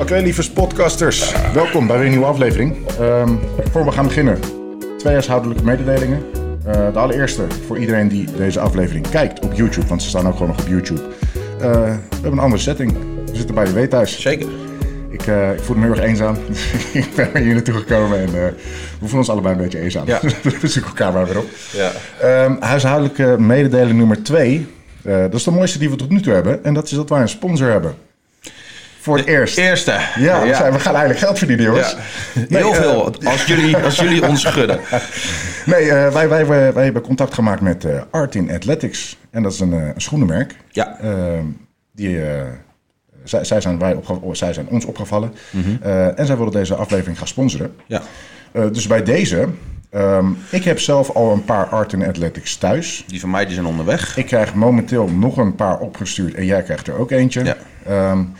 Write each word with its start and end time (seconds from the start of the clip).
Oké, 0.00 0.16
lieve 0.16 0.52
podcasters. 0.52 1.34
Welkom 1.52 1.86
bij 1.86 1.96
weer 1.96 2.04
een 2.04 2.10
nieuwe 2.10 2.26
aflevering. 2.26 2.76
Um, 3.00 3.40
voor 3.70 3.84
we 3.84 3.92
gaan 3.92 4.06
beginnen, 4.06 4.38
twee 4.98 5.12
huishoudelijke 5.12 5.64
mededelingen. 5.64 6.22
Uh, 6.66 6.72
de 6.92 6.98
allereerste 6.98 7.46
voor 7.66 7.78
iedereen 7.78 8.08
die 8.08 8.32
deze 8.36 8.60
aflevering 8.60 9.08
kijkt 9.08 9.44
op 9.44 9.52
YouTube, 9.52 9.86
want 9.86 10.02
ze 10.02 10.08
staan 10.08 10.26
ook 10.26 10.32
gewoon 10.32 10.48
nog 10.48 10.60
op 10.60 10.68
YouTube. 10.68 11.00
Uh, 11.00 11.08
we 11.60 11.98
hebben 12.10 12.32
een 12.32 12.38
andere 12.38 12.62
setting. 12.62 12.92
We 13.26 13.36
zitten 13.36 13.54
bij 13.54 13.64
de 13.64 13.72
W 13.72 13.88
thuis. 13.88 14.20
Zeker. 14.20 14.48
Ik, 15.10 15.26
uh, 15.26 15.52
ik 15.52 15.60
voel 15.60 15.76
me 15.76 15.82
heel 15.82 15.92
erg 15.94 16.04
eenzaam. 16.04 16.36
ik 16.92 17.08
ben 17.14 17.42
hier 17.42 17.54
naartoe 17.54 17.74
gekomen 17.74 18.18
en 18.18 18.32
we 18.32 18.54
voelen 18.98 19.18
ons 19.18 19.30
allebei 19.30 19.54
een 19.54 19.62
beetje 19.62 19.80
eenzaam. 19.80 20.06
Ja. 20.06 20.20
we 20.60 20.68
zoeken 20.68 20.90
elkaar 20.90 21.12
maar 21.12 21.26
weer 21.26 21.38
op. 21.38 21.48
Ja. 21.72 21.92
Um, 22.44 22.56
huishoudelijke 22.60 23.36
mededeling 23.38 23.98
nummer 23.98 24.22
twee. 24.22 24.66
dat 25.02 25.34
is 25.34 25.44
de 25.44 25.50
mooiste 25.50 25.78
die 25.78 25.90
we 25.90 25.96
tot 25.96 26.10
nu 26.10 26.20
toe 26.20 26.32
hebben. 26.32 26.64
En 26.64 26.74
dat 26.74 26.84
is 26.84 26.90
dat 26.90 27.08
wij 27.08 27.20
een 27.20 27.28
sponsor 27.28 27.70
hebben. 27.70 27.94
Voor 29.00 29.16
het 29.16 29.26
eerst. 29.26 29.58
Eerste. 29.58 29.98
Ja, 30.18 30.42
we, 30.42 30.54
Zijn, 30.54 30.72
we 30.72 30.80
gaan 30.80 30.94
eigenlijk 30.94 31.24
geld 31.24 31.38
verdienen, 31.38 31.64
jongens. 31.64 31.96
Heel 32.48 32.74
veel, 32.74 33.14
uh, 33.20 33.30
als, 33.30 33.44
jullie, 33.44 33.76
als 33.76 33.96
jullie 33.96 34.26
ons 34.28 34.44
gudden. 34.44 34.80
Nee, 35.66 35.84
uh, 35.84 36.12
wij, 36.12 36.28
wij, 36.28 36.46
wij, 36.46 36.72
wij, 36.72 36.84
hebben 36.84 37.02
contact 37.02 37.34
gemaakt 37.34 37.60
met 37.60 37.84
uh, 37.84 38.02
Art 38.10 38.34
in 38.34 38.50
Athletics. 38.50 39.16
En 39.30 39.42
dat 39.42 39.52
is 39.52 39.60
een, 39.60 39.72
een 39.72 40.00
schoenenmerk. 40.00 40.56
Ja. 40.70 40.98
Ehm, 41.00 41.44
die, 41.92 42.20
zij, 43.24 43.44
zij, 43.44 43.60
zijn 43.60 43.78
wij 43.78 43.94
opge- 43.94 44.34
zij 44.34 44.52
zijn 44.52 44.68
ons 44.68 44.84
opgevallen. 44.84 45.34
Mm 45.50 45.62
-hmm. 45.62 45.78
en 46.16 46.26
zij 46.26 46.36
willen 46.36 46.52
deze 46.52 46.74
aflevering 46.74 47.18
gaan 47.18 47.28
sponsoren. 47.28 47.74
Ja. 47.86 48.02
dus 48.52 48.86
bij 48.86 49.02
deze... 49.02 49.48
Um, 49.94 50.38
ik 50.50 50.64
heb 50.64 50.78
zelf 50.78 51.10
al 51.10 51.32
een 51.32 51.44
paar 51.44 51.66
Art 51.66 51.92
in 51.92 52.06
Athletics 52.06 52.56
thuis. 52.56 53.04
Die 53.06 53.20
van 53.20 53.30
mij 53.30 53.44
die 53.44 53.54
zijn 53.54 53.66
onderweg. 53.66 54.16
Ik 54.16 54.26
krijg 54.26 54.54
momenteel 54.54 55.08
nog 55.08 55.36
een 55.36 55.54
paar 55.54 55.78
opgestuurd. 55.78 56.34
En 56.34 56.44
jij 56.44 56.62
krijgt 56.62 56.88
er 56.88 56.98
ook 56.98 57.10
eentje. 57.10 57.44
Ja. 57.44 57.56
Um, 58.10 58.32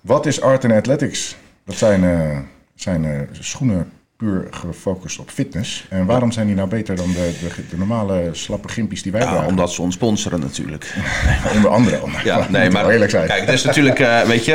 wat 0.00 0.26
is 0.26 0.40
Art 0.40 0.64
and 0.64 0.72
Athletics? 0.72 1.36
Dat 1.64 1.76
zijn, 1.76 2.02
uh, 2.02 2.38
zijn 2.74 3.04
uh, 3.04 3.20
schoenen 3.32 3.92
puur 4.16 4.46
gefocust 4.50 5.18
op 5.18 5.30
fitness. 5.30 5.86
En 5.90 6.06
waarom 6.06 6.32
zijn 6.32 6.46
die 6.46 6.56
nou 6.56 6.68
beter 6.68 6.96
dan 6.96 7.12
de, 7.12 7.34
de, 7.40 7.68
de 7.70 7.76
normale 7.76 8.28
slappe 8.32 8.68
gimpies 8.68 9.02
die 9.02 9.12
wij 9.12 9.20
ja, 9.20 9.26
dragen? 9.26 9.48
Omdat 9.48 9.72
ze 9.72 9.82
ons 9.82 9.94
sponsoren 9.94 10.40
natuurlijk. 10.40 10.94
Onder 11.54 11.70
andere. 11.70 12.00
Ja, 12.24 12.46
nee, 12.50 12.70
maar 12.70 12.88
eerlijk 12.88 13.10
zijn. 13.10 13.26
kijk, 13.26 13.40
het 13.40 13.54
is 13.54 13.64
natuurlijk, 13.64 13.98
uh, 13.98 14.20
weet 14.20 14.44
je, 14.44 14.52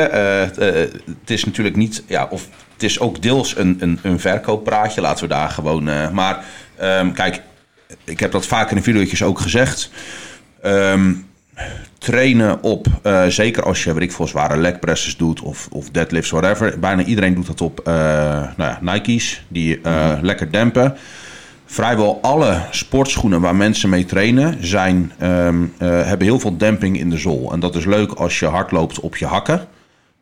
het 1.20 1.30
is 1.30 1.44
natuurlijk 1.44 1.76
niet, 1.76 2.02
ja, 2.06 2.26
of 2.30 2.48
het 2.72 2.82
is 2.82 3.00
ook 3.00 3.22
deels 3.22 3.56
een, 3.56 3.76
een, 3.80 3.98
een 4.02 4.20
verkooppraatje. 4.20 5.00
Laten 5.00 5.28
we 5.28 5.34
daar 5.34 5.50
gewoon, 5.50 6.12
maar 6.14 6.44
um, 6.82 7.12
kijk, 7.12 7.42
ik 8.04 8.20
heb 8.20 8.32
dat 8.32 8.46
vaak 8.46 8.70
in 8.70 8.76
de 8.76 8.82
video's 8.82 9.22
ook 9.22 9.40
gezegd. 9.40 9.90
Um, 10.64 11.26
trainen 12.04 12.62
op, 12.62 12.86
uh, 13.02 13.26
zeker 13.26 13.62
als 13.62 13.84
je, 13.84 13.92
weet 13.92 14.02
ik 14.02 14.12
veel, 14.12 14.26
zware 14.26 14.56
leg 14.56 14.78
presses 14.78 15.16
doet 15.16 15.40
of, 15.40 15.68
of 15.70 15.90
deadlifts, 15.90 16.30
whatever. 16.30 16.78
Bijna 16.78 17.02
iedereen 17.02 17.34
doet 17.34 17.46
dat 17.46 17.60
op 17.60 17.80
uh, 17.80 17.94
nou 18.56 18.70
ja, 18.70 18.78
Nike's, 18.80 19.44
die 19.48 19.76
uh, 19.76 19.82
mm-hmm. 19.84 20.24
lekker 20.24 20.50
dempen. 20.50 20.96
Vrijwel 21.66 22.18
alle 22.22 22.60
sportschoenen 22.70 23.40
waar 23.40 23.56
mensen 23.56 23.88
mee 23.88 24.04
trainen 24.04 24.66
zijn, 24.66 25.12
um, 25.22 25.72
hebben 25.78 26.26
heel 26.26 26.38
veel 26.38 26.56
demping 26.56 26.98
in 26.98 27.10
de 27.10 27.18
zool. 27.18 27.52
En 27.52 27.60
dat 27.60 27.76
is 27.76 27.84
leuk 27.84 28.12
als 28.12 28.38
je 28.38 28.46
hard 28.46 28.70
loopt 28.70 29.00
op 29.00 29.16
je 29.16 29.26
hakken. 29.26 29.66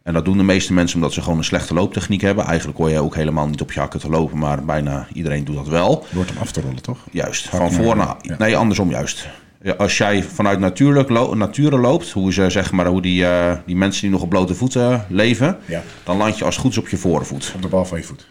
En 0.03 0.13
dat 0.13 0.25
doen 0.25 0.37
de 0.37 0.43
meeste 0.43 0.73
mensen 0.73 0.97
omdat 0.97 1.13
ze 1.13 1.23
gewoon 1.23 1.39
een 1.39 1.45
slechte 1.45 1.75
looptechniek 1.75 2.21
hebben. 2.21 2.45
Eigenlijk 2.45 2.79
hoor 2.79 2.91
je 2.91 3.01
ook 3.01 3.15
helemaal 3.15 3.49
niet 3.49 3.61
op 3.61 3.73
je 3.73 3.81
hakken 3.81 4.01
te 4.01 4.09
lopen, 4.09 4.39
maar 4.39 4.65
bijna 4.65 5.07
iedereen 5.13 5.45
doet 5.45 5.57
dat 5.57 5.69
wel. 5.69 6.07
Door 6.11 6.25
hem 6.25 6.37
af 6.39 6.53
te 6.53 6.61
rollen, 6.61 6.83
toch? 6.83 6.99
Juist, 7.11 7.49
van 7.49 7.73
voor 7.73 7.97
naar... 7.97 8.17
Ja. 8.21 8.37
Nee, 8.39 8.57
andersom 8.57 8.91
juist. 8.91 9.29
Ja, 9.63 9.73
als 9.73 9.97
jij 9.97 10.23
vanuit 10.23 10.59
natuurlijk 10.59 11.09
lo 11.09 11.35
nature 11.35 11.79
loopt, 11.79 12.11
hoe, 12.11 12.33
ze, 12.33 12.51
zeg 12.51 12.73
maar, 12.73 12.87
hoe 12.87 13.03
die, 13.03 13.23
uh, 13.23 13.53
die 13.67 13.77
mensen 13.77 14.03
die 14.03 14.11
nog 14.11 14.23
op 14.23 14.29
blote 14.29 14.55
voeten 14.55 15.05
leven, 15.09 15.59
ja. 15.65 15.83
dan 16.05 16.17
land 16.17 16.39
je 16.39 16.45
als 16.45 16.57
goed 16.57 16.71
is 16.71 16.79
op 16.79 16.89
je 16.89 16.97
voorvoet. 16.97 17.53
Op 17.55 17.63
de 17.63 17.69
bal 17.69 17.85
van 17.85 17.99
je 17.99 18.05
voet. 18.05 18.31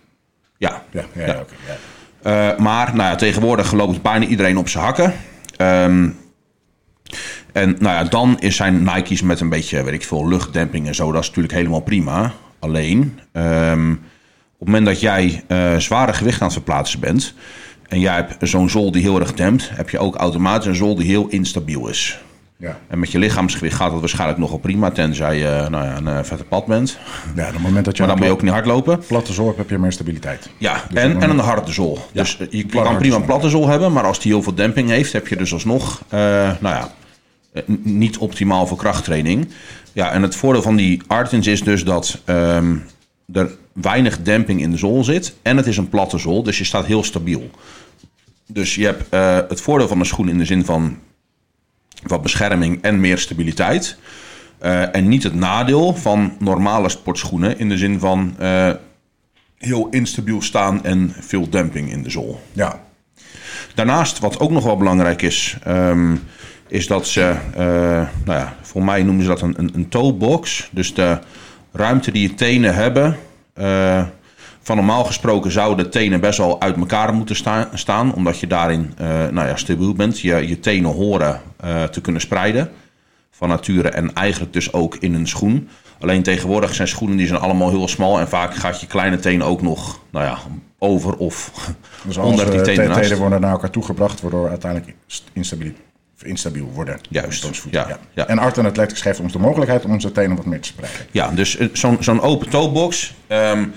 Ja. 0.58 0.84
Ja, 0.92 1.06
ja, 1.14 1.26
ja. 1.26 1.40
Okay. 1.40 2.52
Uh, 2.54 2.60
maar 2.60 2.96
nou 2.96 3.10
ja, 3.10 3.16
tegenwoordig 3.16 3.72
loopt 3.72 4.02
bijna 4.02 4.26
iedereen 4.26 4.58
op 4.58 4.70
zijn 4.70 4.84
hakken. 4.84 5.14
Um, 5.58 6.18
en 7.52 7.76
nou 7.80 7.96
ja, 7.96 8.04
dan 8.04 8.38
zijn 8.40 8.84
Nike's 8.84 9.22
met 9.22 9.40
een 9.40 9.50
beetje, 9.50 9.84
weet 9.84 9.94
ik 9.94 10.04
veel, 10.04 10.28
luchtdemping 10.28 10.88
en 10.88 10.96
zo. 10.96 11.12
Dat 11.12 11.22
is 11.22 11.28
natuurlijk 11.28 11.56
helemaal 11.56 11.80
prima. 11.80 12.34
Alleen, 12.60 13.20
um, 13.34 13.92
op 14.58 14.68
het 14.68 14.68
moment 14.68 14.86
dat 14.86 15.00
jij 15.00 15.44
uh, 15.48 15.78
zware 15.78 16.14
gewicht 16.14 16.40
aan 16.42 16.48
het 16.48 16.56
verplaatsen 16.56 17.00
bent 17.00 17.34
en 17.92 18.00
jij 18.00 18.16
hebt 18.16 18.50
zo'n 18.50 18.70
zool 18.70 18.92
die 18.92 19.02
heel 19.02 19.20
erg 19.20 19.34
dempt, 19.34 19.70
heb 19.74 19.90
je 19.90 20.00
ook 20.00 20.16
automatisch 20.16 20.68
een 20.68 20.76
zool 20.76 20.96
die 20.96 21.06
heel 21.06 21.28
instabiel 21.28 21.88
is. 21.88 22.20
Ja. 22.58 22.80
En 22.88 23.00
met 23.00 23.12
je 23.12 23.20
lichaamsgewicht 23.20 23.76
gaat 23.76 23.92
dat 23.92 24.00
waarschijnlijk 24.00 24.40
nogal 24.40 24.58
prima, 24.58 24.92
tenzij 24.92 25.38
je 25.38 25.68
nou 25.70 25.86
ja, 25.86 25.98
een 25.98 26.08
uh, 26.08 26.20
vette 26.24 26.44
pad 26.44 26.66
bent. 26.66 26.98
Ja, 27.36 27.48
op 27.48 27.54
het 27.54 27.62
moment 27.62 27.86
dat 27.86 27.98
je 27.98 28.04
maar 28.04 28.12
dan 28.12 28.18
moet 28.20 28.28
je 28.28 28.34
ook 28.34 28.42
niet 28.42 28.52
hardlopen. 28.52 29.00
Platte 29.08 29.34
zool 29.34 29.54
heb 29.58 29.70
je 29.70 29.78
meer 29.78 29.92
stabiliteit. 29.92 30.50
Ja, 30.58 30.84
dus 30.90 31.02
en, 31.02 31.22
en 31.22 31.30
een 31.30 31.40
harde 31.40 31.72
zool. 31.72 31.98
Ja, 32.12 32.22
dus 32.22 32.38
je, 32.40 32.48
je 32.50 32.66
kan 32.66 32.98
prima 32.98 33.16
een 33.16 33.26
platte 33.26 33.50
zool 33.50 33.68
hebben, 33.68 33.92
maar 33.92 34.04
als 34.04 34.20
die 34.20 34.32
heel 34.32 34.44
veel 34.44 34.56
demping 34.56 34.90
heeft, 34.90 35.14
heb 35.14 35.28
je 35.28 35.36
dus 35.36 35.54
alsnog, 35.54 36.02
uh, 36.14 36.20
nou 36.60 36.76
ja, 36.76 36.90
niet 37.84 38.18
optimaal 38.18 38.68
voor 38.68 38.78
krachttraining. 38.78 39.50
Ja, 39.94 40.12
en 40.12 40.22
het 40.22 40.36
voordeel 40.36 40.62
van 40.62 40.76
die 40.76 41.02
Artins 41.08 41.48
is 41.48 41.64
dus 41.64 41.84
dat 41.84 42.22
um, 42.26 42.84
er 43.34 43.52
weinig 43.74 44.22
demping 44.22 44.62
in 44.62 44.72
de 44.72 44.78
zool 44.78 45.04
zit. 45.04 45.36
En 45.42 45.58
het 45.58 45.68
is 45.68 45.78
een 45.78 45.90
platte 45.90 46.18
zool, 46.18 46.44
dus 46.44 46.58
je 46.58 46.64
staat 46.64 46.86
heel 46.86 47.04
stabiel. 47.04 47.50
Dus 48.48 48.76
je 48.76 48.86
hebt 48.86 49.14
uh, 49.14 49.36
het 49.48 49.62
voordeel 49.62 49.88
van 49.88 50.00
een 50.00 50.06
schoen 50.06 50.30
in 50.30 50.38
de 50.38 50.46
zin 50.46 50.66
van 50.66 50.98
wat 52.04 52.22
bescherming 52.22 52.82
en 52.82 53.00
meer 53.00 53.18
stabiliteit. 53.18 53.98
Uh, 54.64 54.96
en 54.96 55.08
niet 55.08 55.24
het 55.24 55.34
nadeel 55.34 55.96
van 55.96 56.36
normale 56.40 56.90
sportschoenen 56.90 57.60
in 57.60 57.70
de 57.70 57.78
zin 57.78 58.00
van 58.00 58.36
uh, 58.40 58.72
heel 59.58 59.88
instabiel 59.90 60.42
staan 60.42 60.84
en 60.84 61.14
veel 61.20 61.50
demping 61.50 61.92
in 61.92 62.04
de 62.04 62.10
zool. 62.10 62.42
Ja. 62.54 62.84
Daarnaast, 63.76 64.20
wat 64.20 64.40
ook 64.40 64.52
nog 64.52 64.64
wel 64.64 64.78
belangrijk 64.78 65.22
is, 65.22 65.58
um, 65.68 66.24
is 66.68 66.88
dat 66.88 67.08
ze, 67.08 67.36
nou 68.26 68.40
ja, 68.40 68.56
voor 68.62 68.84
mij 68.84 69.04
noemen 69.04 69.24
ze 69.24 69.30
dat 69.30 69.42
een, 69.42 69.54
een, 69.58 69.72
een 69.74 69.90
toebox. 69.90 70.70
Dus 70.72 70.94
de 70.94 71.20
ruimte 71.72 72.12
die 72.12 72.22
je 72.22 72.34
tenen 72.34 72.76
hebben. 72.76 73.18
Uh, 73.60 74.04
van 74.62 74.76
normaal 74.76 75.04
gesproken 75.04 75.52
zouden 75.52 75.86
de 75.86 75.92
tenen 75.92 76.20
best 76.20 76.38
wel 76.38 76.62
uit 76.62 76.78
elkaar 76.78 77.14
moeten 77.14 77.36
sta 77.36 77.70
staan. 77.74 78.14
Omdat 78.14 78.40
je 78.40 78.48
daarin 78.48 78.94
uh, 79.02 79.08
nou 79.08 79.48
ja, 79.48 79.56
stabiel 79.56 79.94
bent. 79.94 80.20
Je, 80.20 80.48
je 80.48 80.60
tenen 80.60 80.92
horen 80.92 81.42
uh, 81.66 81.84
te 81.84 82.02
kunnen 82.02 82.22
spreiden. 82.22 82.72
Van 83.32 83.50
nature 83.50 83.90
en 83.90 84.14
eigenlijk 84.14 84.54
dus 84.54 84.74
ook 84.74 84.96
in 84.96 85.14
een 85.14 85.28
schoen. 85.28 85.70
Alleen 86.00 86.24
tegenwoordig 86.24 86.74
zijn 86.74 86.88
schoenen 86.88 87.18
die 87.18 87.28
zijn 87.28 87.40
allemaal 87.40 87.70
heel 87.70 87.88
smal. 87.88 88.20
En 88.20 88.28
vaak 88.28 88.56
gaat 88.56 88.82
je 88.82 88.88
kleine 88.88 89.20
teen 89.20 89.44
ook 89.44 89.62
nog 89.62 90.00
nou 90.10 90.26
ja, 90.26 90.38
over 90.80 91.16
of 91.16 91.52
dus 92.04 92.18
onder 92.18 92.52
die 92.52 92.62
tenen 92.62 93.02
tenen 93.02 93.18
worden 93.18 93.42
naar 93.42 93.52
elkaar 93.52 93.70
toegebracht. 93.70 94.22
Waardoor 94.22 94.50
uiteindelijk 94.50 94.96
instabiel, 95.34 95.72
instabiel 96.24 96.72
worden. 96.74 97.00
Juist, 97.10 97.50
ja, 97.70 97.88
ja. 97.88 98.00
ja. 98.14 98.28
En 98.28 98.40
Art 98.40 98.58
Athletics 98.58 99.02
geeft 99.02 99.20
ons 99.20 99.34
de 99.34 99.40
mogelijkheid 99.40 99.86
om 99.86 99.92
onze 99.92 100.12
tenen 100.12 100.36
wat 100.36 100.46
meer 100.46 100.62
te 100.62 100.68
spreiden. 100.68 101.02
Ja, 101.12 101.32
dus 101.32 101.58
zo'n 101.74 101.98
zo'n 102.00 102.22
open 102.22 102.50
toebox... 102.50 103.14
Um, 103.28 103.74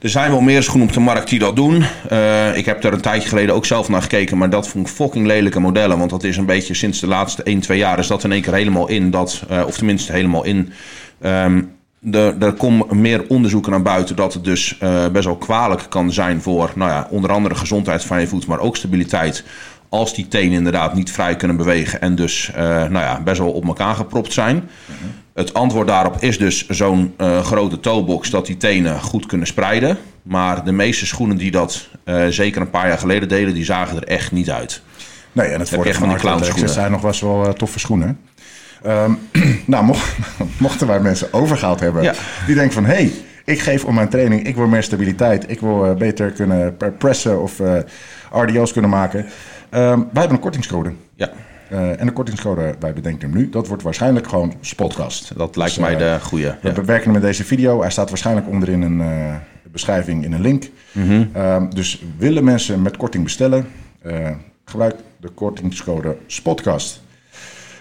er 0.00 0.08
zijn 0.08 0.30
wel 0.30 0.40
meer 0.40 0.62
schoenen 0.62 0.88
op 0.88 0.94
de 0.94 1.00
markt 1.00 1.28
die 1.28 1.38
dat 1.38 1.56
doen. 1.56 1.84
Uh, 2.12 2.56
ik 2.56 2.64
heb 2.64 2.84
er 2.84 2.92
een 2.92 3.00
tijdje 3.00 3.28
geleden 3.28 3.54
ook 3.54 3.66
zelf 3.66 3.88
naar 3.88 4.02
gekeken, 4.02 4.38
maar 4.38 4.50
dat 4.50 4.68
vond 4.68 4.88
ik 4.88 4.94
fucking 4.94 5.26
lelijke 5.26 5.60
modellen. 5.60 5.98
Want 5.98 6.10
dat 6.10 6.24
is 6.24 6.36
een 6.36 6.46
beetje 6.46 6.74
sinds 6.74 7.00
de 7.00 7.06
laatste 7.06 7.42
1, 7.42 7.60
2 7.60 7.78
jaar 7.78 7.98
is 7.98 8.06
dat 8.06 8.24
in 8.24 8.32
één 8.32 8.42
keer 8.42 8.54
helemaal 8.54 8.88
in. 8.88 9.10
Dat, 9.10 9.42
uh, 9.50 9.62
of 9.66 9.76
tenminste 9.76 10.12
helemaal 10.12 10.44
in. 10.44 10.72
Um, 11.22 11.78
er, 12.12 12.42
er 12.42 12.52
komen 12.52 13.00
meer 13.00 13.24
onderzoeken 13.28 13.70
naar 13.70 13.82
buiten 13.82 14.16
dat 14.16 14.34
het 14.34 14.44
dus 14.44 14.78
uh, 14.82 15.08
best 15.08 15.24
wel 15.24 15.36
kwalijk 15.36 15.86
kan 15.88 16.12
zijn 16.12 16.42
voor 16.42 16.72
nou 16.74 16.90
ja, 16.90 17.06
onder 17.10 17.32
andere 17.32 17.54
gezondheid 17.54 18.04
van 18.04 18.20
je 18.20 18.26
voet, 18.26 18.46
maar 18.46 18.60
ook 18.60 18.76
stabiliteit. 18.76 19.44
Als 19.90 20.14
die 20.14 20.28
tenen 20.28 20.52
inderdaad 20.52 20.94
niet 20.94 21.12
vrij 21.12 21.36
kunnen 21.36 21.56
bewegen 21.56 22.00
en 22.00 22.14
dus 22.14 22.50
nou 22.54 22.92
ja, 22.92 23.20
best 23.20 23.38
wel 23.38 23.52
op 23.52 23.66
elkaar 23.66 23.94
gepropt 23.94 24.32
zijn. 24.32 24.54
Mm 24.56 24.62
-hmm. 24.86 25.10
Het 25.40 25.54
antwoord 25.54 25.86
daarop 25.86 26.16
is 26.18 26.38
dus 26.38 26.68
zo'n 26.68 27.14
uh, 27.18 27.44
grote 27.44 27.80
toebox 27.80 28.30
dat 28.30 28.46
die 28.46 28.56
tenen 28.56 29.00
goed 29.00 29.26
kunnen 29.26 29.46
spreiden. 29.46 29.98
Maar 30.22 30.64
de 30.64 30.72
meeste 30.72 31.06
schoenen 31.06 31.36
die 31.36 31.50
dat 31.50 31.88
uh, 32.04 32.26
zeker 32.26 32.60
een 32.60 32.70
paar 32.70 32.88
jaar 32.88 32.98
geleden 32.98 33.28
deden, 33.28 33.54
die 33.54 33.64
zagen 33.64 33.96
er 33.96 34.04
echt 34.04 34.32
niet 34.32 34.50
uit. 34.50 34.82
Nee, 35.32 35.48
en 35.48 35.60
het 35.60 35.68
voordeel 35.68 35.94
van 35.94 36.08
die 36.08 36.18
clownschoenen 36.18 36.68
zijn 36.68 36.90
nog 36.90 37.02
best 37.02 37.20
wel 37.20 37.52
toffe 37.52 37.78
schoenen. 37.78 38.18
Um, 38.86 39.18
nou, 39.66 39.84
mocht, 39.84 40.16
mochten 40.58 40.86
wij 40.86 41.00
mensen 41.00 41.32
overgehaald 41.32 41.80
hebben 41.80 42.02
ja. 42.02 42.14
die 42.46 42.54
denken 42.54 42.72
van... 42.72 42.84
hé, 42.84 42.92
hey, 42.92 43.12
ik 43.44 43.60
geef 43.60 43.84
om 43.84 43.94
mijn 43.94 44.08
training, 44.08 44.46
ik 44.46 44.56
wil 44.56 44.66
meer 44.66 44.82
stabiliteit... 44.82 45.50
ik 45.50 45.60
wil 45.60 45.94
beter 45.94 46.30
kunnen 46.30 46.76
pressen 46.98 47.42
of 47.42 47.60
RDO's 48.32 48.72
kunnen 48.72 48.90
maken. 48.90 49.26
Um, 49.74 49.80
wij 49.80 50.08
hebben 50.12 50.30
een 50.30 50.38
kortingscode. 50.38 50.92
Ja. 51.14 51.30
Uh, 51.72 52.00
en 52.00 52.06
de 52.06 52.12
kortingscode 52.12 52.74
bij 52.78 52.92
Bedenk 52.92 53.22
hem 53.22 53.30
nu, 53.34 53.50
dat 53.50 53.66
wordt 53.66 53.82
waarschijnlijk 53.82 54.28
gewoon 54.28 54.54
Spotcast. 54.60 55.32
Dat 55.36 55.56
lijkt 55.56 55.74
dus, 55.74 55.84
mij 55.84 55.96
de 55.96 56.18
goede. 56.22 56.56
We 56.62 56.72
ja. 56.74 56.84
werken 56.84 57.10
met 57.10 57.22
deze 57.22 57.44
video. 57.44 57.80
Hij 57.80 57.90
staat 57.90 58.08
waarschijnlijk 58.08 58.48
onderin 58.48 58.82
een 58.82 59.00
uh, 59.00 59.34
beschrijving 59.72 60.24
in 60.24 60.32
een 60.32 60.40
link. 60.40 60.70
Mm 60.92 61.06
-hmm. 61.06 61.30
uh, 61.36 61.62
dus 61.68 62.02
willen 62.18 62.44
mensen 62.44 62.82
met 62.82 62.96
korting 62.96 63.24
bestellen, 63.24 63.68
gebruik 64.64 64.94
de 65.16 65.28
kortingscode 65.28 66.16
Spotcast. 66.26 67.00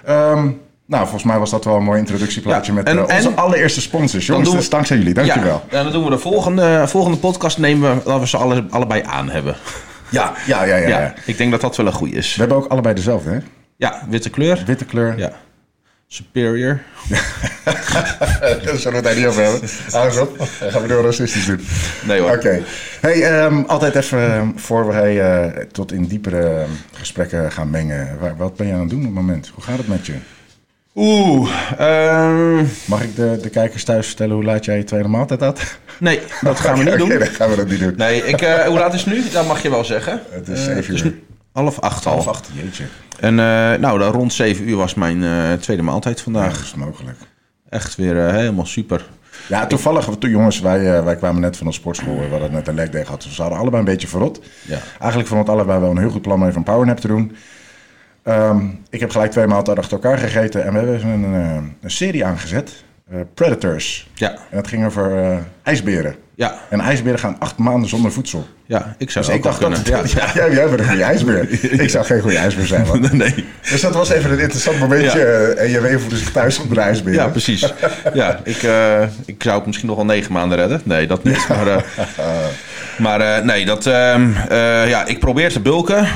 Um, 0.10 0.62
Nou, 0.90 1.04
volgens 1.04 1.24
mij 1.24 1.40
was 1.40 1.50
dat 1.50 1.66
wel 1.66 1.76
een 1.76 1.84
mooi 1.84 2.00
introductieplaatje 2.00 2.74
met 2.74 2.88
en, 2.88 3.02
onze 3.02 3.32
allereerste 3.36 3.82
sponsors. 3.82 4.26
Jongens, 4.26 4.52
dus 4.52 4.70
dankzij 4.70 4.98
jullie. 4.98 5.14
Dankjewel. 5.14 5.64
Ja, 5.70 5.78
en 5.78 5.84
dan 5.84 5.94
doen 5.94 6.04
we 6.04 6.10
de 6.10 6.18
volgende, 6.18 6.84
volgende 6.88 7.18
podcast 7.18 7.58
nemen 7.58 7.96
we 7.96 8.04
dat 8.04 8.20
we 8.20 8.28
ze 8.28 8.38
alle, 8.38 8.66
allebei 8.70 9.02
aan 9.06 9.30
hebben. 9.30 9.56
Ja, 10.12 10.34
ja, 10.46 10.64
ja, 10.64 10.76
ja, 10.76 10.88
ja, 10.88 11.14
Ik 11.26 11.38
denk 11.38 11.52
dat 11.52 11.62
dat 11.62 11.78
wel 11.78 11.86
een 11.86 11.94
goede 11.94 12.16
is. 12.16 12.34
We 12.34 12.40
hebben 12.40 12.58
ook 12.58 12.68
allebei 12.68 12.96
dezelfde, 12.96 13.30
hè? 13.30 13.40
Ja, 13.76 14.06
witte 14.10 14.30
kleur. 14.30 14.64
Witte 14.66 14.86
kleur. 14.86 15.18
Ja. 15.18 15.32
Superior. 16.08 16.82
Daar 18.64 18.78
zullen 18.78 18.82
we 18.84 18.90
het 18.90 19.04
daar 19.04 19.16
niet 19.16 19.26
over 19.26 19.44
hebben. 19.44 19.70
Hou 19.92 20.06
eens 20.06 20.18
op. 20.18 20.38
Dan 20.38 20.72
gaan 20.72 20.82
we 20.82 20.88
door 20.88 21.04
racistisch 21.04 21.46
doen. 21.46 21.60
Nee 22.04 22.20
hoor. 22.20 22.32
Oké. 22.32 22.62
Hey, 23.02 23.44
um, 23.44 23.66
altijd 23.66 23.96
even 23.96 24.34
ehm, 24.34 24.48
voor 24.56 24.88
we 24.88 25.14
uh, 25.14 25.64
tot 25.72 25.92
in 25.92 26.06
diepere 26.06 26.50
ehm, 26.50 26.70
gesprekken 26.92 27.52
gaan 27.52 27.70
mengen. 27.70 28.18
Wat 28.38 28.56
ben 28.56 28.68
je 28.68 28.74
aan 28.74 28.80
het 28.80 28.90
doen 28.90 29.00
op 29.00 29.06
het 29.06 29.14
moment? 29.14 29.52
Hoe 29.54 29.64
gaat 29.64 29.78
het 29.78 29.88
met 29.88 30.06
je? 30.06 30.14
Oeh. 30.96 31.50
Mag 32.86 33.04
ik 33.04 33.16
de, 33.16 33.40
de 33.42 33.50
kijkers 33.50 33.84
thuis 33.84 34.08
vertellen 34.08 34.36
hoe 34.36 34.44
laat 34.44 34.66
jij 34.66 34.78
je 34.78 34.84
tweede 34.84 35.08
maaltijd 35.08 35.40
had? 35.40 35.78
Nee, 36.00 36.20
dat 36.42 36.60
gaan 36.60 36.78
we 36.78 36.84
niet 36.84 36.98
doen. 36.98 37.12
Okay, 37.12 37.28
gaan 37.28 37.50
we 37.50 37.56
dat 37.56 37.68
niet 37.68 37.80
doen. 37.80 37.94
Nee, 37.98 38.24
ik, 38.24 38.42
uh, 38.42 38.56
hoe 38.60 38.78
laat 38.78 38.94
is 38.94 39.04
het 39.04 39.14
nu? 39.14 39.30
Dat 39.32 39.48
mag 39.48 39.62
je 39.62 39.70
wel 39.70 39.84
zeggen. 39.84 40.22
Het 40.30 40.48
is 40.48 40.64
zeven 40.64 40.96
uh, 40.96 41.04
uur. 41.04 41.14
Half 41.52 41.80
acht 41.80 42.06
al. 42.06 42.12
Half 42.12 42.28
acht, 42.28 42.50
jeetje. 42.54 42.84
En 43.20 43.32
uh, 43.34 43.74
nou, 43.74 44.02
rond 44.02 44.34
7 44.34 44.70
uur 44.70 44.76
was 44.76 44.94
mijn 44.94 45.60
tweede 45.60 45.84
maaltijd 45.84 46.22
vandaag. 46.22 46.52
Ja, 46.52 46.54
dat 46.54 46.64
is 46.64 46.76
mogelijk. 46.76 47.18
Echt 47.70 47.96
weer 47.96 48.16
helemaal 48.16 48.66
super. 48.66 49.06
Ja, 49.48 49.68
toevallig, 49.68 50.10
toen 50.20 50.30
jongens, 50.30 50.60
wij, 50.60 51.04
wij 51.04 51.16
kwamen 51.16 51.42
net 51.42 51.58
van 51.58 51.68
de 51.68 51.74
sportschool. 51.74 52.20
We 52.20 52.28
hadden 52.30 52.52
net 52.52 52.68
een 52.68 52.76
leg 52.76 52.90
day 52.90 53.06
gehad. 53.06 53.22
Dus 53.22 53.36
we 53.36 53.42
hadden 53.42 53.60
allebei 53.60 53.84
een 53.84 53.90
beetje 53.90 54.08
verrot. 54.08 54.40
Ja. 54.68 54.78
Eigenlijk 55.00 55.30
vonden 55.30 55.46
we 55.46 55.52
het 55.52 55.60
allebei 55.62 55.80
wel 55.80 55.92
een 55.92 55.98
heel 55.98 56.10
goed 56.10 56.22
plan 56.22 56.42
om 56.42 56.48
even 56.48 56.58
een 56.58 56.64
powernap 56.64 57.00
te 57.00 57.08
doen. 57.08 57.36
Um, 58.24 58.80
ik 58.90 59.00
heb 59.00 59.12
gelijk 59.12 59.32
twee 59.32 59.48
maaltijden 59.48 59.84
achter 59.84 59.98
elkaar 60.02 60.18
gegeten. 60.18 60.64
En 60.64 60.72
we 60.74 60.80
hebben 60.80 61.10
een, 61.10 61.24
een, 61.24 61.76
een 61.82 61.92
serie 61.92 62.26
aangezet. 62.26 62.84
Predators. 63.34 64.10
Ja. 64.14 64.30
En 64.32 64.38
dat 64.56 64.68
ging 64.68 64.86
over 64.86 65.38
ijsberen. 65.64 66.16
Ja. 66.40 66.60
En 66.70 66.80
ijsberen 66.80 67.20
gaan 67.20 67.36
acht 67.40 67.58
maanden 67.58 67.90
zonder 67.90 68.12
voedsel. 68.12 68.48
Ja, 68.66 68.96
ik 68.98 69.12
zou 69.12 69.26
dus 69.26 69.36
ik 69.36 69.44
dacht 69.44 69.58
kunnen. 69.58 69.84
dat, 69.84 70.12
ja. 70.12 70.26
ja. 70.46 70.54
jij 70.54 70.68
bent 70.70 70.80
een 70.80 70.88
goede 70.88 71.04
ijsbeer. 71.04 71.50
Ik 71.84 71.90
zou 71.90 72.06
geen 72.06 72.22
goede 72.22 72.38
ijsbeer 72.38 72.66
zijn. 72.66 72.88
Man. 72.88 73.10
nee. 73.18 73.46
Dus 73.70 73.82
dat 73.82 73.94
was 73.94 74.10
even 74.10 74.32
een 74.32 74.40
interessant 74.40 74.80
momentje. 74.80 75.24
En 75.58 75.70
je 75.70 76.00
voelde 76.00 76.18
zich 76.18 76.32
thuis 76.32 76.60
op 76.60 76.74
de 76.74 76.80
ijsbeer. 76.80 77.14
Ja, 77.14 77.28
precies. 77.28 77.74
Ja, 78.14 78.40
ik, 78.44 78.64
uh, 78.64 79.02
ik 79.26 79.44
zou 79.44 79.56
het 79.56 79.66
misschien 79.66 79.88
nog 79.88 79.96
wel 79.96 80.06
negen 80.06 80.32
maanden 80.32 80.58
redden. 80.58 80.82
Nee, 80.84 81.08
dat 81.08 81.24
niet. 81.24 81.48
Maar, 81.48 81.84
maar 83.00 83.22
uh, 83.22 83.46
nee, 83.46 83.66
dat, 83.66 83.86
ehm, 83.86 84.32
ja, 84.88 85.06
ik 85.06 85.20
probeer 85.20 85.52
te 85.52 85.60
bulken. 85.60 86.08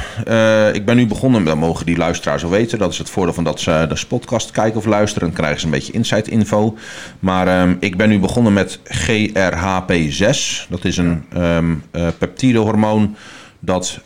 ik 0.74 0.85
ben 0.85 0.95
nu 0.95 1.07
begonnen, 1.07 1.44
dat 1.44 1.57
mogen 1.57 1.85
die 1.85 1.97
luisteraars 1.97 2.41
zo 2.41 2.50
weten. 2.50 2.80
Dat 2.80 2.91
is 2.91 2.97
het 2.97 3.09
voordeel 3.09 3.33
van 3.33 3.44
dat 3.44 3.59
ze 3.59 3.85
de 3.89 4.06
podcast 4.07 4.51
kijken 4.51 4.80
of 4.80 4.85
luisteren. 4.85 5.27
Dan 5.27 5.38
krijgen 5.38 5.59
ze 5.59 5.65
een 5.65 5.71
beetje 5.71 5.94
inside 5.94 6.31
info. 6.31 6.77
Maar 7.19 7.62
um, 7.62 7.77
ik 7.80 7.97
ben 7.97 8.09
nu 8.09 8.19
begonnen 8.19 8.53
met 8.53 8.80
GRHP6. 8.80 10.68
Dat 10.69 10.85
is 10.85 10.97
een 10.97 11.24
um, 11.38 11.83
peptidehormoon 12.18 13.15
dat 13.59 14.00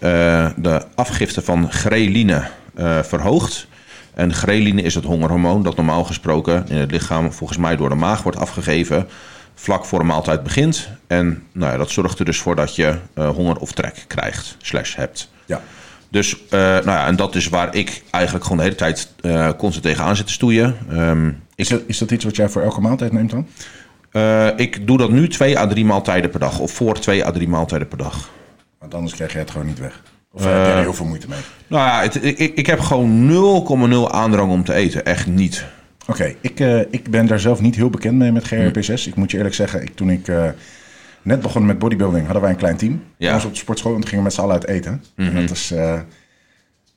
de 0.55 0.81
afgifte 0.95 1.41
van 1.41 1.71
ghreline 1.71 2.43
uh, 2.79 2.99
verhoogt. 3.03 3.67
En 4.13 4.33
ghreline 4.33 4.81
is 4.81 4.95
het 4.95 5.03
hongerhormoon 5.03 5.63
dat 5.63 5.75
normaal 5.75 6.03
gesproken 6.03 6.65
in 6.69 6.77
het 6.77 6.91
lichaam 6.91 7.33
volgens 7.33 7.59
mij 7.59 7.75
door 7.75 7.89
de 7.89 7.95
maag 7.95 8.23
wordt 8.23 8.39
afgegeven 8.39 9.07
vlak 9.59 9.85
voor 9.85 9.99
de 9.99 10.05
maaltijd 10.05 10.43
begint. 10.43 10.89
En 11.07 11.43
nou 11.51 11.71
ja, 11.71 11.77
dat 11.77 11.89
zorgt 11.89 12.19
er 12.19 12.25
dus 12.25 12.39
voor 12.39 12.55
dat 12.55 12.75
je 12.75 12.95
uh, 13.15 13.29
honger 13.29 13.57
of 13.57 13.71
trek 13.71 14.05
krijgt, 14.07 14.55
slash 14.61 14.95
hebt. 14.95 15.29
Ja. 15.45 15.61
Dus 16.09 16.37
nou 16.49 16.85
ja, 16.85 17.05
en 17.05 17.15
dat 17.15 17.35
is 17.35 17.47
waar 17.47 17.75
ik 17.75 18.03
eigenlijk 18.11 18.43
gewoon 18.43 18.59
de 18.59 18.63
hele 18.63 18.75
tijd 18.75 19.13
constant 19.57 19.83
tegenaan 19.83 20.15
zit 20.15 20.25
te 20.27 20.33
stoeien. 20.33 20.77
Um, 20.91 21.43
is, 21.55 21.67
dat, 21.67 21.81
is 21.85 21.97
dat 21.97 22.11
iets 22.11 22.23
wat 22.23 22.35
jij 22.35 22.49
voor 22.49 22.61
elke 22.61 22.81
maaltijd 22.81 23.11
neemt 23.11 23.31
dan? 23.31 23.47
Uh, 24.11 24.47
ik 24.55 24.87
doe 24.87 24.97
dat 24.97 25.11
nu 25.11 25.27
twee 25.27 25.59
à 25.59 25.67
drie 25.67 25.85
maaltijden 25.85 26.29
per 26.29 26.39
dag. 26.39 26.59
Of 26.59 26.71
voor 26.71 26.99
twee 26.99 27.25
à 27.25 27.31
drie 27.31 27.47
maaltijden 27.47 27.87
per 27.87 27.97
dag. 27.97 28.29
Want 28.79 28.93
anders 28.93 29.13
krijg 29.13 29.33
je 29.33 29.37
het 29.37 29.51
gewoon 29.51 29.67
niet 29.67 29.79
weg. 29.79 30.03
Of 30.31 30.45
uh, 30.45 30.51
heb 30.51 30.65
je 30.65 30.71
er 30.71 30.79
heel 30.79 30.93
veel 30.93 31.05
moeite 31.05 31.27
mee? 31.29 31.39
Nou 31.67 31.87
ja, 31.87 32.01
het, 32.01 32.23
ik, 32.23 32.37
ik 32.37 32.65
heb 32.65 32.79
gewoon 32.79 33.29
0,0 34.09 34.11
aandrang 34.11 34.51
om 34.51 34.63
te 34.63 34.73
eten. 34.73 35.05
Echt 35.05 35.27
niet. 35.27 35.65
Oké, 36.07 36.21
okay, 36.21 36.37
ik, 36.41 36.59
uh, 36.59 36.79
ik 36.79 37.09
ben 37.09 37.25
daar 37.25 37.39
zelf 37.39 37.61
niet 37.61 37.75
heel 37.75 37.89
bekend 37.89 38.15
mee 38.17 38.31
met 38.31 38.53
GRPS6. 38.53 38.87
Mm. 38.87 39.07
Ik 39.11 39.15
moet 39.15 39.31
je 39.31 39.37
eerlijk 39.37 39.55
zeggen, 39.55 39.81
ik, 39.81 39.95
toen 39.95 40.09
ik 40.09 40.31
net 41.21 41.41
begon 41.41 41.65
met 41.65 41.79
bodybuilding, 41.79 42.23
hadden 42.23 42.41
wij 42.41 42.51
een 42.51 42.57
klein 42.57 42.77
team. 42.77 43.03
Ja. 43.17 43.33
ons 43.33 43.45
op 43.45 43.51
de 43.51 43.57
sportschool 43.57 43.93
en 43.93 43.99
toen 43.99 44.09
gingen 44.09 44.23
we 44.23 44.29
met 44.29 44.37
z'n 44.37 44.41
allen 44.41 44.53
uit 44.53 44.67
eten. 44.67 44.91
Mm 44.91 45.01
-hmm. 45.15 45.25
Mhm. 45.25 45.35
En 45.37 45.45
dat 45.47 45.55
is 45.55 45.73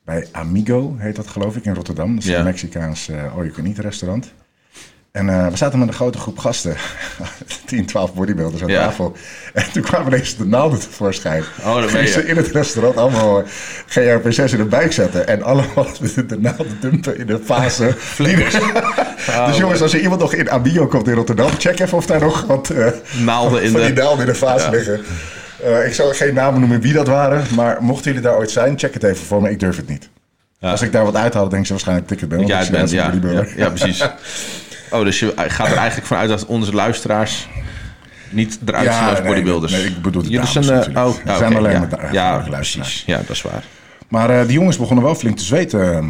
bij 0.05 0.27
Amigo, 0.33 0.95
heet 0.99 1.17
dat 1.17 1.27
geloof 1.27 1.57
ik, 1.57 1.65
in 1.65 1.75
Rotterdam. 1.75 2.15
Dat 2.15 2.25
is 2.25 2.31
Ja. 2.31 2.39
een 2.39 2.45
Mexicaans 2.45 3.11
all-you-can-eat 3.11 3.79
restaurant. 3.79 4.33
En 5.13 5.27
uh, 5.29 5.47
we 5.47 5.57
zaten 5.57 5.79
met 5.79 5.89
een 5.89 5.95
grote 5.95 6.19
groep 6.19 6.39
gasten, 6.39 6.77
10, 7.67 7.87
12 7.87 8.15
bodybuilders 8.15 8.63
aan 8.63 8.69
Ja. 8.69 8.85
tafel. 8.85 9.17
En 9.55 9.65
toen 9.73 9.83
kwamen 9.83 10.07
ineens 10.13 10.37
de 10.37 10.45
naalden 10.47 10.81
tevoorschijn. 10.81 11.43
Oh, 11.65 11.75
dat 11.81 11.91
Gingen 11.91 12.09
ze 12.09 12.27
in 12.27 12.37
het 12.37 12.47
restaurant 12.47 12.97
allemaal 12.97 13.43
GRP6 13.89 14.45
in 14.53 14.57
de 14.57 14.67
buik 14.69 14.93
zetten. 14.93 15.27
En 15.29 15.43
allemaal 15.43 15.87
de, 16.15 16.27
de 16.27 16.39
naalden 16.39 16.79
dumpen 16.81 17.19
in 17.19 17.27
de 17.27 17.41
fase. 17.45 17.95
dus 19.47 19.57
jongens, 19.57 19.83
als 19.83 19.93
er 19.95 20.01
iemand 20.01 20.21
nog 20.21 20.35
in 20.35 20.51
Abio 20.51 20.87
komt 20.87 21.09
in 21.09 21.15
Rotterdam, 21.15 21.51
check 21.59 21.79
even 21.81 21.99
of 21.99 22.07
daar 22.07 22.21
nog 22.21 22.45
wat 22.47 22.71
uh, 22.73 22.87
Naalden 23.25 23.63
in 23.63 23.71
van 23.71 23.81
de- 23.81 23.87
die 23.87 23.95
naalden 24.03 24.21
in 24.27 24.33
de 24.33 24.39
fase 24.39 24.65
Ja. 24.65 24.71
liggen. 24.71 25.01
Uh, 25.65 25.87
ik 25.87 25.95
zal 25.95 26.13
geen 26.13 26.35
namen 26.35 26.61
noemen 26.61 26.81
wie 26.81 26.93
dat 26.93 27.07
waren, 27.07 27.45
maar 27.55 27.77
mochten 27.81 28.05
jullie 28.13 28.27
daar 28.29 28.37
ooit 28.37 28.51
zijn, 28.51 28.79
check 28.79 28.95
het 28.95 29.03
even 29.03 29.27
voor 29.27 29.43
me. 29.43 29.51
Ik 29.51 29.61
durf 29.61 29.77
het 29.77 29.89
niet. 29.89 30.09
Ja. 30.59 30.71
Als 30.71 30.83
ik 30.83 30.93
daar 30.93 31.05
wat 31.05 31.17
uithaal, 31.17 31.49
denk 31.49 31.67
ze 31.67 31.73
waarschijnlijk 31.73 32.09
dat 32.09 32.17
ik 32.17 32.23
het 32.29 32.39
ben. 32.39 32.47
Ja, 32.47 32.61
ik 32.61 32.75
als 32.75 32.91
ja, 32.91 33.03
ja, 33.03 33.07
bodybuilder. 33.11 33.53
ja, 33.57 33.69
precies. 33.69 34.05
Oh, 34.91 35.05
dus 35.05 35.19
je 35.19 35.33
gaat 35.37 35.67
er 35.71 35.77
eigenlijk 35.77 36.07
vanuit 36.07 36.29
dat 36.29 36.47
onze 36.47 36.73
luisteraars 36.73 37.49
niet 38.31 38.59
eruit 38.67 38.93
zien 38.95 39.05
als 39.09 39.23
bodybuilders. 39.23 39.73
Nee, 39.73 39.85
ik 39.85 40.03
bedoel 40.03 40.23
de 40.23 40.29
Jullie 40.31 40.47
dames 40.53 40.67
zijn, 40.67 40.95
eh, 40.95 41.07
oh, 41.07 41.15
ja, 41.25 41.37
zijn 41.37 41.57
alleen 41.57 41.73
ja. 41.73 41.81
met 41.81 41.91
de 41.91 41.97
Ja, 42.13 42.45
luisteraars. 42.51 43.03
Ja, 43.07 43.17
dat 43.17 43.31
is 43.31 43.43
waar. 43.43 43.65
Maar 44.09 44.31
eh, 44.31 44.47
die 44.47 44.53
jongens 44.53 44.77
begonnen 44.77 45.05
wel 45.05 45.15
flink 45.15 45.37
te 45.37 45.45
zweten 45.45 45.93
eh, 45.97 46.07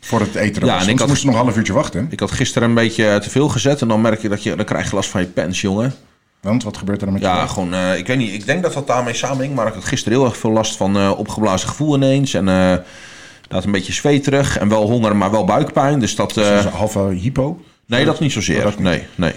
voor 0.00 0.20
het 0.20 0.34
eten. 0.34 0.66
Ja, 0.66 0.80
en 0.80 0.88
ik 0.88 0.98
had- 0.98 1.08
moesten 1.08 1.26
nog 1.28 1.36
een 1.38 1.42
half 1.44 1.56
uurtje 1.56 1.72
wachten. 1.72 2.06
Ik 2.10 2.20
had 2.20 2.30
gisteren 2.30 2.68
een 2.68 2.74
beetje 2.74 3.18
te 3.22 3.30
veel 3.30 3.48
gezet 3.48 3.80
en 3.80 3.88
dan 3.88 4.00
merk 4.00 4.20
je 4.22 4.28
dat 4.28 4.42
je, 4.42 4.56
dan 4.56 4.64
krijg 4.64 4.88
je 4.90 4.94
last 4.94 5.10
van 5.10 5.20
je 5.20 5.26
pens, 5.26 5.60
jongen. 5.60 5.94
Want 6.40 6.64
wat 6.64 6.76
gebeurt 6.76 6.98
er 6.98 7.04
dan 7.04 7.14
met 7.14 7.22
je 7.22 7.28
Ja, 7.28 7.46
gewoon, 7.46 7.74
eh, 7.74 7.96
ik 7.96 8.06
weet 8.06 8.16
niet, 8.16 8.32
ik 8.32 8.46
denk 8.46 8.62
dat 8.62 8.72
dat 8.72 8.86
daarmee 8.86 9.14
samenhing, 9.14 9.54
maar 9.54 9.66
ik 9.66 9.74
had 9.74 9.84
gisteren 9.84 10.18
heel 10.18 10.26
erg 10.26 10.36
veel 10.36 10.50
last 10.50 10.76
van 10.76 10.96
eh, 10.96 11.12
opgeblazen 11.18 11.68
gevoel 11.68 11.94
ineens. 11.96 12.34
En 12.34 12.48
eh 12.48 12.74
dat 13.48 13.64
een 13.64 13.72
beetje 13.72 13.92
zweterig 13.92 14.58
en 14.58 14.68
wel 14.68 14.86
honger, 14.90 15.16
maar 15.16 15.30
wel 15.30 15.44
buikpijn. 15.44 15.98
Dus 15.98 16.14
dat, 16.16 16.36
eh, 16.36 16.48
Dus 16.56 16.64
een 16.64 16.70
halve 16.72 16.98
hypo? 17.00 17.60
Nee, 17.86 18.04
dat 18.04 18.20
niet 18.20 18.32
zozeer. 18.32 18.62
Dat 18.62 18.74
niet. 18.74 18.84
Nee, 18.84 19.02
nee. 19.14 19.32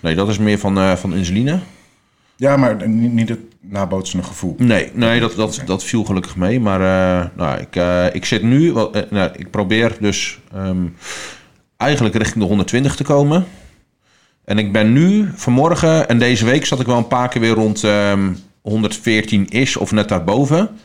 Nee, 0.00 0.14
dat 0.14 0.28
is 0.28 0.38
meer 0.38 0.58
van, 0.58 0.78
eh, 0.78 0.96
van 0.96 1.14
insuline. 1.14 1.58
Ja, 2.36 2.56
maar 2.56 2.88
niet, 2.88 3.12
niet 3.12 3.28
het 3.28 3.40
nabootsende 3.60 4.24
gevoel. 4.24 4.54
Nee, 4.58 4.90
nee 4.94 5.20
dat, 5.20 5.34
dat, 5.34 5.62
dat 5.66 5.84
viel 5.84 6.04
gelukkig 6.04 6.36
mee. 6.36 6.60
Maar 6.60 6.80
eh, 6.80 7.28
nou, 7.36 7.60
ik, 7.60 7.76
eh, 7.76 8.14
ik 8.14 8.24
zit 8.24 8.42
nu, 8.42 8.72
nou, 9.10 9.30
ik 9.36 9.50
probeer 9.50 9.96
dus 10.00 10.38
ehm, 10.52 10.86
eigenlijk 11.76 12.14
richting 12.14 12.42
de 12.42 12.48
120 12.48 12.96
te 12.96 13.04
komen. 13.04 13.46
En 14.44 14.58
ik 14.58 14.72
ben 14.72 14.92
nu, 14.92 15.30
vanmorgen 15.34 16.08
en 16.08 16.18
deze 16.18 16.44
week 16.44 16.66
zat 16.66 16.80
ik 16.80 16.86
wel 16.86 16.96
een 16.96 17.06
paar 17.06 17.28
keer 17.28 17.40
weer 17.40 17.54
rond 17.54 17.84
ehm 17.84 18.32
114 18.66 19.48
is 19.48 19.76
of 19.76 19.92
net 19.92 20.08
daarboven. 20.08 20.78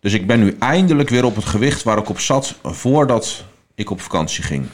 Dus 0.00 0.12
ik 0.12 0.26
ben 0.26 0.40
nu 0.40 0.56
eindelijk 0.58 1.08
weer 1.08 1.24
op 1.24 1.36
het 1.36 1.44
gewicht 1.44 1.82
waar 1.82 1.98
ik 1.98 2.08
op 2.08 2.20
zat 2.20 2.58
voordat 2.62 3.44
ik 3.74 3.90
op 3.90 4.00
vakantie 4.00 4.42
ging. 4.42 4.66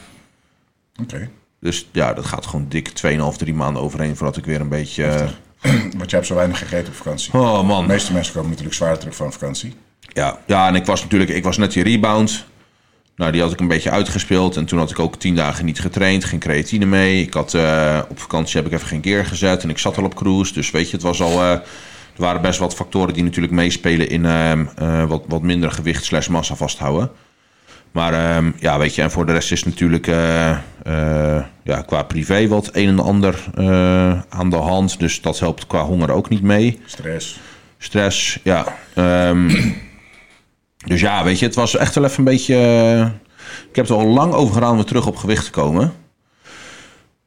Oké. 1.01 1.29
Dus 1.65 1.87
ja, 1.91 2.13
dat 2.13 2.25
gaat 2.25 2.45
gewoon 2.45 2.65
dik 2.69 2.89
2,5, 2.89 3.37
3 3.37 3.53
maanden 3.53 3.81
overheen 3.81 4.15
voordat 4.15 4.37
ik 4.37 4.45
weer 4.45 4.59
een 4.61 4.69
beetje... 4.69 5.03
eh, 5.05 5.71
Want 5.97 6.09
je 6.09 6.15
hebt 6.15 6.27
zo 6.27 6.35
weinig 6.35 6.57
gegeten 6.57 6.87
op 6.87 6.93
vakantie. 6.95 7.33
oh 7.33 7.63
man. 7.67 7.81
De 7.87 7.93
meeste 7.93 8.13
mensen 8.13 8.33
komen 8.33 8.49
natuurlijk 8.49 8.75
zwaar 8.75 8.97
terug 8.97 9.15
van 9.15 9.31
vakantie. 9.31 9.73
Ja, 10.13 10.39
ja, 10.45 10.67
en 10.67 10.75
ik 10.75 10.85
was 10.85 11.01
natuurlijk, 11.01 11.31
ik 11.31 11.43
was 11.43 11.57
net 11.57 11.71
die 11.71 11.83
rebound. 11.83 12.45
Nou, 13.15 13.31
die 13.31 13.41
had 13.41 13.51
ik 13.51 13.59
een 13.59 13.67
beetje 13.67 13.89
uitgespeeld. 13.89 14.55
En 14.57 14.65
toen 14.65 14.79
had 14.79 14.91
ik 14.91 14.99
ook 14.99 15.15
tien 15.15 15.35
dagen 15.35 15.65
niet 15.65 15.79
getraind, 15.79 16.23
geen 16.25 16.39
creatine 16.39 16.85
mee. 16.85 17.21
Ik 17.21 17.33
had 17.33 17.53
eh, 17.53 17.99
op 18.09 18.19
vakantie 18.19 18.57
heb 18.57 18.65
ik 18.65 18.73
even 18.73 18.87
geen 18.87 19.01
keer 19.01 19.25
gezet. 19.25 19.63
En 19.63 19.69
ik 19.69 19.77
zat 19.77 19.97
al 19.97 20.03
op 20.03 20.15
cruise. 20.15 20.53
Dus 20.53 20.71
weet 20.71 20.89
je, 20.89 20.95
het 20.95 21.05
was 21.05 21.21
al. 21.21 21.31
eh, 21.31 21.51
er 21.51 22.21
waren 22.21 22.41
best 22.41 22.59
wat 22.59 22.75
factoren 22.75 23.13
die 23.13 23.23
natuurlijk 23.23 23.53
meespelen 23.53 24.09
in 24.09 24.25
ehm, 24.25 24.65
eh, 24.75 25.05
wat, 25.05 25.23
wat 25.27 25.41
minder 25.41 25.71
gewicht 25.71 26.05
slash 26.05 26.27
massa 26.27 26.55
vasthouden. 26.55 27.11
Maar 27.95 28.13
ehm, 28.13 28.51
ja, 28.59 28.77
weet 28.77 28.95
je, 28.95 29.01
en 29.01 29.11
voor 29.11 29.25
de 29.25 29.31
rest 29.31 29.51
is 29.51 29.63
natuurlijk 29.63 30.07
eh, 30.07 30.49
eh, 30.83 31.43
ja, 31.63 31.81
qua 31.81 32.03
privé 32.03 32.47
wat 32.47 32.69
een 32.73 32.87
en 32.87 32.99
ander 32.99 33.45
eh, 33.55 34.21
aan 34.29 34.49
de 34.49 34.55
hand. 34.55 34.99
Dus 34.99 35.21
dat 35.21 35.39
helpt 35.39 35.67
qua 35.67 35.83
honger 35.83 36.11
ook 36.11 36.29
niet 36.29 36.41
mee 36.41 36.79
Stress. 36.85 37.39
stress, 37.77 38.39
ja. 38.43 38.65
Ehm, 38.93 39.49
dus 40.91 41.01
ja, 41.01 41.23
weet 41.23 41.39
je, 41.39 41.45
het 41.45 41.55
was 41.55 41.75
echt 41.75 41.95
wel 41.95 42.03
even 42.03 42.17
een 42.17 42.23
beetje... 42.23 42.55
ik 43.69 43.75
heb 43.75 43.89
er 43.89 43.95
al 43.95 44.07
lang 44.07 44.33
over 44.33 44.53
gedaan 44.53 44.69
om 44.69 44.75
weer 44.75 44.85
terug 44.85 45.07
op 45.07 45.15
gewicht 45.15 45.45
te 45.45 45.51
komen. 45.51 45.93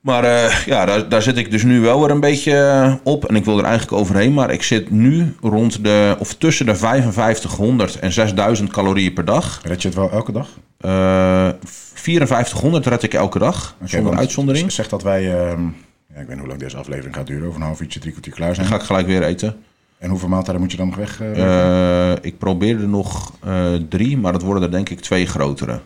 Maar 0.09 0.25
uh, 0.25 0.67
ja, 0.67 0.85
daar, 0.85 1.09
daar 1.09 1.23
zit 1.23 1.37
ik 1.37 1.51
dus 1.51 1.63
nu 1.63 1.81
wel 1.81 2.01
weer 2.01 2.11
een 2.11 2.21
beetje 2.21 2.99
op. 3.03 3.25
En 3.25 3.37
ik 3.37 3.45
wil 3.45 3.59
er 3.59 3.65
eigenlijk 3.65 3.93
overheen. 4.01 4.35
Maar 4.35 4.51
ik 4.51 4.63
zit 4.63 4.91
nu 4.91 5.35
rond 5.41 5.85
de, 5.85 6.17
of 6.19 6.35
tussen 6.35 6.67
de 6.67 6.75
5500 6.75 7.99
en 7.99 8.13
6000 8.13 8.71
calorieën 8.71 9.13
per 9.13 9.25
dag. 9.25 9.61
Red 9.65 9.83
je 9.83 9.89
het 9.89 9.97
wel 9.97 10.11
elke 10.11 10.33
dag? 10.33 10.49
Uh, 10.81 11.49
5400 11.95 12.87
red 12.87 13.03
ik 13.03 13.15
elke 13.15 13.39
dag, 13.39 13.75
okay, 13.77 13.89
zonder 13.89 14.17
uitzondering. 14.17 14.73
Zeg 14.73 14.89
dat 14.89 15.03
wij, 15.03 15.23
uh, 15.23 15.31
ja, 15.31 16.21
ik 16.21 16.27
weet 16.27 16.29
niet 16.29 16.39
hoe 16.39 16.49
lang 16.49 16.61
deze 16.61 16.77
aflevering 16.77 17.15
gaat 17.15 17.27
duren. 17.27 17.47
Over 17.47 17.61
een 17.61 17.67
half 17.67 17.81
uurtje, 17.81 18.01
drie 18.01 18.13
kwartier 18.13 18.33
klaar 18.33 18.55
zijn. 18.55 18.67
Dan 18.67 18.77
ga 18.77 18.81
ik 18.81 18.87
gelijk 18.87 19.07
weer 19.07 19.23
eten. 19.23 19.57
En 19.99 20.11
hoeveel 20.11 20.29
maaltijden 20.29 20.61
moet 20.61 20.71
je 20.71 20.77
dan 20.77 20.87
nog 20.87 20.97
weg? 20.97 21.21
Ik 22.21 22.39
probeer 22.39 22.81
er 22.81 22.89
nog 22.89 23.33
drie, 23.89 24.19
maar 24.19 24.33
dat 24.33 24.43
worden 24.43 24.63
er 24.63 24.71
denk 24.71 24.89
ik 24.89 25.01
twee 25.01 25.27
grotere. 25.27 25.81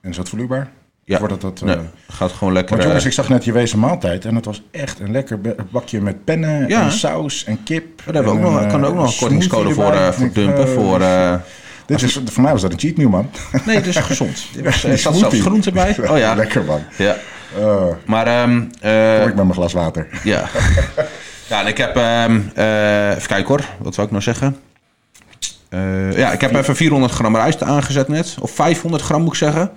En 0.00 0.10
is 0.10 0.16
dat 0.16 0.28
vloeibaar? 0.28 0.70
Ja, 1.08 1.18
Voordat 1.18 1.40
dat, 1.40 1.60
nee, 1.60 1.76
gaat 2.08 2.32
gewoon 2.32 2.52
lekker. 2.52 2.76
Want 2.76 2.88
jongens, 2.88 3.04
ik 3.04 3.12
zag 3.12 3.28
net 3.28 3.44
je 3.44 3.52
wezen 3.52 3.78
maaltijd 3.78 4.24
en 4.24 4.34
het 4.34 4.44
was 4.44 4.62
echt 4.70 5.00
een 5.00 5.10
lekker 5.10 5.40
bakje 5.70 6.00
met 6.00 6.24
pennen 6.24 6.68
en 6.68 6.92
saus 6.92 7.44
en 7.44 7.62
kip. 7.62 8.02
Daar 8.04 8.14
hebben 8.14 8.40
we 8.40 8.46
ook 8.46 8.52
nog, 8.52 8.66
kan 8.66 8.84
ook 8.84 8.94
nog 8.94 9.12
een 9.12 9.18
kortingscode 9.18 9.74
voor, 9.74 9.92
uh, 9.92 10.08
voor 10.08 10.32
dumpen. 10.32 10.68
voor, 10.68 11.00
uh, 11.00 11.34
dit 11.86 12.02
is, 12.02 12.20
voor 12.24 12.42
mij 12.42 12.52
was 12.52 12.60
dat 12.60 12.72
een 12.72 12.78
cheat 12.78 12.96
meal, 12.96 13.08
man. 13.08 13.30
Nee, 13.66 13.76
het 13.76 13.86
is 13.86 13.96
gezond. 13.96 14.46
Er 14.64 14.98
zat 14.98 15.16
zelfs 15.16 15.40
groente 15.40 15.72
bij. 15.72 15.96
Oh 16.10 16.18
ja. 16.18 16.34
Lekker, 16.34 16.64
man. 16.64 16.82
Ja. 16.96 17.16
Maar... 18.04 18.42
Um, 18.42 18.62
ik 18.62 19.24
met 19.24 19.34
mijn 19.34 19.52
glas 19.52 19.72
water. 19.72 20.08
Ja. 20.24 20.48
ja, 21.48 21.60
en 21.60 21.66
ik 21.66 21.78
heb... 21.78 21.96
Um, 21.96 22.36
even 23.16 23.28
kijken 23.28 23.46
hoor. 23.46 23.64
Wat 23.78 23.94
zou 23.94 24.06
ik 24.06 24.12
nou 24.12 24.22
zeggen? 24.22 24.56
Ja, 26.16 26.32
ik 26.32 26.40
heb 26.40 26.54
even 26.54 26.76
400 26.76 27.12
gram 27.12 27.36
rijst 27.36 27.62
aangezet 27.62 28.08
net. 28.08 28.36
Of 28.40 28.50
500 28.50 29.02
gram 29.02 29.20
moet 29.20 29.32
ik 29.32 29.38
zeggen. 29.38 29.70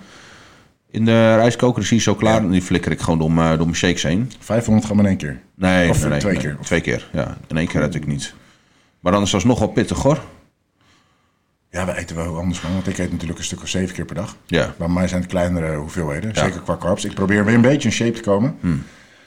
In 0.90 1.04
de 1.04 1.34
rijstkoker 1.34 1.82
is 1.82 1.90
hij 1.90 2.00
zo 2.00 2.14
klaar. 2.14 2.36
En 2.36 2.50
die 2.50 2.62
flikker 2.62 2.92
ik 2.92 3.00
gewoon 3.00 3.18
door 3.18 3.32
mijn, 3.32 3.56
door 3.56 3.66
mijn 3.66 3.78
shakes 3.78 4.02
heen. 4.02 4.32
500 4.38 4.86
gram 4.86 4.98
in 4.98 5.06
één 5.06 5.16
keer? 5.16 5.40
Nee, 5.54 5.90
of 5.90 6.08
nee, 6.08 6.18
twee 6.18 6.32
nee, 6.32 6.42
keer? 6.42 6.56
Twee 6.62 6.80
keer, 6.80 7.08
ja. 7.12 7.36
In 7.46 7.56
één 7.56 7.66
keer 7.66 7.80
red 7.80 7.94
ik 7.94 8.06
niet. 8.06 8.34
Maar 9.00 9.12
dan 9.12 9.22
is 9.22 9.30
dat 9.30 9.44
nog 9.44 9.58
wel 9.58 9.68
pittig 9.68 10.02
hoor. 10.02 10.20
Ja, 11.70 11.86
we 11.86 11.96
eten 11.96 12.16
wel 12.16 12.36
anders 12.36 12.60
man. 12.60 12.72
Want 12.72 12.86
ik 12.86 12.98
eet 12.98 13.10
natuurlijk 13.10 13.38
een 13.38 13.44
stuk 13.44 13.62
of 13.62 13.68
zeven 13.68 13.94
keer 13.94 14.04
per 14.04 14.14
dag. 14.14 14.36
Ja. 14.46 14.74
Bij 14.78 14.88
mij 14.88 15.08
zijn 15.08 15.20
het 15.20 15.30
kleinere 15.30 15.76
hoeveelheden. 15.76 16.34
Zeker 16.34 16.60
qua 16.60 16.76
carbs. 16.76 17.04
Ik 17.04 17.14
probeer 17.14 17.44
weer 17.44 17.54
een 17.54 17.60
beetje 17.60 17.88
in 17.88 17.94
shape 17.94 18.12
te 18.12 18.22
komen. 18.22 18.56
Hmm. 18.60 18.82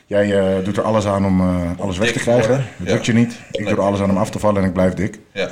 Jij 0.06 0.58
uh, 0.58 0.66
doet 0.66 0.78
er 0.78 0.84
alles 0.84 1.06
aan 1.06 1.26
om 1.26 1.42
uh, 1.42 1.72
alles 1.80 1.98
weg 1.98 2.12
te 2.12 2.20
krijgen. 2.20 2.66
Dat 2.78 2.88
lukt 2.88 3.06
je 3.06 3.14
niet. 3.14 3.40
Ik 3.52 3.66
doe 3.66 3.74
er 3.74 3.82
alles 3.82 4.00
aan 4.00 4.10
om 4.10 4.18
af 4.18 4.30
te 4.30 4.40
vallen 4.40 4.62
en 4.62 4.68
ik 4.68 4.74
blijf 4.74 4.94
dik. 4.94 5.20
Ja. 5.32 5.52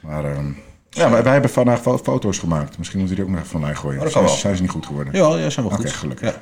Maar 0.00 0.24
ehm, 0.24 0.52
ja, 0.90 1.10
wij, 1.10 1.22
wij 1.22 1.32
hebben 1.32 1.50
vandaag 1.50 1.80
fo- 1.80 1.98
foto's 1.98 2.38
gemaakt. 2.38 2.78
Misschien 2.78 3.00
moet 3.00 3.08
je 3.08 3.14
die 3.14 3.24
ook 3.24 3.30
nog 3.30 3.38
even 3.38 3.50
van 3.50 3.60
mij 3.60 3.74
gooien. 3.74 4.00
Oh, 4.02 4.08
zijn, 4.08 4.24
wel. 4.24 4.34
zijn 4.34 4.56
ze 4.56 4.62
niet 4.62 4.70
goed 4.70 4.86
geworden? 4.86 5.14
Ja, 5.14 5.36
ja, 5.36 5.50
zijn 5.50 5.66
wel 5.68 5.76
goed. 5.76 5.92
gelukkig. 5.92 6.34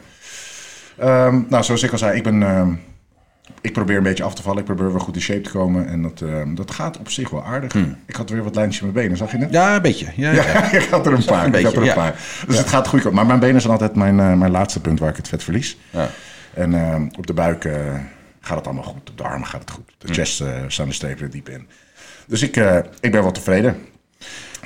Ja. 0.96 1.26
Ehm, 1.26 1.40
nou, 1.48 1.64
zoals 1.64 1.82
ik 1.82 1.92
al 1.92 1.98
zei, 1.98 2.16
ik 2.16 2.22
ben... 2.22 2.42
ehm, 2.42 2.72
ik 3.60 3.72
probeer 3.72 3.96
een 3.96 4.02
beetje 4.02 4.22
af 4.24 4.34
te 4.34 4.42
vallen. 4.42 4.58
Ik 4.58 4.64
probeer 4.64 4.90
weer 4.92 5.00
goed 5.00 5.14
in 5.14 5.20
shape 5.20 5.40
te 5.40 5.50
komen. 5.50 5.88
En 5.88 6.02
dat, 6.02 6.20
ehm, 6.20 6.54
dat 6.54 6.70
gaat 6.70 6.98
op 6.98 7.10
zich 7.10 7.30
wel 7.30 7.44
aardig. 7.44 7.74
Ik 8.06 8.16
had 8.16 8.30
weer 8.30 8.42
wat 8.44 8.54
lijntjes 8.54 8.82
in 8.82 8.90
mijn 8.92 9.04
benen. 9.04 9.16
Zag 9.18 9.30
je 9.30 9.38
het? 9.38 9.50
ja, 9.50 9.74
een 9.76 9.82
beetje. 9.82 10.06
Ja, 10.16 10.30
ja. 10.32 10.42
Ja, 10.44 10.72
ik 10.82 10.88
had 10.90 11.06
er 11.06 11.12
een 11.12 11.24
paar. 11.24 11.44
een 11.44 11.54
ik 11.54 11.64
had 11.64 11.72
er 11.72 11.78
een 11.78 11.84
beetje, 11.84 12.00
ja. 12.00 12.10
paar. 12.10 12.14
Dus 12.46 12.58
het 12.58 12.68
gaat 12.68 12.88
goed. 12.88 13.10
Maar 13.12 13.26
mijn 13.26 13.38
benen 13.40 13.60
zijn 13.60 13.72
altijd 13.72 13.94
mijn, 13.94 14.20
eh, 14.20 14.32
mijn 14.34 14.50
laatste 14.50 14.80
punt 14.80 14.98
waar 14.98 15.10
ik 15.10 15.16
het 15.16 15.28
vet 15.28 15.42
verlies. 15.44 15.78
Ja. 15.90 16.10
En 16.54 17.10
op 17.18 17.26
de 17.26 17.32
buik 17.34 17.64
eh, 17.64 17.74
gaat 18.40 18.56
het 18.56 18.66
allemaal 18.66 18.84
goed. 18.84 19.10
Op 19.10 19.18
de 19.18 19.22
armen 19.22 19.46
gaat 19.46 19.60
het 19.60 19.70
goed. 19.70 19.94
De 19.98 20.12
chest 20.12 20.40
eh, 20.40 20.48
staan 20.66 20.88
de 20.88 20.94
strepen 20.94 21.24
er 21.24 21.30
diep 21.30 21.48
in. 21.48 21.68
Dus 22.26 22.42
ik, 22.42 22.56
ik 23.00 23.12
ben 23.12 23.22
wel 23.22 23.32
tevreden. 23.32 23.76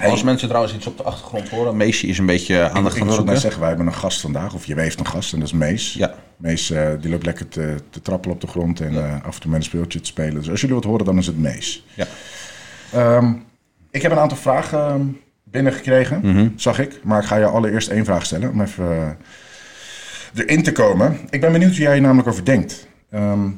Als 0.03 0.23
mensen 0.23 0.49
trouwens 0.49 0.75
iets 0.75 0.87
op 0.87 0.97
de 0.97 1.03
achtergrond 1.03 1.49
horen, 1.49 1.77
Meesje 1.77 2.07
is 2.07 2.19
een 2.19 2.27
beetje 2.27 2.71
aandacht 2.71 2.95
Ik 2.97 3.01
aan 3.03 3.07
het 3.07 3.17
zoeken. 3.17 3.39
zeggen, 3.39 3.61
wij 3.61 3.69
hebben 3.69 3.87
een 3.87 3.95
gast 3.95 4.21
vandaag. 4.21 4.55
Of 4.55 4.65
je 4.67 4.81
heeft 4.81 4.99
een 5.01 5.07
gast 5.07 5.33
en 5.33 5.39
dat 5.39 5.49
is 5.49 5.55
Mees. 5.55 5.93
Ja. 5.95 6.15
Mees 6.37 6.71
eh, 6.71 6.89
die 7.01 7.11
loopt 7.11 7.25
lekker 7.25 7.49
te, 7.49 7.75
te 7.91 8.03
trappelen 8.03 8.35
op 8.35 8.41
de 8.41 8.47
grond 8.47 8.81
en 8.81 8.97
eh, 8.97 9.25
af 9.25 9.35
en 9.35 9.41
toe 9.41 9.51
met 9.51 9.59
een 9.61 9.67
speeltje 9.67 10.01
te 10.01 10.07
spelen. 10.07 10.35
Dus 10.35 10.51
als 10.51 10.61
jullie 10.61 10.75
wat 10.77 10.85
horen, 10.85 11.05
dan 11.05 11.19
is 11.19 11.27
het 11.27 11.39
Mees. 11.39 11.85
Ja. 11.95 12.07
Ehm, 12.93 13.33
ik 13.91 14.03
heb 14.03 14.11
een 14.13 14.19
aantal 14.19 14.37
vragen 14.39 14.79
ehm, 14.89 15.01
binnengekregen, 15.45 16.21
Mhm. 16.23 16.49
zag 16.57 16.79
ik. 16.79 17.01
Maar 17.05 17.21
ik 17.21 17.27
ga 17.27 17.37
je 17.37 17.45
allereerst 17.47 17.89
één 17.89 18.05
vraag 18.05 18.25
stellen 18.27 18.51
om 18.51 18.61
even 18.61 18.91
eh, 18.91 19.09
erin 20.45 20.63
te 20.63 20.73
komen. 20.73 21.19
Ik 21.31 21.41
ben 21.41 21.53
benieuwd 21.53 21.71
hoe 21.71 21.81
jij 21.81 21.95
er 21.95 22.01
namelijk 22.01 22.29
over 22.29 22.45
denkt. 22.45 22.87
Ehm, 23.11 23.49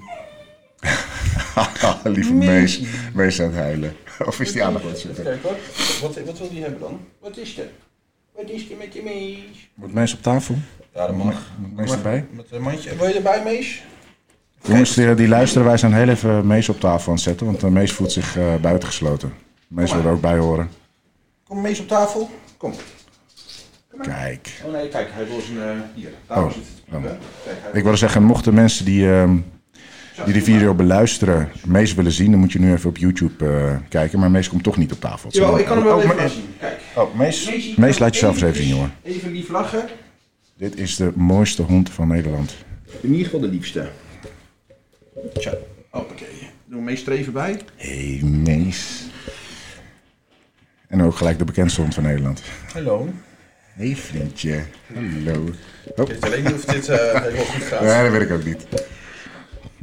Lieve 2.05 2.33
Mees. 2.33 2.83
Mees 3.13 3.41
aan 3.41 3.47
het 3.47 3.57
huilen. 3.57 3.97
Of 4.27 4.41
is 4.41 4.53
die 4.53 4.65
aandacht 4.65 4.85
wat 4.85 4.99
zoeken? 4.99 5.25
Kijk 5.25 5.43
hoor. 5.43 5.57
Wat, 6.01 6.19
wat 6.27 6.39
wil 6.39 6.51
die 6.51 6.63
hebben 6.63 6.81
dan? 6.81 7.01
Wat 7.21 7.37
is 7.37 7.59
er? 7.59 7.69
Wat 8.35 8.51
is 8.51 8.71
er 8.71 8.77
met 8.77 8.93
die 8.93 9.03
Mees? 9.03 9.69
Moet 9.75 9.93
Mees 9.95 10.15
op 10.15 10.23
tafel? 10.23 10.55
Ja, 10.95 11.07
dat 11.07 11.17
mag. 11.17 11.51
Moet 11.59 11.77
Mees 11.77 11.91
erbij? 11.93 12.27
Met 12.31 12.47
een 12.51 12.63
mandje. 12.63 12.97
Wil 12.97 13.09
je 13.09 13.15
erbij, 13.15 13.43
Mees? 13.45 13.83
Jongens 14.63 14.95
die, 14.95 15.15
die 15.15 15.29
luisteren, 15.29 15.67
wij 15.67 15.77
zijn 15.77 15.95
heel 15.95 16.09
even 16.09 16.47
Mees 16.47 16.69
op 16.69 16.81
tafel 16.81 17.09
aan 17.09 17.15
het 17.15 17.23
zetten. 17.25 17.47
Want 17.47 17.61
de 17.61 17.71
Mees 17.71 17.93
voelt 17.93 18.13
zich 18.13 18.37
eh 18.37 18.55
buitengesloten. 18.61 19.33
Mees 19.69 19.93
wil 19.93 20.05
er 20.05 20.11
ook 20.11 20.21
bij 20.21 20.39
horen. 20.39 20.71
Kom 21.49 21.61
Mees 21.61 21.81
op 21.81 21.89
tafel. 21.89 22.31
Kom. 22.57 22.73
Kijk. 24.03 24.61
Oh 24.65 24.73
nee, 24.73 24.89
kijk, 24.89 25.09
hij 25.13 25.27
wil 25.27 25.41
zijn... 25.41 25.59
eh, 25.59 25.77
hier, 25.95 26.11
daar 26.27 26.45
Oh, 26.45 26.51
zit 26.53 26.63
het. 26.87 26.95
oh. 26.97 27.03
Kijk, 27.45 27.75
Ik 27.75 27.83
wilde 27.83 27.99
zeggen, 27.99 28.23
mochten 28.23 28.55
mensen 28.55 28.85
die, 28.85 29.11
ehm, 29.13 29.37
die 30.25 30.33
de 30.35 30.43
video 30.43 30.75
beluisteren 30.75 31.49
Mees 31.67 31.95
willen 31.95 32.13
zien, 32.13 32.31
dan 32.31 32.41
moet 32.41 32.53
je 32.53 32.59
nu 32.61 32.73
even 32.73 32.89
op 32.91 32.97
YouTube 32.97 33.47
eh, 33.47 33.77
kijken. 33.89 34.19
Maar 34.19 34.31
Mees 34.31 34.49
komt 34.49 34.63
toch 34.63 34.77
niet 34.77 34.93
op 34.93 35.01
tafel. 35.01 35.31
Jawel, 35.33 35.59
ik 35.59 35.65
kan 35.65 35.77
hem 35.77 35.87
wel 35.87 35.97
Oh, 35.97 36.05
even 36.05 36.31
zien. 36.31 36.55
Kijk. 36.61 36.81
Oh, 36.95 37.15
Mees, 37.15 37.47
Mees, 37.51 37.75
Mees 37.75 37.99
laat 37.99 38.15
jezelf 38.15 38.35
eens 38.35 38.43
even 38.43 38.57
zien, 38.57 38.69
jongen. 38.69 38.93
Even 39.03 39.33
lief 39.33 39.49
lachen. 39.49 39.85
Dit 40.57 40.79
is 40.79 40.97
de 40.97 41.13
mooiste 41.15 41.63
hond 41.63 41.91
van 41.91 42.09
Nederland. 42.09 42.55
In 43.01 43.11
ieder 43.11 43.25
geval 43.25 43.41
de 43.41 43.49
liefste. 43.49 43.89
Tja, 45.35 45.53
hoppakee. 45.91 46.27
Doe 46.65 46.83
Mees 46.83 47.07
er 47.07 47.13
even 47.13 47.33
bij. 47.33 47.61
Hé, 47.77 48.19
hey, 48.19 48.29
Mees. 48.29 49.03
En 50.89 51.03
ook 51.03 51.17
gelijk 51.17 51.39
de 51.39 51.45
bekendste 51.45 51.81
hond 51.81 51.95
van 51.95 52.03
Nederland. 52.03 52.43
Hallo. 52.73 53.09
Hé, 53.75 53.87
hey, 53.87 53.97
vriendje. 53.97 54.63
Hallo. 54.95 55.45
Ik 55.97 56.07
weet 56.07 56.25
alleen 56.25 56.45
niet 56.45 56.53
of 56.53 56.65
dit 56.65 56.87
helemaal 56.87 57.45
goed 57.45 57.63
gaat. 57.63 57.81
Nee, 57.81 58.03
dat 58.03 58.13
weet 58.13 58.21
ik 58.21 58.31
ook 58.31 58.45
niet. 58.45 58.67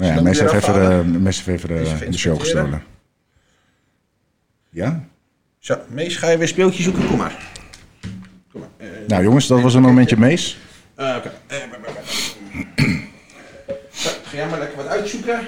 Nou 0.01 0.13
ja, 0.13 0.21
Mees 0.21 0.39
weer 0.39 0.51
heeft 0.51 0.67
even, 0.67 1.21
Mees 1.21 1.45
heeft 1.45 1.69
even 1.69 2.11
de, 2.11 2.17
show 2.17 2.39
gestolen. 2.39 2.83
Ja? 4.69 5.03
Zo, 5.59 5.77
Mees, 5.87 6.15
ga 6.15 6.29
je 6.29 6.37
weer 6.37 6.47
speeltjes 6.47 6.83
zoeken? 6.83 7.07
Kom 7.07 7.17
maar. 7.17 7.49
Kom 8.51 8.61
maar. 8.61 8.69
Eh, 8.77 8.87
Nou 9.07 9.23
jongens, 9.23 9.47
dat 9.47 9.61
was 9.61 9.73
een 9.73 9.81
momentje 9.81 10.17
Mees. 10.17 10.57
eh, 10.95 11.15
Oké. 11.17 11.31
Eh, 11.47 11.57
maar, 11.69 11.79
maar. 11.79 12.03
Zo, 13.91 14.09
ga 14.23 14.35
jij 14.37 14.47
maar 14.49 14.59
lekker 14.59 14.77
wat 14.77 14.87
uitzoeken. 14.87 15.39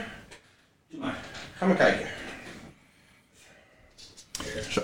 Doe 0.89 0.99
maar. 0.99 1.15
Ga 1.57 1.65
maar 1.65 1.75
kijken. 1.75 2.05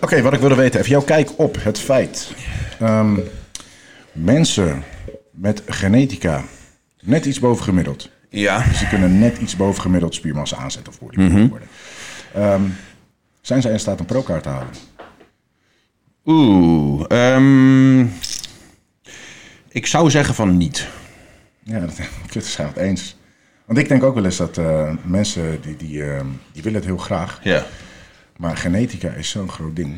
Oké, 0.02 0.22
wat 0.22 0.34
ik 0.34 0.40
wilde 0.40 0.56
weten, 0.56 0.80
even 0.80 0.92
jouw 0.92 1.02
kijk 1.02 1.30
op 1.40 1.64
het 1.64 1.80
feit. 1.80 2.32
ehm, 2.80 3.20
mensen 4.12 4.84
met 5.32 5.62
genetica 5.68 6.44
net 7.02 7.26
iets 7.26 7.40
boven 7.40 7.64
gemiddeld. 7.64 8.10
Ja. 8.30 8.64
Dus 8.68 8.80
die 8.80 8.88
kunnen 8.88 9.20
net 9.20 9.38
iets 9.38 9.56
boven 9.56 9.82
gemiddeld 9.82 10.16
spiermassa 10.16 10.58
aanzetten 10.58 10.94
of 10.94 11.00
bodybuilder 11.00 11.50
worden. 11.50 11.68
Ehm, 12.34 12.64
zijn 13.42 13.62
zij 13.62 13.72
in 13.72 13.80
staat 13.80 14.00
een 14.00 14.06
pro-kaart 14.06 14.44
te 14.44 14.50
halen? 14.50 14.74
Oeh. 16.26 17.06
ehm, 17.08 18.02
ik 19.70 19.86
zou 19.86 20.10
zeggen 20.10 20.36
van 20.36 20.58
niet. 20.58 20.88
Ja, 21.64 21.80
dat 21.80 21.98
dat 22.34 22.44
is 22.44 22.58
het 22.58 22.78
eens. 22.78 23.18
Want 23.66 23.80
ik 23.80 23.88
denk 23.88 24.04
ook 24.04 24.16
wel 24.16 24.26
eens 24.26 24.38
dat 24.38 24.58
eh, 24.58 24.94
mensen 25.04 25.62
die, 25.62 25.76
die, 25.76 26.04
ehm, 26.04 26.26
die 26.52 26.64
willen 26.64 26.80
het 26.80 26.88
heel 26.88 26.98
graag. 26.98 27.40
Ja. 27.44 27.66
Maar 28.40 28.58
genetica 28.58 29.10
is 29.10 29.30
zo'n 29.30 29.50
groot 29.50 29.76
ding. 29.76 29.96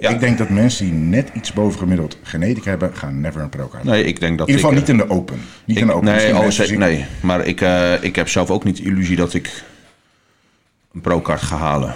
Ja. 0.00 0.10
Ik 0.10 0.20
denk 0.20 0.38
dat 0.38 0.48
mensen 0.48 0.84
die 0.84 0.94
net 0.94 1.30
iets 1.34 1.52
boven 1.52 1.78
gemiddeld 1.78 2.18
genetica 2.22 2.70
hebben, 2.70 2.96
gaan 2.96 3.20
never 3.20 3.40
een 3.40 3.48
pro-kaart. 3.48 3.84
Nee, 3.84 4.04
ik 4.04 4.20
denk 4.20 4.38
dat 4.38 4.48
in 4.48 4.54
ieder 4.54 4.68
geval 4.70 4.82
ik, 4.82 4.88
niet 4.88 5.00
in 5.00 5.06
de 5.08 5.14
open. 5.14 5.36
Niet 5.64 5.76
ik- 5.76 5.82
in 5.82 5.88
de 5.88 5.92
open. 5.94 6.06
nee, 6.68 6.76
nee. 6.78 7.06
Maar 7.22 7.46
ik, 7.46 7.60
eh, 7.60 8.02
ik 8.02 8.16
heb 8.16 8.28
zelf 8.28 8.50
ook 8.50 8.64
niet 8.64 8.76
de 8.76 8.82
illusie 8.82 9.16
dat 9.16 9.34
ik 9.34 9.62
een 10.92 11.00
pro-kaart 11.00 11.42
ga 11.42 11.56
halen. 11.56 11.94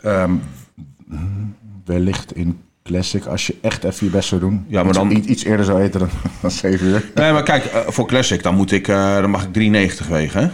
Ehm, 0.00 0.32
wellicht 1.84 2.36
in 2.36 2.60
Classic, 2.82 3.24
als 3.26 3.46
je 3.46 3.56
echt 3.60 3.84
even 3.84 4.06
je 4.06 4.12
best 4.12 4.28
zou 4.28 4.40
doen. 4.40 4.64
Ja, 4.68 4.82
maar 4.82 4.92
dan- 4.92 5.10
Iets, 5.10 5.26
iets 5.26 5.44
eerder 5.44 5.64
zou 5.64 5.82
eten 5.82 6.00
dan, 6.00 6.08
dan 6.42 6.50
7 6.50 6.86
uur. 6.86 7.10
Nee, 7.14 7.32
maar 7.32 7.42
kijk, 7.42 7.64
eh, 7.64 7.80
voor 7.86 8.06
Classic 8.06 8.42
dan, 8.42 8.54
moet 8.54 8.72
ik, 8.72 8.88
eh, 8.88 9.14
dan 9.14 9.30
mag 9.30 9.42
ik 9.44 9.52
3,90 9.52 10.06
wegen. 10.08 10.42
Hè? 10.42 10.48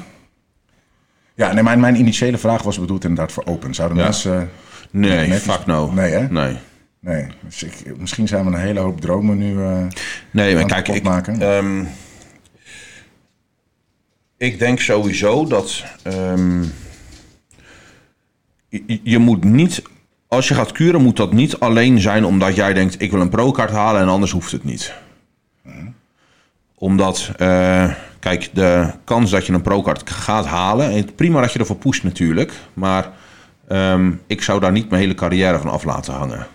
Ja, 1.37 1.53
nee, 1.53 1.63
mijn, 1.63 1.81
mijn 1.81 1.97
initiële 1.97 2.39
vraag 2.39 2.63
was 2.63 2.79
bedoeld 2.79 3.05
inderdaad 3.05 3.33
voor 3.33 3.45
open. 3.47 3.75
Zouden 3.75 3.99
Ja. 3.99 4.05
mensen... 4.05 4.51
Nee, 4.91 5.29
Net 5.29 5.41
fuck 5.43 5.67
no. 5.67 5.91
Nee, 5.93 6.13
hè? 6.13 6.29
Nee. 6.29 6.57
Nee. 7.01 7.27
Dus 7.45 7.63
ik, 7.63 7.99
misschien 7.99 8.29
zijn 8.29 8.45
we 8.45 8.51
een 8.51 8.61
hele 8.61 8.81
hoop 8.81 9.01
dromen 9.01 9.39
nu... 9.39 9.63
eh, 9.63 9.85
Nee, 10.31 10.55
maar 10.55 10.65
kijk, 10.65 10.89
ik, 10.89 11.07
ehm, 11.27 11.85
ik 14.37 14.59
denk 14.59 14.81
sowieso 14.81 15.47
dat 15.47 15.85
ehm, 16.03 16.63
je, 18.69 19.01
je 19.03 19.19
moet 19.19 19.45
niet, 19.45 19.83
als 20.29 20.49
je 20.49 20.55
gaat 20.55 20.73
kuren, 20.73 21.03
moet 21.03 21.17
dat 21.17 21.33
niet 21.33 21.59
alleen 21.59 22.01
zijn 22.01 22.25
omdat 22.25 22.55
jij 22.57 22.73
denkt, 22.73 23.01
ik 23.03 23.11
wil 23.11 23.21
een 23.21 23.29
pro-kaart 23.29 23.71
halen 23.71 24.01
en 24.01 24.09
anders 24.09 24.33
hoeft 24.33 24.53
het 24.53 24.65
niet. 24.65 24.95
Omdat, 26.75 27.31
eh, 27.37 27.93
kijk, 28.27 28.51
de 28.53 28.91
kans 29.05 29.31
dat 29.31 29.47
je 29.47 29.53
een 29.53 29.63
pro-card 29.63 30.11
gaat 30.11 30.47
halen... 30.47 31.15
Prima 31.15 31.41
dat 31.41 31.53
je 31.53 31.59
ervoor 31.59 31.77
pusht 31.77 32.03
natuurlijk. 32.03 32.53
Maar 32.75 33.11
ehm, 33.69 34.13
ik 34.27 34.43
zou 34.43 34.61
daar 34.61 34.73
niet 34.73 34.91
mijn 34.91 35.03
hele 35.03 35.15
carrière 35.15 35.59
van 35.59 35.71
af 35.71 35.85
laten 35.85 36.15
hangen. 36.15 36.47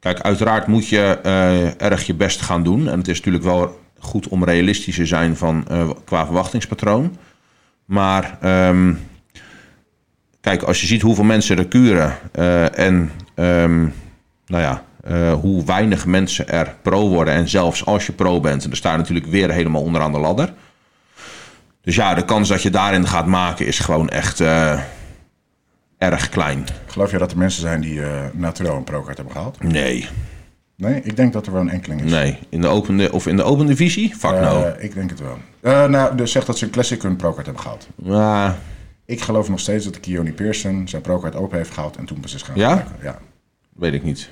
Kijk, 0.00 0.20
uiteraard 0.20 0.66
moet 0.66 0.88
je 0.88 1.18
uh, 1.26 1.82
erg 1.82 2.06
je 2.06 2.14
best 2.14 2.40
gaan 2.40 2.62
doen. 2.62 2.88
En 2.88 2.98
het 2.98 3.08
is 3.08 3.16
natuurlijk 3.16 3.44
wel 3.44 3.80
goed 3.98 4.28
om 4.28 4.44
realistisch 4.44 4.94
te 4.96 5.06
zijn 5.06 5.36
van, 5.36 5.64
uh, 5.70 5.90
qua 6.04 6.24
verwachtingspatroon. 6.24 7.16
Maar 7.84 8.38
um, 8.68 8.98
kijk, 10.40 10.62
als 10.62 10.80
je 10.80 10.86
ziet 10.86 11.02
hoeveel 11.02 11.24
mensen 11.24 11.58
er 11.58 11.66
kuren 11.66 12.14
uh, 12.38 12.78
en 12.78 13.10
um, 13.34 13.92
nou 14.46 14.62
ja, 14.62 14.84
uh, 15.08 15.32
hoe 15.32 15.64
weinig 15.64 16.06
mensen 16.06 16.48
er 16.48 16.74
pro 16.82 17.08
worden. 17.08 17.34
En 17.34 17.48
zelfs 17.48 17.86
als 17.86 18.06
je 18.06 18.12
pro 18.12 18.40
bent, 18.40 18.62
en 18.62 18.68
dan 18.68 18.78
sta 18.78 18.90
je 18.90 18.96
natuurlijk 18.96 19.26
weer 19.26 19.50
helemaal 19.50 19.82
onderaan 19.82 20.12
de 20.12 20.18
ladder. 20.18 20.52
Dus 21.82 21.94
ja, 21.94 22.14
de 22.14 22.24
kans 22.24 22.48
dat 22.48 22.62
je 22.62 22.70
daarin 22.70 23.06
gaat 23.06 23.26
maken 23.26 23.66
is 23.66 23.78
gewoon 23.78 24.08
echt 24.08 24.40
uh, 24.40 24.80
erg 25.98 26.28
klein. 26.28 26.64
Geloof 26.86 27.10
je 27.10 27.18
dat 27.18 27.30
er 27.30 27.38
mensen 27.38 27.60
zijn 27.60 27.80
die 27.80 27.94
uh, 27.94 28.08
natuurlijk 28.32 28.76
een 28.76 28.84
pro-card 28.84 29.16
hebben 29.16 29.34
gehaald? 29.34 29.62
Nee. 29.62 30.08
Nee, 30.76 31.00
ik 31.02 31.16
denk 31.16 31.32
dat 31.32 31.46
er 31.46 31.52
wel 31.52 31.60
een 31.60 31.70
enkeling 31.70 32.02
is. 32.02 32.10
Nee, 32.10 32.38
in 32.48 32.60
de 32.60 32.66
open, 32.66 33.12
of 33.12 33.26
in 33.26 33.36
de 33.36 33.42
open 33.42 33.66
divisie? 33.66 34.14
Fuck 34.14 34.30
uh, 34.30 34.40
no. 34.40 34.72
Ik 34.78 34.94
denk 34.94 35.10
het 35.10 35.20
wel. 35.20 35.38
Uh, 35.62 35.84
nou, 35.84 36.16
dus 36.16 36.32
zegt 36.32 36.46
dat 36.46 36.58
ze 36.58 36.64
een 36.64 36.70
classic 36.70 37.02
een 37.02 37.16
pro-card 37.16 37.46
hebben 37.46 37.62
gehaald. 37.62 37.88
Ja. 37.96 38.56
Ik 39.04 39.20
geloof 39.20 39.48
nog 39.48 39.60
steeds 39.60 39.84
dat 39.84 40.00
Keone 40.00 40.32
Pearson 40.32 40.88
zijn 40.88 41.02
pro-card 41.02 41.36
open 41.36 41.56
heeft 41.56 41.70
gehaald 41.70 41.96
en 41.96 42.04
toen 42.04 42.20
pas 42.20 42.34
is 42.34 42.42
gaan 42.42 42.56
ja? 42.56 42.76
Gebruiken. 42.76 43.04
Ja? 43.04 43.18
Weet 43.72 43.92
ik 43.92 44.02
niet. 44.02 44.30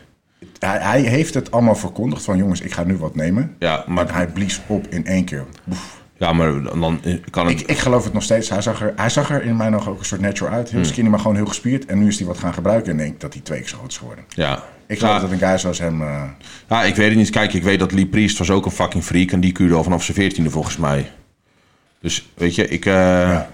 Hij, 0.58 0.78
hij, 0.78 1.00
heeft 1.00 1.34
het 1.34 1.50
allemaal 1.50 1.74
verkondigd 1.74 2.24
van 2.24 2.36
jongens, 2.36 2.60
ik 2.60 2.72
ga 2.72 2.84
nu 2.84 2.96
wat 2.96 3.14
nemen. 3.14 3.56
Ja, 3.58 3.84
maar 3.86 4.08
en 4.08 4.14
hij 4.14 4.26
blies 4.26 4.60
op 4.66 4.86
in 4.88 5.06
één 5.06 5.24
keer. 5.24 5.44
Boef. 5.64 5.96
Ja, 6.18 6.32
maar 6.32 6.62
dan 6.62 7.00
kan 7.30 7.46
het... 7.46 7.60
Ik, 7.60 7.66
ik 7.66 7.78
geloof 7.78 8.04
het 8.04 8.12
nog 8.12 8.22
steeds. 8.22 8.48
Hij 8.48 8.62
zag, 8.62 8.80
er, 8.80 8.92
hij 8.96 9.10
zag 9.10 9.30
er 9.30 9.42
in 9.42 9.56
mijn 9.56 9.74
ogen 9.76 9.92
ook 9.92 9.98
een 9.98 10.04
soort 10.04 10.20
natural 10.20 10.52
uit. 10.52 10.70
Heel 10.70 10.80
hmm. 10.80 10.88
skinny, 10.88 11.10
maar 11.10 11.18
gewoon 11.18 11.36
heel 11.36 11.46
gespierd. 11.46 11.86
En 11.86 11.98
nu 11.98 12.08
is 12.08 12.18
hij 12.18 12.26
wat 12.26 12.38
gaan 12.38 12.54
gebruiken 12.54 12.92
en 12.92 12.98
denk 12.98 13.20
dat 13.20 13.32
hij 13.32 13.42
twee 13.42 13.58
keer 13.58 13.68
zo 13.68 13.76
groot 13.76 13.90
is 13.90 13.96
geworden. 13.96 14.24
Ja. 14.28 14.64
Ik 14.86 14.98
geloof 14.98 15.14
ja. 15.14 15.20
dat 15.20 15.30
een 15.30 15.38
guy 15.38 15.58
zoals 15.58 15.78
hem... 15.78 16.02
Uh... 16.02 16.22
Ja, 16.68 16.82
ik 16.82 16.94
weet 16.94 17.08
het 17.08 17.16
niet. 17.16 17.30
Kijk, 17.30 17.52
ik 17.52 17.62
weet 17.62 17.78
dat 17.78 17.92
Lee 17.92 18.06
Priest 18.06 18.38
was 18.38 18.50
ook 18.50 18.64
een 18.64 18.70
fucking 18.70 19.04
freak. 19.04 19.30
En 19.30 19.40
die 19.40 19.52
kuurde 19.52 19.74
al 19.74 19.82
vanaf 19.82 20.02
zijn 20.04 20.16
veertiende 20.16 20.50
volgens 20.50 20.76
mij. 20.76 21.10
Dus 22.00 22.28
weet 22.34 22.54
je, 22.54 22.68
ik... 22.68 22.86
Uh... 22.86 22.94
Ja. 22.94 23.50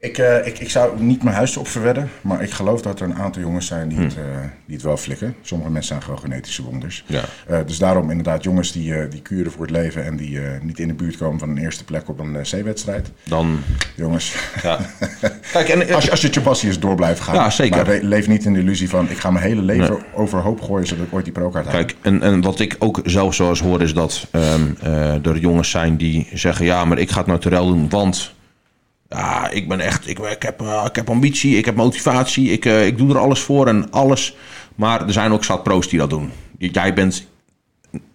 Ik, 0.00 0.18
uh, 0.18 0.46
ik, 0.46 0.58
ik 0.58 0.70
zou 0.70 1.02
niet 1.02 1.22
mijn 1.22 1.36
huis 1.36 1.56
op 1.56 1.68
verwedden, 1.68 2.10
maar 2.20 2.42
ik 2.42 2.50
geloof 2.50 2.82
dat 2.82 3.00
er 3.00 3.06
een 3.06 3.14
aantal 3.14 3.42
jongens 3.42 3.66
zijn 3.66 3.88
die, 3.88 3.98
het, 3.98 4.16
uh, 4.16 4.24
die 4.66 4.74
het 4.74 4.84
wel 4.84 4.96
flikken. 4.96 5.34
Sommige 5.42 5.70
mensen 5.70 5.88
zijn 5.88 6.02
gewoon 6.02 6.18
genetische 6.18 6.62
wonders. 6.62 7.04
Ja. 7.06 7.22
Uh, 7.50 7.58
dus 7.66 7.78
daarom 7.78 8.10
inderdaad 8.10 8.42
jongens 8.42 8.72
die, 8.72 9.08
die 9.08 9.22
kuren 9.22 9.52
voor 9.52 9.66
het 9.66 9.70
leven 9.70 10.04
en 10.04 10.16
die 10.16 10.40
niet 10.62 10.78
in 10.78 10.88
de 10.88 10.94
buurt 10.94 11.16
komen 11.16 11.38
van 11.38 11.48
een 11.48 11.58
eerste 11.58 11.84
plek 11.84 12.08
op 12.08 12.18
een 12.18 12.36
C-wedstrijd. 12.42 13.10
Dan... 13.24 13.60
Jongens. 13.96 14.34
Ja. 14.62 14.78
Kijk, 15.52 15.68
en, 15.68 15.94
als, 15.94 16.04
je, 16.04 16.10
als 16.10 16.20
je 16.20 16.28
Chapassi 16.28 16.78
door 16.78 16.94
blijft 16.94 17.20
gaan. 17.20 17.34
Ja, 17.34 17.50
zeker. 17.50 17.86
Maar 17.86 17.98
leef 18.02 18.28
niet 18.28 18.44
in 18.44 18.52
de 18.52 18.60
illusie 18.60 18.88
van 18.88 19.10
ik 19.10 19.18
ga 19.18 19.30
mijn 19.30 19.44
hele 19.44 19.62
leven 19.62 19.90
nee. 19.90 20.02
overhoop 20.14 20.60
gooien 20.60 20.86
zodat 20.86 21.06
ik 21.06 21.14
ooit 21.14 21.24
die 21.24 21.32
pro-kaart 21.32 21.64
haal. 21.64 21.74
Kijk, 21.74 21.94
en, 22.00 22.22
en 22.22 22.40
wat 22.40 22.60
ik 22.60 22.76
ook 22.78 23.00
zelf 23.04 23.34
zoals 23.34 23.60
hoor 23.60 23.82
is 23.82 23.94
dat 23.94 24.26
um, 24.32 24.76
er 25.22 25.38
jongens 25.38 25.70
zijn 25.70 25.96
die 25.96 26.28
zeggen 26.32 26.64
ja, 26.64 26.84
maar 26.84 26.98
ik 26.98 27.10
ga 27.10 27.18
het 27.18 27.26
nou 27.26 27.40
terwijl 27.40 27.66
doen, 27.66 27.88
want... 27.88 28.38
Ja, 29.10 29.50
ik 29.50 29.68
ben 29.68 29.80
echt. 29.80 30.08
Ik, 30.08 30.18
ik, 30.18 30.42
heb, 30.42 30.62
uh, 30.62 30.84
ik 30.86 30.96
heb 30.96 31.10
ambitie, 31.10 31.56
ik 31.56 31.64
heb 31.64 31.74
motivatie, 31.74 32.50
ik, 32.50 32.64
uh, 32.64 32.86
ik 32.86 32.98
doe 32.98 33.10
er 33.10 33.18
alles 33.18 33.40
voor 33.40 33.66
en 33.66 33.90
alles. 33.90 34.36
Maar 34.74 35.06
er 35.06 35.12
zijn 35.12 35.32
ook 35.32 35.44
zat 35.44 35.62
pro's 35.62 35.88
die 35.88 35.98
dat 35.98 36.10
doen. 36.10 36.30
Jij 36.58 36.94
bent 36.94 37.26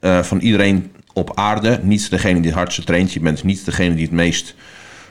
uh, 0.01 0.23
van 0.23 0.39
iedereen 0.39 0.91
op 1.13 1.31
aarde 1.37 1.79
niet 1.81 2.09
degene 2.09 2.35
die 2.35 2.49
het 2.49 2.57
hardste 2.57 2.83
traint. 2.83 3.13
Je 3.13 3.19
bent 3.19 3.43
niet 3.43 3.65
degene 3.65 3.95
die 3.95 4.03
het 4.03 4.13
meest 4.13 4.55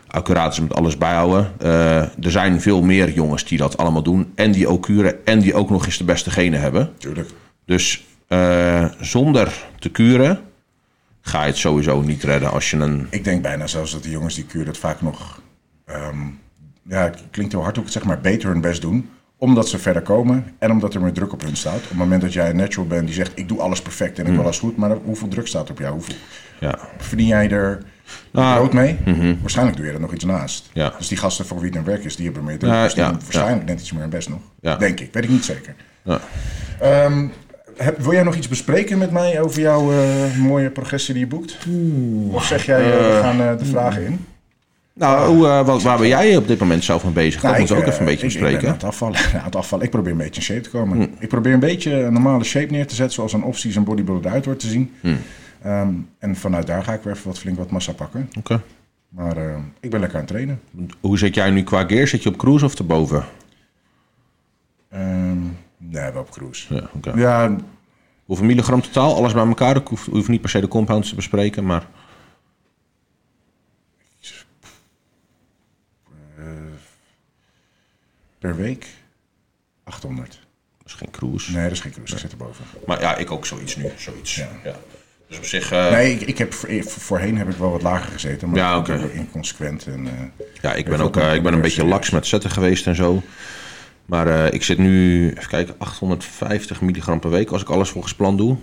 accuraat 0.06 0.52
is 0.52 0.60
met 0.60 0.74
alles 0.74 0.98
bijhouden. 0.98 1.52
er 2.20 2.30
zijn 2.30 2.60
veel 2.60 2.82
meer 2.82 3.12
jongens 3.12 3.44
die 3.44 3.58
dat 3.58 3.76
allemaal 3.76 4.02
doen. 4.02 4.32
En 4.34 4.52
die 4.52 4.68
ook 4.68 4.82
kuren 4.82 5.26
en 5.26 5.40
die 5.40 5.54
ook 5.54 5.70
nog 5.70 5.86
eens 5.86 5.98
de 5.98 6.04
beste 6.04 6.30
genen 6.30 6.60
hebben. 6.60 6.92
Tuurlijk. 6.98 7.30
Dus 7.64 8.04
zonder 9.00 9.52
te 9.78 9.90
kuren 9.90 10.40
ga 11.20 11.40
je 11.40 11.46
het 11.46 11.56
sowieso 11.56 12.00
niet 12.00 12.22
redden 12.22 12.50
als 12.50 12.70
je 12.70 12.76
een... 12.76 13.06
Ik 13.10 13.24
denk 13.24 13.42
bijna 13.42 13.66
zelfs 13.66 13.92
dat 13.92 14.02
de 14.02 14.10
jongens 14.10 14.34
die 14.34 14.44
kuren 14.44 14.68
het 14.68 14.78
vaak 14.78 15.00
nog 15.00 15.42
um, 15.90 16.38
ja, 16.82 17.11
klinkt 17.30 17.52
heel 17.52 17.62
hard 17.62 17.78
ook 17.78 17.88
zeg 17.88 18.04
maar, 18.04 18.20
beter 18.20 18.48
hun 18.48 18.61
best 18.61 18.80
doen. 18.80 19.11
Omdat 19.37 19.68
ze 19.68 19.78
verder 19.78 20.02
komen 20.02 20.44
en 20.59 20.70
omdat 20.70 20.94
er 20.94 21.00
meer 21.00 21.12
druk 21.12 21.32
op 21.32 21.42
hun 21.42 21.56
staat. 21.56 21.76
Op 21.76 21.88
het 21.88 21.98
moment 21.98 22.22
dat 22.22 22.32
jij 22.32 22.50
een 22.50 22.56
natural 22.56 22.87
bent 22.87 23.06
die 23.06 23.14
zegt: 23.14 23.32
Ik 23.35 23.48
doe 23.48 23.61
alles 23.61 23.82
perfect 23.82 24.18
en 24.18 24.26
ik 24.26 24.32
wil 24.32 24.42
alles 24.42 24.59
goed. 24.59 24.76
Maar 24.76 24.90
hoeveel 25.04 25.28
druk 25.28 25.46
staat 25.46 25.70
op 25.70 25.78
jou? 25.78 25.92
Hoeveel, 25.92 26.14
ja. 26.61 26.78
Verdien 26.98 27.26
jij 27.26 27.50
er 27.50 27.82
nou, 28.30 28.56
brood 28.56 28.72
mee? 28.72 28.96
Mm-hmm. 29.04 29.38
Waarschijnlijk 29.40 29.76
doe 29.76 29.87
je 29.87 29.92
er 29.92 30.00
nog 30.00 30.12
iets 30.12 30.24
naast. 30.24 30.70
Ja. 30.72 30.94
Dus 30.98 31.09
die 31.09 31.18
gasten 31.18 31.46
voor 31.46 31.59
wie 31.59 31.68
het 31.68 31.76
een 31.76 31.85
werk 31.85 32.04
is, 32.04 32.16
die 32.16 32.24
hebben 32.24 32.44
meer 32.44 32.59
druk. 32.59 32.72
Ja, 32.72 32.85
dus 32.85 32.94
die 32.94 33.04
waarschijnlijk 33.04 33.66
net 33.66 33.80
iets 33.80 33.92
meer 33.92 34.00
hun 34.00 34.11
best 34.11 34.28
nog. 34.28 34.78
Denk 34.78 35.00
ik. 35.00 35.12
Weet 35.12 35.24
ik 35.24 35.30
niet 35.30 35.44
zeker. 35.44 35.74
Um, 36.82 37.32
heb, 37.76 37.98
wil 37.98 38.12
jij 38.12 38.22
nog 38.22 38.35
iets 38.35 38.48
bespreken 38.48 38.98
met 38.98 39.11
mij 39.11 39.40
over 39.40 39.61
jouw 39.61 39.92
uh, 39.92 40.37
mooie 40.38 40.70
progressie 40.70 41.14
die 41.14 41.22
je 41.22 41.28
boekt? 41.28 41.59
Oeh. 41.68 42.35
Of 42.35 42.44
zeg 42.44 42.66
jij, 42.66 42.80
uh, 42.80 43.14
we 43.14 43.18
gaan 43.22 43.40
uh, 43.40 43.59
de 43.59 43.64
vragen 43.64 44.06
in? 44.06 44.26
Nou, 44.94 45.35
hoe, 45.35 45.46
uh, 45.46 45.66
wat, 45.66 45.83
waar 45.83 45.98
ben 45.98 46.09
jij 46.09 46.37
op 46.37 46.48
dit 46.48 46.59
moment 46.59 46.85
zelf 46.85 47.04
mee 47.04 47.12
bezig? 47.12 47.42
Nou, 47.42 47.48
dat 47.48 47.59
moeten 47.59 47.76
we 47.76 47.83
ook 47.83 47.88
even 47.88 48.00
een 48.00 48.11
beetje 48.11 48.26
bespreken. 48.26 48.54
Ik 48.54 48.61
ben 48.61 48.68
aan 48.68 48.74
het 48.74 48.85
afvallen. 48.85 49.18
Ja, 49.33 49.44
het 49.44 49.57
afvallen. 49.57 49.85
Ik 49.85 49.90
probeer 49.90 50.12
een 50.12 50.18
beetje 50.18 50.35
in 50.35 50.42
shape 50.42 50.61
te 50.61 50.70
komen. 50.70 50.96
Hm. 50.96 51.09
Ik 51.18 51.28
probeer 51.28 51.52
een 51.52 51.61
beetje 51.61 51.92
een 51.92 52.12
normale 52.12 52.44
shape 52.44 52.72
neer 52.72 52.87
te 52.87 52.94
zetten, 52.94 53.14
zoals 53.14 53.33
een 53.33 53.42
opties 53.42 53.76
en 53.76 53.85
bodybuilder 53.85 54.26
eruit 54.26 54.44
wordt 54.44 54.61
te 54.61 54.68
zien. 54.68 54.92
Hm. 55.00 55.14
Um, 55.66 56.09
en 56.18 56.37
vanuit 56.37 56.66
daar 56.66 56.83
ga 56.83 56.92
ik 56.92 57.02
weer 57.02 57.12
even 57.12 57.26
wat 57.26 57.38
flink 57.38 57.57
wat 57.57 57.70
massa 57.70 57.92
pakken. 57.92 58.28
Oké. 58.28 58.38
Okay. 58.38 58.61
Maar 59.09 59.37
uh, 59.37 59.57
ik 59.80 59.90
ben 59.90 60.00
lekker 60.00 60.18
aan 60.18 60.24
het 60.24 60.33
trainen. 60.33 60.61
Hoe 61.00 61.18
zit 61.18 61.35
jij 61.35 61.50
nu 61.50 61.62
qua 61.62 61.85
gear? 61.85 62.07
Zit 62.07 62.22
je 62.22 62.28
op 62.28 62.37
cruise 62.37 62.64
of 62.64 62.78
erboven? 62.78 63.24
Um, 64.94 65.57
nee, 65.76 66.12
wel 66.12 66.22
op 66.22 66.30
cruise. 66.30 66.74
Ja, 66.74 66.90
okay. 66.94 67.18
ja, 67.20 67.57
Hoeveel 68.24 68.46
milligram 68.46 68.80
totaal? 68.80 69.16
Alles 69.16 69.33
bij 69.33 69.46
elkaar? 69.46 69.76
Ik 69.76 69.87
hoef, 69.87 70.07
hoef 70.07 70.28
niet 70.28 70.40
per 70.40 70.50
se 70.50 70.61
de 70.61 70.68
compounds 70.68 71.09
te 71.09 71.14
bespreken, 71.14 71.64
maar... 71.64 71.87
per 78.44 78.57
week 78.57 78.87
800. 79.85 80.28
Dat 80.78 80.87
is 80.87 80.92
geen 80.92 81.11
cruise. 81.11 81.52
Nee, 81.52 81.62
dat 81.62 81.72
is 81.72 81.80
geen 81.80 81.92
cruise. 81.92 82.14
Nee. 82.14 82.22
Ik 82.22 82.30
zit 82.30 82.40
erboven. 82.40 82.64
Maar 82.87 83.00
ja, 83.00 83.16
ik 83.16 83.30
ook 83.30 83.46
zoiets 83.46 83.76
nu. 83.76 83.85
Zoiets. 83.96 84.35
Ja. 84.35 84.48
ja. 84.64 84.76
Dus 85.28 85.37
op 85.37 85.44
zich... 85.44 85.72
Uh... 85.72 85.90
Nee, 85.90 86.12
ik, 86.12 86.20
ik 86.20 86.38
heb 86.38 86.54
voorheen 86.87 87.38
heb 87.38 87.48
ik 87.48 87.57
wel 87.57 87.70
wat 87.70 87.83
lager 87.83 88.12
gezeten. 88.12 88.48
Maar 88.48 88.59
ja, 88.59 88.78
oké. 88.78 88.92
Okay. 88.92 89.11
inconsequent. 89.11 89.87
En, 89.87 90.04
uh, 90.04 90.11
ja, 90.62 90.74
ik 90.74 90.85
ben 90.85 91.00
ook 91.00 91.16
uh, 91.16 91.35
ik 91.35 91.42
ben 91.42 91.52
een 91.52 91.61
beetje 91.61 91.85
laks 91.85 92.11
met 92.11 92.26
zetten 92.26 92.50
geweest 92.50 92.87
en 92.87 92.94
zo. 92.94 93.22
Maar 94.07 94.52
ik 94.54 94.62
zit 94.62 94.78
nu, 94.78 95.28
even 95.30 95.48
kijken, 95.48 95.74
850 95.78 96.80
milligram 96.80 97.20
per 97.20 97.30
week 97.30 97.50
als 97.50 97.62
ik 97.62 97.68
alles 97.68 97.90
volgens 97.90 98.14
plan 98.14 98.37
doe. 98.37 98.57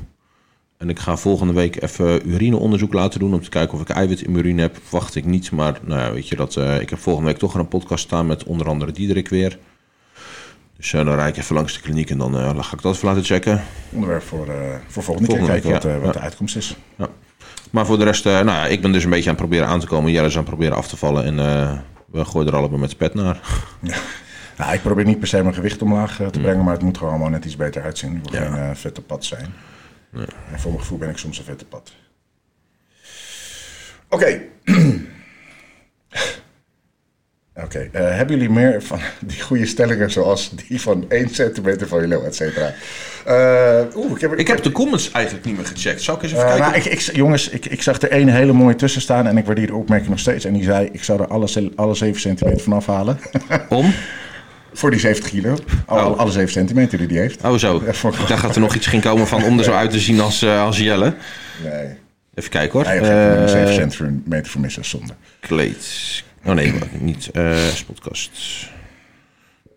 En 0.78 0.90
ik 0.90 1.00
ga 1.00 1.18
volgende 1.18 1.54
week 1.54 1.82
even 1.82 2.30
urineonderzoek 2.30 2.94
laten 2.94 3.20
doen 3.20 3.34
om 3.34 3.42
te 3.42 3.50
kijken 3.50 3.74
of 3.74 3.82
ik 3.82 3.90
eiwit 3.90 4.22
in 4.22 4.32
mijn 4.32 4.44
urine 4.44 4.62
heb. 4.62 4.78
Verwacht 4.84 5.16
ik 5.16 5.26
niet, 5.26 5.52
maar 5.52 5.80
nou 5.84 6.02
ja, 6.02 6.12
weet 6.14 6.28
je 6.28 6.36
dat. 6.36 6.58
Ik 6.58 6.90
heb 6.90 7.00
volgende 7.00 7.30
week 7.30 7.40
toch 7.40 7.54
een 7.54 7.68
podcast 7.68 8.04
staan 8.04 8.28
met 8.28 8.44
onder 8.44 8.68
andere 8.68 8.92
Diederik 8.92 9.30
weer. 9.30 9.58
Dus 10.82 10.94
uh, 10.94 11.06
dan 11.06 11.16
rijd 11.16 11.36
ik 11.36 11.42
even 11.42 11.56
langs 11.56 11.74
de 11.74 11.82
kliniek 11.82 12.10
en 12.10 12.18
dan 12.18 12.36
uh, 12.36 12.64
ga 12.64 12.74
ik 12.74 12.82
dat 12.82 12.96
even 12.96 13.08
laten 13.08 13.24
checken. 13.24 13.64
Onderwerp 13.90 14.24
voor, 14.24 14.46
voor 14.88 15.04
volgende, 15.04 15.30
volgende 15.30 15.62
keer 15.62 15.62
kijken 15.62 15.72
week, 15.72 15.82
wat, 15.84 16.04
wat 16.04 16.14
ja. 16.14 16.20
de 16.20 16.26
uitkomst 16.26 16.56
is. 16.56 16.76
Ja. 16.96 17.10
Maar 17.72 17.86
voor 17.86 17.98
de 17.98 18.04
rest, 18.04 18.24
nou 18.24 18.46
ja, 18.46 18.66
ik 18.66 18.82
ben 18.82 18.92
dus 18.92 19.04
een 19.04 19.10
beetje 19.10 19.30
aan 19.30 19.36
het 19.36 19.46
proberen 19.46 19.68
aan 19.68 19.80
te 19.80 19.88
komen. 19.88 20.12
Jelle 20.12 20.28
is 20.28 20.34
aan 20.34 20.40
het 20.40 20.50
proberen 20.50 20.78
af 20.78 20.88
te 20.88 20.98
vallen 20.98 21.24
en 21.24 21.36
we 22.06 22.26
gooien 22.26 22.48
er 22.48 22.56
allemaal 22.56 22.80
met 22.80 22.90
de 22.90 22.96
pet 22.96 23.14
naar. 23.14 23.40
Ja. 23.82 23.96
Nou, 24.58 24.74
ik 24.74 24.82
probeer 24.82 25.06
niet 25.06 25.20
per 25.20 25.28
se 25.28 25.42
mijn 25.42 25.54
gewicht 25.54 25.82
omlaag 25.82 26.16
te 26.16 26.40
brengen, 26.40 26.58
mm. 26.58 26.64
maar 26.64 26.74
het 26.74 26.84
moet 26.84 26.98
gewoon 26.98 27.14
allemaal 27.14 27.32
net 27.32 27.46
iets 27.46 27.56
beter 27.56 27.84
uitzien. 27.84 28.16
Ik 28.16 28.32
wil 28.32 28.42
ja. 28.42 28.52
geen 28.52 28.76
vette 28.76 29.02
pad 29.02 29.26
zijn. 29.26 29.54
Nee. 30.10 30.26
En 30.52 30.60
voor 30.60 30.72
mijn 30.72 30.82
gevoel 30.82 30.98
ben 30.98 31.10
ik 31.10 31.18
soms 31.18 31.38
een 31.38 31.44
vette 31.44 31.66
pad. 31.66 31.92
Oké. 34.10 34.16
Okay. 34.16 34.50
Oké, 37.56 37.66
okay. 37.66 38.10
uh, 38.10 38.16
hebben 38.18 38.36
jullie 38.38 38.52
meer 38.52 38.84
van 38.84 39.00
die 39.20 39.42
goede 39.42 39.66
stellingen 39.66 40.12
zoals 40.12 40.52
die 40.68 40.82
van 40.82 41.06
1 41.10 41.30
centimeter 41.30 41.88
van 41.88 42.02
je 42.02 42.08
lul, 42.08 42.26
et 42.26 42.36
cetera? 42.36 42.74
Uh, 43.28 43.96
oeh, 43.96 44.12
ik 44.12 44.22
heb, 44.22 44.32
ik, 44.32 44.40
ik 44.40 44.48
heb 44.48 44.64
de 44.64 44.72
comments 44.72 45.12
eigenlijk 45.12 45.46
niet 45.46 45.56
meer 45.58 45.66
gecheckt. 45.66 46.02
Zal 46.02 46.16
ik 46.16 46.22
eens 46.22 46.32
even 46.32 46.46
uh, 46.46 46.50
kijken? 46.50 46.72
Nou, 46.72 46.92
ik, 46.92 47.00
jongens, 47.00 47.50
ik, 47.50 47.66
ik 47.66 47.82
zag 47.82 48.02
er 48.02 48.12
één 48.12 48.28
hele 48.28 48.54
mooie 48.54 48.76
tussen 48.76 49.02
staan 49.02 49.28
en 49.28 49.38
ik 49.38 49.46
waardeer 49.46 49.68
de 49.68 49.76
opmerking 49.76 50.10
nog 50.10 50.20
steeds. 50.20 50.46
En 50.46 50.54
die 50.54 50.64
zei, 50.64 50.90
ik 50.92 51.04
zou 51.04 51.22
er 51.22 51.28
alle, 51.28 51.72
alle 51.76 51.96
7 51.96 52.22
centimeter 52.22 52.62
van 52.62 52.74
afhalen. 52.74 53.20
Om? 53.70 53.94
Voor 54.74 54.92
die 54.92 55.00
70 55.00 55.30
kilo. 55.30 55.58
Alle, 55.86 56.10
oh. 56.10 56.18
alle 56.18 56.32
7 56.32 56.52
centimeter 56.52 56.98
die 56.98 57.08
die 57.08 57.20
heeft. 57.20 57.44
Oh 57.44 57.56
zo. 57.58 57.84
Dacht 58.28 58.42
dat 58.42 58.56
er 58.56 58.62
nog 58.62 58.76
iets 58.76 58.88
ging 58.88 59.04
komen 59.04 59.28
van 59.28 59.44
om 59.44 59.58
er 59.58 59.64
zo 59.64 59.74
uit 59.74 59.92
te 59.92 60.00
zien 60.00 60.20
als, 60.20 60.46
als 60.46 60.78
Jelle. 60.78 61.14
Nee. 61.64 61.88
Even 62.34 62.50
kijken 62.50 62.72
hoor. 62.72 62.86
Hij 62.86 62.98
heeft 62.98 63.52
uh, 63.54 63.68
7 63.68 63.74
centimeter 63.74 64.52
voor 64.52 64.62
missen 64.62 64.86
zonder. 64.86 65.16
Kleed. 65.40 66.24
Oh 66.46 66.54
nee, 66.54 66.74
niet. 67.00 67.30
Uh, 67.34 67.58
spotcast. 67.58 68.32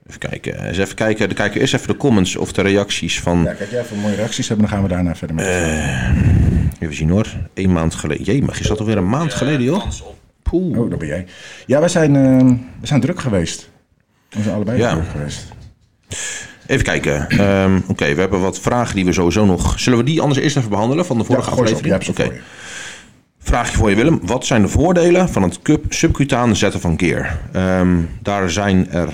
Even 0.07 0.21
kijken. 0.21 0.67
Eens 0.67 0.79
even 0.79 0.95
kijken. 0.95 1.27
Dan 1.27 1.37
kijken 1.37 1.55
we 1.55 1.61
eerst 1.61 1.75
even 1.75 1.89
de 1.89 1.97
comments 1.97 2.37
of 2.37 2.53
de 2.53 2.63
reacties 2.63 3.21
van... 3.21 3.43
Ja, 3.43 3.53
kijk 3.53 3.71
jij 3.71 3.81
even 3.81 3.99
mooie 3.99 4.15
reacties 4.15 4.49
hebben, 4.49 4.67
dan 4.67 4.75
gaan 4.75 4.85
we 4.85 4.95
daarna 4.95 5.17
verder 5.17 5.37
met. 5.37 5.47
Uh, 5.47 6.09
Even 6.79 6.95
zien 6.95 7.11
hoor. 7.11 7.27
Eén 7.55 7.73
maand 7.73 7.95
geleden. 7.95 8.25
Jee, 8.25 8.43
maar 8.43 8.61
is 8.61 8.67
dat 8.67 8.81
alweer 8.81 8.97
een 8.97 9.09
maand 9.09 9.35
geleden, 9.35 9.63
joh? 9.63 9.87
Poeh. 10.43 10.79
Oh, 10.79 10.91
dat 10.91 10.99
ben 10.99 11.09
jij. 11.09 11.27
Ja, 11.67 11.81
wij 11.81 11.89
zijn, 11.89 12.15
uh, 12.15 12.57
we 12.81 12.87
zijn 12.87 13.01
druk 13.01 13.21
geweest. 13.21 13.71
We 14.31 14.43
zijn 14.43 14.55
allebei 14.55 14.79
ja. 14.79 14.93
druk 14.93 15.09
geweest. 15.11 15.53
Even 16.67 16.85
kijken. 16.85 17.41
Um, 17.41 17.85
Oké, 17.87 18.15
we 18.15 18.21
hebben 18.21 18.41
wat 18.41 18.61
vragen 18.61 18.95
die 18.95 19.05
we 19.05 19.13
sowieso 19.13 19.45
nog... 19.45 19.81
Zullen 19.81 19.99
we 19.99 20.05
die 20.05 20.21
anders 20.21 20.41
eerst 20.41 20.57
even 20.57 20.71
behandelen 20.71 21.07
van 21.07 21.19
de 21.19 21.25
vorige 21.25 21.51
ja, 21.51 21.57
aflevering? 21.57 22.05
Ja, 22.05 22.11
Oké. 22.11 22.33
Vraagje 23.47 23.77
voor 23.77 23.91
je 23.91 23.97
Willem. 23.97 24.21
Wat 24.23 24.47
zijn 24.47 24.63
de 24.63 24.69
voordelen 24.69 25.29
van 25.29 25.43
het 25.43 25.61
subcutaan 25.89 26.57
zetten 26.57 26.81
van 26.81 26.99
gear? 26.99 27.39
Um, 27.81 28.09
daar 28.23 28.51
zijn 28.51 28.91
er 28.91 29.09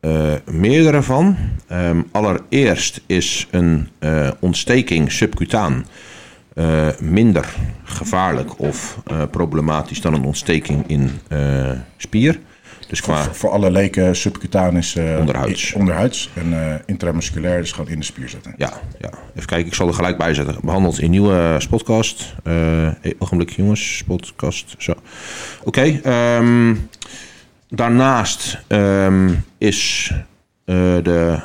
uh, 0.00 0.32
meerdere 0.44 1.02
van. 1.02 1.36
Um, 1.72 2.08
allereerst 2.12 3.00
is 3.06 3.48
een 3.50 3.88
uh, 4.00 4.30
ontsteking 4.40 5.12
subcutaan 5.12 5.86
uh, 6.54 6.86
minder 7.00 7.54
gevaarlijk 7.84 8.58
of 8.58 8.98
problematisch 9.30 10.00
dan 10.00 10.14
een 10.14 10.24
ontsteking 10.24 10.84
in 10.86 11.10
spier. 11.96 12.38
Dus 12.88 13.00
qua... 13.00 13.22
Voor, 13.22 13.34
voor 13.34 13.50
alle 13.50 13.70
leken 13.70 14.16
subcutanis 14.16 14.96
uh, 14.96 15.18
onderhuids. 15.18 15.72
onderhuids 15.72 16.30
en 16.34 16.52
uh, 16.52 16.74
intramusculair, 16.86 17.60
dus 17.60 17.72
gewoon 17.72 17.90
in 17.90 17.98
de 17.98 18.04
spier 18.04 18.28
zetten. 18.28 18.54
Ja, 18.56 18.72
ja, 19.00 19.10
even 19.34 19.48
kijken, 19.48 19.66
ik 19.66 19.74
zal 19.74 19.88
er 19.88 19.94
gelijk 19.94 20.18
bij 20.18 20.34
zetten. 20.34 20.56
Behandeld 20.62 21.00
in 21.00 21.10
nieuwe 21.10 21.60
podcast. 21.70 22.34
Uh, 22.44 22.88
ogenblik 23.18 23.50
jongens, 23.50 24.02
podcast. 24.06 24.74
Zo. 24.78 24.92
Oké, 24.92 25.00
okay, 25.64 25.88
um, 26.38 26.70
ehm, 26.70 26.76
daarnaast 27.68 28.58
um, 28.68 29.44
is 29.58 30.12
de, 30.64 31.40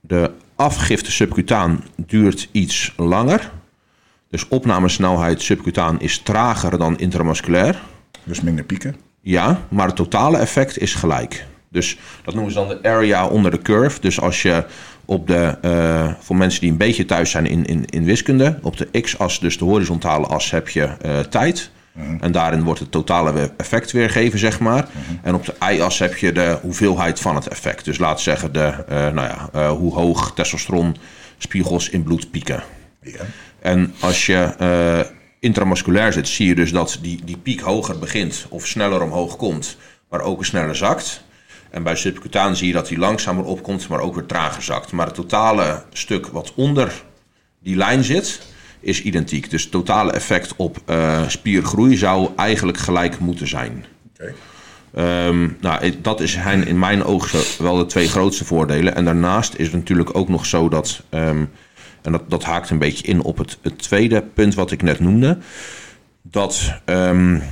de 0.00 0.30
afgifte 0.56 1.12
subcutaan 1.12 1.84
duurt 1.96 2.48
iets 2.52 2.92
langer. 2.96 3.50
Dus 4.30 4.48
opnamesnelheid 4.48 5.42
subcutaan 5.42 6.00
is 6.00 6.18
trager 6.18 6.78
dan 6.78 6.98
intramusculair. 6.98 7.82
Dus 8.24 8.40
minder 8.40 8.64
pieken. 8.64 8.96
Ja, 9.22 9.60
maar 9.68 9.86
het 9.86 9.96
totale 9.96 10.38
effect 10.38 10.78
is 10.78 10.94
gelijk. 10.94 11.46
Dus 11.68 11.98
dat 12.24 12.34
noemen 12.34 12.52
ze 12.52 12.58
dan 12.58 12.68
de 12.68 12.88
area 12.88 13.26
onder 13.26 13.50
de 13.50 13.62
curve. 13.62 14.00
Dus 14.00 14.20
als 14.20 14.42
je 14.42 14.64
op 15.04 15.26
de, 15.26 15.58
uh, 15.64 16.12
voor 16.18 16.36
mensen 16.36 16.60
die 16.60 16.70
een 16.70 16.76
beetje 16.76 17.04
thuis 17.04 17.30
zijn 17.30 17.46
in, 17.46 17.64
in, 17.64 17.84
in 17.84 18.04
wiskunde, 18.04 18.58
op 18.62 18.76
de 18.76 19.00
x-as, 19.00 19.40
dus 19.40 19.58
de 19.58 19.64
horizontale 19.64 20.26
as, 20.26 20.50
heb 20.50 20.68
je 20.68 20.88
uh, 21.04 21.18
tijd. 21.18 21.70
Mhm. 21.92 22.16
En 22.20 22.32
daarin 22.32 22.62
wordt 22.62 22.80
het 22.80 22.90
totale 22.90 23.52
effect 23.56 23.92
weergegeven, 23.92 24.38
zeg 24.38 24.60
maar. 24.60 24.88
Mhm. 24.92 25.26
En 25.26 25.34
op 25.34 25.44
de 25.44 25.54
y-as 25.72 25.98
heb 25.98 26.16
je 26.16 26.32
de 26.32 26.58
hoeveelheid 26.62 27.20
van 27.20 27.34
het 27.34 27.48
effect. 27.48 27.84
Dus 27.84 27.98
laat 27.98 28.20
zeggen 28.20 28.52
de, 28.52 28.74
uh, 28.90 29.08
nou 29.08 29.28
ja, 29.28 29.70
hoe 29.70 29.94
hoog 29.94 30.34
testosteronspiegels 30.34 31.88
in 31.88 32.02
bloed 32.02 32.30
pieken. 32.30 32.62
En 33.60 33.94
als 34.00 34.26
je 34.26 34.54
intramusculair 35.42 36.12
zit, 36.12 36.28
zie 36.28 36.46
je 36.46 36.54
dus 36.54 36.72
dat 36.72 36.98
die, 37.00 37.20
die 37.24 37.36
piek 37.36 37.60
hoger 37.60 37.98
begint 37.98 38.46
of 38.48 38.66
sneller 38.66 39.02
omhoog 39.02 39.36
komt, 39.36 39.76
maar 40.08 40.20
ook 40.20 40.44
sneller 40.44 40.76
zakt. 40.76 41.24
En 41.70 41.82
bij 41.82 41.96
subcutaan 41.96 42.56
zie 42.56 42.66
je 42.66 42.72
dat 42.72 42.88
hij 42.88 42.98
langzamer 42.98 43.44
opkomt, 43.44 43.88
maar 43.88 44.00
ook 44.00 44.14
weer 44.14 44.26
trager 44.26 44.62
zakt. 44.62 44.92
Maar 44.92 45.06
het 45.06 45.14
totale 45.14 45.82
stuk 45.92 46.26
wat 46.26 46.52
onder 46.54 47.02
die 47.62 47.76
lijn 47.76 48.04
zit, 48.04 48.40
is 48.80 49.02
identiek. 49.02 49.50
Dus 49.50 49.62
het 49.62 49.70
totale 49.70 50.12
effect 50.12 50.52
op 50.56 50.78
uh, 50.86 51.28
spiergroei 51.28 51.96
zou 51.96 52.30
eigenlijk 52.36 52.78
gelijk 52.78 53.18
moeten 53.18 53.48
zijn. 53.48 53.84
Okay. 54.14 54.28
Um, 54.28 54.34
ehm, 54.94 55.50
nou, 55.60 56.00
dat 56.02 56.20
is 56.20 56.38
in 56.64 56.78
mijn 56.78 57.04
ogen 57.04 57.64
wel 57.64 57.76
de 57.76 57.86
twee 57.86 58.08
grootste 58.08 58.44
voordelen. 58.44 58.94
En 58.94 59.04
daarnaast 59.04 59.54
is 59.54 59.66
het 59.66 59.74
natuurlijk 59.74 60.16
ook 60.16 60.28
nog 60.28 60.46
zo 60.46 60.68
dat 60.68 61.02
um, 61.10 61.50
en 62.02 62.12
dat, 62.12 62.30
dat 62.30 62.44
haakt 62.44 62.70
een 62.70 62.78
beetje 62.78 63.06
in 63.06 63.22
op 63.22 63.38
het, 63.38 63.58
het 63.62 63.78
tweede 63.78 64.22
punt 64.22 64.54
wat 64.54 64.70
ik 64.70 64.82
net 64.82 65.00
noemde. 65.00 65.38
Dat 66.22 66.72
um, 66.86 67.42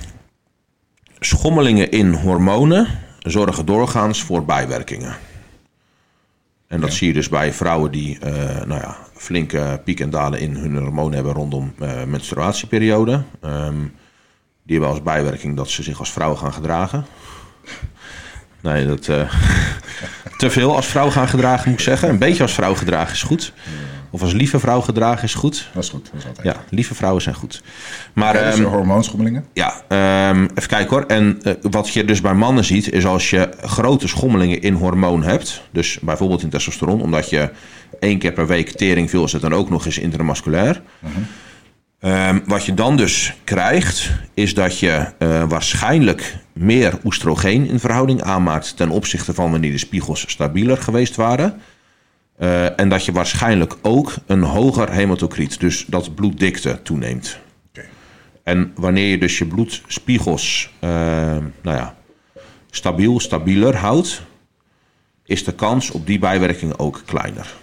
schommelingen 1.18 1.90
in 1.90 2.12
hormonen 2.12 2.86
zorgen 3.18 3.66
doorgaans 3.66 4.22
voor 4.22 4.44
bijwerkingen. 4.44 5.16
En 6.66 6.80
dat 6.80 6.92
zie 6.92 7.06
je 7.06 7.12
dus 7.12 7.28
bij 7.28 7.52
vrouwen 7.52 7.90
die 7.90 8.18
uh, 8.24 8.32
nou 8.64 8.80
ja, 8.80 8.96
flinke 9.14 9.80
piek 9.84 10.00
en 10.00 10.10
dalen 10.10 10.40
in 10.40 10.56
hun 10.56 10.76
hormonen 10.76 11.14
hebben 11.14 11.32
rondom 11.32 11.74
uh, 11.82 12.04
menstruatieperiode. 12.04 13.22
Um, 13.44 13.92
die 14.62 14.78
hebben 14.78 14.88
als 14.88 15.02
bijwerking 15.02 15.56
dat 15.56 15.70
ze 15.70 15.82
zich 15.82 15.98
als 15.98 16.12
vrouw 16.12 16.34
gaan 16.34 16.52
gedragen. 16.52 17.06
Nee, 18.60 18.86
dat. 18.86 19.06
Uh, 19.06 19.34
te 20.38 20.50
veel 20.50 20.76
als 20.76 20.86
vrouw 20.86 21.10
gaan 21.10 21.28
gedragen, 21.28 21.70
moet 21.70 21.78
ik 21.78 21.84
zeggen. 21.84 22.08
Een 22.08 22.18
beetje 22.18 22.42
als 22.42 22.54
vrouw 22.54 22.74
gedragen 22.74 23.12
is 23.12 23.22
goed. 23.22 23.52
Of 24.10 24.22
als 24.22 24.32
lieve 24.32 24.58
vrouw 24.58 24.80
gedragen 24.80 25.24
is 25.24 25.34
goed. 25.34 25.68
Dat 25.74 25.82
is 25.82 25.88
goed, 25.88 26.08
dat 26.12 26.20
is 26.20 26.26
altijd. 26.26 26.46
Ja, 26.46 26.64
lieve 26.70 26.94
vrouwen 26.94 27.22
zijn 27.22 27.34
goed. 27.34 27.62
Maar, 28.12 28.34
ja, 28.34 28.52
um, 28.52 28.64
hormoonschommelingen? 28.64 29.46
Ja, 29.52 29.82
um, 30.30 30.42
even 30.54 30.68
kijken 30.68 30.88
hoor. 30.96 31.04
En 31.06 31.40
uh, 31.42 31.52
wat 31.60 31.88
je 31.88 32.04
dus 32.04 32.20
bij 32.20 32.34
mannen 32.34 32.64
ziet, 32.64 32.92
is 32.92 33.06
als 33.06 33.30
je 33.30 33.48
grote 33.60 34.08
schommelingen 34.08 34.62
in 34.62 34.74
hormoon 34.74 35.22
hebt. 35.22 35.62
Dus 35.70 35.98
bijvoorbeeld 36.02 36.42
in 36.42 36.48
testosteron, 36.48 37.02
omdat 37.02 37.30
je 37.30 37.50
één 38.00 38.18
keer 38.18 38.32
per 38.32 38.46
week 38.46 38.70
tering 38.70 39.10
veel 39.10 39.28
zet 39.28 39.42
en 39.42 39.54
ook 39.54 39.70
nog 39.70 39.86
eens 39.86 39.98
intramusculair. 39.98 40.82
Uh 41.00 41.10
mhm. 41.10 41.20
-huh. 42.00 42.28
um, 42.28 42.42
wat 42.46 42.64
je 42.64 42.74
dan 42.74 42.96
dus 42.96 43.34
krijgt, 43.44 44.10
is 44.34 44.54
dat 44.54 44.78
je 44.78 45.06
uh, 45.18 45.44
waarschijnlijk 45.48 46.36
meer 46.52 46.98
oestrogeen 47.04 47.68
in 47.68 47.80
verhouding 47.80 48.22
aanmaakt 48.22 48.76
ten 48.76 48.90
opzichte 48.90 49.34
van 49.34 49.50
wanneer 49.50 49.72
de 49.72 49.78
spiegels 49.78 50.24
stabieler 50.28 50.76
geweest 50.76 51.16
waren. 51.16 51.60
Uh, 52.40 52.80
en 52.80 52.88
dat 52.88 53.04
je 53.04 53.12
waarschijnlijk 53.12 53.76
ook 53.82 54.14
een 54.26 54.42
hoger 54.42 54.92
hematocriet, 54.92 55.60
dus 55.60 55.84
dat 55.86 56.14
bloeddikte 56.14 56.82
toeneemt. 56.82 57.38
Okay. 57.70 57.88
En 58.42 58.72
wanneer 58.74 59.06
je 59.06 59.18
dus 59.18 59.38
je 59.38 59.46
bloedspiegels 59.46 60.72
uh, 60.80 60.90
nou 61.62 61.76
ja, 61.76 61.94
stabiel, 62.70 63.20
stabieler 63.20 63.76
houdt, 63.76 64.22
is 65.24 65.44
de 65.44 65.52
kans 65.52 65.90
op 65.90 66.06
die 66.06 66.18
bijwerking 66.18 66.78
ook 66.78 67.02
kleiner. 67.04 67.54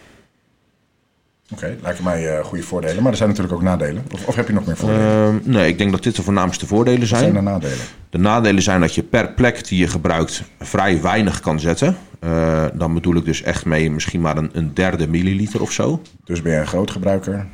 Oké, 1.52 1.63
okay, 1.63 1.78
lijken 1.82 2.04
mij 2.04 2.38
uh, 2.38 2.46
goede 2.46 2.63
voordelen. 2.63 3.04
Maar 3.04 3.12
er 3.12 3.18
zijn 3.18 3.30
natuurlijk 3.30 3.56
ook 3.56 3.63
nadelen. 3.63 4.06
Of, 4.13 4.26
of 4.26 4.36
heb 4.36 4.48
je 4.48 4.54
nog 4.54 4.66
meer 4.66 4.78
voordelen? 4.78 5.42
Uh, 5.46 5.54
nee, 5.54 5.68
ik 5.68 5.78
denk 5.78 5.92
dat 5.92 6.04
dit 6.04 6.16
de 6.16 6.24
voornaamste 6.24 6.68
voordelen 6.68 7.08
zijn. 7.08 7.24
Wat 7.24 7.32
zijn 7.32 7.46
de 7.46 7.52
nadelen? 7.52 7.86
De 8.10 8.18
nadelen 8.18 8.63
zijn 8.63 8.82
dat 8.82 8.96
je 8.96 9.04
per 9.04 9.32
plek 9.32 9.68
die 9.68 9.80
je 9.80 9.88
gebruikt 9.88 10.44
vrij 10.60 11.02
weinig 11.02 11.40
kan 11.40 11.60
zetten. 11.60 11.98
Uh, 12.19 12.65
dan 12.73 12.93
bedoel 12.93 13.15
ik 13.15 13.25
dus 13.25 13.41
echt 13.41 13.65
mee 13.65 13.91
misschien 13.91 14.21
maar 14.21 14.38
een, 14.38 14.49
een 14.53 14.73
derde 14.73 15.08
milliliter 15.08 15.62
of 15.62 15.71
zo. 15.71 16.01
Dus 16.23 16.41
ben 16.41 16.51
je 16.51 16.60
een 16.60 16.67
groot 16.67 16.91
gebruiker? 16.91 17.47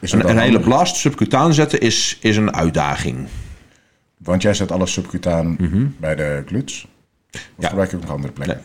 Een, 0.00 0.28
een 0.28 0.38
hele 0.38 0.60
blast 0.60 0.96
subcutaan 0.96 1.54
zetten 1.54 1.80
is, 1.80 2.18
is 2.20 2.36
een 2.36 2.54
uitdaging. 2.54 3.28
Want 4.16 4.42
jij 4.42 4.54
zet 4.54 4.72
alles 4.72 4.92
subcutaan 4.92 5.46
mm 5.46 5.70
-hmm. 5.70 5.94
bij 5.98 6.14
de 6.14 6.42
gluts? 6.46 6.86
Of 7.32 7.40
ja. 7.58 7.68
gebruik 7.68 7.90
je 7.90 7.96
ook 7.96 8.02
nog 8.02 8.10
andere 8.10 8.32
plekken? 8.32 8.60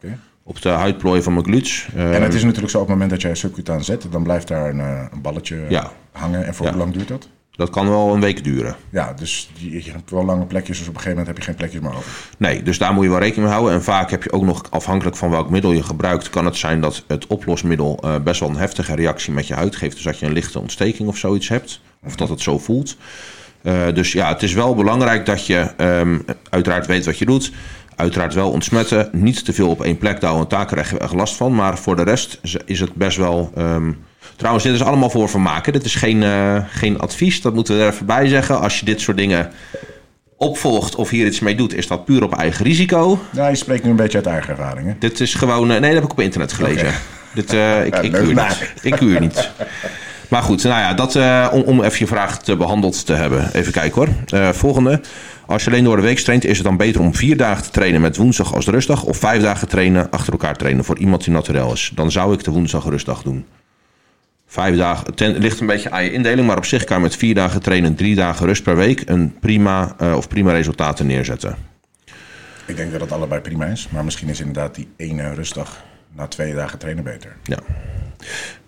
Nee. 0.00 0.12
Okay 0.12 0.18
op 0.46 0.62
de 0.62 0.68
huidplooien 0.68 1.22
van 1.22 1.32
mijn 1.32 1.44
glutes. 1.44 1.88
En 1.94 2.22
het 2.22 2.34
is 2.34 2.42
natuurlijk 2.42 2.70
zo 2.70 2.80
op 2.80 2.82
het 2.82 2.92
moment 2.92 3.10
dat 3.10 3.22
jij 3.22 3.34
subcutaan 3.34 3.84
zet, 3.84 4.06
dan 4.10 4.22
blijft 4.22 4.48
daar 4.48 4.68
een, 4.68 4.80
eh, 4.80 5.04
een 5.12 5.20
balletje 5.20 5.82
hangen. 6.12 6.46
En 6.46 6.54
voor 6.54 6.68
hoe 6.68 6.76
lang 6.76 6.92
duurt 6.92 7.08
dat? 7.08 7.28
Dat 7.56 7.70
kan 7.70 7.88
wel 7.88 8.14
een 8.14 8.20
week 8.20 8.44
duren. 8.44 8.76
Ja, 8.90 9.12
dus 9.12 9.50
je, 9.54 9.84
je 9.84 9.90
hebt 9.90 10.10
wel 10.10 10.24
lange 10.24 10.44
plekjes, 10.44 10.78
dus 10.78 10.88
op 10.88 10.94
een 10.94 11.00
gegeven 11.00 11.18
moment 11.18 11.26
heb 11.26 11.36
je 11.36 11.42
geen 11.42 11.54
plekjes 11.54 11.80
meer 11.80 11.96
over. 11.96 12.12
Nee, 12.38 12.62
dus 12.62 12.78
daar 12.78 12.92
moet 12.92 13.04
je 13.04 13.10
wel 13.10 13.18
rekening 13.18 13.44
mee 13.44 13.54
houden. 13.54 13.74
En 13.74 13.82
vaak 13.82 14.10
heb 14.10 14.22
je 14.22 14.32
ook 14.32 14.42
nog, 14.42 14.70
afhankelijk 14.70 15.16
van 15.16 15.30
welk 15.30 15.50
middel 15.50 15.72
je 15.72 15.82
gebruikt, 15.82 16.30
kan 16.30 16.44
het 16.44 16.56
zijn 16.56 16.80
dat 16.80 17.04
het 17.06 17.26
oplosmiddel 17.26 18.00
uh, 18.04 18.14
best 18.24 18.40
wel 18.40 18.48
een 18.48 18.56
heftige 18.56 18.94
reactie 18.94 19.32
met 19.32 19.46
je 19.46 19.54
huid 19.54 19.76
geeft. 19.76 19.94
Dus 19.94 20.04
dat 20.04 20.18
je 20.18 20.26
een 20.26 20.32
lichte 20.32 20.60
ontsteking 20.60 21.08
of 21.08 21.16
zoiets 21.16 21.48
hebt, 21.48 21.80
of 22.04 22.16
dat 22.16 22.28
het 22.28 22.40
zo 22.40 22.58
voelt. 22.58 22.96
Uh, 23.62 23.72
dus 23.94 24.12
ja, 24.12 24.28
het 24.28 24.42
is 24.42 24.52
wel 24.52 24.74
belangrijk 24.74 25.26
dat 25.26 25.46
je 25.46 25.70
um, 25.76 26.24
uiteraard 26.50 26.86
weet 26.86 27.04
wat 27.04 27.18
je 27.18 27.26
doet. 27.26 27.52
Uiteraard 27.96 28.34
wel 28.34 28.50
ontsmetten. 28.50 29.08
Niet 29.12 29.44
te 29.44 29.52
veel 29.52 29.70
op 29.70 29.82
één 29.82 29.98
plek 29.98 30.20
daar 30.20 30.66
krijg 30.66 30.90
je 30.90 30.98
echt 30.98 31.12
last 31.12 31.36
van. 31.36 31.54
Maar 31.54 31.78
voor 31.78 31.96
de 31.96 32.02
rest 32.02 32.40
is 32.64 32.80
het 32.80 32.94
best 32.94 33.16
wel. 33.16 33.52
Um... 33.58 33.98
Trouwens, 34.36 34.64
dit 34.64 34.74
is 34.74 34.82
allemaal 34.82 35.10
voor 35.10 35.28
vermaken. 35.28 35.72
Dit 35.72 35.84
is 35.84 35.94
geen, 35.94 36.22
uh, 36.22 36.56
geen 36.68 36.98
advies. 36.98 37.40
Dat 37.40 37.54
moeten 37.54 37.76
we 37.76 37.82
er 37.82 37.92
even 37.92 38.06
bij 38.06 38.28
zeggen. 38.28 38.60
Als 38.60 38.78
je 38.78 38.84
dit 38.84 39.00
soort 39.00 39.16
dingen 39.16 39.50
opvolgt 40.36 40.94
of 40.94 41.10
hier 41.10 41.26
iets 41.26 41.40
mee 41.40 41.54
doet, 41.54 41.74
is 41.74 41.86
dat 41.86 42.04
puur 42.04 42.22
op 42.22 42.34
eigen 42.34 42.64
risico. 42.64 43.18
Ja, 43.32 43.48
je 43.48 43.56
spreekt 43.56 43.84
nu 43.84 43.90
een 43.90 43.96
beetje 43.96 44.16
uit 44.16 44.26
eigen 44.26 44.50
ervaring. 44.50 44.86
Hè? 44.86 44.94
Dit 44.98 45.20
is 45.20 45.34
gewoon. 45.34 45.70
Uh, 45.70 45.78
nee, 45.78 45.80
dat 45.80 45.92
heb 45.92 46.04
ik 46.04 46.10
op 46.10 46.20
internet 46.20 46.52
gelezen. 46.52 46.86
Okay. 46.86 46.98
Dit, 47.34 47.54
uh, 47.54 47.86
ik, 47.86 47.96
ik, 47.96 48.12
kuur 48.12 48.34
niet. 48.34 48.72
ik 48.82 48.92
kuur 48.92 49.20
niet. 49.20 49.50
Maar 50.28 50.42
goed, 50.42 50.62
nou 50.62 50.80
ja, 50.80 50.94
dat, 50.94 51.16
om, 51.52 51.62
om 51.62 51.82
even 51.82 51.98
je 51.98 52.06
vraag 52.06 52.42
te 52.42 52.56
behandeld 52.56 53.06
te 53.06 53.12
hebben. 53.12 53.50
Even 53.52 53.72
kijken 53.72 54.06
hoor. 54.30 54.54
volgende. 54.54 55.00
Als 55.46 55.64
je 55.64 55.70
alleen 55.70 55.84
door 55.84 55.96
de 55.96 56.02
week 56.02 56.18
traint, 56.18 56.44
is 56.44 56.56
het 56.56 56.66
dan 56.66 56.76
beter 56.76 57.00
om 57.00 57.14
vier 57.14 57.36
dagen 57.36 57.62
te 57.62 57.70
trainen 57.70 58.00
met 58.00 58.16
woensdag 58.16 58.54
als 58.54 58.66
rustdag. 58.66 59.04
Of 59.04 59.16
vijf 59.16 59.42
dagen 59.42 59.68
trainen, 59.68 60.10
achter 60.10 60.32
elkaar 60.32 60.56
trainen 60.56 60.84
voor 60.84 60.98
iemand 60.98 61.24
die 61.24 61.32
naturel 61.32 61.72
is. 61.72 61.92
Dan 61.94 62.10
zou 62.10 62.32
ik 62.32 62.44
de 62.44 62.50
woensdag 62.50 62.84
rustdag 62.84 63.22
doen. 63.22 63.44
Vijf 64.46 64.76
dagen, 64.76 65.06
het 65.06 65.38
ligt 65.38 65.60
een 65.60 65.66
beetje 65.66 65.90
aan 65.90 66.04
je 66.04 66.12
indeling, 66.12 66.46
maar 66.46 66.56
op 66.56 66.64
zich 66.64 66.84
kan 66.84 66.96
je 66.96 67.02
met 67.02 67.16
vier 67.16 67.34
dagen 67.34 67.62
trainen, 67.62 67.94
drie 67.94 68.14
dagen 68.14 68.46
rust 68.46 68.62
per 68.62 68.76
week 68.76 69.02
een 69.06 69.38
prima 69.40 69.96
uh, 70.00 70.16
of 70.16 70.28
prima 70.28 70.52
resultaten 70.52 71.06
neerzetten. 71.06 71.56
Ik 72.66 72.76
denk 72.76 72.92
dat 72.92 73.00
het 73.00 73.12
allebei 73.12 73.40
prima 73.40 73.64
is, 73.64 73.88
maar 73.90 74.04
misschien 74.04 74.28
is 74.28 74.40
inderdaad 74.40 74.74
die 74.74 74.88
ene 74.96 75.34
rustdag 75.34 75.84
na 76.12 76.26
twee 76.26 76.54
dagen 76.54 76.78
trainen 76.78 77.04
beter. 77.04 77.36
Ja. 77.42 77.58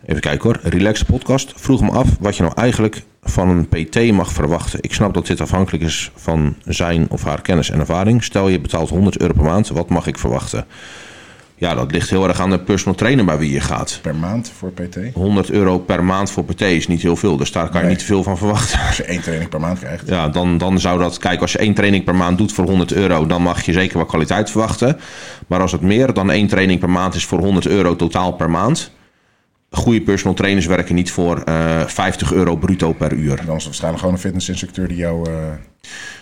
Even 0.06 0.20
kijken 0.20 0.42
hoor. 0.42 0.58
Relax 0.62 1.02
podcast 1.02 1.52
vroeg 1.56 1.80
me 1.80 1.90
af 1.90 2.08
wat 2.20 2.36
je 2.36 2.42
nou 2.42 2.54
eigenlijk 2.56 3.02
van 3.22 3.48
een 3.48 3.68
PT 3.68 4.12
mag 4.12 4.32
verwachten. 4.32 4.78
Ik 4.82 4.92
snap 4.92 5.14
dat 5.14 5.26
dit 5.26 5.40
afhankelijk 5.40 5.84
is 5.84 6.10
van 6.14 6.56
zijn 6.64 7.10
of 7.10 7.24
haar 7.24 7.42
kennis 7.42 7.70
en 7.70 7.80
ervaring. 7.80 8.24
Stel 8.24 8.48
je 8.48 8.60
betaalt 8.60 8.88
100 8.88 9.20
euro 9.20 9.32
per 9.32 9.44
maand, 9.44 9.68
wat 9.68 9.88
mag 9.88 10.06
ik 10.06 10.18
verwachten? 10.18 10.66
Ja, 11.58 11.74
dat 11.74 11.92
ligt 11.92 12.10
heel 12.10 12.28
erg 12.28 12.40
aan 12.40 12.50
de 12.50 12.58
personal 12.58 12.94
trainer 12.94 13.24
bij 13.24 13.38
wie 13.38 13.52
je 13.52 13.60
gaat. 13.60 13.98
Per 14.02 14.14
maand 14.14 14.52
voor 14.58 14.72
PT? 14.72 14.96
100 15.14 15.50
euro 15.50 15.78
per 15.78 16.04
maand 16.04 16.30
voor 16.30 16.44
PT 16.44 16.60
is 16.60 16.86
niet 16.86 17.02
heel 17.02 17.16
veel. 17.16 17.36
Dus 17.36 17.52
daar 17.52 17.68
kan 17.68 17.82
je 17.82 17.88
niet 17.88 18.02
veel 18.02 18.22
van 18.22 18.38
verwachten. 18.38 18.80
Als 18.86 18.96
je 18.96 19.02
één 19.02 19.22
training 19.22 19.50
per 19.50 19.60
maand 19.60 19.78
krijgt. 19.78 20.08
Ja, 20.08 20.28
dan, 20.28 20.58
dan 20.58 20.80
zou 20.80 20.98
dat... 20.98 21.18
Kijk, 21.18 21.40
als 21.40 21.52
je 21.52 21.58
één 21.58 21.74
training 21.74 22.04
per 22.04 22.14
maand 22.14 22.38
doet 22.38 22.52
voor 22.52 22.64
100 22.64 22.92
euro... 22.92 23.26
dan 23.26 23.42
mag 23.42 23.62
je 23.62 23.72
zeker 23.72 23.98
wat 23.98 24.08
kwaliteit 24.08 24.50
verwachten. 24.50 24.98
Maar 25.46 25.60
als 25.60 25.72
het 25.72 25.80
meer 25.80 26.12
dan 26.12 26.30
één 26.30 26.46
training 26.46 26.80
per 26.80 26.90
maand 26.90 27.14
is 27.14 27.24
voor 27.24 27.38
100 27.38 27.66
euro 27.66 27.96
totaal 27.96 28.32
per 28.32 28.50
maand 28.50 28.90
goede 29.70 30.00
personal 30.00 30.34
trainers 30.34 30.66
werken 30.66 30.94
niet 30.94 31.10
voor 31.10 31.42
uh, 31.48 31.80
eh, 31.80 31.88
50 31.88 32.32
euro 32.32 32.56
bruto 32.56 32.92
per 32.92 33.12
uur. 33.12 33.36
Dan 33.36 33.46
is 33.46 33.52
het 33.52 33.64
waarschijnlijk 33.64 33.98
gewoon 34.00 34.14
een 34.14 34.20
fitnessinstructeur 34.20 34.88
die 34.88 34.96
jou 34.96 35.30
uh, 35.30 35.36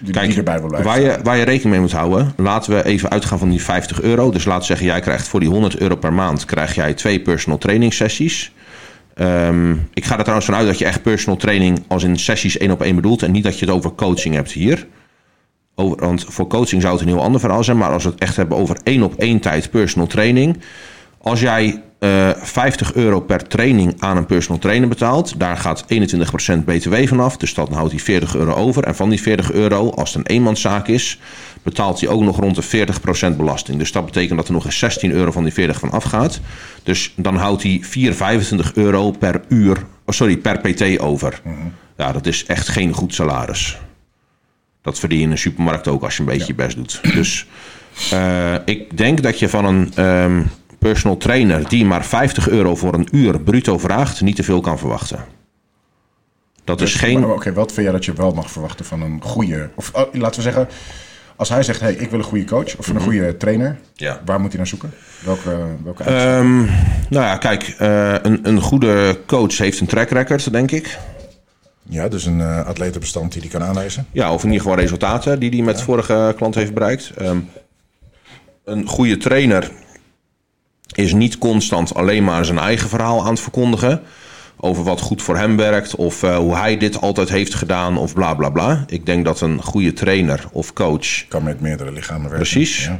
die, 0.01 0.13
Kijk, 0.13 0.37
erbij 0.37 0.59
wil 0.59 0.69
blijven. 0.69 0.91
Waar 0.91 1.01
je, 1.01 1.19
waar 1.23 1.37
je 1.37 1.45
rekening 1.45 1.71
mee 1.71 1.81
moet 1.81 1.93
houden, 1.93 2.33
laten 2.37 2.75
we 2.77 2.85
even 2.85 3.11
uitgaan 3.11 3.39
van 3.39 3.51
die 3.51 3.63
50 3.63 4.03
euro. 4.03 4.31
Dus 4.31 4.45
laten 4.45 4.61
we 4.61 4.67
zeggen, 4.67 4.87
jij 4.87 5.01
krijgt 5.01 5.29
voor 5.29 5.41
die 5.41 5.49
100 5.49 5.79
euro 5.79 5.97
per 5.97 6.13
maand 6.13 6.45
krijg 6.45 6.75
jij 6.75 6.95
twee 6.95 7.21
personal 7.21 7.59
training 7.59 7.93
sessies. 7.93 8.53
Um, 9.19 9.89
ik 9.95 10.05
ga 10.05 10.13
er 10.15 10.21
trouwens 10.21 10.47
vanuit 10.47 10.67
dat 10.67 10.79
je 10.79 10.85
echt 10.85 11.03
personal 11.03 11.39
training 11.39 11.85
als 11.89 12.05
in 12.05 12.19
sessies 12.19 12.59
één 12.59 12.71
op 12.71 12.83
één 12.83 12.95
bedoelt 12.95 13.23
en 13.23 13.33
niet 13.33 13.45
dat 13.45 13.59
je 13.59 13.67
het 13.67 13.75
over 13.75 13.93
coaching 13.93 14.35
hebt 14.35 14.53
hier. 14.53 14.87
Over, 15.75 15.97
want 15.99 16.25
voor 16.29 16.47
coaching 16.47 16.83
zou 16.83 16.95
het 16.95 17.03
een 17.03 17.09
heel 17.09 17.23
ander 17.23 17.41
verhaal 17.41 17.65
zijn, 17.65 17.77
maar 17.77 17.91
als 17.91 18.05
we 18.05 18.11
het 18.11 18.21
echt 18.21 18.37
hebben 18.37 18.59
over 18.59 18.77
één 18.83 19.03
op 19.03 19.15
één 19.15 19.41
tijd 19.41 19.71
personal 19.71 20.07
training. 20.07 20.61
Als 21.19 21.41
jij 21.41 21.83
50 21.99 22.93
eh, 22.93 23.03
euro 23.03 23.21
per 23.21 23.49
training 23.49 23.95
aan 23.99 24.17
een 24.17 24.27
personal 24.27 24.61
trainer 24.61 24.89
betaalt. 24.89 25.39
Daar 25.39 25.57
gaat 25.57 25.85
21% 25.85 26.65
BTW 26.65 26.95
vanaf. 27.07 27.37
Dus 27.37 27.55
dan 27.55 27.73
houdt 27.73 27.91
hij 27.91 28.01
40 28.01 28.37
euro 28.37 28.53
over. 28.53 28.85
En 28.85 28.97
van 28.97 29.09
die 29.09 29.23
40 29.23 29.53
euro, 29.53 29.91
als 29.91 30.15
het 30.15 30.19
een 30.19 30.35
eenmanszaak 30.35 30.89
is, 30.89 31.21
betaalt 31.63 32.01
hij 32.01 32.09
ook 32.09 32.23
nog 32.23 32.37
rond 32.37 32.71
de 32.71 32.87
40% 33.33 33.37
belasting. 33.37 33.79
Dus 33.79 33.93
dat 33.93 34.05
betekent 34.05 34.39
dat 34.39 34.47
er 34.47 34.55
nog 34.55 34.65
eens 34.65 34.79
16 34.79 35.11
euro 35.11 35.31
van 35.31 35.43
die 35.43 35.53
40 35.53 35.79
van 35.79 35.91
afgaat. 35.91 36.41
Dus 36.83 37.13
dan 37.17 37.37
houdt 37.37 37.63
hij 37.63 37.81
4,25 38.65 38.73
euro 38.75 39.11
per 39.11 39.41
uur, 39.49 39.77
oh 40.05 40.15
sorry, 40.15 40.37
per 40.37 40.59
PT 40.59 40.99
over. 40.99 41.41
Mhm. 41.45 41.55
Ja, 41.97 42.13
dat 42.13 42.27
is 42.27 42.45
echt 42.45 42.69
geen 42.69 42.93
goed 42.93 43.15
salaris. 43.15 43.79
Dat 44.83 44.99
verdien 44.99 45.19
je 45.19 45.25
in 45.25 45.31
een 45.31 45.39
supermarkt 45.39 45.89
ook 45.89 46.03
als 46.03 46.17
je 46.17 46.23
een 46.23 46.29
beetje 46.29 46.47
je 46.47 46.55
best 46.55 46.77
doet. 46.77 47.01
Dus 47.15 47.47
uh, 48.13 48.55
ik 48.65 48.97
denk 48.97 49.23
dat 49.23 49.39
je 49.39 49.49
van 49.49 49.65
een 49.65 50.05
um, 50.05 50.51
personal 50.89 51.17
trainer 51.17 51.69
die 51.69 51.85
maar 51.85 52.05
50 52.05 52.49
euro 52.49 52.75
voor 52.75 52.95
een 52.95 53.09
uur 53.13 53.41
bruto 53.41 53.79
vraagt, 53.79 54.21
niet 54.21 54.37
te 54.37 54.43
veel 54.43 54.61
kan 54.61 54.79
verwachten. 54.79 55.25
Dat 56.65 56.81
is 56.81 56.95
geen. 56.95 57.25
Oké, 57.25 57.53
wat 57.53 57.73
vind 57.73 57.87
jij 57.87 57.95
dat 57.95 58.05
je 58.05 58.13
wel 58.13 58.33
mag 58.33 58.51
verwachten 58.51 58.85
van 58.85 59.03
een 59.03 59.23
goede. 59.23 59.71
Of 59.75 59.91
oh, 59.95 60.15
laten 60.15 60.37
we 60.37 60.43
zeggen, 60.43 60.69
als 61.37 61.49
hij 61.49 61.63
zegt: 61.63 61.81
hey, 61.81 61.93
ik 61.93 62.11
wil 62.11 62.19
een 62.19 62.25
goede 62.25 62.45
coach 62.45 62.77
of 62.77 62.87
een 62.87 62.95
mhm. 62.95 63.05
goede 63.05 63.37
trainer, 63.37 63.79
ja. 63.95 64.21
waar 64.25 64.41
moet 64.41 64.49
hij 64.49 64.57
naar 64.57 64.67
zoeken? 64.67 64.93
Welke, 65.25 65.67
welke 65.85 66.11
um, 66.11 66.65
Nou 67.09 67.25
ja, 67.25 67.37
kijk, 67.37 67.77
uh, 67.81 68.15
een, 68.23 68.39
een 68.43 68.61
goede 68.61 69.21
coach 69.27 69.59
heeft 69.59 69.81
een 69.81 69.87
track 69.87 70.11
record, 70.11 70.53
denk 70.53 70.71
ik. 70.71 70.99
Ja, 71.83 72.09
dus 72.09 72.25
een 72.25 72.39
uh, 72.39 72.67
atletenbestand 72.67 73.33
die 73.33 73.41
hij 73.41 73.51
kan 73.51 73.63
aanwijzen. 73.63 74.07
Ja, 74.13 74.33
of 74.33 74.43
in 74.43 74.51
ieder 74.51 74.63
geval 74.63 74.79
resultaten 74.79 75.41
die 75.41 75.51
hij 75.51 75.63
met 75.63 75.83
vorige 75.83 76.35
klant 76.37 76.55
heeft 76.55 76.75
bereikt. 76.75 77.13
Um, 77.21 77.49
een 78.65 78.87
goede 78.87 79.17
trainer 79.17 79.71
is 80.95 81.13
niet 81.13 81.39
constant 81.39 81.95
alleen 81.95 82.25
maar 82.25 82.45
zijn 82.45 82.59
eigen 82.59 82.89
verhaal 82.89 83.25
aan 83.25 83.31
het 83.31 83.41
verkondigen. 83.41 84.03
Over 84.57 84.85
wat 84.85 85.01
goed 85.01 85.23
voor 85.23 85.37
hem 85.37 85.57
werkt 85.57 85.95
of 85.95 86.23
uh, 86.23 86.37
hoe 86.37 86.57
hij 86.57 86.77
dit 86.77 87.01
altijd 87.01 87.29
heeft 87.29 87.55
gedaan 87.55 87.97
of 87.97 88.15
bla 88.15 88.35
bla 88.35 88.51
bla. 88.51 88.85
Ik 88.87 89.07
denk 89.07 89.25
dat 89.25 89.41
een 89.41 89.63
goede 89.63 89.93
trainer 89.93 90.45
of 90.53 90.73
coach. 90.73 91.29
Kan 91.29 91.43
met 91.43 91.61
meerdere 91.61 91.93
lichamen 91.93 92.31
werken. 92.31 92.39
Precies. 92.39 92.91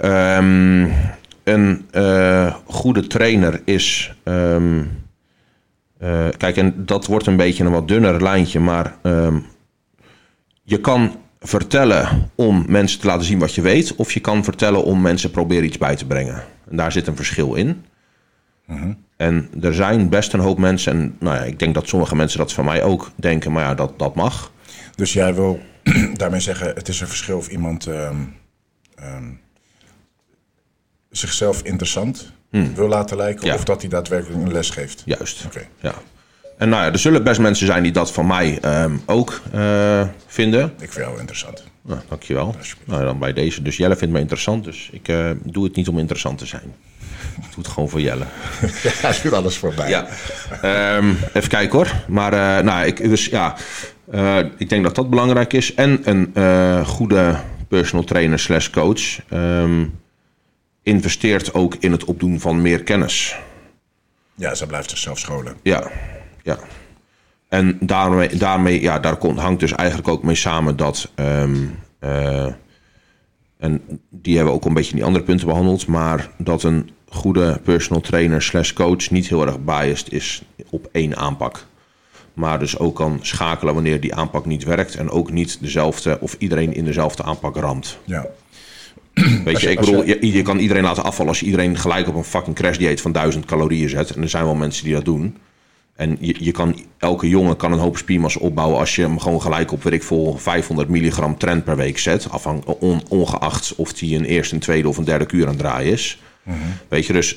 Ja. 0.00 0.36
Um, 0.38 0.92
een 1.44 1.88
uh, 1.92 2.54
goede 2.66 3.06
trainer 3.06 3.60
is. 3.64 4.14
Um, 4.24 5.04
uh, 6.02 6.26
kijk, 6.36 6.56
en 6.56 6.74
dat 6.76 7.06
wordt 7.06 7.26
een 7.26 7.36
beetje 7.36 7.64
een 7.64 7.70
wat 7.70 7.88
dunner 7.88 8.22
lijntje, 8.22 8.60
maar 8.60 8.94
um, 9.02 9.46
je 10.62 10.80
kan 10.80 11.16
vertellen 11.40 12.30
om 12.34 12.64
mensen 12.68 13.00
te 13.00 13.06
laten 13.06 13.24
zien 13.24 13.38
wat 13.38 13.54
je 13.54 13.60
weet, 13.60 13.94
of 13.94 14.12
je 14.12 14.20
kan 14.20 14.44
vertellen 14.44 14.84
om 14.84 15.00
mensen 15.00 15.30
proberen 15.30 15.64
iets 15.64 15.78
bij 15.78 15.96
te 15.96 16.06
brengen. 16.06 16.44
En 16.70 16.76
daar 16.76 16.92
zit 16.92 17.06
een 17.06 17.16
verschil 17.16 17.54
in. 17.54 17.84
Mhm. 18.66 18.92
En 19.16 19.50
er 19.60 19.74
zijn 19.74 20.08
best 20.08 20.32
een 20.32 20.40
hoop 20.40 20.58
mensen, 20.58 20.92
en 20.92 21.16
nou 21.20 21.36
ja, 21.36 21.42
ik 21.42 21.58
denk 21.58 21.74
dat 21.74 21.88
sommige 21.88 22.16
mensen 22.16 22.38
dat 22.38 22.52
van 22.52 22.64
mij 22.64 22.82
ook 22.82 23.10
denken, 23.16 23.52
maar 23.52 23.62
ja, 23.62 23.74
dat, 23.74 23.98
dat 23.98 24.14
mag. 24.14 24.52
Dus 24.94 25.12
jij 25.12 25.34
wil 25.34 25.60
daarmee 26.14 26.40
zeggen, 26.40 26.66
het 26.74 26.88
is 26.88 27.00
een 27.00 27.06
verschil 27.06 27.36
of 27.36 27.48
iemand 27.48 27.86
ehm, 27.86 28.16
ehm, 28.94 29.30
zichzelf 31.10 31.62
interessant 31.62 32.32
hmm. 32.50 32.74
wil 32.74 32.88
laten 32.88 33.16
lijken, 33.16 33.54
of 33.54 33.64
dat 33.64 33.80
hij 33.80 33.90
daadwerkelijk 33.90 34.42
een 34.42 34.52
les 34.52 34.70
geeft. 34.70 35.02
Juist. 35.04 35.44
Oké. 35.44 35.68
Ja. 35.80 35.94
En 36.56 36.68
nou 36.68 36.84
ja, 36.84 36.92
er 36.92 36.98
zullen 36.98 37.24
best 37.24 37.40
mensen 37.40 37.66
zijn 37.66 37.82
die 37.82 37.92
dat 37.92 38.12
van 38.12 38.26
mij 38.26 38.58
um, 38.82 39.02
ook 39.06 39.40
uh, 39.54 40.02
vinden. 40.26 40.64
Ik 40.64 40.92
vind 40.92 41.06
jou 41.06 41.18
interessant. 41.18 41.64
Nou, 41.82 42.00
dankjewel. 42.08 42.54
Nou, 42.84 43.04
dan 43.04 43.18
bij 43.18 43.32
deze. 43.32 43.62
Dus 43.62 43.76
Jelle 43.76 43.96
vindt 43.96 44.14
me 44.14 44.20
interessant, 44.20 44.64
dus 44.64 44.88
ik 44.92 45.08
uh, 45.08 45.30
doe 45.42 45.64
het 45.64 45.76
niet 45.76 45.88
om 45.88 45.98
interessant 45.98 46.38
te 46.38 46.46
zijn. 46.46 46.74
Ik 47.36 47.42
doe 47.42 47.64
het 47.64 47.68
gewoon 47.68 47.88
voor 47.88 48.00
Jelle. 48.00 48.24
ja, 48.82 48.90
hij 48.92 49.18
doet 49.22 49.32
alles 49.32 49.56
voorbij. 49.56 49.88
Ja. 49.88 50.06
Um, 50.96 51.18
even 51.32 51.48
kijken 51.48 51.78
hoor. 51.78 51.92
Maar 52.08 52.32
uh, 52.32 52.64
nou, 52.64 52.86
ik, 52.86 53.08
dus, 53.08 53.26
ja, 53.26 53.56
ik 54.56 54.68
denk 54.68 54.84
dat 54.84 54.94
dat 54.94 55.10
belangrijk 55.10 55.52
is. 55.52 55.74
En 55.74 56.00
een 56.04 56.86
goede 56.86 57.36
personal 57.68 58.04
trainer 58.04 58.38
slash 58.38 58.70
coach 58.70 59.30
um, 59.32 59.98
investeert 60.82 61.54
ook 61.54 61.74
in 61.78 61.92
het 61.92 62.04
opdoen 62.04 62.40
van 62.40 62.62
meer 62.62 62.82
kennis. 62.82 63.36
Ja, 64.34 64.54
ze 64.54 64.66
blijft 64.66 64.90
zichzelf 64.90 65.18
scholen. 65.18 65.56
Ja, 65.62 65.90
ja. 66.46 66.58
En 67.48 67.78
daarmee, 67.80 68.36
daarmee 68.36 68.80
ja, 68.80 68.98
daar 68.98 69.16
komt, 69.16 69.38
hangt 69.38 69.60
dus 69.60 69.72
eigenlijk 69.72 70.08
ook 70.08 70.22
mee 70.22 70.34
samen 70.34 70.76
dat. 70.76 71.12
Um, 71.14 71.78
uh, 72.00 72.52
en 73.58 73.82
die 74.10 74.34
hebben 74.34 74.52
we 74.52 74.58
ook 74.58 74.64
een 74.64 74.74
beetje 74.74 74.90
in 74.90 74.96
die 74.96 75.04
andere 75.04 75.24
punten 75.24 75.46
behandeld. 75.46 75.86
Maar 75.86 76.30
dat 76.38 76.62
een 76.62 76.90
goede 77.08 77.60
personal 77.64 78.00
trainer 78.00 78.42
slash 78.42 78.72
coach 78.72 79.10
niet 79.10 79.28
heel 79.28 79.46
erg 79.46 79.64
biased 79.64 80.12
is 80.12 80.42
op 80.70 80.88
één 80.92 81.16
aanpak. 81.16 81.66
Maar 82.34 82.58
dus 82.58 82.78
ook 82.78 82.96
kan 82.96 83.18
schakelen 83.22 83.74
wanneer 83.74 84.00
die 84.00 84.14
aanpak 84.14 84.46
niet 84.46 84.64
werkt. 84.64 84.94
En 84.94 85.10
ook 85.10 85.32
niet 85.32 85.58
dezelfde 85.60 86.18
of 86.20 86.36
iedereen 86.38 86.74
in 86.74 86.84
dezelfde 86.84 87.22
aanpak 87.22 87.56
ramt. 87.56 87.98
Ja. 88.04 88.26
Weet 89.44 89.60
je, 89.60 89.70
ik 89.70 89.80
bedoel, 89.80 90.04
je, 90.04 90.32
je, 90.32 90.42
kan 90.42 90.58
iedereen 90.58 90.82
laten 90.82 91.04
afvallen 91.04 91.30
als 91.30 91.40
je 91.40 91.46
iedereen 91.46 91.76
gelijk 91.78 92.08
op 92.08 92.14
een 92.14 92.24
fucking 92.24 92.56
crash 92.56 92.76
dieet 92.76 93.00
van 93.00 93.12
1000 93.12 93.44
calorieën 93.44 93.88
zet. 93.88 94.10
En 94.10 94.22
er 94.22 94.28
zijn 94.28 94.44
wel 94.44 94.54
mensen 94.54 94.84
die 94.84 94.94
dat 94.94 95.04
doen. 95.04 95.36
En 95.96 96.16
je, 96.20 96.36
je 96.38 96.50
kan, 96.50 96.80
elke 96.98 97.28
jongen 97.28 97.56
kan 97.56 97.72
een 97.72 97.78
hoop 97.78 97.96
spiermassa 97.96 98.40
opbouwen 98.40 98.78
als 98.78 98.94
je 98.94 99.02
hem 99.02 99.18
gewoon 99.18 99.42
gelijk 99.42 99.72
op, 99.72 99.82
weet 99.82 99.92
ik 99.92 100.02
vol 100.02 100.36
500 100.36 100.88
milligram 100.88 101.38
trend 101.38 101.64
per 101.64 101.76
week 101.76 101.98
zet. 101.98 102.30
Afhang, 102.30 102.64
ongeacht 103.08 103.74
of 103.76 104.00
hij 104.00 104.14
een 104.14 104.24
eerste, 104.24 104.54
een 104.54 104.60
tweede 104.60 104.88
of 104.88 104.96
een 104.96 105.04
derde 105.04 105.26
kuur 105.26 105.42
aan 105.42 105.48
het 105.48 105.58
draaien 105.58 105.92
is. 105.92 106.20
Mhm. 106.42 106.56
Weet 106.88 107.06
je, 107.06 107.12
dus 107.12 107.36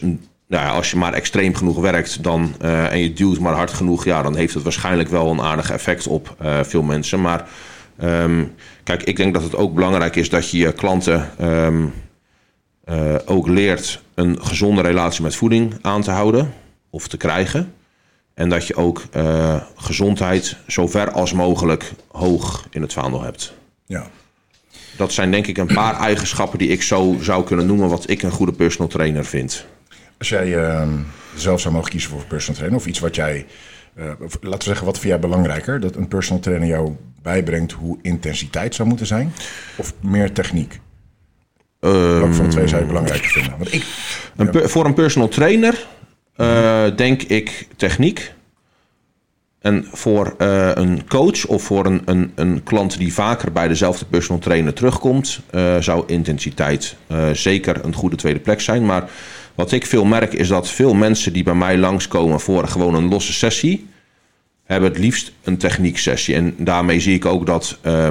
nou 0.50 0.65
ja, 0.65 0.69
als 0.69 0.91
je 0.91 0.98
maar 0.98 1.13
extreem 1.13 1.56
genoeg 1.56 1.80
werkt 1.80 2.24
dan, 2.24 2.54
uh, 2.62 2.91
en 2.91 3.00
je 3.00 3.13
duwt 3.13 3.39
maar 3.39 3.54
hard 3.54 3.74
genoeg, 3.74 4.06
ja, 4.06 4.22
dan 4.22 4.36
heeft 4.36 4.54
het 4.54 4.63
waarschijnlijk 4.63 5.10
wel 5.10 5.32
een 5.32 5.41
aardig 5.41 5.72
effect 5.72 6.08
op 6.08 6.36
uh, 6.41 6.60
veel 6.63 6.84
mensen. 6.84 7.22
Maar 7.22 7.48
um, 8.04 8.54
kijk, 8.84 9.04
ik 9.04 9.15
denk 9.15 9.34
dat 9.34 9.43
het 9.43 9.56
ook 9.56 9.74
belangrijk 9.74 10.15
is 10.15 10.30
dat 10.30 10.50
je 10.50 10.58
je 10.58 10.72
klanten 10.72 11.30
um, 11.41 11.93
uh, 12.89 13.15
ook 13.26 13.48
leert 13.48 14.02
een 14.15 14.38
gezonde 14.41 14.82
relatie 14.82 15.24
met 15.24 15.36
voeding 15.36 15.74
aan 15.82 16.02
te 16.02 16.12
houden 16.12 16.54
of 16.89 17.08
te 17.08 17.17
krijgen. 17.17 17.74
En 18.39 18.49
dat 18.49 18.67
je 18.67 18.75
ook 18.75 19.04
uh, 19.15 19.56
gezondheid 19.75 20.58
zo 20.67 20.88
ver 20.88 21.12
als 21.12 21.34
mogelijk 21.34 21.91
hoog 22.08 22.67
in 22.69 22.82
het 22.82 22.93
vaandel 22.93 23.21
hebt. 23.21 23.54
Ja. 23.86 24.08
Dat 24.97 25.13
zijn 25.13 25.32
denk 25.32 25.47
ik 25.47 25.58
een 25.58 25.73
paar 25.73 25.99
eigenschappen 25.99 26.60
die 26.60 26.67
ik 26.67 26.82
zo 26.82 27.17
zou 27.21 27.43
kunnen 27.43 27.65
noemen 27.65 27.89
wat 27.89 28.10
ik 28.10 28.21
een 28.21 28.32
goede 28.32 28.52
personal 28.52 28.88
trainer 28.88 29.25
vind. 29.25 29.65
Als 30.17 30.30
jij 30.30 30.47
uh, 30.47 30.88
zelf 31.36 31.60
zou 31.60 31.73
mogen 31.73 31.89
kiezen 31.89 32.10
voor 32.10 32.19
een 32.19 32.28
personal 32.28 32.56
trainer 32.56 32.80
of 32.80 32.88
iets 32.88 32.99
wat 32.99 33.15
jij, 33.15 33.45
uh, 33.95 34.06
laten 34.41 34.41
we 34.41 34.63
zeggen, 34.63 34.86
wat 34.86 34.99
vind 34.99 35.12
jij 35.12 35.19
belangrijker? 35.19 35.80
Dat 35.80 35.95
een 35.95 36.08
personal 36.08 36.41
trainer 36.41 36.67
jou 36.67 36.95
bijbrengt 37.21 37.71
hoe 37.71 37.99
intensiteit 38.02 38.75
zou 38.75 38.88
moeten 38.88 39.06
zijn? 39.06 39.34
Of 39.75 39.93
meer 39.99 40.32
techniek? 40.32 40.80
Um, 41.80 41.91
Welke 41.91 42.34
van 42.34 42.45
de 42.45 42.52
twee 42.52 42.67
zou 42.67 42.82
je 42.82 42.88
belangrijker 42.88 43.30
vinden? 43.30 43.58
Want 43.58 43.73
ik, 43.73 43.86
een, 44.36 44.69
Voor 44.69 44.86
een 44.86 44.93
personal 44.93 45.28
trainer 45.28 45.88
uh, 46.41 46.84
denk 46.95 47.21
ik 47.21 47.67
techniek. 47.75 48.34
En 49.60 49.86
voor 49.91 50.36
uh, 50.38 50.71
een 50.73 51.08
coach 51.08 51.45
of 51.45 51.63
voor 51.63 51.86
een, 51.86 52.02
een, 52.06 52.32
een 52.36 52.63
klant 52.63 52.97
die 52.97 53.13
vaker 53.13 53.52
bij 53.52 53.67
dezelfde 53.67 54.06
personal 54.06 54.41
trainer 54.41 54.73
terugkomt, 54.73 55.39
uh, 55.52 55.78
zou 55.78 56.04
intensiteit 56.08 56.95
zeker 57.34 57.86
een 57.86 57.93
goede 57.93 58.15
tweede 58.15 58.39
plek 58.39 58.62
zijn. 58.62 58.86
Maar 58.86 59.10
wat 59.56 59.71
ik 59.71 59.86
veel 59.86 60.06
merk 60.06 60.34
is 60.34 60.47
dat 60.47 60.69
veel 60.69 60.93
mensen 60.93 61.34
die 61.34 61.43
bij 61.43 61.54
mij 61.54 61.78
langskomen 61.78 62.39
voor 62.39 62.67
gewoon 62.67 62.93
een 62.95 63.10
losse 63.10 63.34
sessie, 63.34 63.88
hebben 64.63 64.89
het 64.89 64.99
liefst 64.99 65.32
een 65.43 65.58
technieksessie. 65.58 66.36
En 66.36 66.56
daarmee 66.58 66.99
zie 66.99 67.15
ik 67.15 67.25
ook 67.25 67.45
dat 67.45 67.78
uh, 67.86 68.08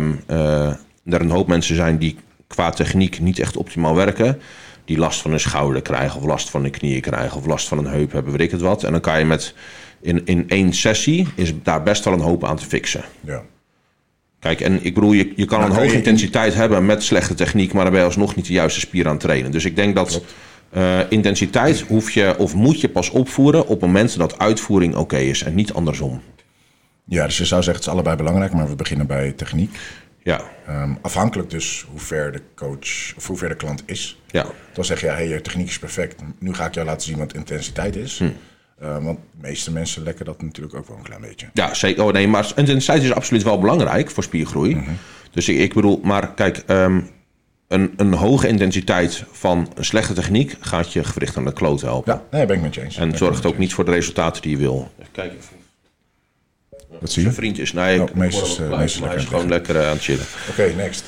er 1.04 1.20
een 1.20 1.30
hoop 1.30 1.48
mensen 1.48 1.76
zijn 1.76 1.98
die 1.98 2.16
qua 2.46 2.70
techniek 2.70 3.20
niet 3.20 3.38
echt 3.38 3.56
optimaal 3.56 3.94
werken. 3.94 4.40
Die 4.88 4.98
last 4.98 5.20
van 5.20 5.32
een 5.32 5.40
schouder 5.40 5.82
krijgen, 5.82 6.20
of 6.20 6.26
last 6.26 6.50
van 6.50 6.64
een 6.64 6.70
knieën 6.70 7.00
krijgen, 7.00 7.36
of 7.36 7.46
last 7.46 7.68
van 7.68 7.78
een 7.78 7.86
heup 7.86 8.12
hebben, 8.12 8.32
weet 8.32 8.40
ik 8.40 8.50
het 8.50 8.60
wat. 8.60 8.84
En 8.84 8.92
dan 8.92 9.00
kan 9.00 9.18
je 9.18 9.24
met 9.24 9.54
in, 10.00 10.22
in 10.24 10.48
één 10.48 10.72
sessie 10.72 11.26
is 11.34 11.52
daar 11.62 11.82
best 11.82 12.04
wel 12.04 12.14
een 12.14 12.20
hoop 12.20 12.44
aan 12.44 12.56
te 12.56 12.64
fixen. 12.64 13.02
Ja. 13.20 13.42
Kijk, 14.38 14.60
en 14.60 14.84
ik 14.84 14.94
bedoel, 14.94 15.12
je, 15.12 15.32
je 15.36 15.44
kan 15.44 15.62
een 15.62 15.70
hoge 15.70 15.94
intensiteit 15.94 16.54
hebben 16.54 16.86
met 16.86 17.02
slechte 17.02 17.34
techniek, 17.34 17.72
maar 17.72 17.82
dan 17.82 17.92
ben 17.92 18.00
je 18.00 18.06
alsnog 18.06 18.34
niet 18.34 18.46
de 18.46 18.52
juiste 18.52 18.80
spier 18.80 19.08
aan 19.08 19.18
trainen. 19.18 19.50
Dus 19.50 19.64
ik 19.64 19.76
denk 19.76 19.94
dat 19.94 20.22
uh, 20.76 20.98
intensiteit 21.08 21.80
hoef 21.80 22.10
je 22.10 22.34
of 22.38 22.54
moet 22.54 22.80
je 22.80 22.88
pas 22.88 23.10
opvoeren 23.10 23.66
op 23.66 23.80
momenten 23.80 24.18
dat 24.18 24.38
uitvoering 24.38 24.96
oké 24.96 25.18
is 25.18 25.42
en 25.42 25.54
niet 25.54 25.72
andersom. 25.72 26.22
Ja, 27.04 27.24
dus 27.24 27.38
je 27.38 27.44
zou 27.44 27.62
zeggen 27.62 27.82
het 27.82 27.92
is 27.92 27.92
allebei 27.92 28.16
belangrijk, 28.16 28.52
maar 28.52 28.68
we 28.68 28.76
beginnen 28.76 29.06
bij 29.06 29.32
techniek. 29.32 29.78
Ja. 30.22 30.40
Um, 30.68 30.98
afhankelijk 31.02 31.50
dus 31.50 31.86
hoe 31.90 32.00
ver 32.00 32.32
de 32.32 32.40
coach 32.54 33.14
of 33.16 33.26
hoe 33.26 33.36
ver 33.36 33.48
de 33.48 33.56
klant 33.56 33.82
is. 33.86 34.20
Ja. 34.26 34.46
Dan 34.72 34.84
zeg 34.84 35.00
je, 35.00 35.06
ja, 35.06 35.12
hey, 35.12 35.28
je 35.28 35.40
techniek 35.40 35.68
is 35.68 35.78
perfect. 35.78 36.22
Nu 36.38 36.54
ga 36.54 36.66
ik 36.66 36.74
jou 36.74 36.86
laten 36.86 37.02
zien 37.02 37.18
wat 37.18 37.34
intensiteit 37.34 37.96
is. 37.96 38.18
Hm. 38.18 38.24
Uh, 38.82 39.04
want 39.04 39.18
de 39.18 39.48
meeste 39.48 39.72
mensen 39.72 40.02
lekken 40.02 40.24
dat 40.24 40.42
natuurlijk 40.42 40.76
ook 40.76 40.88
wel 40.88 40.96
een 40.96 41.02
klein 41.02 41.20
beetje. 41.20 41.48
Ja, 41.52 41.74
zeker. 41.74 42.04
Oh 42.04 42.12
nee, 42.12 42.28
maar 42.28 42.52
intensiteit 42.56 43.02
is 43.02 43.12
absoluut 43.12 43.42
wel 43.42 43.58
belangrijk 43.58 44.10
voor 44.10 44.22
spiergroei. 44.22 44.74
Mm 44.74 44.84
-hmm. 44.84 44.96
Dus 45.30 45.48
ik, 45.48 45.58
ik, 45.58 45.74
bedoel, 45.74 46.00
maar 46.02 46.34
kijk, 46.34 46.62
um, 46.66 47.10
een, 47.68 47.92
een 47.96 48.12
hoge 48.12 48.48
intensiteit 48.48 49.24
van 49.30 49.68
een 49.74 49.84
slechte 49.84 50.12
techniek 50.12 50.56
gaat 50.60 50.92
je 50.92 51.04
gewricht 51.04 51.36
aan 51.36 51.44
de 51.44 51.52
kloot 51.52 51.80
helpen. 51.80 52.12
Ja, 52.12 52.22
nee, 52.30 52.46
ben 52.46 52.56
ik 52.56 52.62
met 52.62 52.74
je 52.74 52.82
eens. 52.82 52.96
En 52.96 53.16
zorgt 53.16 53.46
ook 53.46 53.58
niet 53.58 53.74
voor 53.74 53.84
de 53.84 53.90
resultaten 53.90 54.42
die 54.42 54.50
je 54.50 54.56
wil. 54.56 54.90
Even 54.98 55.12
kijken. 55.12 55.38
Wat 57.00 57.10
zie 57.10 57.22
je? 57.22 57.28
Zijn 57.28 57.40
vriendjes. 57.40 57.72
Nee, 57.72 58.02
meesters, 58.14 58.60
uh, 58.60 58.78
meesters 58.78 59.06
hij 59.06 59.16
is 59.16 59.24
gewoon 59.24 59.48
lekker 59.48 59.74
uh, 59.74 59.86
aan 59.86 59.92
het 59.92 60.02
chillen. 60.02 60.24
Oké, 60.50 60.60
okay, 60.62 60.74
next. 60.74 61.04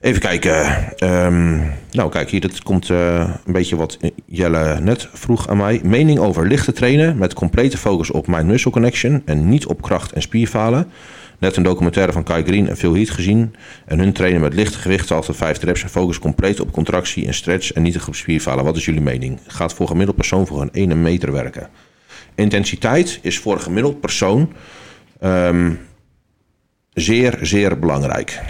Even 0.00 0.20
kijken. 0.20 0.84
Um, 1.04 1.72
nou, 1.90 2.10
kijk, 2.10 2.30
hier 2.30 2.40
dat 2.40 2.62
komt 2.62 2.88
uh, 2.88 3.30
een 3.44 3.52
beetje 3.52 3.76
wat 3.76 3.98
Jelle 4.26 4.80
net 4.80 5.08
vroeg 5.12 5.48
aan 5.48 5.56
mij. 5.56 5.80
Mening 5.82 6.18
over 6.18 6.46
lichte 6.46 6.72
trainen 6.72 7.18
met 7.18 7.34
complete 7.34 7.78
focus 7.78 8.10
op 8.10 8.26
mind-muscle 8.26 8.70
connection 8.70 9.22
en 9.24 9.48
niet 9.48 9.66
op 9.66 9.82
kracht 9.82 10.12
en 10.12 10.22
spierfalen. 10.22 10.90
Net 11.38 11.56
een 11.56 11.62
documentaire 11.62 12.12
van 12.12 12.22
Kai 12.22 12.44
Green 12.44 12.68
en 12.68 12.76
Phil 12.76 12.94
Heath 12.94 13.10
gezien. 13.10 13.54
En 13.86 13.98
hun 13.98 14.12
trainen 14.12 14.40
met 14.40 14.54
lichte 14.54 14.78
gewichten 14.78 15.16
altijd 15.16 15.36
5 15.36 15.62
reps 15.62 15.82
en 15.82 15.88
focus 15.88 16.18
compleet 16.18 16.60
op 16.60 16.72
contractie 16.72 17.26
en 17.26 17.34
stretch 17.34 17.72
en 17.72 17.82
niet 17.82 18.04
op 18.06 18.14
spierfalen. 18.14 18.64
Wat 18.64 18.76
is 18.76 18.84
jullie 18.84 19.00
mening? 19.00 19.38
Gaat 19.46 19.74
voor 19.74 19.86
gemiddeld 19.86 20.16
persoon 20.16 20.46
voor 20.46 20.60
een 20.60 20.72
1 20.72 21.02
meter 21.02 21.32
werken? 21.32 21.68
Intensiteit 22.34 23.18
is 23.22 23.38
voor 23.38 23.52
een 23.52 23.60
gemiddeld 23.60 24.00
persoon 24.00 24.52
um, 25.24 25.78
zeer, 26.92 27.38
zeer 27.40 27.78
belangrijk. 27.78 28.40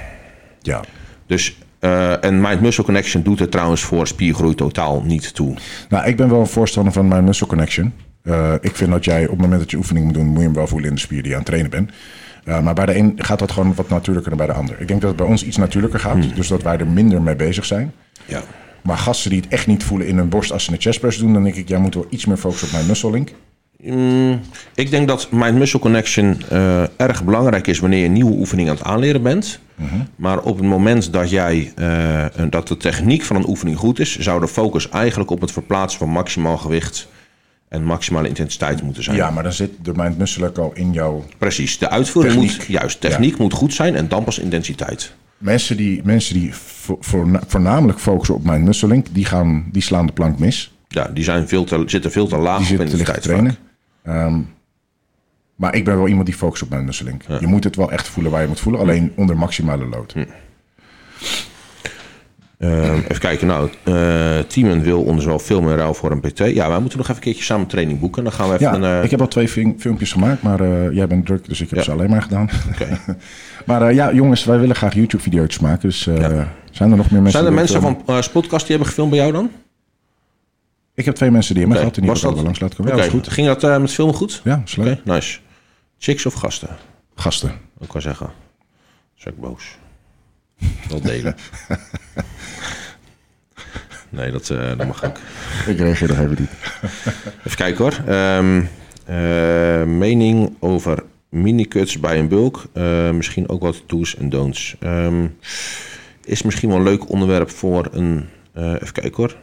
Ja. 0.60 0.80
Dus 1.26 1.56
uh, 1.80 2.24
en 2.24 2.40
Mind-Muscle 2.40 2.84
Connection 2.84 3.22
doet 3.22 3.40
er 3.40 3.48
trouwens 3.48 3.82
voor 3.82 4.06
spiergroei 4.06 4.54
totaal 4.54 5.02
niet 5.02 5.34
toe. 5.34 5.54
Nou, 5.88 6.06
ik 6.06 6.16
ben 6.16 6.28
wel 6.28 6.40
een 6.40 6.46
voorstander 6.46 6.92
van 6.92 7.08
Mind-Muscle 7.08 7.46
Connection. 7.46 7.94
Uh, 8.24 8.52
ik 8.60 8.76
vind 8.76 8.90
dat 8.90 9.04
jij 9.04 9.22
op 9.24 9.30
het 9.30 9.40
moment 9.40 9.60
dat 9.60 9.70
je 9.70 9.76
oefening 9.76 10.04
moet 10.04 10.14
doen, 10.14 10.26
moet 10.26 10.38
je 10.38 10.44
hem 10.44 10.54
wel 10.54 10.66
voelen 10.66 10.88
in 10.88 10.94
de 10.94 11.00
spier 11.00 11.22
die 11.22 11.26
je 11.26 11.32
aan 11.32 11.42
het 11.42 11.48
trainen 11.48 11.70
bent. 11.70 11.90
Uh, 12.44 12.60
maar 12.60 12.74
bij 12.74 12.86
de 12.86 12.96
een 12.96 13.12
gaat 13.16 13.38
dat 13.38 13.52
gewoon 13.52 13.74
wat 13.74 13.88
natuurlijker 13.88 14.36
dan 14.36 14.46
bij 14.46 14.54
de 14.54 14.60
ander. 14.60 14.80
Ik 14.80 14.88
denk 14.88 15.00
dat 15.00 15.10
het 15.10 15.18
bij 15.18 15.28
ons 15.28 15.44
iets 15.44 15.56
natuurlijker 15.56 16.00
gaat, 16.00 16.12
hmm. 16.12 16.34
dus 16.34 16.48
dat 16.48 16.62
wij 16.62 16.78
er 16.78 16.86
minder 16.86 17.22
mee 17.22 17.36
bezig 17.36 17.64
zijn. 17.64 17.92
Ja. 18.24 18.42
Maar 18.82 18.98
gasten 18.98 19.30
die 19.30 19.40
het 19.40 19.50
echt 19.50 19.66
niet 19.66 19.84
voelen 19.84 20.06
in 20.06 20.16
hun 20.16 20.28
borst 20.28 20.52
als 20.52 20.64
ze 20.64 20.72
een 20.72 20.80
chestpress 20.80 21.18
doen, 21.18 21.32
dan 21.32 21.42
denk 21.42 21.54
ik, 21.54 21.68
jij 21.68 21.78
moet 21.78 21.94
wel 21.94 22.06
iets 22.08 22.26
meer 22.26 22.36
focussen 22.36 22.66
op 22.66 22.72
mijn 22.74 22.86
muscle 22.86 23.10
link. 23.10 23.32
Mm, 23.82 24.40
ik 24.74 24.90
denk 24.90 25.08
dat 25.08 25.28
mind-muscle 25.30 25.80
connection 25.80 26.42
uh, 26.52 27.00
erg 27.00 27.24
belangrijk 27.24 27.66
is 27.66 27.78
wanneer 27.78 27.98
je 27.98 28.04
een 28.04 28.12
nieuwe 28.12 28.36
oefening 28.36 28.68
aan 28.68 28.74
het 28.74 28.84
aanleren 28.84 29.22
bent. 29.22 29.60
Uh 29.76 29.84
mhm. 29.84 29.94
-huh. 29.94 30.04
Maar 30.16 30.38
op 30.38 30.56
het 30.56 30.66
moment 30.66 31.12
dat, 31.12 31.30
jij, 31.30 31.72
uh, 31.76 32.24
dat 32.50 32.68
de 32.68 32.76
techniek 32.76 33.22
van 33.22 33.36
een 33.36 33.48
oefening 33.48 33.76
goed 33.76 33.98
is, 33.98 34.18
zou 34.18 34.40
de 34.40 34.48
focus 34.48 34.88
eigenlijk 34.88 35.30
op 35.30 35.40
het 35.40 35.52
verplaatsen 35.52 35.98
van 35.98 36.08
maximaal 36.08 36.56
gewicht 36.56 37.08
en 37.68 37.84
maximale 37.84 38.28
intensiteit 38.28 38.82
moeten 38.82 39.02
zijn. 39.02 39.16
Ja, 39.16 39.30
maar 39.30 39.42
dan 39.42 39.52
zit 39.52 39.70
de 39.82 39.92
mind-muscle 39.94 40.52
al 40.52 40.72
in 40.74 40.92
jouw. 40.92 41.24
Precies, 41.38 41.78
de 41.78 41.90
uitvoering 41.90 42.34
techniek. 42.34 42.56
moet 42.56 42.66
juist, 42.66 43.00
techniek 43.00 43.36
ja. 43.36 43.42
moet 43.42 43.52
goed 43.52 43.74
zijn 43.74 43.96
en 43.96 44.08
dan 44.08 44.24
pas 44.24 44.38
intensiteit. 44.38 45.14
Mensen 45.38 45.76
die, 45.76 46.00
mensen 46.04 46.34
die 46.34 46.50
voornamelijk 47.46 47.98
focussen 47.98 48.34
op 48.34 48.44
mind-muscle 48.44 48.88
link, 48.88 49.06
die, 49.12 49.24
gaan, 49.24 49.68
die 49.72 49.82
slaan 49.82 50.06
de 50.06 50.12
plank 50.12 50.38
mis. 50.38 50.72
Ja, 50.88 51.10
die 51.14 51.24
zijn 51.24 51.48
veel 51.48 51.64
te, 51.64 51.82
zitten 51.86 52.10
veel 52.10 52.26
te 52.26 52.36
laag 52.36 52.66
die 52.66 52.74
op 52.74 52.82
intensiteit. 52.82 53.22
trainen. 53.22 53.56
Um, 54.08 54.48
maar 55.56 55.74
ik 55.74 55.84
ben 55.84 55.96
wel 55.96 56.08
iemand 56.08 56.26
die 56.26 56.34
focust 56.34 56.62
op 56.62 56.68
mijn 56.68 56.84
musseling. 56.84 57.22
Ja. 57.28 57.36
Je 57.40 57.46
moet 57.46 57.64
het 57.64 57.76
wel 57.76 57.92
echt 57.92 58.08
voelen 58.08 58.32
waar 58.32 58.42
je 58.42 58.48
moet 58.48 58.60
voelen, 58.60 58.80
alleen 58.80 59.12
onder 59.16 59.36
maximale 59.36 59.86
load. 59.86 60.12
Hm. 60.12 60.24
Uh, 62.58 62.94
even 62.94 63.18
kijken, 63.18 63.46
nou, 63.46 63.70
uh, 63.84 64.38
Tiemen 64.46 64.80
wil 64.82 65.02
ons 65.02 65.24
wel 65.24 65.38
veel 65.38 65.62
meer 65.62 65.76
ruil 65.76 65.94
voor 65.94 66.10
een 66.10 66.20
PT. 66.20 66.38
Ja, 66.38 66.68
wij 66.68 66.80
moeten 66.80 66.98
nog 66.98 67.06
even 67.06 67.16
een 67.16 67.22
keertje 67.22 67.44
samen 67.44 67.66
training 67.66 68.00
boeken. 68.00 68.24
Dan 68.24 68.32
gaan 68.32 68.48
we 68.48 68.54
even 68.54 68.66
ja, 68.66 68.74
een, 68.74 68.98
uh... 68.98 69.04
ik 69.04 69.10
heb 69.10 69.20
al 69.20 69.28
twee 69.28 69.48
filmpjes 69.78 70.12
gemaakt, 70.12 70.42
maar 70.42 70.60
uh, 70.60 70.92
jij 70.92 71.06
bent 71.06 71.26
druk, 71.26 71.48
dus 71.48 71.60
ik 71.60 71.68
heb 71.68 71.78
ja. 71.78 71.84
ze 71.84 71.92
alleen 71.92 72.10
maar 72.10 72.22
gedaan. 72.22 72.48
Okay. 72.72 72.98
maar 73.66 73.94
ja, 73.94 74.12
jongens, 74.12 74.44
wij 74.44 74.58
willen 74.58 74.76
graag 74.76 74.94
YouTube-video's 74.94 75.58
maken. 75.58 75.88
Dus 75.88 76.04
ja. 76.04 76.48
zijn 76.70 76.90
er 76.90 76.96
nog 76.96 77.10
meer 77.10 77.22
mensen? 77.22 77.40
Zijn 77.40 77.52
er 77.52 77.58
mensen 77.58 77.80
van 77.80 78.22
Spotcast 78.22 78.66
die 78.66 78.70
hebben 78.70 78.88
gefilmd 78.88 79.10
bij 79.10 79.18
jou 79.18 79.32
dan? 79.32 79.50
Ik 80.94 81.04
heb 81.04 81.14
twee 81.14 81.30
mensen 81.30 81.54
die 81.54 81.62
hebben 81.62 81.82
okay. 81.82 81.92
gehad 81.92 82.24
en 82.26 82.32
die 82.32 82.42
langs 82.44 82.60
laten 82.60 82.76
komen. 82.76 82.92
Okay. 82.92 83.04
Ja, 83.04 83.10
goed. 83.10 83.28
Ging 83.28 83.46
dat 83.46 83.62
uh, 83.62 83.78
met 83.78 83.92
filmen 83.92 84.14
goed? 84.14 84.40
Ja, 84.44 84.62
is 84.64 84.76
leuk. 84.76 85.00
Okay, 85.00 85.14
nice. 85.14 85.38
Chicks 85.98 86.26
of 86.26 86.34
gasten? 86.34 86.68
Gasten. 87.14 87.50
Ik 87.80 87.88
kan 87.88 88.00
zeggen. 88.00 88.30
Zeg 89.14 89.34
boos. 89.34 89.64
Wel 90.88 91.00
delen. 91.00 91.36
nee, 94.08 94.30
dat, 94.30 94.48
uh, 94.48 94.68
dat 94.76 94.86
mag 94.86 95.04
ook. 95.04 95.16
ik 95.66 95.78
reageer 95.78 96.08
nog 96.08 96.18
even 96.18 96.36
niet. 96.38 96.50
even 97.38 97.56
kijken 97.56 97.84
hoor. 97.84 98.14
Um, 98.14 98.68
uh, 99.08 99.84
mening 99.84 100.56
over 100.58 101.04
minicuts 101.28 102.00
bij 102.00 102.18
een 102.18 102.28
bulk. 102.28 102.64
Misschien 103.12 103.48
ook 103.48 103.62
wat 103.62 103.82
do's 103.86 104.16
en 104.16 104.28
don'ts. 104.28 104.76
Um, 104.80 105.38
is 106.24 106.42
misschien 106.42 106.68
wel 106.68 106.78
een 106.78 106.84
leuk 106.84 107.08
onderwerp 107.08 107.50
voor 107.50 107.88
een... 107.92 108.28
even 108.54 108.92
kijken 108.92 109.16
hoor. 109.16 109.36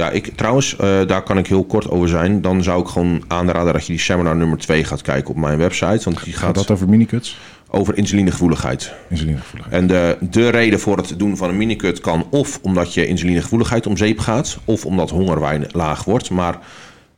Ja, 0.00 0.10
ik, 0.10 0.32
trouwens, 0.36 0.76
uh, 0.80 1.06
daar 1.06 1.22
kan 1.22 1.38
ik 1.38 1.46
heel 1.46 1.64
kort 1.64 1.90
over 1.90 2.08
zijn. 2.08 2.40
Dan 2.40 2.62
zou 2.62 2.82
ik 2.82 2.88
gewoon 2.88 3.24
aanraden 3.28 3.72
dat 3.72 3.86
je 3.86 3.92
die 3.92 4.00
seminar 4.00 4.36
nummer 4.36 4.58
2 4.58 4.84
gaat 4.84 5.02
kijken 5.02 5.30
op 5.30 5.36
mijn 5.36 5.58
website. 5.58 6.04
Want 6.04 6.24
die 6.24 6.32
gaat, 6.32 6.42
gaat 6.42 6.54
dat 6.54 6.70
over 6.70 6.88
minicuts? 6.88 7.38
Over 7.68 7.96
insulinegevoeligheid. 7.96 8.92
Insulinegevoeligheid. 9.08 9.80
En 9.80 9.86
de, 9.86 10.16
de 10.20 10.48
reden 10.48 10.80
voor 10.80 10.96
het 10.96 11.18
doen 11.18 11.36
van 11.36 11.48
een 11.48 11.56
minicut 11.56 12.00
kan 12.00 12.26
of 12.30 12.58
omdat 12.62 12.94
je 12.94 13.06
insulinegevoeligheid 13.06 13.86
om 13.86 13.96
zeep 13.96 14.18
gaat, 14.18 14.58
of 14.64 14.86
omdat 14.86 15.10
hongerwijn 15.10 15.66
laag 15.72 16.04
wordt. 16.04 16.30
Maar 16.30 16.58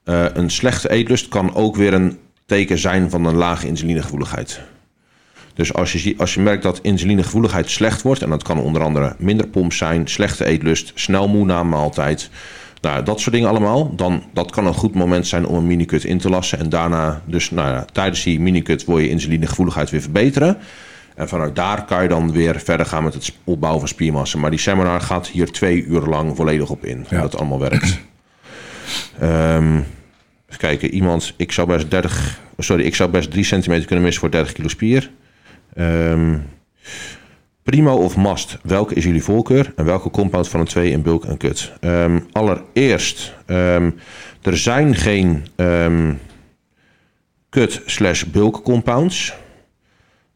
uh, 0.05 0.25
een 0.33 0.51
slechte 0.51 0.91
eetlust 0.91 1.29
kan 1.29 1.55
ook 1.55 1.77
weer 1.77 1.95
een 1.95 2.19
teken 2.47 2.79
zijn 2.79 3.11
van 3.11 3.25
een 3.25 3.37
lage 3.37 3.67
insulinegevoeligheid. 3.67 4.61
Dus 5.55 5.75
als 5.75 5.93
je, 5.93 6.15
als 6.19 6.35
je 6.35 6.41
merkt 6.41 6.63
dat 6.63 6.79
insulinegevoeligheid 6.83 7.71
slecht 7.71 8.03
wordt, 8.03 8.23
en 8.23 8.31
dat 8.31 8.43
kan 8.43 8.59
onder 8.59 8.83
andere 8.83 9.15
minder 9.19 9.49
pomp 9.49 9.73
zijn, 9.73 10.09
slechte 10.09 10.45
eetlust, 10.45 10.93
snel 10.95 11.29
moe 11.29 11.45
na 11.45 11.61
een 11.61 11.69
maaltijd, 11.69 12.31
nou, 12.83 13.05
dat 13.05 13.21
soort 13.21 13.35
dingen 13.35 13.49
allemaal. 13.49 13.95
Dan 13.97 14.23
dat 14.33 14.51
kan 14.51 14.67
een 14.67 14.75
goed 14.75 14.95
moment 14.95 15.27
zijn 15.27 15.47
om 15.47 15.57
een 15.57 15.67
minicut 15.67 16.05
in 16.05 16.19
te 16.19 16.31
lassen. 16.31 16.59
En 16.59 16.69
daarna, 16.69 17.23
dus 17.25 17.51
nou 17.51 17.69
ja, 17.69 17.85
tijdens 17.93 18.23
die 18.23 18.41
minicut 18.41 18.85
wil 18.85 18.99
je 18.99 19.09
insulinegevoeligheid 19.09 19.91
weer 19.91 20.01
verbeteren. 20.01 20.59
En 21.15 21.29
vanuit 21.29 21.57
daar 21.57 21.85
kan 21.85 22.03
je 22.03 22.09
dan 22.09 22.33
weer 22.33 22.61
verder 22.61 22.87
gaan 22.87 23.05
met 23.05 23.15
het 23.15 23.33
opbouwen 23.45 23.81
van 23.81 23.89
spiermassa. 23.89 24.39
Maar 24.39 24.51
die 24.51 24.59
seminar 24.59 25.01
gaat 25.01 25.27
hier 25.27 25.51
twee 25.51 25.85
uur 25.85 26.01
lang 26.01 26.37
volledig 26.37 26.71
op 26.71 26.85
in. 26.85 27.07
Dat 27.11 27.37
allemaal 27.37 27.61
werkt. 27.61 27.99
um, 29.23 29.77
even 30.47 30.59
kijken, 30.59 30.91
iemand, 30.91 31.35
ik 31.37 31.53
zou 31.53 31.69
best 31.69 31.91
30, 31.91 32.41
sorry, 32.59 32.85
ik 32.85 32.95
zou 32.95 33.11
best 33.11 33.31
3 33.31 33.45
centimeter 33.45 33.87
kunnen 33.87 34.05
missen 34.05 34.21
voor 34.21 34.31
30 34.31 34.53
kilo 34.53 34.69
spier. 34.69 35.11
Um, 35.79 36.45
Primo 37.63 37.97
of 37.97 38.17
mast, 38.17 38.59
welke 38.63 38.95
is 38.95 39.05
jullie 39.05 39.23
voorkeur 39.23 39.73
en 39.77 39.85
welke 39.85 40.11
compound 40.11 40.49
van 40.49 40.61
de 40.61 40.67
twee 40.67 40.91
in 40.91 41.03
bulk 41.03 41.25
en 41.25 41.37
kut? 41.37 41.73
Um, 41.81 42.27
allereerst, 42.33 43.35
um, 43.47 43.95
er 44.43 44.57
zijn 44.57 44.95
geen 44.95 45.47
um, 45.57 46.19
kut 47.49 47.83
slash 47.87 48.25
bulk 48.25 48.63
compounds. 48.63 49.35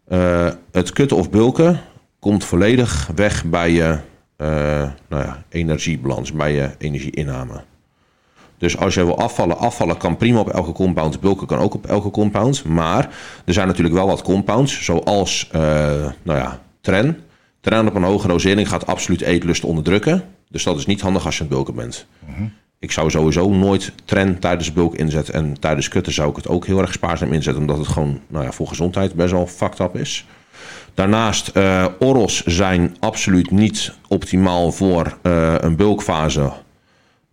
Uh, 0.09 0.49
het 0.73 0.93
kutten 0.93 1.17
of 1.17 1.31
bulken 1.31 1.81
komt 2.19 2.45
volledig 2.45 3.11
weg 3.15 3.45
bij 3.45 3.71
je 3.71 3.99
uh, 4.37 4.49
nou 5.09 5.25
ja, 5.25 5.43
energiebalans, 5.49 6.33
bij 6.33 6.53
je 6.53 6.71
energieinname. 6.79 7.65
Dus 8.59 8.79
als 8.79 8.95
je 8.95 9.05
wil 9.05 9.19
afvallen, 9.19 9.59
afvallen 9.59 9.97
kan 9.97 10.17
prima 10.17 10.41
op 10.41 10.49
elke 10.49 10.73
compound, 10.73 11.21
bulken 11.21 11.47
kan 11.47 11.59
ook 11.59 11.75
op 11.75 11.87
elke 11.87 12.11
compound. 12.11 12.65
Maar 12.65 13.09
er 13.45 13.53
zijn 13.53 13.67
natuurlijk 13.67 13.95
wel 13.95 14.07
wat 14.07 14.23
compounds, 14.23 14.85
zoals 14.85 15.51
uh, 15.55 15.61
nou 16.23 16.39
ja, 16.39 16.61
tren. 16.81 17.21
Tren 17.67 17.89
op 17.89 17.95
een 17.95 18.03
hoge 18.03 18.29
dosering 18.29 18.69
gaat 18.69 18.87
absoluut 18.87 19.21
eetlust 19.21 19.65
onderdrukken. 19.65 20.25
Dus 20.49 20.63
dat 20.63 20.79
is 20.79 20.87
niet 20.87 21.01
handig 21.01 21.25
als 21.25 21.37
je 21.37 21.43
aan 21.43 21.47
het 21.47 21.57
bulken 21.57 21.75
bent. 21.75 22.07
Uh 22.29 22.37
-huh. 22.37 22.47
ik 22.79 22.93
zou 22.93 23.11
sowieso 23.11 23.49
nooit 23.49 23.93
tren 24.05 24.39
tijdens 24.39 24.73
bulk 24.73 24.95
inzetten. 24.95 25.35
En 25.35 25.61
tijdens 25.61 25.89
kutten 25.89 26.13
zou 26.13 26.31
ik 26.31 26.37
het 26.37 26.49
ook 26.49 26.67
heel 26.67 26.81
erg 26.81 26.93
spaarzaam 26.93 27.33
inzetten. 27.33 27.63
Omdat 27.63 27.79
het 27.79 27.87
gewoon 27.87 28.21
nou 28.27 28.45
ja, 28.45 28.53
voor 28.53 28.67
gezondheid 28.67 29.15
best 29.15 29.33
wel 29.33 29.47
fucked 29.47 29.79
up 29.79 29.97
is. 29.97 30.27
Daarnaast, 30.95 31.51
uh, 31.55 32.27
zijn 32.45 32.97
absoluut 33.01 33.51
niet 33.51 33.93
optimaal 34.09 34.73
voor 34.73 35.17
uh, 35.23 35.55
een 35.59 35.77
bulkfase. 35.77 36.53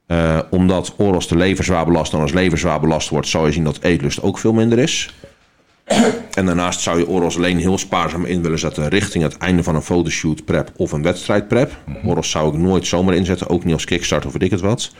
Uh, 0.08 0.40
omdat 0.50 0.94
oros 0.98 1.28
de 1.28 1.38
lever 1.38 1.64
zwaar 1.64 1.86
belast. 1.86 2.14
En 2.14 2.20
als 2.20 2.34
lever 2.34 2.58
zwaar 2.58 2.80
belast 2.80 3.10
wordt, 3.10 3.28
zou 3.28 3.46
je 3.46 3.52
zien 3.52 3.64
dat 3.64 3.80
eetlust 3.82 4.22
ook 4.22 4.38
veel 4.38 4.54
minder 4.54 4.80
is. 4.80 5.14
En 6.34 6.46
daarnaast 6.46 6.80
zou 6.80 7.00
je 7.00 7.08
oros 7.08 7.38
alleen 7.38 7.58
heel 7.58 7.78
spaarzaam 7.78 8.26
in 8.26 8.42
willen 8.42 8.60
zetten 8.60 8.88
richting 8.88 9.24
het 9.24 9.38
einde 9.38 9.64
van 9.64 9.76
een 9.76 9.82
fotoshoot 9.82 10.46
prep 10.46 10.72
of 10.76 10.92
een 10.92 11.04
wedstrijd 11.04 11.48
prep. 11.48 11.78
Mhm. 11.86 12.08
Oros 12.08 12.30
zou 12.30 12.54
ik 12.54 12.60
nooit 12.60 12.88
zomaar 12.88 13.16
inzetten, 13.16 13.50
ook 13.50 13.64
niet 13.64 13.74
als 13.74 13.86
kickstart 13.86 14.26
of 14.26 14.32
weet 14.32 14.42
ik 14.42 14.52
het 14.52 14.62
wat. 14.62 14.92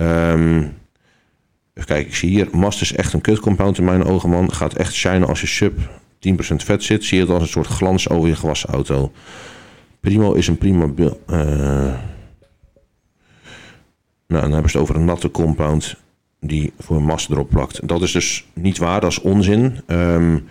Um, 0.00 0.58
even 1.74 1.88
kijken, 1.88 2.06
ik 2.06 2.14
zie 2.14 2.30
hier, 2.30 2.48
mast 2.52 2.80
is 2.80 2.92
echt 2.92 3.12
een 3.12 3.20
kutcompound 3.20 3.78
in 3.78 3.84
mijn 3.84 4.04
ogen 4.04 4.30
man. 4.30 4.52
Gaat 4.52 4.74
echt 4.74 4.94
shinen 4.94 5.28
als 5.28 5.40
je 5.40 5.46
sub 5.46 5.78
10% 6.28 6.34
vet 6.38 6.84
zit. 6.84 7.04
Zie 7.04 7.18
je 7.18 7.24
het 7.24 7.32
als 7.32 7.42
een 7.42 7.48
soort 7.48 7.66
glans 7.66 8.08
over 8.08 8.28
je 8.28 8.36
gewassen 8.36 8.68
auto. 8.68 9.12
Primo 10.00 10.32
is 10.32 10.48
een 10.48 10.58
prima... 10.58 10.84
Uh, 10.96 11.94
nou, 14.26 14.42
dan 14.42 14.52
hebben 14.52 14.70
ze 14.70 14.76
het 14.78 14.86
over 14.86 14.96
een 14.96 15.04
natte 15.04 15.30
compound 15.30 15.96
die 16.40 16.72
voor 16.78 16.96
een 16.96 17.04
mast 17.04 17.30
erop 17.30 17.50
plakt. 17.50 17.88
Dat 17.88 18.02
is 18.02 18.12
dus 18.12 18.46
niet 18.54 18.78
waar, 18.78 19.00
dat 19.00 19.10
is 19.10 19.20
onzin. 19.20 19.80
Um, 19.86 20.48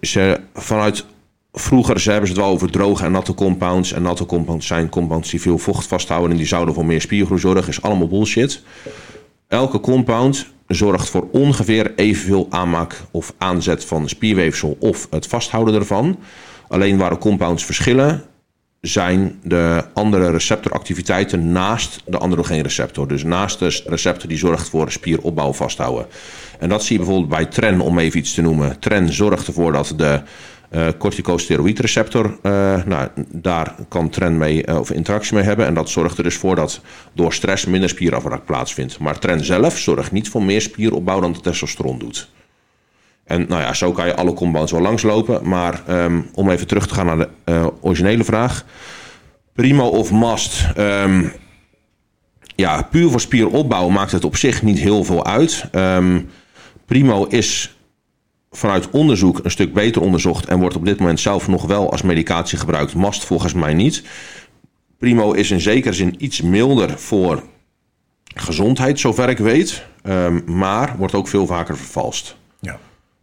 ze, 0.00 0.40
vanuit 0.54 1.06
vroeger 1.52 2.00
ze 2.00 2.10
hebben 2.10 2.28
ze 2.28 2.34
het 2.34 2.42
wel 2.42 2.52
over 2.52 2.70
droge 2.70 3.04
en 3.04 3.12
natte 3.12 3.34
compounds. 3.34 3.92
En 3.92 4.02
natte 4.02 4.26
compounds 4.26 4.66
zijn 4.66 4.88
compounds 4.88 5.30
die 5.30 5.40
veel 5.40 5.58
vocht 5.58 5.86
vasthouden 5.86 6.30
en 6.30 6.36
die 6.36 6.46
zouden 6.46 6.74
voor 6.74 6.86
meer 6.86 7.00
spiergroei 7.00 7.40
zorgen. 7.40 7.68
Is 7.68 7.82
allemaal 7.82 8.08
bullshit. 8.08 8.62
Elke 9.48 9.80
compound 9.80 10.46
zorgt 10.66 11.10
voor 11.10 11.28
ongeveer 11.32 11.94
evenveel 11.96 12.46
aanmaak 12.50 13.02
of 13.10 13.34
aanzet 13.38 13.84
van 13.84 14.08
spierweefsel 14.08 14.76
of 14.80 15.06
het 15.10 15.26
vasthouden 15.26 15.74
ervan. 15.74 16.18
Alleen 16.68 16.98
waar 16.98 17.10
de 17.10 17.18
compounds 17.18 17.64
verschillen, 17.64 18.22
zijn 18.80 19.40
de 19.42 19.84
andere 19.94 20.30
receptoractiviteiten 20.30 21.52
naast 21.52 22.02
de 22.06 22.18
androgeenreceptor. 22.18 23.08
Dus 23.08 23.22
naast 23.22 23.58
de 23.58 23.82
receptor 23.86 24.28
die 24.28 24.38
zorgt 24.38 24.68
voor 24.68 24.92
spieropbouw 24.92 25.52
vasthouden. 25.52 26.06
En 26.58 26.68
dat 26.68 26.82
zie 26.84 26.98
je 26.98 27.04
bijvoorbeeld 27.04 27.30
bij 27.30 27.46
TREN, 27.46 27.80
om 27.80 27.98
even 27.98 28.18
iets 28.18 28.34
te 28.34 28.42
noemen. 28.42 28.78
TREN 28.78 29.12
zorgt 29.12 29.46
ervoor 29.46 29.72
dat 29.72 29.92
de 29.96 30.20
uh, 30.70 30.88
corticosteroïdreceptor, 30.98 32.38
uh, 32.42 32.84
nou, 32.84 33.08
daar 33.28 33.74
kan 33.88 34.10
TREN 34.10 34.38
mee, 34.38 34.66
uh, 34.66 34.78
of 34.78 34.90
interactie 34.90 35.34
mee 35.34 35.44
hebben. 35.44 35.66
En 35.66 35.74
dat 35.74 35.88
zorgt 35.88 36.18
er 36.18 36.24
dus 36.24 36.36
voor 36.36 36.56
dat 36.56 36.80
door 37.12 37.32
stress 37.32 37.66
minder 37.66 37.88
spierafbraak 37.88 38.44
plaatsvindt. 38.44 38.98
Maar 38.98 39.18
TREN 39.18 39.44
zelf 39.44 39.78
zorgt 39.78 40.12
niet 40.12 40.28
voor 40.28 40.42
meer 40.42 40.60
spieropbouw 40.60 41.20
dan 41.20 41.32
de 41.32 41.40
testosteron 41.40 41.98
doet. 41.98 42.30
En 43.30 43.46
nou 43.48 43.62
ja, 43.62 43.74
zo 43.74 43.92
kan 43.92 44.06
je 44.06 44.14
alle 44.14 44.32
compounds 44.32 44.72
wel 44.72 44.80
langslopen. 44.80 45.48
Maar 45.48 45.82
um, 45.88 46.28
om 46.34 46.50
even 46.50 46.66
terug 46.66 46.86
te 46.86 46.94
gaan 46.94 47.06
naar 47.06 47.18
de 47.18 47.28
uh, 47.44 47.66
originele 47.80 48.24
vraag. 48.24 48.64
Primo 49.52 49.86
of 49.86 50.10
mast. 50.10 50.66
Um, 50.78 51.32
ja, 52.56 52.82
puur 52.82 53.10
voor 53.10 53.20
spieropbouw 53.20 53.88
maakt 53.88 54.12
het 54.12 54.24
op 54.24 54.36
zich 54.36 54.62
niet 54.62 54.78
heel 54.78 55.04
veel 55.04 55.26
uit. 55.26 55.64
Um, 55.72 56.30
Primo 56.86 57.24
is 57.24 57.76
vanuit 58.50 58.90
onderzoek 58.90 59.40
een 59.42 59.50
stuk 59.50 59.72
beter 59.72 60.02
onderzocht 60.02 60.46
en 60.46 60.58
wordt 60.58 60.76
op 60.76 60.84
dit 60.84 60.98
moment 60.98 61.20
zelf 61.20 61.48
nog 61.48 61.66
wel 61.66 61.90
als 61.90 62.02
medicatie 62.02 62.58
gebruikt. 62.58 62.94
Mast 62.94 63.24
volgens 63.24 63.52
mij 63.54 63.74
niet. 63.74 64.02
Primo 64.98 65.32
is 65.32 65.50
in 65.50 65.60
zekere 65.60 65.94
zin 65.94 66.14
iets 66.18 66.40
milder 66.40 66.98
voor 66.98 67.42
gezondheid, 68.34 69.00
zover 69.00 69.28
ik 69.28 69.38
weet. 69.38 69.84
maar 70.46 70.94
wordt 70.96 71.14
ook 71.14 71.28
veel 71.28 71.46
vaker 71.46 71.76
vervalst. 71.76 72.38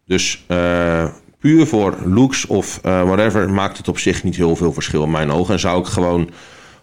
Dus 0.07 0.45
uh, 0.47 1.07
puur 1.39 1.67
voor 1.67 1.97
looks 2.05 2.45
of 2.45 2.79
uh, 2.85 3.03
whatever 3.03 3.49
maakt 3.49 3.77
het 3.77 3.87
op 3.87 3.97
zich 3.99 4.23
niet 4.23 4.35
heel 4.35 4.55
veel 4.55 4.73
verschil 4.73 5.03
in 5.03 5.11
mijn 5.11 5.31
ogen. 5.31 5.53
En 5.53 5.59
zou 5.59 5.79
ik 5.79 5.85
gewoon, 5.85 6.29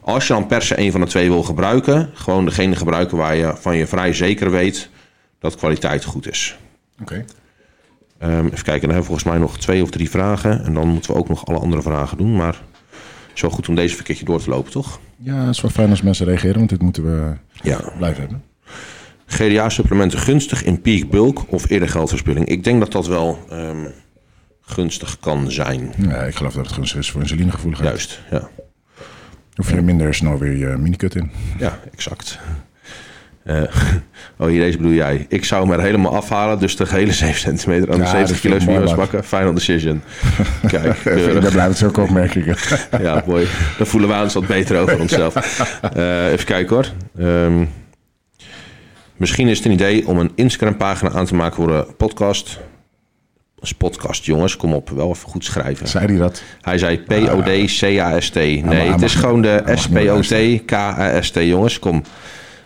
als 0.01 0.27
je 0.27 0.33
dan 0.33 0.47
per 0.47 0.63
se 0.63 0.79
een 0.79 0.93
van 0.93 1.01
de 1.01 1.07
twee 1.07 1.29
wil 1.29 1.43
gebruiken, 1.43 2.11
gewoon 2.15 2.45
degene 2.45 2.77
gebruiken 2.77 3.17
waar 3.17 3.37
je 3.37 3.55
van 3.57 3.77
je 3.77 3.87
vrij 3.87 4.13
zeker 4.13 4.51
weet 4.51 4.89
dat 5.39 5.57
kwaliteit 5.57 6.05
goed 6.05 6.29
is. 6.29 6.59
Oké. 7.01 7.25
Okay. 8.19 8.39
Um, 8.39 8.47
even 8.47 8.65
kijken, 8.65 8.65
dan 8.65 8.81
hebben 8.81 8.97
we 8.97 9.05
volgens 9.05 9.25
mij 9.25 9.39
nog 9.39 9.59
twee 9.59 9.83
of 9.83 9.91
drie 9.91 10.11
vragen. 10.11 10.65
En 10.65 10.75
dan 10.75 10.89
moeten 10.89 11.13
we 11.13 11.19
ook 11.19 11.29
nog 11.29 11.47
alle 11.47 11.59
andere 11.59 11.83
vragen 11.83 12.17
doen. 12.17 12.37
Maar 12.37 12.55
het 12.55 13.35
is 13.35 13.41
wel 13.41 13.51
goed 13.51 13.69
om 13.69 13.75
deze 13.75 13.95
verkeertje 13.95 14.25
door 14.25 14.43
te 14.43 14.51
lopen, 14.51 14.73
toch? 14.73 15.01
Ja, 15.17 15.37
het 15.37 15.55
is 15.55 15.61
wel 15.61 15.71
fijn 15.71 15.91
als 15.91 16.03
mensen 16.03 16.27
reageren, 16.27 16.57
want 16.57 16.69
dit 16.69 16.83
moeten 16.83 17.05
we 17.05 17.33
ja. 17.63 17.93
blijven 17.97 18.21
hebben. 18.21 18.43
GDA-supplementen 19.27 20.19
gunstig 20.19 20.65
in 20.65 20.81
peak 20.81 21.11
bulk 21.11 21.45
of 21.53 21.71
eerder 21.71 21.89
geldverspilling? 21.89 22.47
Ik 22.47 22.65
denk 22.65 22.81
dat 22.81 22.93
dat 22.93 23.07
wel 23.07 23.39
um, 23.53 23.93
gunstig 24.61 25.19
kan 25.21 25.51
zijn. 25.51 25.93
Ja, 25.99 26.23
ik 26.23 26.35
geloof 26.35 26.53
dat 26.53 26.67
het 26.67 26.75
gunstig 26.75 26.99
is 26.99 27.11
voor 27.11 27.21
insulinegevoeligheid. 27.21 27.91
Juist, 27.91 28.21
ja. 28.31 28.49
Hoef 29.55 29.71
je 29.71 29.81
minder 29.81 30.15
snel 30.15 30.39
weer 30.39 30.57
je 30.57 30.67
minikut 30.67 31.15
in. 31.15 31.31
Ja, 31.59 31.79
exact. 31.93 32.39
Uh, 33.45 33.63
oh, 34.39 34.49
hier 34.49 34.61
deze 34.61 34.77
bedoel 34.77 34.93
jij. 34.93 35.27
Ik 35.29 35.45
zou 35.45 35.63
hem 35.63 35.73
er 35.79 35.85
helemaal 35.85 36.15
afhalen, 36.15 36.59
dus 36.59 36.77
de 36.77 36.87
hele 36.89 37.13
7 37.13 37.35
centimeter 37.35 37.93
aan 37.93 37.99
de 37.99 38.05
ja, 38.05 38.11
70 38.11 38.41
kilo's 38.41 38.95
bakken. 38.95 39.25
Final 39.25 39.55
decision. 39.55 40.03
Kijk, 40.67 41.05
daar 41.05 41.53
blijven 41.53 41.63
het 41.63 41.83
ook 41.83 41.97
opmerkingen. 41.97 42.57
ja, 43.01 43.23
mooi. 43.27 43.47
Dan 43.79 43.87
voelen 43.87 44.09
we 44.09 44.23
ons 44.23 44.35
wat 44.35 44.47
beter 44.47 44.81
over 44.81 45.01
onszelf. 45.01 45.35
Uh, 45.97 46.33
even 46.33 46.47
kijken 46.47 46.77
hoor. 46.77 46.87
Um, 47.27 47.69
Misschien 49.25 49.49
is 49.49 49.57
het 49.57 49.67
een 49.67 49.73
idee 49.73 50.07
om 50.07 50.19
een 50.19 50.33
Instagram-pagina 50.35 51.11
aan 51.11 51.27
te 51.27 51.35
maken 51.35 51.55
voor 51.57 51.71
een 51.71 51.97
podcast. 51.97 52.61
Een 53.61 53.77
podcast, 53.77 54.25
jongens. 54.25 54.57
Kom 54.57 54.75
op, 54.75 54.91
wel 54.91 55.11
even 55.11 55.29
goed 55.29 55.45
schrijven. 55.45 55.89
Zei 55.89 56.07
hij 56.07 56.17
dat? 56.17 56.43
Hij 56.61 56.79
zei 56.79 56.99
P-O-D-C-A-S-T. 56.99 58.35
Nee, 58.35 58.91
het 58.91 59.03
is 59.03 59.15
gewoon 59.15 59.43
de 59.43 59.63
S-P-O-T-K-A-S-T, 59.75 61.35
jongens. 61.35 61.79
Kom. 61.79 62.03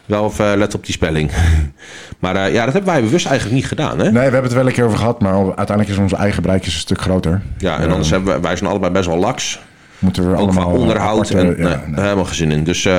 Wel 0.06 0.26
even 0.26 0.58
let 0.58 0.74
op 0.74 0.84
die 0.84 0.94
spelling. 0.94 1.30
maar 2.18 2.36
uh, 2.36 2.52
ja, 2.52 2.64
dat 2.64 2.74
hebben 2.74 2.92
wij 2.92 3.02
bewust 3.02 3.26
eigenlijk 3.26 3.56
niet 3.56 3.68
gedaan, 3.68 3.98
hè? 3.98 4.04
Nee, 4.04 4.12
we 4.12 4.18
hebben 4.18 4.42
het 4.42 4.52
wel 4.52 4.66
een 4.66 4.72
keer 4.72 4.84
over 4.84 4.98
gehad, 4.98 5.20
maar 5.20 5.34
uiteindelijk 5.34 5.88
is 5.88 5.96
ons 5.96 6.12
eigen 6.12 6.42
bereikjes 6.42 6.74
een 6.74 6.80
stuk 6.80 7.00
groter. 7.00 7.42
Ja, 7.58 7.78
en 7.78 7.90
anders 7.90 8.10
hebben 8.10 8.28
wij, 8.28 8.40
wij 8.40 8.56
zijn 8.56 8.70
allebei 8.70 8.92
best 8.92 9.06
wel 9.06 9.18
laks. 9.18 9.60
Moeten 9.98 10.30
we 10.30 10.36
ook 10.36 10.52
van 10.52 10.64
onderhoud 10.64 11.30
en 11.30 11.56
ja, 11.58 11.84
nee, 11.86 12.00
helemaal 12.00 12.24
gezin 12.24 12.50
in. 12.50 12.64
Dus 12.64 12.84
uh, 12.84 12.92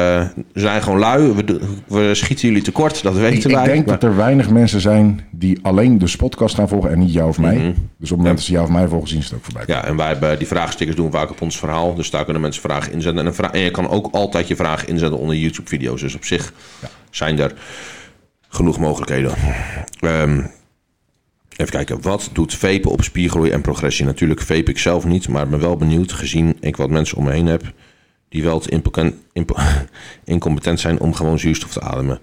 we 0.54 0.60
zijn 0.60 0.82
gewoon 0.82 1.00
lui. 1.00 1.34
We, 1.34 1.60
we, 1.88 2.16
schieten 2.16 2.48
jullie 2.48 2.64
tekort, 2.64 3.04
dat 3.04 3.14
weten 3.14 3.50
ik, 3.50 3.56
wij. 3.56 3.66
Ik 3.66 3.72
denk 3.72 3.88
dat 3.88 4.04
er 4.04 4.16
weinig 4.16 4.50
mensen 4.50 4.82
zijn 4.82 5.22
die 5.32 5.60
alleen 5.62 5.98
de 5.98 6.14
podcast 6.18 6.56
gaan 6.56 6.68
volgen 6.68 6.92
en 6.92 7.00
niet 7.00 7.14
jou 7.14 7.30
of 7.30 7.40
mij. 7.40 7.56
Mm 7.56 7.62
-hmm. 7.62 7.74
Dus 7.74 8.12
op 8.12 8.18
het 8.18 8.18
moment 8.18 8.36
dat 8.36 8.46
ze 8.46 8.52
jou 8.52 8.66
of 8.66 8.72
mij 8.72 8.88
volgen, 8.88 9.10
zien 9.10 9.24
ze 9.24 9.28
het 9.28 9.38
ook 9.38 9.44
voorbij. 9.44 9.64
Ja, 9.68 9.86
en 9.86 9.96
wij 9.96 10.08
hebben 10.08 10.38
die 10.38 10.48
vraagstickers 10.48 10.98
doen 10.98 11.12
vaak 11.12 11.30
op 11.30 11.42
ons 11.42 11.60
verhaal. 11.60 11.96
Dus 11.96 12.10
daar 12.10 12.24
kunnen 12.24 12.42
mensen 12.42 12.62
vragen 12.62 12.94
inzenden. 12.94 13.26
En, 13.26 13.52
en 13.52 13.60
je 13.60 13.72
kan 13.72 13.90
ook 13.90 14.08
altijd 14.12 14.48
je 14.48 14.56
vragen 14.56 14.88
inzetten 14.88 15.20
onder 15.20 15.36
YouTube-video's. 15.36 16.02
Dus 16.02 16.16
op 16.16 16.26
zich 16.26 16.54
ja. 16.82 16.88
zijn 17.10 17.40
er 17.40 17.54
genoeg 18.50 18.80
mogelijkheden. 18.80 19.32
Um, 20.02 20.50
Even 21.60 21.72
kijken, 21.72 22.02
wat 22.02 22.30
doet 22.34 22.54
vapen 22.54 22.92
op 22.92 23.04
spiergroei 23.04 23.52
en 23.52 23.62
progressie? 23.62 24.06
Natuurlijk 24.06 24.42
vape 24.42 24.72
ik 24.72 24.78
zelf 24.78 25.06
niet, 25.06 25.28
maar 25.28 25.48
ben 25.48 25.60
wel 25.60 25.78
benieuwd 25.78 26.12
gezien 26.12 26.58
ik 26.60 26.78
wat 26.78 26.90
mensen 26.90 27.18
om 27.18 27.24
me 27.24 27.32
heen 27.32 27.46
heb 27.46 27.74
die 28.30 28.44
wel 28.44 28.60
te 28.60 28.82
incompetent 30.24 30.80
zijn 30.80 31.00
om 31.00 31.14
gewoon 31.14 31.40
zuurstof 31.40 31.72
te 31.72 31.82
ademen. 31.82 32.20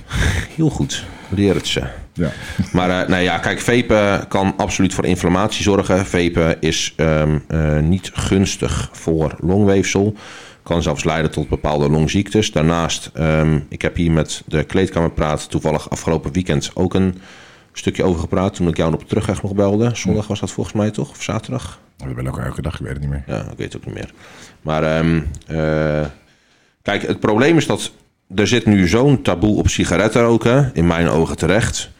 Heel 0.56 0.70
goed, 0.70 1.04
leer 1.28 1.54
het 1.54 1.66
ze. 1.66 1.82
Ja. 2.12 2.32
Maar 2.72 2.88
uh, 2.88 3.08
nou 3.08 3.22
ja, 3.22 3.38
kijk, 3.38 3.60
vapen 3.60 4.28
kan 4.28 4.54
absoluut 4.56 4.94
voor 4.94 5.06
inflammatie 5.06 5.62
zorgen. 5.62 6.06
Vapen 6.06 6.60
is 6.60 6.94
um, 6.96 7.44
uh, 7.48 7.78
niet 7.78 8.10
gunstig 8.14 8.88
voor 8.92 9.36
longweefsel. 9.40 10.14
Kan 10.62 10.82
zelfs 10.82 11.04
leiden 11.04 11.30
tot 11.30 11.48
bepaalde 11.48 11.90
longziektes. 11.90 12.52
Daarnaast, 12.52 13.10
um, 13.18 13.66
ik 13.68 13.82
heb 13.82 13.96
hier 13.96 14.12
met 14.12 14.42
de 14.46 14.64
kleedkamerpraat 14.64 15.50
toevallig 15.50 15.90
afgelopen 15.90 16.32
weekend 16.32 16.70
ook 16.74 16.94
een 16.94 17.14
stukje 17.80 18.04
over 18.04 18.20
gepraat 18.20 18.54
toen 18.54 18.68
ik 18.68 18.76
jou 18.76 18.92
op 18.92 19.08
terugweg 19.08 19.42
nog 19.42 19.54
belde. 19.54 19.90
Zondag 19.94 20.26
was 20.26 20.40
dat 20.40 20.50
volgens 20.50 20.76
mij 20.76 20.90
toch? 20.90 21.10
Of 21.10 21.22
zaterdag? 21.22 21.80
We 21.96 22.04
hebben 22.04 22.28
ook 22.28 22.38
elke 22.38 22.62
dag, 22.62 22.74
ik 22.74 22.80
weet 22.80 22.92
het 22.92 23.00
niet 23.00 23.10
meer. 23.10 23.22
Ja, 23.26 23.40
ik 23.40 23.56
weet 23.56 23.72
het 23.72 23.76
ook 23.76 23.84
niet 23.84 23.94
meer. 23.94 24.10
Maar 24.60 24.98
um, 24.98 25.30
uh, 25.50 26.06
kijk, 26.82 27.02
het 27.06 27.20
probleem 27.20 27.56
is 27.56 27.66
dat 27.66 27.92
er 28.34 28.46
zit 28.46 28.66
nu 28.66 28.88
zo'n 28.88 29.22
taboe 29.22 29.56
op 29.56 29.68
sigaretten 29.68 30.22
roken, 30.22 30.70
in 30.74 30.86
mijn 30.86 31.08
ogen 31.08 31.36
terecht. 31.36 31.90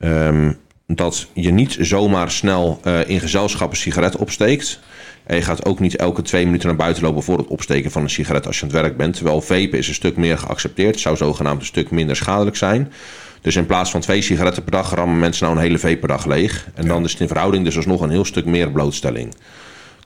Um, 0.00 0.58
dat 0.86 1.28
je 1.32 1.50
niet 1.50 1.76
zomaar 1.80 2.30
snel 2.30 2.80
uh, 2.84 3.08
in 3.08 3.20
gezelschap 3.20 3.70
een 3.70 3.76
sigaret 3.76 4.16
opsteekt. 4.16 4.80
En 5.24 5.36
je 5.36 5.42
gaat 5.42 5.64
ook 5.64 5.80
niet 5.80 5.96
elke 5.96 6.22
twee 6.22 6.44
minuten 6.44 6.66
naar 6.66 6.76
buiten 6.76 7.02
lopen 7.02 7.22
voor 7.22 7.38
het 7.38 7.46
opsteken 7.46 7.90
van 7.90 8.02
een 8.02 8.10
sigaret 8.10 8.46
als 8.46 8.56
je 8.58 8.62
aan 8.66 8.70
het 8.70 8.80
werk 8.80 8.96
bent. 8.96 9.14
Terwijl 9.14 9.40
vapen 9.40 9.78
is 9.78 9.88
een 9.88 9.94
stuk 9.94 10.16
meer 10.16 10.38
geaccepteerd. 10.38 11.00
zou 11.00 11.16
zogenaamd 11.16 11.60
een 11.60 11.66
stuk 11.66 11.90
minder 11.90 12.16
schadelijk 12.16 12.56
zijn. 12.56 12.92
Dus 13.40 13.56
in 13.56 13.66
plaats 13.66 13.90
van 13.90 14.00
twee 14.00 14.22
sigaretten 14.22 14.62
per 14.62 14.72
dag 14.72 14.94
rammen 14.94 15.18
mensen 15.18 15.44
nou 15.44 15.56
een 15.56 15.62
hele 15.62 15.78
vape 15.78 15.96
per 15.96 16.08
dag 16.08 16.26
leeg. 16.26 16.68
En 16.74 16.86
dan 16.86 17.04
is 17.04 17.12
het 17.12 17.20
in 17.20 17.28
verhouding 17.28 17.64
dus 17.64 17.76
alsnog 17.76 18.00
een 18.00 18.10
heel 18.10 18.24
stuk 18.24 18.44
meer 18.44 18.70
blootstelling. 18.70 19.34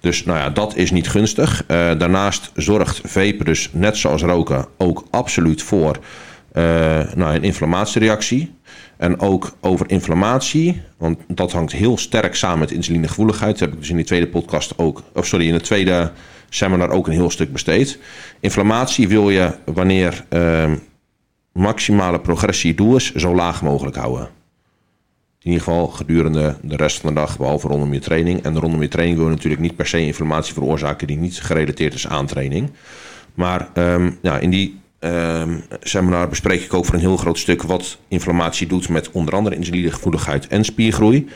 Dus 0.01 0.25
nou 0.25 0.39
ja, 0.39 0.51
dat 0.51 0.77
is 0.77 0.91
niet 0.91 1.09
gunstig. 1.09 1.63
Uh, 1.63 1.77
daarnaast 1.99 2.51
zorgt 2.55 3.01
vapen 3.05 3.45
dus 3.45 3.69
net 3.73 3.97
zoals 3.97 4.23
roken 4.23 4.67
ook 4.77 5.05
absoluut 5.11 5.63
voor 5.63 5.99
nou, 7.15 7.35
een 7.35 7.43
inflammatiereactie. 7.43 8.55
En 8.97 9.21
ook 9.21 9.57
over 9.61 9.91
inflammatie, 9.91 10.83
want 10.99 11.19
dat 11.29 11.53
hangt 11.53 11.73
heel 11.73 11.99
sterk 11.99 12.35
samen 12.35 12.59
met 12.59 12.71
insulinegevoeligheid. 12.71 13.51
Dat 13.51 13.61
heb 13.61 13.73
ik 13.73 13.79
dus 13.79 13.91
in 13.91 13.97
die 13.97 14.05
tweede 14.05 14.29
podcast 14.29 14.73
ook, 14.77 15.03
of 15.15 15.27
sorry, 15.27 15.47
in 15.47 15.53
de 15.53 15.61
tweede 15.61 16.13
seminar 16.49 16.91
ook 16.91 17.07
een 17.07 17.13
heel 17.13 17.31
stuk 17.31 17.53
besteed. 17.53 17.99
Inflammatie 18.41 19.09
wil 19.09 19.31
je 19.31 19.53
wanneer 19.65 20.25
uh, 20.31 20.73
maximale 21.53 22.21
progressie 22.21 22.75
doel 22.75 22.97
is, 22.97 23.15
zo 23.15 23.35
laag 23.35 23.63
mogelijk 23.63 23.97
houden. 23.97 24.29
In 25.43 25.51
ieder 25.51 25.63
geval 25.65 25.87
gedurende 25.87 26.57
de 26.63 26.77
rest 26.77 27.01
van 27.01 27.15
de 27.15 27.21
dag, 27.21 27.37
behalve 27.37 27.69
rondom 27.69 27.93
je 27.93 27.99
training. 27.99 28.43
En 28.43 28.59
rondom 28.59 28.83
je 28.83 28.89
training 28.89 29.19
wil 29.19 29.29
je 29.29 29.35
natuurlijk 29.35 29.63
niet 29.63 29.77
per 29.77 29.87
se 29.87 30.01
inflammatie 30.01 30.55
veroorzaken 30.55 31.07
die 31.07 31.17
niet 31.17 31.41
gerelateerd 31.41 31.95
is 31.95 32.09
aan 32.09 32.27
training. 32.27 32.71
Maar 33.35 33.69
um, 33.75 34.19
ja, 34.23 34.39
in 34.39 34.51
die 34.51 34.81
um, 35.01 35.63
seminar 35.81 36.29
bespreek 36.29 36.63
ik 36.63 36.75
ook 36.75 36.85
voor 36.85 36.95
een 36.95 37.01
heel 37.01 37.17
groot 37.17 37.39
stuk 37.39 37.63
wat 37.63 37.99
inflammatie 38.09 38.67
doet 38.67 38.89
met 38.89 39.11
onder 39.11 39.35
andere 39.35 39.57
insulinegevoeligheid 39.57 40.47
en 40.47 40.65
spiergroei. 40.65 41.29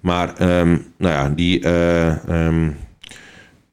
Maar 0.00 0.58
um, 0.60 0.92
nou 0.96 1.14
ja, 1.14 1.28
die 1.28 1.64
uh, 1.64 2.68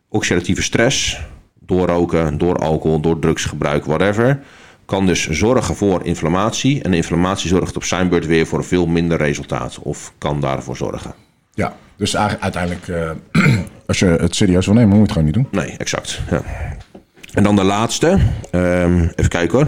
oxidatieve 0.09 0.61
stress, 0.61 1.21
door 1.59 1.87
roken, 1.87 2.37
door 2.37 2.55
alcohol, 2.55 2.99
door 2.99 3.19
drugsgebruik, 3.19 3.85
whatever, 3.85 4.39
kan 4.87 5.05
dus 5.05 5.29
zorgen 5.29 5.75
voor 5.75 6.05
inflammatie. 6.05 6.83
En 6.83 6.93
inflammatie 6.93 7.49
zorgt 7.49 7.75
op 7.75 7.83
zijn 7.83 8.09
beurt 8.09 8.25
weer 8.25 8.47
voor 8.47 8.63
veel 8.63 8.85
minder 8.85 9.17
resultaat. 9.17 9.79
Of 9.79 10.13
kan 10.17 10.41
daarvoor 10.41 10.75
zorgen. 10.75 11.13
Ja, 11.53 11.75
dus 11.95 12.17
uiteindelijk, 12.17 12.87
uh, 12.87 13.11
als 13.87 13.99
je 13.99 14.05
het 14.05 14.35
serieus 14.35 14.65
wil 14.65 14.75
nemen, 14.75 14.89
moet 14.89 14.97
je 14.97 15.03
het 15.03 15.11
gewoon 15.11 15.25
niet 15.25 15.33
doen. 15.33 15.47
Nee, 15.51 15.77
exact. 15.77 16.21
Ja. 16.29 16.41
En 17.33 17.43
dan 17.43 17.55
de 17.55 17.63
laatste. 17.63 18.17
Um, 18.51 19.11
even 19.15 19.29
kijken 19.29 19.57
hoor. 19.57 19.67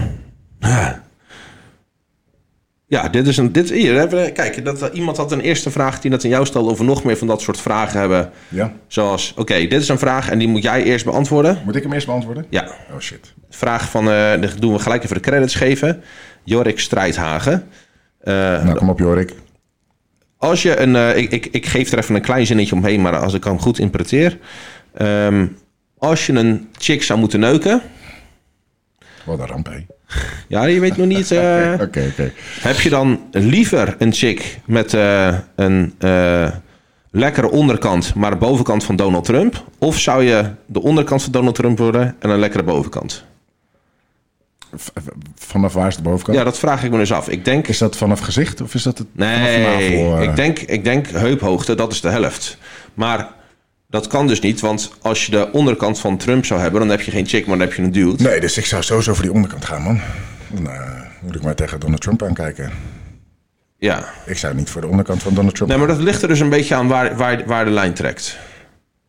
Ja, 2.90 3.10
dit 3.10 3.28
is 3.28 3.38
een. 3.38 3.52
Dit, 3.52 3.70
hier, 3.70 3.96
hebben, 3.96 4.34
kijk, 4.34 4.66
dat, 4.66 4.90
iemand 4.94 5.18
had 5.18 5.32
een 5.32 5.40
eerste 5.40 5.72
vraag 5.72 6.00
die 6.00 6.12
dat 6.12 6.24
aan 6.24 6.30
jou 6.30 6.46
stelde 6.46 6.70
over 6.70 6.86
nog 6.86 7.04
meer 7.04 7.18
van 7.18 7.28
dat 7.28 7.42
soort 7.42 7.60
vragen 7.60 8.00
hebben. 8.00 8.30
Ja. 8.48 8.74
Zoals: 8.88 9.34
oké, 9.36 9.54
dit 9.54 9.82
is 9.82 9.88
een 9.88 10.00
vraag 10.00 10.30
en 10.30 10.40
die 10.40 10.48
moet 10.48 10.64
jij 10.64 10.84
eerst 10.84 11.06
beantwoorden. 11.06 11.62
Moet 11.66 11.76
ik 11.76 11.84
hem 11.84 11.94
eerst 11.94 12.06
beantwoorden? 12.06 12.46
Ja. 12.50 12.68
Oh 12.94 13.00
shit. 13.00 13.34
Vraag 13.50 13.90
van, 13.90 14.08
uh, 14.08 14.34
doen 14.60 14.74
we 14.74 14.80
gelijk 14.80 15.04
even 15.04 15.16
de 15.16 15.22
credits 15.22 15.56
geven. 15.56 16.04
Jorik 16.44 16.80
Strijdhagen. 16.80 17.64
Uh, 18.24 18.34
nou, 18.34 18.76
kom 18.76 18.90
op, 18.90 19.00
Jorik. 19.00 19.34
Als 20.38 20.62
je 20.62 20.80
een. 20.80 20.96
Uh, 20.96 21.18
ik, 21.18 21.32
ik, 21.32 21.46
ik 21.46 21.66
geef 21.66 21.92
er 21.92 21.98
even 21.98 22.16
een 22.16 22.22
klein 22.22 22.46
zinnetje 22.46 22.76
omheen, 22.76 23.02
maar 23.02 23.18
als 23.18 23.34
ik 23.34 23.44
hem 23.44 23.60
goed 23.60 23.80
interpreteer. 23.80 24.38
Um, 25.02 25.58
als 25.98 26.26
je 26.26 26.34
een 26.34 26.70
chick 26.78 27.04
zou 27.04 27.20
moeten 27.20 27.40
neuken. 27.40 27.82
Wat 29.30 29.40
een 29.40 29.48
ramp, 29.48 29.70
hè? 29.70 29.86
Ja, 30.48 30.66
je 30.66 30.80
weet 30.80 30.98
nog 30.98 31.08
niet. 31.08 31.32
Oké, 31.82 32.08
oké. 32.12 32.32
Heb 32.62 32.80
je 32.80 32.90
dan 32.90 33.20
liever 33.32 33.96
een 33.98 34.14
chick 34.14 34.60
met 34.66 34.94
uh, 34.94 35.38
een 35.56 35.94
uh, 36.00 36.50
lekkere 37.12 37.50
onderkant, 37.50 38.14
maar 38.16 38.32
de 38.32 38.38
bovenkant 38.38 38.84
van 38.84 38.96
Donald 38.96 39.26
Trump? 39.26 39.64
Of 39.78 40.00
zou 40.00 40.24
je 40.24 40.52
de 40.66 40.82
onderkant 40.82 41.24
van 41.24 41.32
Donald 41.32 41.56
Trump 41.56 41.78
worden 41.78 42.16
en 42.20 42.30
een 42.30 42.40
lekkere 42.40 42.64
bovenkant? 42.64 43.24
Vanaf 45.36 45.74
waar 45.74 45.88
is 45.88 45.96
de 45.96 46.02
bovenkant? 46.02 46.38
Ja, 46.38 46.44
dat 46.44 46.60
vraag 46.60 46.84
ik 46.84 46.92
me 46.92 46.98
dus 46.98 47.12
af. 47.12 47.30
Ik 47.30 47.46
denk... 47.46 47.68
Is 47.68 47.78
dat 47.78 47.98
vanaf 47.98 48.20
gezicht 48.20 48.62
of 48.62 48.74
is 48.74 48.84
dat 48.84 48.98
het 48.98 49.08
nee, 49.12 49.64
navel, 49.64 50.22
ik, 50.22 50.36
denk, 50.36 50.60
ik 50.60 50.84
denk 50.84 51.08
heuphoogte, 51.08 51.76
dat 51.76 51.92
is 51.92 52.02
de 52.02 52.10
helft. 52.10 52.58
Maar 52.94 53.28
dat 53.90 54.08
kan 54.08 54.28
dus 54.28 54.40
niet, 54.40 54.60
want 54.60 54.92
als 55.02 55.26
je 55.26 55.32
de 55.32 55.52
onderkant 55.52 56.00
van 56.00 56.18
Trump 56.18 56.46
zou 56.46 56.62
hebben, 56.62 56.80
dan 56.80 56.90
heb 56.90 57.02
je 57.02 57.12
geen 57.12 57.28
chick, 57.28 57.48
maar 57.48 57.58
dan 57.58 57.68
heb 57.68 57.76
je 57.76 57.84
een 57.84 57.92
dude. 57.92 58.24
Nee, 58.24 58.40
dus 58.40 58.58
ik 58.58 58.66
zou 58.66 58.84
sowieso 58.84 59.14
voor 59.14 59.24
die 59.24 59.34
onderkant 59.34 59.66
gaan, 59.66 59.82
man. 59.82 60.00
Dan 60.48 60.66
uh, 60.66 60.80
moet 61.22 61.36
ik 61.36 61.42
maar 61.42 61.56
tegen 61.56 61.80
Donald 61.80 62.02
Trump 62.02 62.24
aankijken. 62.24 62.72
Ja. 63.78 64.06
Ik 64.26 64.38
zou 64.38 64.56
niet 64.56 64.70
voor 64.70 64.82
de 64.82 64.88
onderkant 64.88 65.24
van 65.24 65.34
Donald 65.34 65.56
Trump 65.56 65.70
Nee, 65.70 65.80
maar 65.80 65.88
dat 65.88 66.00
ligt 66.00 66.22
er 66.22 66.28
dus 66.28 66.40
een 66.40 66.50
beetje 66.50 66.76
aan 66.76 66.88
waar, 66.88 67.18
waar, 67.18 67.44
waar 67.46 67.66
de 67.66 67.72
lijn 67.72 67.94
trekt. 67.94 68.38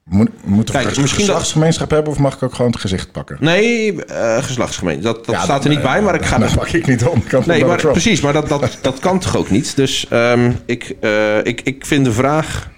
Moet, 0.05 0.29
moet 0.45 0.71
Kijk, 0.71 0.97
een 0.97 1.01
misschien 1.01 1.25
geslachtsgemeenschap 1.25 1.91
hebben 1.91 2.13
of 2.13 2.19
mag 2.19 2.35
ik 2.35 2.43
ook 2.43 2.55
gewoon 2.55 2.71
het 2.71 2.81
gezicht 2.81 3.13
pakken? 3.13 3.37
Nee, 3.41 3.93
uh, 3.93 4.43
geslachtsgemeenschap. 4.43 5.15
Dat, 5.15 5.27
dat 5.27 5.43
staat 5.43 5.65
er 5.65 5.71
niet 5.71 5.83
bij, 5.83 6.03
maar 6.03 6.15
ik 6.15 6.25
ga... 6.25 6.39
Dan 6.39 6.55
pak 6.55 6.69
ik 6.69 6.87
niet 6.87 6.99
de 6.99 7.11
onderkant 7.11 7.47
nee, 7.47 7.59
van 7.59 7.69
maar, 7.69 7.79
Trump. 7.79 7.93
Precies, 7.93 8.21
maar 8.21 8.33
dat, 8.33 8.49
dat, 8.49 8.79
dat 8.81 8.99
kan 8.99 9.19
toch 9.19 9.37
ook 9.37 9.51
niet? 9.51 9.77
Dus 9.77 10.07
um, 10.13 10.59
ik, 10.67 10.97
uh, 11.01 11.45
ik, 11.45 11.61
ik 11.61 11.87
vind 11.87 12.05
de 12.05 12.13
vraag... 12.13 12.69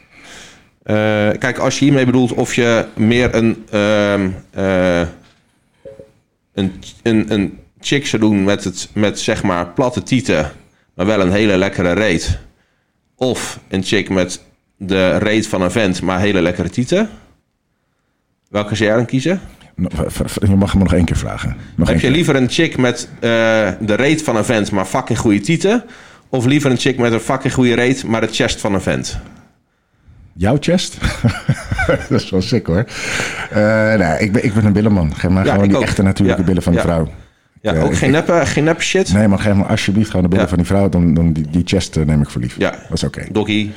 Uh, 0.84 1.30
kijk, 1.38 1.58
als 1.58 1.78
je 1.78 1.84
hiermee 1.84 2.04
bedoelt 2.04 2.32
of 2.32 2.54
je 2.54 2.86
meer 2.96 3.34
een, 3.34 3.66
uh, 3.74 4.24
uh, 4.56 5.06
een, 6.54 6.72
een, 7.02 7.32
een 7.32 7.58
chick 7.80 8.06
zou 8.06 8.22
doen 8.22 8.44
met, 8.44 8.64
het, 8.64 8.88
met 8.94 9.20
zeg 9.20 9.42
maar 9.42 9.66
platte 9.66 10.02
tieten, 10.02 10.50
maar 10.94 11.06
wel 11.06 11.20
een 11.20 11.32
hele 11.32 11.56
lekkere 11.56 11.92
reet. 11.92 12.38
Of 13.16 13.60
een 13.68 13.82
chick 13.82 14.08
met 14.08 14.40
de 14.76 15.16
reet 15.16 15.46
van 15.46 15.62
een 15.62 15.70
vent, 15.70 16.02
maar 16.02 16.20
hele 16.20 16.40
lekkere 16.40 16.70
tieten. 16.70 17.08
Welke 18.48 18.74
zou 18.74 18.88
jij 18.88 18.98
dan 18.98 19.06
kiezen? 19.06 19.40
Je 20.40 20.56
mag 20.56 20.72
hem 20.72 20.82
nog 20.82 20.94
één 20.94 21.04
keer 21.04 21.16
vragen. 21.16 21.56
Nog 21.76 21.88
Heb 21.88 21.96
je 21.96 22.02
keer. 22.02 22.10
liever 22.10 22.36
een 22.36 22.50
chick 22.50 22.76
met 22.76 23.08
de 23.20 23.94
reet 23.94 24.22
van 24.22 24.36
een 24.36 24.44
vent, 24.44 24.70
maar 24.70 24.84
fucking 24.84 25.18
goede 25.18 25.40
tieten? 25.40 25.84
Of 26.28 26.44
liever 26.44 26.70
een 26.70 26.76
chick 26.76 26.98
met 26.98 27.12
een 27.12 27.20
fucking 27.20 27.52
goede 27.54 27.74
reet, 27.74 28.04
maar 28.04 28.20
de 28.20 28.28
chest 28.30 28.60
van 28.60 28.74
een 28.74 28.80
vent? 28.80 29.20
Jouw 30.34 30.56
chest? 30.60 30.98
dat 32.08 32.10
is 32.10 32.30
wel 32.30 32.42
sick 32.42 32.66
hoor. 32.66 32.84
Uh, 33.52 33.94
nee, 33.94 34.18
ik 34.18 34.32
ben, 34.32 34.44
ik 34.44 34.54
ben 34.54 34.64
een 34.64 34.72
billenman. 34.72 35.14
Geef 35.14 35.30
maar 35.30 35.44
ja, 35.44 35.52
gewoon 35.52 35.68
die 35.68 35.76
ook. 35.76 35.82
echte 35.82 36.02
natuurlijke 36.02 36.40
ja, 36.40 36.46
billen 36.46 36.62
van 36.62 36.72
ja. 36.72 36.82
de 36.82 36.88
vrouw. 36.88 37.08
Ja, 37.60 37.74
uh, 37.74 37.84
ook 37.84 37.96
geen 37.96 38.10
neppe, 38.10 38.40
geen 38.44 38.64
neppe 38.64 38.82
shit? 38.82 39.12
Nee, 39.12 39.28
maar 39.28 39.38
geef 39.38 39.54
me 39.54 39.64
alsjeblieft 39.64 40.10
gewoon 40.10 40.22
de 40.22 40.28
billen 40.28 40.48
van 40.48 40.58
die 40.58 40.66
vrouw. 40.66 40.88
Dan, 40.88 41.14
dan 41.14 41.32
die, 41.32 41.50
die 41.50 41.62
chest 41.64 41.96
uh, 41.96 42.04
neem 42.04 42.22
ik 42.22 42.30
voor 42.30 42.40
lief. 42.40 42.56
Ja. 42.58 42.70
Dat 42.70 42.92
is 42.92 43.02
oké. 43.02 43.18
Okay. 43.18 43.32
Doggy. 43.32 43.70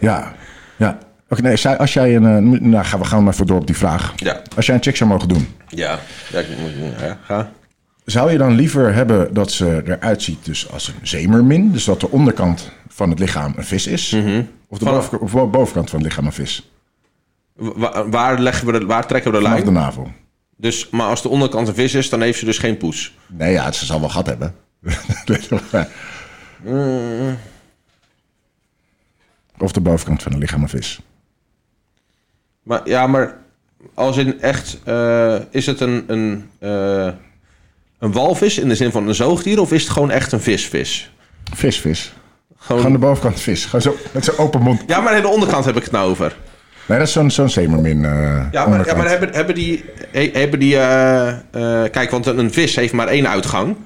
Ja, 0.00 0.34
ja. 0.76 0.98
Oké, 1.28 1.40
okay, 1.40 1.54
nee, 1.54 1.78
als 1.78 1.92
jij 1.92 2.16
een... 2.16 2.70
Nou, 2.70 2.84
gaan 2.84 3.00
we 3.00 3.06
gaan 3.06 3.24
maar 3.24 3.34
voor 3.34 3.46
door 3.46 3.58
op 3.58 3.66
die 3.66 3.76
vraag. 3.76 4.12
Ja. 4.16 4.42
Als 4.56 4.66
jij 4.66 4.74
een 4.74 4.82
chick 4.82 4.96
zou 4.96 5.10
mogen 5.10 5.28
doen. 5.28 5.48
Ja, 5.68 5.98
ja, 6.32 6.38
ik 6.38 6.46
moet, 6.60 7.00
ja 7.00 7.18
ga. 7.22 7.50
Zou 8.06 8.30
je 8.30 8.38
dan 8.38 8.54
liever 8.54 8.94
hebben 8.94 9.34
dat 9.34 9.52
ze 9.52 9.82
eruit 9.84 10.22
ziet 10.22 10.44
dus 10.44 10.70
als 10.70 10.88
een 10.88 11.06
zeemermin? 11.06 11.72
Dus 11.72 11.84
dat 11.84 12.00
de 12.00 12.10
onderkant 12.10 12.70
van 12.88 13.10
het 13.10 13.18
lichaam 13.18 13.52
een 13.56 13.64
vis 13.64 13.86
is? 13.86 14.10
Mm 14.10 14.24
-hmm. 14.24 14.48
Of 14.68 14.78
de 14.78 14.84
boven, 14.84 15.20
of 15.20 15.32
bovenkant 15.32 15.90
van 15.90 15.98
het 15.98 16.08
lichaam 16.08 16.26
een 16.26 16.32
vis? 16.32 16.70
Waar, 17.54 18.10
waar, 18.10 18.38
leggen 18.38 18.66
we 18.66 18.78
de, 18.78 18.86
waar 18.86 19.06
trekken 19.06 19.30
we 19.30 19.36
de 19.36 19.42
Vanaf 19.42 19.58
lijn? 19.58 19.74
de 19.74 19.80
navel. 19.80 20.12
Dus, 20.56 20.90
maar 20.90 21.08
als 21.08 21.22
de 21.22 21.28
onderkant 21.28 21.68
een 21.68 21.74
vis 21.74 21.94
is, 21.94 22.08
dan 22.08 22.20
heeft 22.20 22.38
ze 22.38 22.44
dus 22.44 22.58
geen 22.58 22.76
poes? 22.76 23.16
Nee, 23.26 23.52
ja, 23.52 23.72
ze 23.72 23.84
zal 23.84 24.00
wel 24.00 24.08
gat 24.08 24.26
hebben. 24.26 24.54
mm. 26.62 27.38
Of 29.58 29.72
de 29.72 29.80
bovenkant 29.80 30.22
van 30.22 30.32
het 30.32 30.40
lichaam 30.40 30.62
een 30.62 30.68
vis. 30.68 31.00
Maar, 32.62 32.88
ja, 32.88 33.06
maar 33.06 33.38
als 33.94 34.16
in 34.16 34.40
echt... 34.40 34.78
Uh, 34.88 35.36
is 35.50 35.66
het 35.66 35.80
een... 35.80 36.04
een 36.06 36.50
uh, 36.60 37.08
een 37.98 38.12
walvis 38.12 38.58
in 38.58 38.68
de 38.68 38.74
zin 38.74 38.90
van 38.90 39.08
een 39.08 39.14
zoogdier 39.14 39.60
of 39.60 39.72
is 39.72 39.82
het 39.82 39.92
gewoon 39.92 40.10
echt 40.10 40.32
een 40.32 40.40
visvis? 40.40 41.12
Vis, 41.54 41.80
vis. 41.80 42.12
Gewoon... 42.58 42.82
gewoon 42.82 42.96
de 42.96 43.06
bovenkant 43.06 43.40
vis. 43.40 43.64
Gewoon 43.64 43.80
zo, 43.80 43.96
met 44.12 44.24
zo'n 44.24 44.38
open 44.38 44.60
mond. 44.60 44.82
Ja, 44.86 45.00
maar 45.00 45.22
de 45.22 45.28
onderkant 45.28 45.64
heb 45.64 45.76
ik 45.76 45.82
het 45.82 45.92
nou 45.92 46.10
over. 46.10 46.36
Nee, 46.86 46.98
dat 46.98 47.06
is 47.06 47.12
zo'n 47.12 47.30
zo'n 47.30 47.48
zeemermin. 47.48 48.02
Uh, 48.02 48.46
ja, 48.50 48.66
maar, 48.66 48.86
ja, 48.86 48.94
maar 48.94 49.08
hebben, 49.08 49.28
hebben 49.32 49.54
die. 49.54 49.84
Hebben 50.12 50.58
die 50.58 50.74
uh, 50.74 51.26
uh, 51.56 51.82
kijk, 51.90 52.10
want 52.10 52.26
een 52.26 52.52
vis 52.52 52.76
heeft 52.76 52.92
maar 52.92 53.08
één 53.08 53.28
uitgang. 53.28 53.76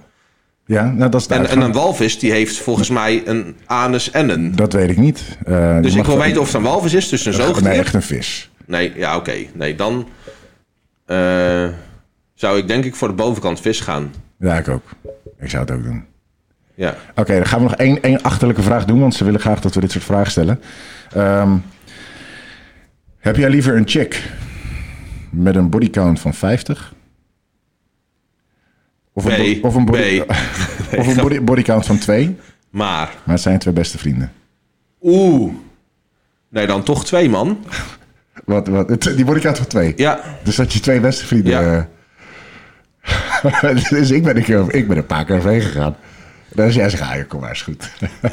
Ja, 0.66 0.84
nou, 0.84 1.10
dat 1.10 1.20
is 1.20 1.26
de 1.26 1.34
en, 1.34 1.48
en, 1.48 1.60
een 1.60 1.72
walvis 1.72 2.18
die 2.18 2.32
heeft 2.32 2.58
volgens 2.58 2.90
mij 2.90 3.22
een 3.24 3.56
anus 3.66 4.10
en 4.10 4.28
een. 4.28 4.56
Dat 4.56 4.72
weet 4.72 4.90
ik 4.90 4.96
niet. 4.96 5.38
dus 5.80 5.94
ik 5.94 6.04
wil 6.04 6.18
weten 6.18 6.40
of 6.40 6.46
het 6.46 6.56
een 6.56 6.62
walvis 6.62 6.94
is, 6.94 7.08
dus 7.08 7.26
een 7.26 7.32
zoogdier. 7.32 7.68
Nee, 7.68 7.78
echt 7.78 7.94
een 7.94 8.02
vis. 8.02 8.50
Nee, 8.66 8.92
ja, 8.96 9.16
oké. 9.16 9.30
Okay. 9.30 9.50
Nee, 9.54 9.74
dan 9.74 10.08
zou 12.40 12.58
ik 12.58 12.68
denk 12.68 12.84
ik 12.84 12.94
voor 12.94 13.08
de 13.08 13.14
bovenkant 13.14 13.60
vis 13.60 13.80
gaan. 13.80 14.14
Ja, 14.38 14.58
ik 14.58 14.68
ook. 14.68 14.82
Ik 15.38 15.50
zou 15.50 15.62
het 15.62 15.72
ook 15.72 15.82
doen. 15.82 16.04
Ja. 16.74 16.96
Oké, 17.10 17.20
okay, 17.20 17.36
dan 17.36 17.46
gaan 17.46 17.58
we 17.58 17.64
nog 17.64 17.76
één, 17.76 18.02
één 18.02 18.22
achterlijke 18.22 18.62
vraag 18.62 18.84
doen, 18.84 19.00
want 19.00 19.14
ze 19.14 19.24
willen 19.24 19.40
graag 19.40 19.60
dat 19.60 19.74
we 19.74 19.80
dit 19.80 19.90
soort 19.90 20.04
vragen 20.04 20.30
stellen. 20.30 20.60
Um, 21.16 21.62
heb 23.18 23.36
jij 23.36 23.50
liever 23.50 23.76
een 23.76 23.88
chick 23.88 24.30
met 25.30 25.56
een 25.56 25.70
bodycount 25.70 26.20
van 26.20 26.34
50? 26.34 26.94
Of 29.12 29.24
een, 29.24 29.30
nee, 29.30 29.60
bo 29.60 29.68
of 29.68 29.74
een, 29.74 29.84
body, 29.84 29.98
nee. 29.98 30.26
of 31.00 31.06
een 31.06 31.16
body, 31.16 31.40
bodycount 31.50 31.86
van 31.86 31.98
2? 31.98 32.36
Maar. 32.70 33.14
Maar 33.24 33.34
het 33.34 33.40
zijn 33.40 33.58
twee 33.58 33.74
beste 33.74 33.98
vrienden. 33.98 34.32
Oeh. 35.02 35.52
Nee, 36.48 36.66
dan 36.66 36.82
toch 36.82 37.04
twee, 37.04 37.28
man. 37.28 37.64
wat, 38.44 38.68
wat, 38.68 39.02
die 39.02 39.24
bodycount 39.24 39.56
van 39.56 39.66
2? 39.66 39.92
Ja. 39.96 40.20
Dus 40.44 40.56
dat 40.56 40.72
je 40.72 40.80
twee 40.80 41.00
beste 41.00 41.26
vrienden... 41.26 41.50
Ja. 41.50 41.88
dus 43.90 44.10
ik 44.10 44.22
ben, 44.22 44.36
een 44.36 44.42
keer, 44.42 44.74
ik 44.74 44.88
ben 44.88 44.96
een 44.96 45.06
paar 45.06 45.24
keer 45.24 45.36
overheen 45.36 45.60
gegaan. 45.60 45.96
Dus 46.54 46.74
jij 46.74 46.90
zegt, 46.90 47.02
ah, 47.02 47.28
kom 47.28 47.40
maar, 47.40 47.50
is 47.50 47.62
goed. 47.62 47.90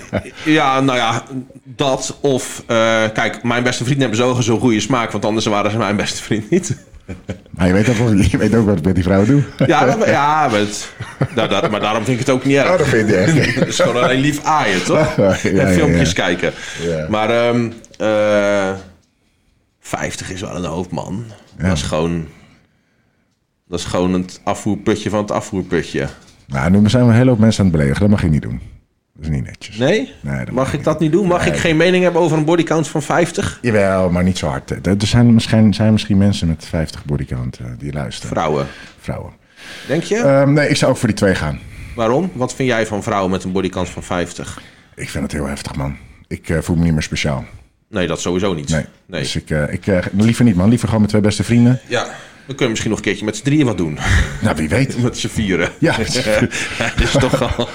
ja, 0.45 0.80
nou 0.80 0.97
ja, 0.97 1.23
dat 1.63 2.17
of... 2.21 2.63
Uh, 2.67 3.03
kijk, 3.13 3.43
mijn 3.43 3.63
beste 3.63 3.84
vrienden 3.84 4.09
hebben 4.09 4.25
sowieso 4.25 4.59
goede 4.59 4.80
smaak... 4.80 5.11
want 5.11 5.25
anders 5.25 5.45
waren 5.45 5.71
ze 5.71 5.78
mijn 5.78 5.95
beste 5.95 6.23
vriend 6.23 6.49
niet. 6.49 6.75
Maar 7.49 7.67
je 7.67 7.73
weet, 7.73 7.89
ook, 7.89 8.13
je 8.32 8.38
weet 8.38 8.55
ook 8.55 8.65
wat 8.65 8.78
ik 8.78 8.84
met 8.84 8.95
die 8.95 9.03
vrouwen 9.03 9.28
doe. 9.28 9.43
Ja, 9.67 9.86
dat, 9.86 10.05
ja 10.05 10.47
maar, 10.47 10.59
het, 10.59 10.91
dat, 11.36 11.71
maar 11.71 11.80
daarom 11.80 12.03
vind 12.03 12.19
ik 12.19 12.25
het 12.25 12.36
ook 12.36 12.45
niet 12.45 12.55
erg. 12.55 12.71
Oh, 12.71 12.78
dat 12.78 12.88
vind 12.88 13.09
je 13.09 13.15
echt. 13.15 13.55
Het 13.55 13.67
is 13.67 13.80
gewoon 13.80 14.03
alleen 14.03 14.19
lief 14.19 14.43
aaien, 14.43 14.84
toch? 14.84 15.15
Ja, 15.15 15.38
en 15.43 15.73
filmpjes 15.73 16.13
kijken. 16.13 16.53
Ja. 16.82 17.05
Maar 17.09 17.30
ehm 17.30 17.69
eh 17.97 18.71
50 19.80 20.32
is 20.32 20.41
wel 20.41 20.55
een 20.55 20.63
hoop, 20.63 20.91
man. 20.91 21.25
Dat 21.57 21.78
is 21.78 21.82
gewoon... 21.82 22.28
Dat 23.70 23.80
is 23.80 23.86
gewoon 23.86 24.13
het 24.13 24.41
afvoerputje 24.43 25.09
van 25.09 25.20
het 25.20 25.32
afvoerputje. 25.32 26.07
Nou, 26.47 26.70
nu 26.72 26.89
zijn 26.89 27.03
we 27.03 27.09
een 27.09 27.18
hele 27.18 27.30
hoop 27.30 27.39
mensen 27.39 27.59
aan 27.63 27.70
het 27.70 27.76
beledigen. 27.76 28.01
Dat 28.01 28.09
mag 28.09 28.22
je 28.22 28.30
niet 28.30 28.41
doen. 28.41 28.61
Dat 29.13 29.26
is 29.26 29.32
niet 29.32 29.45
netjes. 29.45 29.78
Nee? 29.78 30.13
Nee, 30.22 30.45
Mag 30.51 30.74
ik 30.74 30.84
dat 30.84 30.99
niet 30.99 31.11
doen? 31.11 31.28
Mag 31.28 31.45
ik 31.45 31.55
geen 31.55 31.78
mening 31.78 32.03
hebben 32.03 32.22
over 32.22 32.38
een 32.38 32.45
bodycount 32.45 32.88
van 32.88 33.01
50? 33.01 33.59
Jawel, 33.61 34.09
maar 34.09 34.24
niet 34.24 34.38
zo 34.38 34.47
hard. 34.47 34.88
Er 34.88 34.95
zijn 34.97 35.34
misschien, 35.34 35.74
zijn 35.74 35.91
misschien 35.91 36.18
mensen 36.18 36.47
met 36.47 36.65
50 36.65 37.05
bodycount 37.05 37.57
eh, 37.57 37.65
die 37.78 37.93
luisteren. 37.93 38.30
Vrouwen. 38.30 38.68
Vrouwen. 38.99 39.34
Denk 39.88 40.03
je? 40.03 40.15
Ehm, 40.15 40.53
nee, 40.53 40.70
ik 40.70 40.76
zou 40.76 40.91
ook 40.91 40.97
voor 40.97 41.07
die 41.07 41.18
twee 41.18 41.36
gaan. 41.36 41.59
Waarom? 41.95 42.32
Wat 42.34 42.55
vind 42.55 42.70
jij 42.70 42.86
van 42.86 43.03
vrouwen 43.03 43.32
met 43.32 43.43
een 43.43 43.51
bodykount 43.51 43.89
van 43.89 44.03
50? 44.03 44.61
Ik 44.95 45.09
vind 45.09 45.24
het 45.24 45.32
heel 45.32 45.45
heftig, 45.47 45.76
man. 45.76 45.95
Ik 46.28 46.49
eh, 46.49 46.57
voel 46.61 46.76
me 46.76 46.84
niet 46.84 46.93
meer 46.93 47.03
speciaal. 47.03 47.45
Nee, 47.89 48.07
dat 48.07 48.22
sowieso 48.22 48.53
niet. 48.53 48.70
Nee. 48.70 48.86
nee. 49.05 49.22
Dus 49.22 49.36
ik, 49.36 49.49
eh, 49.49 49.74
ik 49.74 50.11
liever 50.11 50.43
niet, 50.43 50.55
man. 50.55 50.70
Liever 50.70 50.88
gewoon 50.88 51.01
met 51.01 51.09
twee 51.09 51.22
beste 51.22 51.43
vrienden. 51.43 51.80
Ja, 51.88 52.07
dan 52.48 52.56
kunnen 52.56 52.66
we 52.66 52.70
misschien 52.70 52.89
nog 52.89 53.00
een 53.00 53.06
keertje 53.06 53.26
met 53.26 53.36
z'n 53.36 53.43
drieën 53.43 53.66
wat 53.66 53.78
doen. 53.78 53.98
Nou, 54.41 54.56
wie 54.56 54.70
weet. 54.70 55.02
met 55.04 55.18
z'n 55.18 55.28
vieren. 55.28 55.70
Ja, 55.80 55.98
Dat 56.78 57.00
is 57.00 57.12
toch 57.12 57.58
al... 57.58 57.70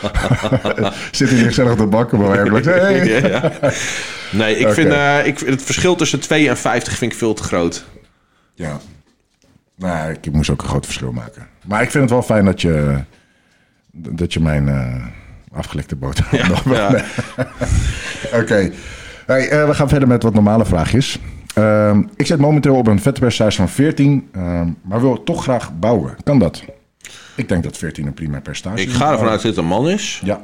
zit 1.11 1.29
hier 1.29 1.45
gezellig 1.45 1.73
op 1.73 1.79
de 1.79 1.87
bank. 1.87 2.13
Maar 2.13 2.31
eigenlijk, 2.31 2.65
hey. 2.65 3.07
Ja, 3.07 3.29
ja. 3.29 3.53
Nee, 4.33 4.57
ik 4.57 4.69
vind, 4.69 4.93
eh, 4.93 5.27
ik, 5.27 5.39
het 5.39 5.63
verschil 5.63 5.95
tussen 5.95 6.21
2 6.21 6.49
en 6.49 6.57
50 6.57 6.97
vind 6.97 7.13
ik 7.13 7.19
veel 7.19 7.35
te 7.35 7.43
groot. 7.43 7.85
Ja. 8.55 8.81
Nou, 9.77 10.13
ik 10.13 10.33
moest 10.33 10.51
ook 10.51 10.63
een 10.63 10.69
groot 10.69 10.85
verschil 10.85 11.13
maken. 11.13 11.47
Maar 11.65 11.83
ik 11.83 11.91
vind 11.91 12.03
het 12.03 12.13
wel 12.13 12.23
fijn 12.23 12.45
dat 12.45 12.61
je, 12.61 12.99
dat 13.93 14.33
je 14.33 14.41
mijn 14.41 14.69
eh, 14.69 15.07
afgelikte 15.53 15.97
boterham 15.97 16.49
nog... 16.49 16.65
ja. 16.65 17.05
Oké. 18.33 18.73
Hey, 19.27 19.49
eh, 19.49 19.67
we 19.67 19.75
gaan 19.75 19.89
verder 19.89 20.09
met 20.09 20.23
wat 20.23 20.35
normale 20.35 20.65
vraagjes. 20.65 21.19
Ehm, 21.55 22.03
ik 22.17 22.27
zit 22.27 22.39
momenteel 22.39 22.75
op 22.77 22.87
een 22.87 23.01
vetpercentage 23.01 23.57
van 23.57 23.69
14, 23.69 24.29
ehm, 24.33 24.69
maar 24.83 25.01
wil 25.01 25.23
toch 25.23 25.43
graag 25.43 25.79
bouwen. 25.79 26.17
Kan 26.25 26.39
dat? 26.39 26.65
Ik 27.37 27.49
denk 27.49 27.63
dat 27.63 27.77
14 27.79 28.07
een 28.07 28.15
prima 28.15 28.41
percentage 28.41 28.83
Ik 28.83 28.89
is. 28.89 28.95
ga 28.95 29.11
ervan 29.13 29.29
uit 29.29 29.43
dat 29.43 29.55
dit 29.55 29.57
een 29.57 29.69
man 29.69 29.89
is. 29.89 30.21
Ja. 30.25 30.41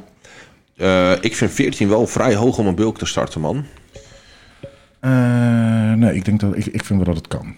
Eh, 0.75 1.11
ik 1.21 1.35
vind 1.35 1.51
14 1.51 1.89
wel 1.89 2.07
vrij 2.07 2.35
hoog 2.35 2.57
om 2.57 2.67
een 2.67 2.75
bulk 2.75 2.97
te 2.97 3.05
starten, 3.05 3.41
man. 3.41 3.65
Eh, 4.99 5.93
nee, 5.93 6.15
ik 6.15 6.25
denk 6.25 6.39
dat 6.39 6.57
ik, 6.57 6.65
ik 6.65 6.83
vind 6.85 7.05
wel 7.05 7.13
dat 7.13 7.15
het 7.23 7.27
kan. 7.27 7.53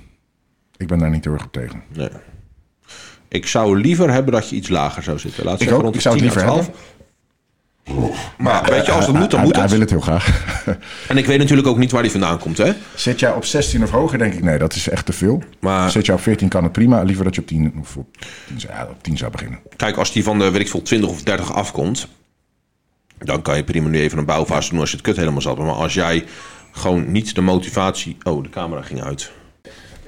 Ik 0.77 0.87
ben 0.87 0.99
daar 0.99 1.09
niet 1.09 1.23
heel 1.23 1.33
erg 1.33 1.43
op 1.45 1.51
tegen. 1.51 1.81
Nee. 1.93 2.09
Ik 3.27 3.47
zou 3.47 3.79
liever 3.81 4.11
hebben 4.11 4.33
dat 4.33 4.49
je 4.49 4.55
iets 4.55 4.69
lager 4.69 5.03
zou 5.03 5.19
zitten. 5.19 5.43
Laat 5.43 5.53
Ik 5.53 5.59
zeggen 5.59 5.77
ook. 5.77 5.83
rond 5.83 5.95
Ik 5.95 6.01
zou 6.01 6.15
het 6.15 6.23
10 6.23 6.33
liever 6.33 6.51
12. 6.53 6.90
Maar 8.37 8.63
weet 8.69 8.85
je, 8.85 8.91
als 8.91 9.05
het 9.07 9.15
moet, 9.15 9.29
dan 9.31 9.39
hij, 9.39 9.47
moet 9.47 9.53
hij 9.55 9.61
het. 9.63 9.71
wil 9.71 9.79
het 9.81 9.89
heel 9.89 9.99
graag. 9.99 10.43
En 11.07 11.17
ik 11.17 11.25
weet 11.25 11.37
natuurlijk 11.39 11.67
ook 11.67 11.77
niet 11.77 11.91
waar 11.91 12.01
die 12.01 12.11
vandaan 12.11 12.39
komt, 12.39 12.57
hè? 12.57 12.71
Zit 12.95 13.19
jij 13.19 13.33
op 13.33 13.45
16 13.45 13.83
of 13.83 13.89
hoger, 13.89 14.17
denk 14.17 14.33
ik, 14.33 14.43
nee, 14.43 14.57
dat 14.57 14.75
is 14.75 14.89
echt 14.89 15.05
te 15.05 15.13
veel. 15.13 15.43
Maar- 15.59 15.91
Zit 15.91 16.05
jij 16.05 16.15
op 16.15 16.21
14 16.21 16.49
kan 16.49 16.63
het 16.63 16.71
prima. 16.71 17.01
Liever 17.01 17.23
dat 17.23 17.35
je 17.35 17.41
op 17.41 17.47
10, 17.47 17.73
of 17.81 17.95
op 17.97 18.17
10, 18.47 18.59
zou- 18.59 18.73
ja, 18.73 18.87
op 18.89 19.03
10 19.03 19.17
zou 19.17 19.31
beginnen. 19.31 19.59
Kijk, 19.75 19.97
als 19.97 20.11
die 20.13 20.23
van 20.23 20.39
de, 20.39 20.51
weet 20.51 20.61
ik 20.61 20.69
veel, 20.69 20.81
20 20.81 21.09
of 21.09 21.21
30 21.23 21.53
afkomt... 21.53 22.07
dan 23.17 23.41
kan 23.41 23.55
je 23.55 23.63
prima 23.63 23.87
nu 23.89 23.99
even 23.99 24.17
een 24.17 24.25
bouwfase 24.25 24.69
doen 24.69 24.79
als 24.79 24.89
je 24.89 24.95
het 24.95 25.05
kut 25.05 25.17
helemaal 25.17 25.41
zat. 25.41 25.57
Maar 25.57 25.67
als 25.71 25.93
jij 25.93 26.25
gewoon 26.71 27.11
niet 27.11 27.35
de 27.35 27.41
motivatie... 27.41 28.17
Oh, 28.23 28.43
de 28.43 28.49
camera 28.49 28.81
ging 28.81 29.03
uit. 29.03 29.31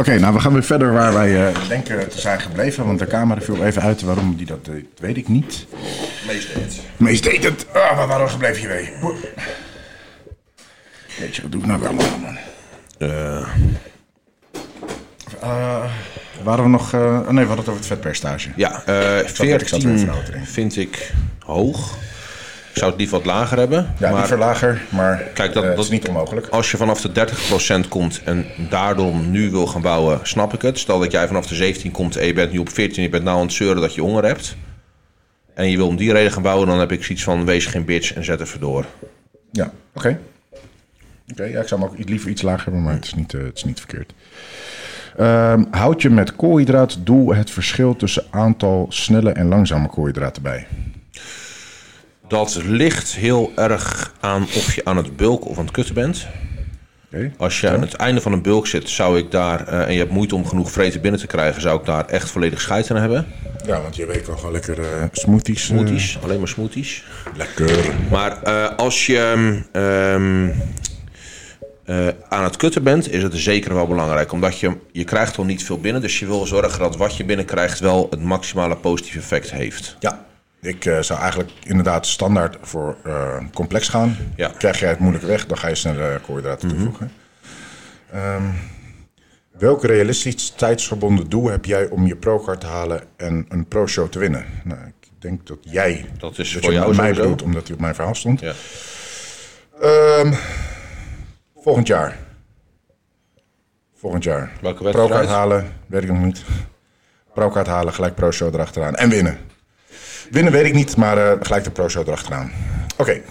Oké, 0.03 0.19
nou 0.19 0.33
we 0.33 0.39
gaan 0.39 0.53
weer 0.53 0.63
verder 0.63 0.93
waar 0.93 1.13
wij 1.13 1.47
eh, 1.47 1.67
denken 1.67 2.09
te 2.09 2.19
zijn 2.19 2.41
gebleven. 2.41 2.85
Want 2.85 2.99
de 2.99 3.07
camera 3.07 3.41
viel 3.41 3.65
even 3.65 3.81
uit. 3.81 4.01
Waarom 4.01 4.35
die 4.35 4.45
dat 4.45 4.65
deed, 4.65 4.85
weet 4.99 5.17
ik 5.17 5.27
niet. 5.27 5.65
Meest 6.27 6.53
deed. 6.53 6.81
Meest 6.97 7.23
deed 7.23 7.43
het. 7.43 7.65
Ah, 7.73 7.97
waar 7.97 8.07
waren 8.07 8.25
we 8.25 8.31
gebleven 8.31 8.59
hiermee? 8.59 8.93
Jeetje, 11.19 11.41
wat 11.41 11.51
doe 11.51 11.61
ik 11.61 11.67
nou 11.67 11.85
allemaal, 11.85 12.17
man? 12.21 12.37
Eh, 12.97 13.47
Waren 16.43 16.63
we 16.63 16.69
nog... 16.69 16.93
oh 16.93 17.29
nee, 17.29 17.43
we 17.45 17.47
hadden 17.47 17.57
het 17.57 17.67
over 17.67 17.75
het 17.75 17.85
vetpercentage. 17.85 18.49
ja, 18.55 18.83
eh 18.85 19.19
ik 19.19 19.27
zat 19.27 19.37
weer 19.37 19.59
14 19.65 20.45
vind 20.45 20.77
ik 20.77 21.11
hoog. 21.39 21.97
Ik 22.73 22.79
zou 22.79 22.91
het 22.91 22.99
liever 22.99 23.17
wat 23.17 23.25
lager 23.25 23.57
hebben. 23.57 23.93
Ja, 23.99 24.09
maar 24.09 24.19
liever 24.19 24.37
lager, 24.37 24.81
maar 24.89 25.17
Kijk, 25.33 25.53
dat- 25.53 25.63
eh, 25.63 25.69
dat- 25.69 25.79
is 25.83 25.89
niet 25.89 26.07
onmogelijk. 26.07 26.47
als 26.47 26.71
je 26.71 26.77
vanaf 26.77 27.01
de 27.01 27.11
30% 27.11 27.87
komt 27.87 28.21
en 28.23 28.45
daardoor 28.69 29.15
nu 29.15 29.51
wil 29.51 29.67
gaan 29.67 29.81
bouwen, 29.81 30.19
snap 30.23 30.53
ik 30.53 30.61
het. 30.61 30.79
Stel 30.79 30.99
dat 30.99 31.11
jij 31.11 31.27
vanaf 31.27 31.47
de 31.47 31.55
17 31.55 31.91
komt 31.91 32.15
en 32.15 32.25
je 32.25 32.33
bent 32.33 32.51
nu 32.51 32.57
op 32.57 32.69
14, 32.69 33.03
je 33.03 33.09
bent 33.09 33.23
nou 33.23 33.37
aan 33.37 33.43
het 33.45 33.53
zeuren 33.53 33.81
dat 33.81 33.95
je 33.95 34.01
honger 34.01 34.25
hebt. 34.25 34.55
En 35.53 35.69
je 35.69 35.77
wil 35.77 35.87
om 35.87 35.95
die 35.95 36.11
reden 36.13 36.31
gaan 36.31 36.41
bouwen, 36.41 36.67
dan 36.67 36.79
heb 36.79 36.91
ik 36.91 37.03
zoiets 37.03 37.23
van 37.23 37.45
wees 37.45 37.65
geen 37.65 37.85
bitch 37.85 38.13
en 38.13 38.23
zet 38.23 38.41
even 38.41 38.59
door. 38.59 38.85
Ja, 39.51 39.71
oké. 39.95 40.19
Oké, 41.31 41.43
ja, 41.43 41.61
ik 41.61 41.67
zou 41.67 41.81
hem 41.81 41.89
ook 41.89 42.09
liever 42.09 42.29
iets 42.29 42.41
lager 42.41 42.63
hebben, 42.63 42.83
maar 42.83 42.93
het 42.93 43.05
is 43.05 43.13
niet, 43.13 43.33
eh, 43.33 43.41
het 43.43 43.57
is 43.57 43.63
niet 43.63 43.79
verkeerd. 43.79 44.13
Ehm, 45.17 45.63
houd 45.71 46.01
je 46.01 46.09
met 46.09 46.35
koolhydraatdoel 46.35 47.35
het 47.35 47.51
verschil 47.51 47.95
tussen 47.95 48.23
aantal 48.29 48.85
snelle 48.89 49.31
en 49.31 49.47
langzame 49.47 49.87
koolhydraten 49.87 50.41
bij? 50.41 50.67
Dat 52.27 52.59
ligt 52.63 53.15
heel 53.15 53.51
erg 53.55 54.13
aan 54.19 54.43
of 54.43 54.75
je 54.75 54.85
aan 54.85 54.97
het 54.97 55.15
bulken 55.17 55.49
of 55.49 55.57
aan 55.57 55.63
het 55.63 55.73
kutten 55.73 55.95
bent. 55.95 56.27
Als 57.37 57.59
je 57.61 57.69
aan 57.69 57.81
het 57.81 57.93
einde 57.93 58.21
van 58.21 58.31
een 58.33 58.41
bulk 58.41 58.67
zit, 58.67 58.89
zou 58.89 59.17
ik 59.17 59.31
daar, 59.31 59.67
eh, 59.67 59.81
en 59.87 59.91
je 59.93 59.99
hebt 59.99 60.11
moeite 60.11 60.35
om 60.35 60.45
genoeg 60.47 60.71
vreten 60.71 61.01
binnen 61.01 61.19
te 61.19 61.27
krijgen, 61.27 61.61
zou 61.61 61.79
ik 61.79 61.85
daar 61.85 62.05
echt 62.05 62.29
volledig 62.31 62.61
scheid 62.61 62.91
aan 62.91 62.97
hebben. 62.97 63.25
Ja, 63.65 63.81
want 63.81 63.95
je 63.95 64.05
weet 64.05 64.27
wel 64.27 64.37
gewoon 64.37 64.51
lekker 64.51 64.79
eh, 64.79 65.03
smoothies. 65.11 65.59
eh, 65.61 65.65
Smoothies, 65.65 66.17
alleen 66.23 66.39
maar 66.39 66.47
smoothies. 66.47 67.03
lekker. 67.35 67.93
Maar 68.11 68.31
als 68.75 69.05
je 69.05 69.17
ehm, 69.71 70.49
eh, 71.85 72.07
aan 72.29 72.43
het 72.43 72.57
kutten 72.57 72.83
bent, 72.83 73.11
is 73.11 73.23
het 73.23 73.33
zeker 73.35 73.73
wel 73.73 73.87
belangrijk. 73.87 74.31
Omdat 74.31 74.59
je, 74.59 74.71
je 74.91 75.03
krijgt 75.03 75.37
al 75.37 75.43
niet 75.45 75.63
veel 75.63 75.79
binnen. 75.79 76.01
Dus 76.01 76.19
je 76.19 76.25
wil 76.25 76.45
zorgen 76.45 76.79
dat 76.79 76.97
wat 76.97 77.17
je 77.17 77.25
binnenkrijgt 77.25 77.79
wel 77.79 78.07
het 78.09 78.23
maximale 78.23 78.75
positieve 78.75 79.19
effect 79.19 79.51
heeft. 79.51 79.95
Ja. 79.99 80.25
Ik 80.63 80.85
eh, 80.85 80.99
zou 80.99 81.19
eigenlijk 81.19 81.51
inderdaad 81.63 82.07
standaard 82.07 82.57
voor 82.61 82.97
eh, 83.03 83.37
complex 83.53 83.87
gaan. 83.87 84.17
Ja. 84.35 84.51
Krijg 84.57 84.79
jij 84.79 84.89
het 84.89 84.99
moeilijk 84.99 85.25
weg, 85.25 85.45
dan 85.45 85.57
ga 85.57 85.67
je 85.67 85.75
sneller 85.75 86.19
koolhydraten 86.19 86.69
toevoegen. 86.69 87.11
Ehm, 88.11 88.43
welk 89.51 89.83
realistisch 89.83 90.49
tijdsgebonden 90.49 91.29
doel 91.29 91.49
heb 91.49 91.65
jij 91.65 91.89
om 91.89 92.07
je 92.07 92.15
pro-card 92.15 92.59
te 92.59 92.67
halen 92.67 93.03
en 93.15 93.45
een 93.49 93.65
pro-show 93.65 94.09
te 94.09 94.19
winnen? 94.19 94.45
Nou, 94.63 94.79
ik 94.87 95.09
denk 95.19 95.47
dat 95.47 95.57
jij... 95.61 96.05
Dat 96.17 96.37
is 96.39 96.53
dat 96.53 96.63
voor 96.63 96.73
je 96.73 96.79
jou 96.79 96.95
mij 96.95 97.13
bedoelt, 97.13 97.41
omdat 97.41 97.63
hij 97.63 97.73
op 97.73 97.81
mijn 97.81 97.95
verhaal 97.95 98.15
stond. 98.15 98.39
Ja. 98.39 98.53
Ehm, 99.81 100.33
volgend 101.55 101.87
jaar. 101.87 102.17
Volgend 103.95 104.23
jaar. 104.23 104.51
Welke 104.61 104.83
wedstrijd? 104.83 105.09
Pro-kaart 105.09 105.29
halen, 105.29 105.71
weet 105.85 106.03
ik 106.03 106.09
nog 106.09 106.23
niet. 106.23 106.43
Pro-kaart 107.33 107.67
halen, 107.67 107.93
gelijk 107.93 108.15
pro-show 108.15 108.53
erachteraan. 108.53 108.95
En 108.95 109.09
winnen. 109.09 109.37
Winnen 110.31 110.51
weet 110.53 110.65
ik 110.65 110.73
niet, 110.73 110.95
maar 110.97 111.17
eh, 111.17 111.37
gelijk 111.41 111.63
de 111.63 111.71
pro-show 111.71 112.07
erachteraan. 112.07 112.51
Oké. 112.97 113.21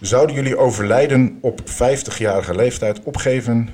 Zouden 0.00 0.34
jullie 0.34 0.56
overlijden 0.58 1.38
op 1.40 1.60
50-jarige 1.70 2.54
leeftijd 2.54 3.00
opgeven 3.02 3.68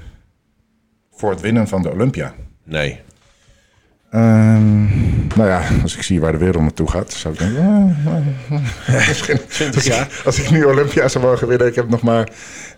voor 1.13 1.31
het 1.31 1.41
winnen 1.41 1.69
van 1.69 1.83
de 1.83 1.91
Olympia? 1.91 2.35
Nee. 2.65 3.01
Ehm, 4.11 4.85
nou 5.37 5.49
ja, 5.49 5.63
als 5.83 5.97
ik 5.97 6.03
zie 6.03 6.21
waar 6.21 6.33
de 6.33 6.39
wereld 6.39 6.63
naartoe 6.63 6.91
gaat, 6.91 7.13
zou 7.13 7.35
ik 7.35 7.41
denken... 7.41 7.97
ah, 8.07 9.09
misschien, 9.09 9.39
20 9.49 9.85
jaar. 9.85 10.23
Als 10.25 10.39
ik 10.41 10.51
nu 10.51 10.65
Olympia 10.65 11.09
zou 11.09 11.25
mogen 11.25 11.49
winnen, 11.49 11.67
ik 11.67 11.75
heb 11.75 11.89
nog 11.89 12.03
maar 12.03 12.29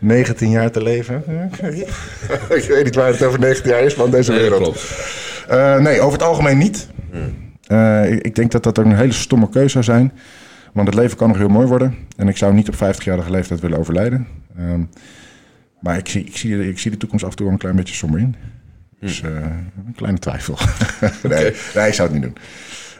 19 0.00 0.50
jaar 0.50 0.70
te 0.70 0.82
leven. 0.82 1.24
ik 2.48 2.64
weet 2.68 2.84
niet 2.84 2.94
waar 2.94 3.06
het 3.08 3.22
over 3.22 3.38
19 3.40 3.70
jaar 3.70 3.82
is, 3.82 3.94
maar 3.94 4.04
in 4.06 4.10
deze 4.12 4.32
Nee, 4.32 4.40
wereld. 4.40 4.84
Eh, 5.48 5.78
nee, 5.78 6.00
over 6.00 6.12
het 6.18 6.28
algemeen 6.28 6.58
niet. 6.58 6.88
Eh, 7.68 8.12
ik, 8.12 8.22
ik 8.22 8.34
denk 8.34 8.50
dat 8.50 8.62
dat 8.62 8.78
ook 8.78 8.84
een 8.84 8.96
hele 8.96 9.12
stomme 9.12 9.48
keuze 9.48 9.68
zou 9.68 9.84
zijn. 9.84 10.12
Want 10.72 10.88
het 10.88 10.96
leven 10.96 11.16
kan 11.16 11.28
nog 11.28 11.36
heel 11.36 11.48
mooi 11.48 11.66
worden. 11.66 11.94
En 12.16 12.28
ik 12.28 12.36
zou 12.36 12.54
niet 12.54 12.68
op 12.68 12.74
50-jarige 12.74 13.30
leeftijd 13.30 13.60
willen 13.60 13.78
overlijden. 13.78 14.26
Ehm, 14.56 14.82
maar 15.80 15.96
ik 15.96 16.08
zie, 16.08 16.24
ik, 16.24 16.36
zie, 16.36 16.68
ik 16.68 16.78
zie 16.78 16.90
de 16.90 16.96
toekomst 16.96 17.24
af 17.24 17.30
en 17.30 17.36
toe 17.36 17.44
wel 17.44 17.54
een 17.54 17.60
klein 17.60 17.76
beetje 17.76 17.94
somber 17.94 18.20
in. 18.20 18.34
Dus 19.00 19.22
eh, 19.22 19.30
een 19.86 19.94
kleine 19.96 20.18
twijfel. 20.18 20.58
nee, 21.28 21.54
nee, 21.74 21.86
ik 21.88 21.94
zou 21.94 22.12
het 22.12 22.12
niet 22.12 22.22
doen. 22.22 22.36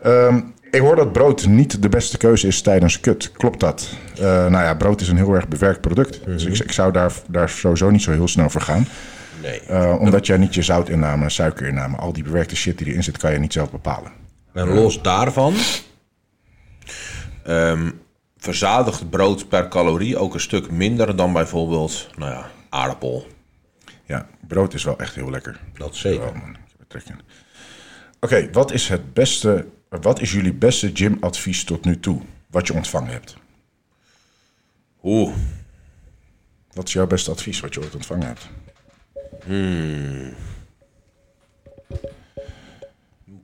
Ehm, 0.03 0.41
ik 0.71 0.81
hoor 0.81 0.97
dat 0.97 1.13
brood 1.13 1.47
niet 1.47 1.83
de 1.83 1.89
beste 1.89 2.19
keuze 2.19 2.47
is 2.47 2.63
tijdens 2.63 3.01
kut. 3.01 3.33
Klopt 3.33 3.61
dat? 3.61 3.97
Eh, 4.15 4.23
nou 4.23 4.65
ja, 4.65 4.75
brood 4.75 5.01
is 5.01 5.09
een 5.09 5.17
heel 5.17 5.35
erg 5.35 5.49
bewerkt 5.49 5.81
product. 5.81 6.25
Dus 6.25 6.45
ik, 6.45 6.59
ik 6.59 6.73
zou 6.73 6.93
daar, 6.93 7.13
daar 7.29 7.49
sowieso 7.49 7.91
niet 7.91 8.03
zo 8.03 8.13
heel 8.13 8.29
snel 8.29 8.51
voor 8.51 8.61
gaan. 8.61 8.87
Nee. 9.43 9.99
Omdat 9.99 10.27
jij 10.27 10.37
niet 10.37 10.55
je 10.55 10.63
zoutinname, 10.63 11.31
suikerinname, 11.31 11.97
al 11.97 12.13
die 12.13 12.23
bewerkte 12.23 12.57
shit 12.57 12.79
die 12.79 12.87
erin 12.87 13.03
zit, 13.03 13.19
kan 13.19 13.33
je 13.33 13.39
niet 13.39 13.53
zelf 13.53 13.71
bepalen. 13.71 14.11
En 14.59 14.69
los 14.75 15.03
daarvan 15.03 15.55
ehm, 17.45 17.91
verzadigt 18.37 19.11
brood 19.11 19.49
per 19.49 19.69
calorie 19.69 20.17
ook 20.17 20.35
een 20.35 20.41
stuk 20.41 20.71
minder 20.71 21.17
dan 21.17 21.33
bijvoorbeeld, 21.33 22.09
nou 22.17 22.33
ja, 22.33 22.51
aardappel. 22.69 23.27
Ja, 24.05 24.29
brood 24.49 24.75
is 24.75 24.85
wel 24.85 24.99
echt 24.99 25.15
heel 25.15 25.31
lekker. 25.31 25.61
Dat 25.75 25.97
zeker. 25.97 26.21
Wel, 26.21 26.35
man. 26.35 26.57
Ik 26.89 27.03
heb. 27.05 27.23
Oké, 28.21 28.51
wat 28.53 28.73
is 28.73 28.89
het 28.89 29.15
beste, 29.15 29.67
wat 29.89 30.21
is 30.21 30.33
jullie 30.33 30.55
beste 30.55 30.91
gymadvies 30.95 31.65
tot 31.65 31.85
nu 31.85 32.01
toe? 32.01 32.21
Wat 32.51 32.67
je 32.67 32.75
ontvangen 32.75 33.13
hebt? 33.13 33.37
Oeh. 35.03 35.35
Wat 36.73 36.87
is 36.87 36.93
jouw 36.93 37.07
beste 37.07 37.31
advies 37.31 37.61
wat 37.61 37.75
je 37.75 37.81
ooit 37.81 37.95
ontvangen 37.95 38.27
hebt? 38.27 38.49
Hmm. 39.45 40.35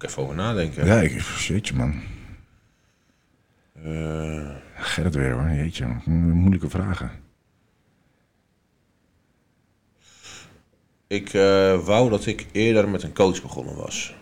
Even 0.05 0.23
over 0.23 0.35
nadenken. 0.35 0.87
Ja, 0.87 1.01
ik, 1.01 1.21
jeetje 1.21 1.75
man. 1.75 2.01
Uh... 3.87 4.51
Gerrit 4.77 5.15
weer 5.15 5.33
hoor, 5.33 5.51
jeetje. 5.51 5.87
Moeilijke 6.05 6.71
vragen. 6.71 7.11
Ik 11.07 11.33
uh, 11.33 11.85
wou 11.85 12.11
dat 12.11 12.27
ik 12.27 12.47
eerder 12.53 12.89
met 12.89 13.03
een 13.03 13.15
coach 13.15 13.43
begonnen 13.43 13.77
was. 13.77 14.15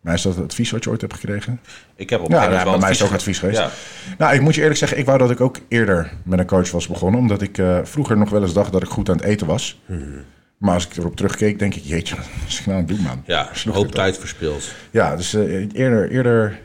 Maar 0.00 0.14
is 0.14 0.22
dat 0.22 0.34
het 0.34 0.44
advies 0.44 0.70
wat 0.70 0.84
je 0.84 0.90
ooit 0.90 1.00
hebt 1.00 1.14
gekregen? 1.14 1.60
Ik 1.94 2.10
heb 2.10 2.20
op 2.20 2.30
ja, 2.30 2.50
ja, 2.50 2.64
bij 2.64 2.78
mij 2.78 2.90
is 2.90 2.98
het 2.98 3.08
ook 3.08 3.14
advies 3.14 3.38
geweest. 3.38 3.58
Ja. 3.58 3.70
Nou, 4.18 4.34
ik 4.34 4.40
moet 4.40 4.54
je 4.54 4.60
eerlijk 4.60 4.78
zeggen, 4.78 4.98
ik 4.98 5.06
wou 5.06 5.18
dat 5.18 5.30
ik 5.30 5.40
ook 5.40 5.58
eerder 5.68 6.12
met 6.24 6.38
een 6.38 6.46
coach 6.46 6.70
was 6.70 6.88
begonnen. 6.88 7.20
Omdat 7.20 7.42
ik 7.42 7.58
uh, 7.58 7.78
vroeger 7.82 8.16
nog 8.16 8.30
wel 8.30 8.42
eens 8.42 8.52
dacht 8.52 8.72
dat 8.72 8.82
ik 8.82 8.88
goed 8.88 9.08
aan 9.08 9.16
het 9.16 9.24
eten 9.24 9.46
was. 9.46 9.80
Hmm. 9.86 10.24
Maar 10.62 10.74
als 10.74 10.86
ik 10.86 10.96
erop 10.96 11.16
terugkeek, 11.16 11.58
denk 11.58 11.74
ik, 11.74 11.82
jeetje, 11.82 12.16
wat 12.16 12.26
is 12.46 12.60
ik 12.60 12.66
nou 12.66 12.78
aan 12.78 12.84
het 12.84 12.96
doen, 12.96 13.04
man? 13.04 13.22
Ja, 13.26 13.50
een 13.64 13.72
hoop 13.72 13.92
tijd 13.92 14.18
verspild. 14.18 14.74
Ja, 14.90 15.16
dus 15.16 15.34
uh, 15.34 15.68
eerder, 15.72 16.10
eerder 16.10 16.60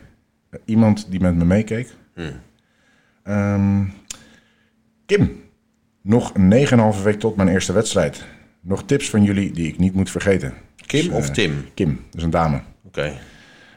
iemand 0.65 1.05
die 1.09 1.19
met 1.19 1.35
me 1.35 1.45
meekeek. 1.45 1.89
Hmm. 2.13 2.41
Um, 3.27 3.93
Kim, 5.05 5.43
nog 6.01 6.31
een 6.33 6.93
9,5 6.97 7.03
week 7.03 7.19
tot 7.19 7.35
mijn 7.35 7.47
eerste 7.47 7.73
wedstrijd. 7.73 8.25
Nog 8.61 8.83
tips 8.85 9.09
van 9.09 9.23
jullie 9.23 9.51
die 9.51 9.67
ik 9.67 9.77
niet 9.77 9.93
moet 9.93 10.11
vergeten. 10.11 10.53
Kim 10.75 11.07
dus, 11.07 11.13
of 11.13 11.29
Tim? 11.29 11.65
Kim, 11.73 11.95
dat 12.09 12.17
is 12.17 12.23
een 12.23 12.29
dame. 12.29 12.61
Oké. 12.85 13.13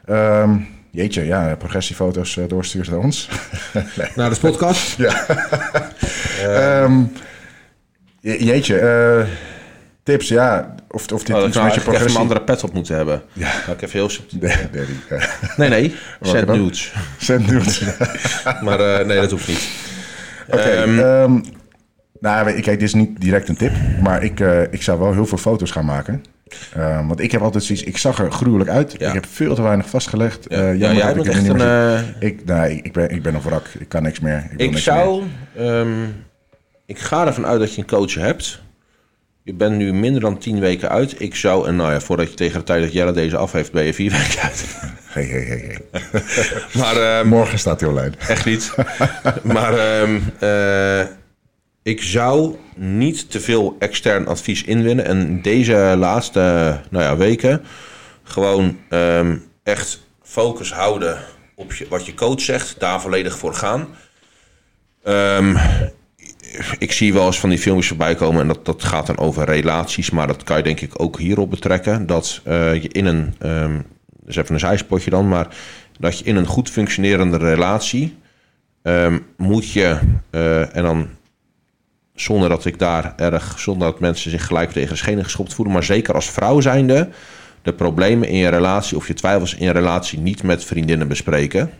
Ehm, 0.05 0.57
jeetje, 0.91 1.25
ja, 1.25 1.55
progressiefoto's 1.55 2.39
doorstuurt 2.47 2.89
naar 2.89 2.99
ons. 2.99 3.29
nee. 3.97 4.09
Naar 4.15 4.29
de 4.29 4.39
podcast? 4.39 4.97
ja. 4.97 5.25
um, 6.83 7.11
jeetje, 8.19 8.81
uh, 8.81 9.50
tips, 10.03 10.27
ja. 10.27 10.75
Of, 10.89 11.11
of 11.11 11.23
dit 11.23 11.35
oh, 11.35 11.47
iets 11.47 11.61
met 11.61 11.73
je 11.73 11.81
progressie... 11.81 12.15
een 12.15 12.21
andere 12.21 12.41
pet 12.41 12.63
op 12.63 12.73
moeten 12.73 12.95
hebben. 12.95 13.21
Ja. 13.33 13.51
Nou, 13.65 13.71
ik 13.71 13.81
even 13.81 13.99
heel 13.99 14.09
subtiel. 14.09 14.39
Nee, 14.39 14.55
nee, 15.57 15.69
nee. 15.69 15.95
Send 16.21 16.47
nudes. 16.47 16.93
Send 17.17 17.47
nudes. 17.47 17.83
maar 18.65 18.79
uh, 18.79 19.05
nee, 19.05 19.19
dat 19.19 19.31
hoeft 19.31 19.47
niet. 19.47 19.69
Oké, 20.47 20.57
okay, 20.57 20.83
um, 20.83 20.99
um, 20.99 21.43
nou, 22.19 22.51
kijk, 22.51 22.65
dit 22.65 22.81
is 22.81 22.93
niet 22.93 23.21
direct 23.21 23.49
een 23.49 23.55
tip. 23.55 23.71
Maar 24.01 24.23
ik, 24.23 24.39
uh, 24.39 24.61
ik 24.61 24.81
zou 24.81 24.99
wel 24.99 25.13
heel 25.13 25.25
veel 25.25 25.37
foto's 25.37 25.71
gaan 25.71 25.85
maken. 25.85 26.23
Uh, 26.77 27.07
want 27.07 27.19
ik 27.19 27.31
heb 27.31 27.41
altijd 27.41 27.63
zoiets, 27.63 27.83
ik 27.83 27.97
zag 27.97 28.19
er 28.19 28.31
gruwelijk 28.31 28.69
uit. 28.69 28.93
Ik 28.93 29.13
heb 29.13 29.25
veel 29.25 29.55
te 29.55 29.61
weinig 29.61 29.89
vastgelegd. 29.89 30.45
Ja, 30.49 30.71
uh, 30.71 30.79
ja 30.79 30.93
jij 30.93 31.13
bent 31.13 31.27
echt 31.27 31.47
een... 31.47 31.59
Uh... 31.59 31.99
Ik, 32.19 32.45
nee, 32.45 32.81
ik, 32.83 32.93
ben, 32.93 33.09
ik 33.09 33.21
ben 33.21 33.35
een 33.35 33.41
wrak. 33.41 33.67
Ik 33.79 33.89
kan 33.89 34.03
niks 34.03 34.19
meer. 34.19 34.47
Ik, 34.51 34.59
ik 34.59 34.77
zou... 34.77 35.23
Um, 35.59 36.25
ik 36.85 36.99
ga 36.99 37.25
ervan 37.25 37.45
uit 37.45 37.59
dat 37.59 37.75
je 37.75 37.81
een 37.81 37.87
coach 37.87 38.13
hebt. 38.13 38.61
Je 39.43 39.53
bent 39.53 39.75
nu 39.75 39.93
minder 39.93 40.21
dan 40.21 40.37
tien 40.37 40.59
weken 40.59 40.89
uit. 40.89 41.21
Ik 41.21 41.35
zou, 41.35 41.67
en 41.67 41.75
nou 41.75 41.91
ja, 41.91 41.99
voordat 41.99 42.29
je 42.29 42.35
tegen 42.35 42.59
de 42.59 42.65
tijd 42.65 42.83
dat 42.83 42.93
Jelle 42.93 43.11
deze 43.11 43.37
af 43.37 43.51
heeft, 43.51 43.71
ben 43.71 43.83
je 43.83 43.93
vier 43.93 44.11
weken 44.19 44.41
uit. 44.41 44.65
Hey, 45.05 45.23
hey, 45.23 45.41
hey, 45.41 45.77
maar, 46.79 47.19
um, 47.19 47.27
Morgen 47.27 47.59
staat 47.59 47.79
hij 47.79 47.89
online. 47.89 48.11
Echt 48.27 48.45
niet. 48.45 48.73
maar 49.53 50.01
um, 50.01 50.23
ik 51.83 52.01
zou 52.01 52.55
niet 52.75 53.31
te 53.31 53.39
veel 53.39 53.75
extern 53.79 54.27
advies 54.27 54.63
inwinnen. 54.63 55.05
En 55.05 55.41
deze 55.41 55.93
laatste 55.97 56.79
nou 56.89 57.03
ja, 57.03 57.17
weken 57.17 57.61
gewoon 58.23 58.79
ehm, 58.89 59.37
echt 59.63 59.99
focus 60.23 60.73
houden 60.73 61.17
op 61.55 61.73
je, 61.73 61.85
wat 61.89 62.05
je 62.05 62.13
coach 62.13 62.41
zegt. 62.41 62.79
Daar 62.79 63.01
volledig 63.01 63.37
voor 63.37 63.53
gaan. 63.53 63.87
Ik 66.77 66.91
zie 66.91 67.13
wel 67.13 67.25
eens 67.25 67.39
van 67.39 67.49
die 67.49 67.59
filmpjes 67.59 67.87
voorbij 67.87 68.15
komen 68.15 68.41
en 68.41 68.47
dat, 68.47 68.65
dat 68.65 68.83
gaat 68.83 69.05
dan 69.05 69.17
over 69.17 69.45
relaties. 69.45 70.09
Maar 70.09 70.27
dat 70.27 70.43
kan 70.43 70.57
je 70.57 70.63
denk 70.63 70.81
ik 70.81 71.01
ook 71.01 71.19
hierop 71.19 71.49
betrekken. 71.49 72.05
Dat 72.05 72.41
uh, 72.47 72.81
je 72.81 72.87
in 72.87 73.05
een, 73.05 73.33
um, 73.45 73.85
dus 74.23 74.35
even 74.35 74.53
een 74.53 74.59
zijspotje 74.59 75.09
dan, 75.09 75.27
maar 75.27 75.47
dat 75.99 76.19
je 76.19 76.25
in 76.25 76.35
een 76.35 76.45
goed 76.45 76.69
functionerende 76.69 77.37
relatie 77.37 78.19
moet 79.37 79.71
je, 79.71 79.97
uh, 80.31 80.75
en 80.75 80.83
dan 80.83 81.07
zonder 82.15 82.49
dat 82.49 82.65
ik 82.65 82.79
daar 82.79 83.13
erg, 83.17 83.59
zonder 83.59 83.91
dat 83.91 83.99
mensen 83.99 84.31
zich 84.31 84.45
gelijk 84.45 84.71
tegen 84.71 84.89
de 84.89 84.95
schenen 84.95 85.23
geschopt 85.23 85.53
voelen. 85.53 85.73
Maar 85.73 85.83
zeker 85.83 86.13
als 86.13 86.31
vrouw 86.31 86.59
zijnde, 86.59 87.09
de 87.61 87.73
problemen 87.73 88.27
in 88.27 88.37
je 88.37 88.49
relatie 88.49 88.97
of 88.97 89.07
je 89.07 89.13
twijfels 89.13 89.55
in 89.55 89.65
je 89.65 89.71
relatie 89.71 90.19
niet 90.19 90.43
met 90.43 90.65
vriendinnen 90.65 91.07
bespreken. 91.07 91.71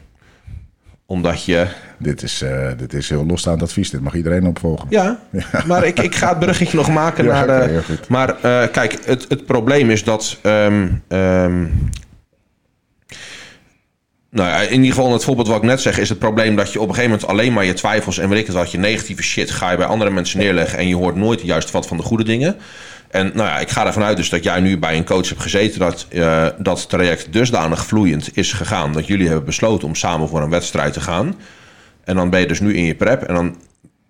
Omdat 1.12 1.46
je. 1.46 1.68
Dit 1.98 2.24
is, 2.24 2.42
uh, 2.42 2.68
dit 2.78 2.94
is 2.94 3.10
heel 3.10 3.26
losstaand 3.26 3.62
advies. 3.62 3.90
Dit 3.90 4.02
mag 4.02 4.16
iedereen 4.16 4.46
opvolgen. 4.46 4.88
Ja, 4.90 5.20
maar 5.68 5.86
ik, 5.86 6.00
ik 6.00 6.16
ga 6.16 6.30
het 6.30 6.40
bruggetje 6.40 6.78
nog 6.78 6.90
maken 6.90 7.26
naar. 7.26 7.48
De, 7.48 7.82
maar 8.08 8.30
uh, 8.30 8.64
kijk, 8.72 8.98
het, 9.06 9.26
het 9.28 9.46
probleem 9.46 9.90
is 9.90 10.04
dat. 10.04 10.38
Um, 10.44 11.04
um, 11.08 11.90
nou 14.30 14.50
ja, 14.50 14.60
in 14.60 14.82
ieder 14.82 14.96
geval 14.96 15.14
het 15.14 15.24
voorbeeld 15.24 15.48
wat 15.48 15.58
ik 15.58 15.64
net 15.64 15.82
zeg, 15.82 15.98
is 15.98 16.10
het 16.10 16.20
probleem 16.20 16.56
dat 16.56 16.74
je 16.74 16.82
op 16.82 16.88
een 16.88 16.96
gegeven 16.96 17.12
moment 17.12 17.30
alleen 17.30 17.54
maar 17.54 17.66
je 17.66 17.74
twijfels 17.74 18.18
en 18.18 18.30
weet 18.30 18.40
ik 18.40 18.48
het 18.48 18.56
wat, 18.56 18.72
je 18.72 18.78
negatieve 18.78 19.24
shit 19.24 19.52
ga 19.52 19.72
je 19.72 19.78
bij 19.78 19.86
andere 19.86 20.12
mensen 20.12 20.40
neerleggen 20.40 20.80
en 20.80 20.88
je 20.88 20.96
hoort 20.96 21.16
nooit 21.16 21.42
juist 21.42 21.72
wat 21.72 21.88
van 21.88 21.98
de 21.98 22.04
goede 22.04 22.24
dingen. 22.24 22.56
En 23.12 23.32
nou 23.34 23.48
ja, 23.48 23.60
ik 23.60 23.70
ga 23.70 23.86
ervan 23.86 24.04
uit 24.04 24.18
dus 24.18 24.30
dat 24.30 24.44
jij 24.44 24.60
nu 24.60 24.78
bij 24.78 24.98
een 24.98 25.06
coach 25.06 25.30
hebt 25.30 25.42
gezeten 25.42 25.80
dat 25.80 26.08
uh, 26.10 26.48
dat 26.58 26.90
traject 26.90 27.34
dusdanig 27.34 27.86
vloeiend 27.86 28.38
is 28.38 28.54
gegaan 28.54 28.94
dat 28.94 29.08
jullie 29.08 29.28
hebben 29.28 29.46
besloten 29.46 29.88
om 29.88 29.96
samen 29.96 30.28
voor 30.28 30.42
een 30.42 30.50
wedstrijd 30.50 30.94
te 30.94 31.02
gaan. 31.02 31.36
En 32.04 32.16
dan 32.16 32.30
ben 32.30 32.40
je 32.40 32.48
dus 32.48 32.60
nu 32.60 32.76
in 32.76 32.84
je 32.84 32.96
prep 32.96 33.22
en 33.24 33.34
dan 33.34 33.56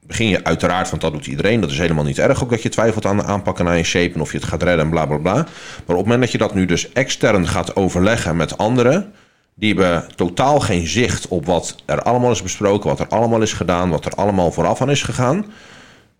begin 0.08 0.28
je 0.28 0.44
uiteraard, 0.44 0.90
want 0.90 1.02
dat 1.02 1.14
doet 1.14 1.28
iedereen, 1.28 1.62
dat 1.62 1.72
is 1.72 1.78
helemaal 1.78 2.04
niet 2.04 2.20
erg 2.20 2.44
ook 2.44 2.50
dat 2.50 2.62
je 2.62 2.70
twijfelt 2.70 3.06
aan 3.06 3.18
de 3.18 3.24
aanpakken 3.24 3.66
naar 3.66 3.78
je 3.78 3.84
shape 3.84 4.14
en 4.14 4.22
of 4.22 4.32
je 4.32 4.38
het 4.38 4.48
gaat 4.48 4.64
redden 4.64 4.86
en 4.86 4.92
bla 4.92 5.06
bla 5.06 5.18
bla. 5.18 5.34
Maar 5.34 5.44
op 5.86 5.88
het 5.88 5.96
moment 5.96 6.22
dat 6.22 6.32
je 6.32 6.38
dat 6.38 6.54
nu 6.54 6.66
dus 6.66 6.92
extern 6.92 7.48
gaat 7.48 7.76
overleggen 7.76 8.36
met 8.36 8.58
anderen 8.58 9.14
die 9.56 9.74
hebben 9.74 10.08
totaal 10.16 10.60
geen 10.60 10.88
zicht 10.88 11.28
op 11.28 11.46
wat 11.46 11.76
er 11.86 12.02
allemaal 12.02 12.32
is 12.32 12.42
besproken, 12.42 12.90
wat 12.90 13.00
er 13.00 13.08
allemaal 13.08 13.42
is 13.42 13.54
gedaan, 13.54 13.90
wat 13.90 14.06
er 14.06 14.12
allemaal 14.12 14.52
vooraf 14.52 14.82
aan 14.82 14.90
is 14.90 15.04
gegaan. 15.04 15.46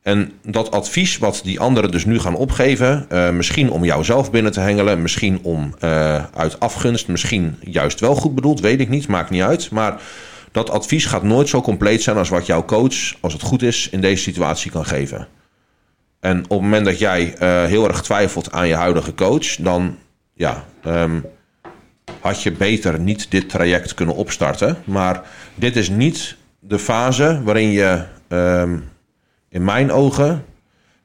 En 0.02 0.32
dat 0.44 0.72
advies 0.72 1.18
wat 1.18 1.42
die 1.44 1.60
anderen 1.60 1.92
dus 1.92 2.06
nu 2.06 2.20
gaan 2.20 2.36
opgeven, 2.36 3.06
uh, 3.12 3.30
misschien 3.30 3.70
om 3.72 3.84
jou 3.84 4.04
zelf 4.04 4.32
binnen 4.32 4.52
te 4.52 4.60
hengelen, 4.60 5.02
misschien 5.02 5.40
om 5.42 5.74
uh, 5.84 6.26
uit 6.34 6.60
afgunst, 6.60 7.08
misschien 7.08 7.58
juist 7.60 8.00
wel 8.00 8.16
goed 8.16 8.36
bedoeld, 8.36 8.60
weet 8.60 8.80
ik 8.80 8.90
niet, 8.90 9.08
maakt 9.08 9.30
niet 9.30 9.42
uit. 9.42 9.72
Maar 9.72 10.02
dat 10.52 10.70
advies 10.70 11.06
gaat 11.06 11.24
nooit 11.24 11.50
zo 11.50 11.62
compleet 11.62 12.04
zijn 12.04 12.18
als 12.18 12.30
wat 12.30 12.46
jouw 12.46 12.66
coach, 12.66 13.14
als 13.20 13.34
het 13.34 13.42
goed 13.42 13.62
is, 13.62 13.90
in 13.92 14.02
deze 14.02 14.24
situatie 14.24 14.72
kan 14.72 14.86
geven. 14.86 15.28
En 16.20 16.44
op 16.44 16.50
het 16.50 16.62
moment 16.62 16.86
dat 16.86 17.00
jij 17.00 17.36
uh, 17.42 17.64
heel 17.64 17.88
erg 17.88 18.02
twijfelt 18.02 18.52
aan 18.52 18.68
je 18.68 18.76
huidige 18.76 19.14
coach, 19.14 19.56
dan 19.56 19.98
ja. 20.34 20.66
Um, 20.86 21.26
had 22.20 22.44
je 22.44 22.52
beter 22.52 23.00
niet 23.00 23.32
dit 23.32 23.50
traject 23.50 23.94
kunnen 23.94 24.16
opstarten. 24.16 24.78
Maar 24.84 25.22
dit 25.56 25.76
is 25.76 25.90
niet 25.90 26.36
de 26.60 26.80
fase 26.80 27.42
waarin 27.44 27.72
je 27.72 28.04
um, 28.30 28.90
in 29.52 29.64
mijn 29.64 29.92
ogen 29.92 30.46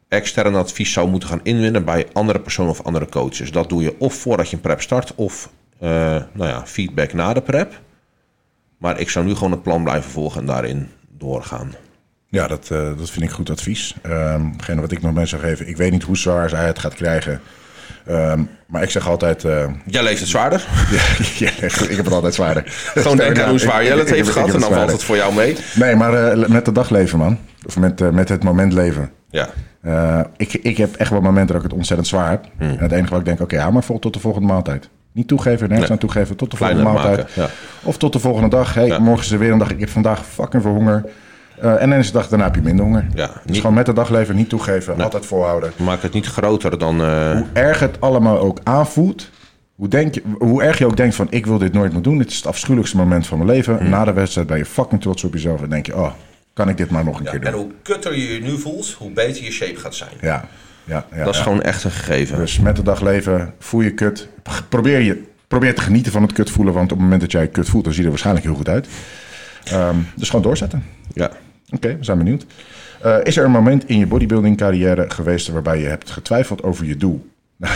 extern 0.09 0.55
advies 0.55 0.93
zou 0.93 1.09
moeten 1.09 1.29
gaan 1.29 1.41
inwinnen 1.43 1.85
bij 1.85 2.07
andere 2.13 2.41
personen 2.41 2.71
of 2.71 2.83
andere 2.83 3.09
coaches. 3.09 3.53
Dat 3.53 3.69
doe 3.69 3.83
je 3.83 3.95
of 3.99 4.15
voordat 4.15 4.51
je 4.51 4.57
een 4.57 4.63
prep 4.63 4.81
start 4.81 5.15
of 5.15 5.51
uh, 5.83 5.91
nou 6.33 6.51
ja, 6.51 6.67
feedback 6.67 7.13
na 7.13 7.33
de 7.33 7.41
prep. 7.41 7.81
Maar 8.79 9.01
ik 9.01 9.11
zou 9.11 9.25
nu 9.25 9.35
gewoon 9.35 9.51
het 9.51 9.63
plan 9.63 9.83
blijven 9.83 10.11
volgen 10.11 10.41
en 10.41 10.47
daarin 10.47 10.89
doorgaan. 11.09 11.75
Ja, 12.29 12.47
dat, 12.47 12.69
uh, 12.73 12.99
dat 12.99 13.11
vind 13.11 13.25
ik 13.25 13.31
goed 13.31 13.51
advies. 13.51 13.95
Um, 14.07 14.57
wat 14.81 14.93
ik 14.93 15.03
nog 15.03 15.13
mensen 15.13 15.39
zou 15.39 15.51
geven, 15.51 15.69
ik 15.69 15.77
weet 15.77 15.91
niet 15.91 16.03
hoe 16.03 16.17
zwaar 16.17 16.49
zij 16.49 16.67
het 16.67 16.79
gaat 16.79 16.95
krijgen 16.95 17.41
Um, 18.11 18.49
maar 18.67 18.83
ik 18.83 18.91
zeg 18.91 19.09
altijd... 19.09 19.45
Uh, 19.45 19.65
Jij 19.87 20.03
leeft 20.03 20.21
het 20.21 20.29
zwaarder? 20.29 20.67
ja, 21.39 21.51
ik 21.63 21.97
heb 21.97 22.05
het 22.05 22.13
altijd 22.13 22.35
zwaarder. 22.35 22.63
Gewoon 22.95 23.17
denken 23.27 23.45
aan 23.45 23.51
hoe 23.51 23.59
zwaar 23.59 23.85
jij 23.85 23.97
het 23.97 24.11
heeft 24.11 24.29
gehad 24.29 24.55
en 24.55 24.61
dan 24.61 24.73
valt 24.73 24.93
het 24.93 25.05
voor 25.05 25.17
jou 25.17 25.35
mee. 25.35 25.57
Nee, 25.75 25.97
maar 25.97 26.37
uh, 26.37 26.47
met 26.47 26.65
de 26.65 26.73
dag 26.73 26.91
leven, 26.91 27.19
man. 27.19 27.39
Of 27.67 27.79
met, 27.79 28.01
uh, 28.01 28.11
met 28.11 28.29
het 28.29 28.45
moment 28.45 28.73
leven. 28.73 29.11
Ja. 29.31 29.49
ik, 30.37 30.53
ik 30.53 30.77
heb 30.77 30.95
echt 30.95 31.11
wel 31.11 31.21
momenten 31.21 31.55
dat 31.55 31.65
ik 31.65 31.71
het 31.71 31.79
ontzettend 31.79 32.09
zwaar 32.09 32.31
heb. 32.31 32.45
Hmm. 32.59 32.69
En 32.69 32.79
het 32.79 32.93
enige 32.93 33.11
wat 33.11 33.19
ik 33.19 33.25
denk, 33.25 33.41
oké, 33.41 33.45
okay, 33.45 33.61
hou 33.61 33.73
maar 33.73 33.85
vol 33.85 33.99
tot 33.99 34.15
de 34.15 34.21
volgende 34.21 34.47
maaltijd. 34.47 34.89
Niet 35.13 35.29
toegeven, 35.29 35.69
nergens 35.69 35.81
nee. 35.81 35.91
aan 35.91 35.99
toegeven, 35.99 36.37
tot 36.37 36.51
de 36.51 36.57
volgende 36.57 36.83
maaltijd. 36.83 37.33
Ja. 37.33 37.49
Of 37.83 37.99
tot 37.99 38.13
de 38.13 38.19
volgende 38.19 38.49
dag. 38.49 38.75
Hey, 38.75 38.87
ja. 38.87 38.99
morgen 38.99 39.25
is 39.25 39.31
er 39.31 39.39
weer 39.39 39.53
een 39.53 39.59
dag, 39.59 39.71
ik 39.71 39.81
heb 39.81 39.89
vandaag 39.89 40.27
fucking 40.27 40.63
veel 40.63 40.73
honger. 40.73 41.05
Uh, 41.63 41.83
en 41.83 41.91
dan 41.91 41.99
is 41.99 42.07
de 42.07 42.13
dag 42.13 42.29
daarna 42.29 42.45
heb 42.45 42.55
je 42.55 42.61
minder 42.61 42.85
honger. 42.85 43.07
Ja, 43.15 43.27
dus 43.27 43.35
niet, 43.45 43.57
gewoon 43.57 43.75
met 43.75 43.87
de 43.87 43.93
dag 43.93 44.11
leven, 44.11 44.37
niet 44.37 44.49
toegeven, 44.49 45.01
altijd 45.01 45.27
volhouden. 45.27 45.73
Maak 45.77 46.03
het 46.03 46.13
niet 46.13 46.27
groter 46.27 46.79
dan... 46.79 47.01
Uh... 47.01 47.31
Hoe 47.31 47.47
erg 47.53 47.81
het 47.81 48.01
allemaal 48.01 48.39
ook 48.39 48.61
aanvoelt... 48.63 49.31
Hoe, 49.75 49.89
denk 49.89 50.15
je, 50.15 50.23
hoe 50.39 50.63
erg 50.63 50.79
je 50.79 50.87
ook 50.87 50.97
denkt 50.97 51.15
van 51.15 51.27
ik 51.31 51.47
wil 51.47 51.59
dit 51.59 51.73
nooit 51.73 51.93
meer 51.93 52.03
doen. 52.03 52.19
Dit 52.19 52.31
is 52.31 52.37
het 52.37 52.47
afschuwelijkste 52.47 52.97
moment 52.97 53.27
van 53.27 53.39
mijn 53.39 53.51
leven. 53.51 53.79
Hmm. 53.79 53.89
Na 53.89 54.05
de 54.05 54.13
wedstrijd 54.13 54.47
ben 54.47 54.57
je 54.57 54.65
fucking 54.65 55.01
trots 55.01 55.25
op 55.25 55.33
jezelf. 55.33 55.63
En 55.63 55.71
denk 55.71 55.87
je, 55.87 55.97
oh, 55.97 56.13
kan 56.57 56.69
ik 56.69 56.77
dit 56.77 56.91
maar 56.91 57.05
nog 57.05 57.19
een 57.19 57.25
ja, 57.25 57.31
keer 57.31 57.41
doen. 57.41 57.53
En 57.53 57.59
hoe 57.59 57.71
kutter 57.83 58.15
je 58.15 58.33
je 58.33 58.41
nu 58.41 58.59
voelt, 58.59 58.93
hoe 58.93 59.11
beter 59.11 59.45
je 59.45 59.51
shape 59.51 59.77
gaat 59.77 59.95
zijn. 59.95 60.11
Ja. 60.21 60.49
Ja, 60.85 61.07
ja, 61.15 61.25
dat 61.25 61.35
is 61.35 61.41
gewoon 61.41 61.63
echt 61.63 61.85
een 61.85 61.91
gegeven. 61.91 62.39
Dus 62.39 62.59
met 62.59 62.77
de 62.77 62.83
dag 62.83 63.01
leven, 63.01 63.55
voel 63.59 63.81
je 63.81 63.95
kut. 63.95 64.29
Probeer, 64.69 65.01
je, 65.01 65.23
probeer 65.49 65.75
te 65.75 65.81
genieten 65.81 66.13
van 66.13 66.23
het 66.23 66.33
kut 66.33 66.51
voelen. 66.51 66.75
Want 66.75 66.93
op 66.93 66.97
het 66.97 67.03
moment 67.03 67.21
dat 67.21 67.33
jij 67.33 67.49
kut 67.49 67.69
voelt, 67.69 67.85
dan 67.85 67.93
zie 67.93 68.01
je 68.01 68.07
er 68.07 68.13
waarschijnlijk 68.13 68.47
heel 68.47 68.57
goed 68.57 68.69
uit. 68.69 68.87
Um, 69.73 70.07
dus 70.17 70.29
gewoon 70.29 70.45
doorzetten. 70.45 70.85
Ja. 71.13 71.31
Oké, 71.71 71.97
we 71.97 72.05
zijn 72.05 72.19
benieuwd. 72.19 72.47
Uh, 73.05 73.17
is 73.23 73.37
er 73.37 73.45
een 73.45 73.51
moment 73.51 73.89
in 73.89 73.99
je 73.99 74.07
bodybuilding 74.07 74.57
carrière 74.57 75.11
geweest 75.11 75.49
waarbij 75.49 75.81
je 75.81 75.87
hebt 75.87 76.11
getwijfeld 76.11 76.63
over 76.63 76.87
je 76.87 76.97
doel? 76.97 77.31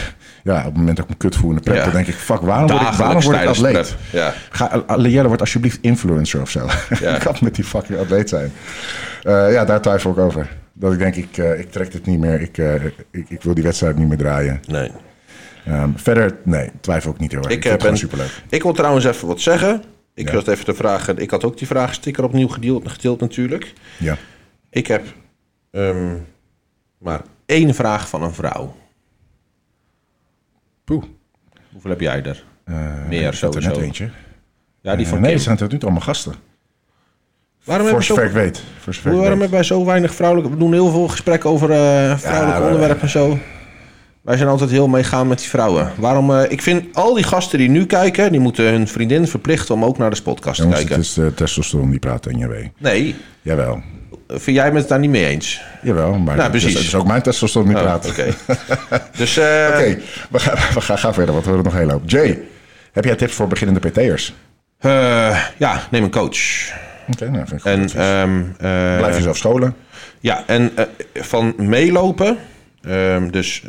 ja, 0.44 0.58
op 0.58 0.64
het 0.64 0.76
moment 0.76 0.96
dat 0.96 1.04
ik 1.04 1.10
me 1.10 1.16
kut 1.16 1.36
voel 1.36 1.50
in 1.50 1.56
de 1.56 1.62
prep, 1.62 1.84
dan 1.84 1.92
denk 1.92 2.06
ik, 2.06 2.14
fuck, 2.14 2.40
waarom 2.40 2.70
word 2.70 2.82
ik, 2.82 2.88
waarom 2.88 3.22
word 3.22 3.36
ik 3.36 3.46
atleet? 3.46 3.96
Ja. 4.12 4.34
Ga, 4.50 4.84
Jelle, 4.96 5.28
word 5.28 5.40
alsjeblieft 5.40 5.78
influencer 5.80 6.40
of 6.40 6.50
zo. 6.50 6.66
Ja. 7.00 7.14
ik 7.16 7.20
kan 7.20 7.36
met 7.40 7.54
die 7.54 7.64
fucking 7.64 7.98
atleet 7.98 8.28
zijn. 8.28 8.52
Uh, 9.22 9.52
ja, 9.52 9.64
daar 9.64 9.80
twijfel 9.80 10.10
ik 10.10 10.18
over. 10.18 10.56
Dat 10.72 10.92
ik 10.92 10.98
denk, 10.98 11.14
ik, 11.14 11.36
uh, 11.36 11.58
ik 11.58 11.70
trek 11.70 11.92
dit 11.92 12.06
niet 12.06 12.18
meer. 12.18 12.40
Ik, 12.40 12.58
uh, 12.58 12.84
ik, 12.84 12.94
ik, 13.10 13.42
wil 13.42 13.54
die 13.54 13.64
wedstrijd 13.64 13.96
niet 13.96 14.08
meer 14.08 14.18
draaien. 14.18 14.60
Nee. 14.66 14.90
Um, 15.68 15.92
verder, 15.96 16.36
nee, 16.44 16.70
twijfel 16.80 17.10
ik 17.10 17.18
niet 17.18 17.32
heel 17.32 17.42
erg. 17.42 17.52
Ik, 17.52 17.64
ik 17.64 17.78
ben, 17.78 17.96
superleuk. 17.96 18.42
Ik 18.48 18.62
wil 18.62 18.72
trouwens 18.72 19.04
even 19.04 19.28
wat 19.28 19.40
zeggen. 19.40 19.82
Ik 20.14 20.30
ja. 20.30 20.38
even 20.38 20.64
te 20.64 20.74
vragen. 20.74 21.18
Ik 21.18 21.30
had 21.30 21.44
ook 21.44 21.58
die 21.58 21.66
vraagsticker 21.66 22.24
opnieuw 22.24 22.48
gedeeld, 22.48 22.88
gedeeld 22.88 23.20
natuurlijk. 23.20 23.72
Ja. 23.98 24.16
Ik 24.70 24.86
heb 24.86 25.02
um, 25.70 26.26
maar 26.98 27.22
één 27.46 27.74
vraag 27.74 28.08
van 28.08 28.22
een 28.22 28.34
vrouw. 28.34 28.76
Poeh. 30.90 31.04
Hoeveel 31.72 31.90
heb 31.90 32.00
jij 32.00 32.22
er? 32.22 32.44
Uh, 32.68 32.76
Meer 33.08 33.34
sowieso. 33.34 33.68
Er 33.68 33.74
net 33.74 33.84
eentje. 33.84 34.10
Ja, 34.80 34.96
die 34.96 35.04
uh, 35.04 35.10
van 35.10 35.20
Nee, 35.20 35.32
het 35.32 35.42
zijn 35.42 35.56
tot 35.56 35.72
nu 35.72 35.78
toe 35.78 35.88
allemaal 35.88 36.06
gasten. 36.06 36.34
Waarom 37.64 37.86
voor 37.86 38.02
zover 38.02 38.24
ik 38.24 38.32
weet. 38.32 38.62
Voor 38.78 38.94
zover 38.94 39.10
waarom 39.10 39.30
hebben 39.30 39.50
wij 39.50 39.62
zo 39.62 39.84
weinig 39.84 40.14
vrouwelijke... 40.14 40.52
We 40.52 40.58
doen 40.58 40.72
heel 40.72 40.90
veel 40.90 41.08
gesprekken 41.08 41.50
over 41.50 41.70
uh, 41.70 41.76
vrouwelijke 42.18 42.60
ja, 42.60 42.66
onderwerpen 42.66 43.02
en 43.02 43.08
zo. 43.08 43.38
Wij 44.20 44.36
zijn 44.36 44.48
altijd 44.48 44.70
heel 44.70 44.88
meegaan 44.88 45.28
met 45.28 45.38
die 45.38 45.48
vrouwen. 45.48 45.92
Waarom? 45.96 46.30
Uh, 46.30 46.42
ik 46.48 46.62
vind 46.62 46.94
al 46.94 47.14
die 47.14 47.24
gasten 47.24 47.58
die 47.58 47.68
nu 47.68 47.86
kijken, 47.86 48.30
die 48.32 48.40
moeten 48.40 48.64
hun 48.64 48.88
vriendin 48.88 49.26
verplichten 49.26 49.74
om 49.74 49.84
ook 49.84 49.98
naar 49.98 50.10
de 50.10 50.22
podcast 50.22 50.58
Jongens, 50.58 50.80
te 50.80 50.86
kijken. 50.86 51.00
Het 51.00 51.10
is 51.10 51.14
de 51.14 51.34
testosteron 51.34 51.90
die 51.90 51.98
praat 51.98 52.26
in 52.26 52.38
je 52.38 52.48
wee. 52.48 52.72
Nee. 52.78 53.14
Jawel. 53.42 53.82
Vind 54.32 54.56
jij 54.56 54.70
het 54.70 54.88
daar 54.88 54.98
niet 54.98 55.10
mee 55.10 55.26
eens? 55.26 55.62
Jawel, 55.82 56.18
maar 56.18 56.36
nou, 56.36 56.50
precies. 56.50 56.74
Het 56.74 56.82
is 56.82 56.94
ook 56.94 57.06
mijn 57.06 57.22
testosteron 57.22 57.68
die 57.68 57.76
oh, 57.76 57.82
praat. 57.82 58.08
Oké. 58.08 58.34
dus, 59.16 59.38
uh... 59.38 59.44
Oké, 59.68 59.98
we, 60.30 60.38
gaan, 60.38 60.74
we 60.74 60.80
gaan, 60.80 60.98
gaan 60.98 61.14
verder, 61.14 61.32
want 61.32 61.44
we 61.44 61.50
willen 61.50 61.64
nog 61.64 61.74
heel 61.74 61.86
lopen. 61.86 62.08
Jay, 62.08 62.38
heb 62.92 63.04
jij 63.04 63.16
tips 63.16 63.34
voor 63.34 63.48
beginnende 63.48 63.88
PT'ers? 63.88 64.34
Uh, 64.80 65.44
ja, 65.56 65.82
neem 65.90 66.02
een 66.02 66.10
coach. 66.10 66.38
Oké, 67.12 67.30
nou 67.30 67.46
vind 67.46 67.60
ik 67.60 67.66
en, 67.66 68.02
um, 68.02 68.40
uh, 68.40 68.96
Blijf 68.98 69.16
jezelf 69.16 69.36
scholen. 69.36 69.76
Ja, 70.20 70.44
en 70.46 70.72
van 71.14 71.54
meelopen, 71.56 72.38
um, 72.86 73.30
dus 73.30 73.62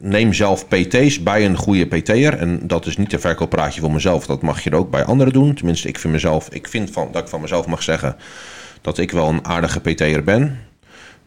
neem 0.00 0.32
zelf 0.32 0.68
PT's 0.68 1.22
bij 1.22 1.44
een 1.44 1.56
goede 1.56 1.86
PT'er. 1.86 2.38
En 2.38 2.60
dat 2.62 2.86
is 2.86 2.96
niet 2.96 3.12
een 3.12 3.20
verkooppraatje 3.20 3.80
voor 3.80 3.92
mezelf. 3.92 4.26
Dat 4.26 4.42
mag 4.42 4.60
je 4.60 4.70
er 4.70 4.76
ook 4.76 4.90
bij 4.90 5.04
anderen 5.04 5.32
doen. 5.32 5.54
Tenminste, 5.54 5.88
ik 5.88 5.98
vind 5.98 6.12
mezelf, 6.12 6.48
ik 6.48 6.68
vind 6.68 6.90
van, 6.90 7.08
dat 7.12 7.22
ik 7.22 7.28
van 7.28 7.40
mezelf 7.40 7.66
mag 7.66 7.82
zeggen 7.82 8.16
dat 8.84 8.98
ik 8.98 9.10
wel 9.10 9.28
een 9.28 9.44
aardige 9.44 9.80
PT'er 9.80 10.24
ben. 10.24 10.58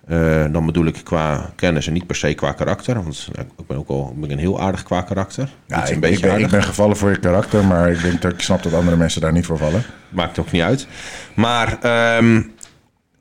Uh, 0.10 0.46
dan 0.52 0.66
bedoel 0.66 0.86
ik 0.86 1.02
qua 1.04 1.50
kennis 1.56 1.88
en 1.88 1.94
niet 1.94 2.08
per 2.08 2.16
se 2.16 2.34
qua 2.34 2.52
karakter. 2.52 3.04
Want 3.04 3.30
ik 3.58 3.68
ben 3.68 3.78
ook 3.78 3.88
al 3.88 4.14
ben 4.18 4.32
een 4.32 4.38
heel 4.38 4.62
aardig 4.62 4.84
qua 4.84 5.02
karakter. 5.02 5.50
Ja, 5.68 5.86
ik, 5.86 6.00
ben, 6.00 6.12
ik, 6.12 6.50
ben, 6.50 6.64
gevallen 6.64 6.98
voor 6.98 7.10
je 7.10 7.20
karakter, 7.20 7.66
maar 7.66 7.92
ik 7.92 8.02
denk 8.02 8.22
dat 8.22 8.32
ik 8.32 8.40
snap 8.40 8.64
dat 8.64 8.74
andere 8.74 8.98
mensen 8.98 9.22
daar 9.22 9.32
niet 9.32 9.46
voor 9.46 9.58
vallen. 9.58 9.84
Maakt 10.10 10.40
ook 10.40 10.52
niet 10.52 10.62
uit. 10.62 10.88
Maar 11.34 11.78
um, 12.18 12.56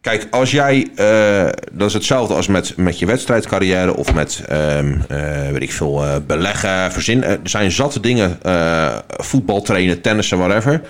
Kijk, 0.00 0.26
als 0.30 0.50
jij, 0.50 0.88
uh, 0.96 1.52
dat 1.72 1.88
is 1.88 1.94
hetzelfde 1.94 2.34
als 2.34 2.46
met, 2.46 2.76
met 2.76 2.98
je 2.98 3.06
wedstrijdcarrière 3.06 3.96
of 3.96 4.14
met, 4.14 4.42
um, 4.52 5.04
uh, 5.10 5.50
weet 5.50 5.62
ik 5.62 5.72
veel, 5.72 6.04
beleggen, 6.26 6.92
verzin. 6.92 7.24
Er 7.24 7.38
zijn 7.42 7.70
zatte 7.70 8.00
dingen, 8.00 8.38
voetbal 9.08 9.62
trainen, 9.62 10.00
tennissen, 10.00 10.38
whatever. 10.38 10.80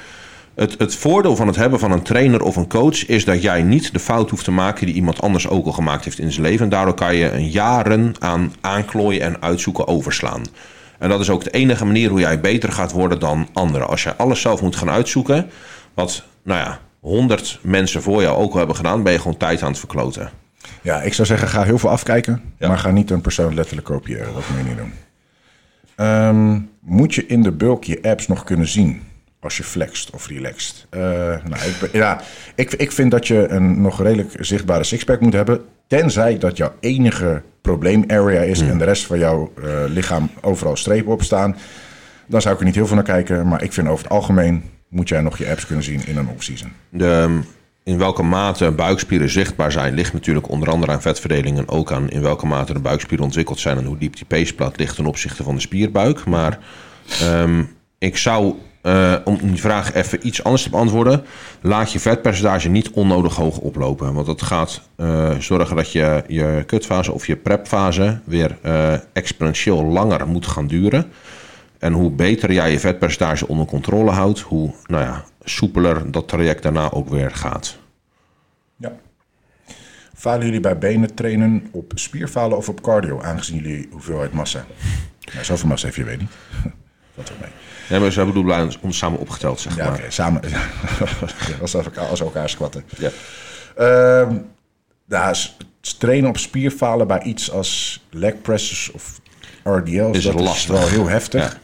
Het, 0.57 0.79
het 0.79 0.95
voordeel 0.95 1.37
van 1.37 1.47
het 1.47 1.57
hebben 1.57 1.79
van 1.79 1.93
een 1.93 2.03
trainer 2.03 2.43
of 2.43 2.57
een 2.57 2.69
coach 2.69 3.07
is 3.07 3.25
dat 3.25 3.43
jij 3.43 3.63
niet 3.63 3.93
de 3.93 3.99
fout 3.99 4.31
hoeft 4.31 4.45
te 4.45 4.51
maken 4.51 4.87
die 4.87 4.95
iemand 4.95 5.21
anders 5.21 5.49
ook 5.49 5.67
al 5.67 5.73
gemaakt 5.73 6.05
heeft 6.05 6.19
in 6.19 6.33
zijn 6.33 6.47
leven. 6.47 6.65
En 6.65 6.71
daardoor 6.71 6.95
kan 6.95 7.17
je 7.17 7.31
een 7.31 7.49
jaren 7.49 8.15
aan 8.19 8.53
aanklooien 8.61 9.21
en 9.21 9.43
uitzoeken 9.43 9.87
overslaan. 9.87 10.43
En 10.99 11.09
dat 11.09 11.21
is 11.21 11.31
ook 11.31 11.45
de 11.45 11.51
enige 11.51 11.85
manier 11.85 12.11
hoe 12.11 12.21
jij 12.21 12.41
beter 12.41 12.73
gaat 12.73 12.93
worden 12.93 13.21
dan 13.21 13.49
anderen. 13.53 13.89
Als 13.89 14.03
jij 14.03 14.15
alles 14.17 14.41
zelf 14.41 14.63
moet 14.63 14.77
gaan 14.77 14.91
uitzoeken, 14.91 15.51
wat, 15.95 16.25
nou 16.43 16.61
ja, 16.61 16.81
honderd 17.01 17.59
mensen 17.63 18.03
voor 18.03 18.23
jou 18.23 18.37
ook 18.37 18.53
al 18.53 18.59
hebben 18.59 18.77
gedaan, 18.77 19.03
ben 19.03 19.13
je 19.13 19.19
gewoon 19.19 19.37
tijd 19.37 19.63
aan 19.63 19.71
het 19.71 19.79
verkloten. 19.79 20.31
Ja, 20.83 21.03
ik 21.03 21.15
zou 21.15 21.27
zeggen, 21.27 21.49
ga 21.49 21.63
heel 21.63 21.79
veel 21.79 21.91
afkijken, 21.91 22.43
maar 22.59 22.79
ga 22.79 22.91
niet 22.91 23.11
een 23.11 23.21
persoon 23.21 23.55
letterlijk 23.55 23.87
kopiëren. 23.87 24.35
Dat 24.35 24.43
moet 24.49 24.59
je 24.59 24.65
niet 24.65 24.77
doen. 24.77 24.93
Um, 26.07 26.71
moet 26.81 27.15
je 27.15 27.27
in 27.27 27.43
de 27.43 27.53
bulk 27.53 27.85
je 27.85 27.99
apps 28.03 28.27
nog 28.27 28.45
kunnen 28.45 28.69
zien 28.69 29.03
als 29.47 29.57
je 29.57 29.63
flext 29.63 30.11
of 30.11 30.27
relaxt? 30.27 30.87
Uh, 30.91 31.01
nou, 31.01 31.63
ik, 31.83 31.93
ja, 31.93 32.21
ik, 32.55 32.73
ik 32.73 32.93
vind 32.93 33.11
dat 33.11 33.27
je 33.27 33.49
een 33.49 33.81
nog 33.81 34.03
redelijk 34.03 34.31
zichtbare 34.41 34.85
sixpack 34.85 35.21
moet 35.21 35.33
hebben, 35.33 35.61
tenzij 35.87 36.39
dat 36.39 36.57
jouw 36.57 36.73
enige 36.81 37.43
probleem-area 37.61 38.41
is 38.41 38.61
hmm. 38.61 38.71
en 38.71 38.79
de 38.79 38.85
rest 38.85 39.07
van 39.07 39.19
jouw 39.19 39.53
uh, 39.59 39.65
lichaam 39.89 40.31
overal 40.41 40.77
strepen 40.77 41.13
op 41.13 41.23
staan. 41.23 41.57
Dan 42.27 42.41
zou 42.41 42.55
ik 42.55 42.61
er 42.61 42.67
niet 42.67 42.75
heel 42.75 42.87
veel 42.87 42.95
naar 42.95 43.05
kijken, 43.05 43.49
maar 43.49 43.63
ik 43.63 43.73
vind 43.73 43.89
over 43.89 44.05
het 44.05 44.13
algemeen 44.13 44.63
moet 44.89 45.09
jij 45.09 45.21
nog 45.21 45.39
je 45.39 45.51
apps 45.51 45.67
kunnen 45.67 45.85
zien 45.85 46.07
in 46.07 46.17
een 46.17 46.29
off-season. 46.29 46.73
De, 46.89 47.41
in 47.85 47.99
welke 47.99 48.23
mate 48.23 48.71
buikspieren 48.71 49.31
zichtbaar 49.31 49.73
zijn, 49.73 49.95
ligt 49.95 50.13
natuurlijk 50.13 50.49
onder 50.49 50.71
andere 50.71 50.93
aan 50.93 51.03
vetverdeling 51.03 51.59
en 51.59 51.69
ook 51.69 51.93
aan 51.93 52.11
in 52.11 52.23
welke 52.23 52.47
mate 52.47 52.73
de 52.73 52.79
buikspieren 52.79 53.25
ontwikkeld 53.25 53.59
zijn 53.59 53.79
en 53.79 53.85
hoe 53.85 53.99
diep 53.99 54.17
die 54.17 54.25
peesplaat 54.25 54.79
ligt 54.79 54.97
ten 54.97 55.07
opzichte 55.07 55.43
van 55.43 55.55
de 55.55 55.61
spierbuik. 55.61 56.25
Maar 56.25 56.59
um, 57.23 57.69
ik 57.99 58.17
zou, 58.17 58.55
uh, 58.87 59.15
om 59.25 59.39
die 59.43 59.61
vraag 59.61 59.95
even 59.95 60.27
iets 60.27 60.45
anders 60.45 60.63
te 60.63 60.71
beantwoorden, 60.71 61.25
laat 61.61 61.93
je 61.93 62.01
vetpercentage 62.01 62.69
niet 62.69 62.91
onnodig 62.91 63.35
hoog 63.35 63.59
oplopen. 63.59 64.15
Want 64.15 64.27
dat 64.27 64.43
gaat 64.43 64.81
uh, 64.97 65.39
zorgen 65.39 65.77
dat 65.77 65.93
je 65.93 66.25
je 66.27 66.63
kutfase 66.67 67.13
of 67.13 67.27
je 67.27 67.37
prepfase 67.37 68.21
weer 68.25 68.59
uh, 68.65 68.93
exponentieel 69.13 69.85
langer 69.85 70.27
moet 70.27 70.47
gaan 70.47 70.67
duren. 70.67 71.11
En 71.79 71.93
hoe 71.93 72.11
beter 72.11 72.53
jij 72.53 72.71
je 72.71 72.81
vetpercentage 72.81 73.49
onder 73.49 73.67
controle 73.67 74.11
houdt, 74.11 74.41
hoe 74.41 74.75
nou 74.87 75.05
ja, 75.05 75.25
soepeler 75.45 76.11
dat 76.11 76.29
traject 76.29 76.63
daarna 76.63 76.91
ook 76.91 77.09
weer 77.09 77.31
gaat. 77.31 77.79
Ja. 78.77 78.93
Falen 80.15 80.45
jullie 80.45 80.61
bij 80.61 80.79
benen 80.79 81.15
trainen 81.15 81.69
op 81.71 81.93
spierfalen 81.95 82.57
of 82.57 82.69
op 82.69 82.81
cardio, 82.81 83.21
aangezien 83.21 83.57
jullie 83.57 83.89
hoeveelheid 83.91 84.33
massa? 84.33 84.65
Nou, 85.33 85.45
zoveel 85.45 85.69
massa 85.69 85.87
heeft 85.87 85.99
je 85.99 86.05
weet 86.05 86.21
niet. 86.21 86.31
Wat 87.15 87.29
er 87.29 87.35
mee. 87.41 87.66
Ja, 87.89 87.99
maar 87.99 88.13
ze 88.13 88.25
bedoelen 88.25 88.73
ons 88.81 88.99
samen 88.99 89.19
opgeteld, 89.19 89.61
zeg 89.61 89.77
ja, 89.77 89.85
maar. 89.85 89.95
Okay, 89.95 90.11
samen. 90.11 90.43
als, 91.63 91.75
elkaar, 91.75 92.07
als 92.07 92.21
elkaar 92.21 92.49
squatten. 92.49 92.85
Ja. 92.99 93.11
Nou, 95.09 95.35
trainen 95.99 96.29
op 96.29 96.39
spierfalen 96.39 97.07
bij 97.07 97.23
iets 97.23 97.51
als 97.51 98.03
leg 98.11 98.41
presses 98.43 98.91
of 98.91 99.21
RDL's, 99.63 100.17
is 100.17 100.25
dat 100.25 100.41
lastig. 100.41 100.75
is 100.75 100.81
wel 100.81 100.89
heel 100.89 101.09
heftig. 101.09 101.59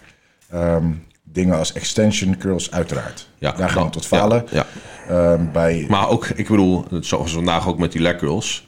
Um, 0.54 1.06
dingen 1.22 1.58
als 1.58 1.72
extension 1.72 2.36
curls, 2.36 2.70
uiteraard. 2.70 3.28
Ja, 3.38 3.52
Daar 3.52 3.70
gaan 3.70 3.84
we 3.84 3.90
tot 3.90 4.06
falen. 4.06 4.46
Ja, 4.50 4.66
um, 5.10 5.52
bij... 5.52 5.86
Maar 5.88 6.08
ook, 6.08 6.26
ik 6.26 6.48
bedoel, 6.48 6.84
zoals 7.00 7.32
vandaag 7.32 7.68
ook 7.68 7.78
met 7.78 7.92
die 7.92 8.00
leg 8.00 8.16
curls. 8.16 8.66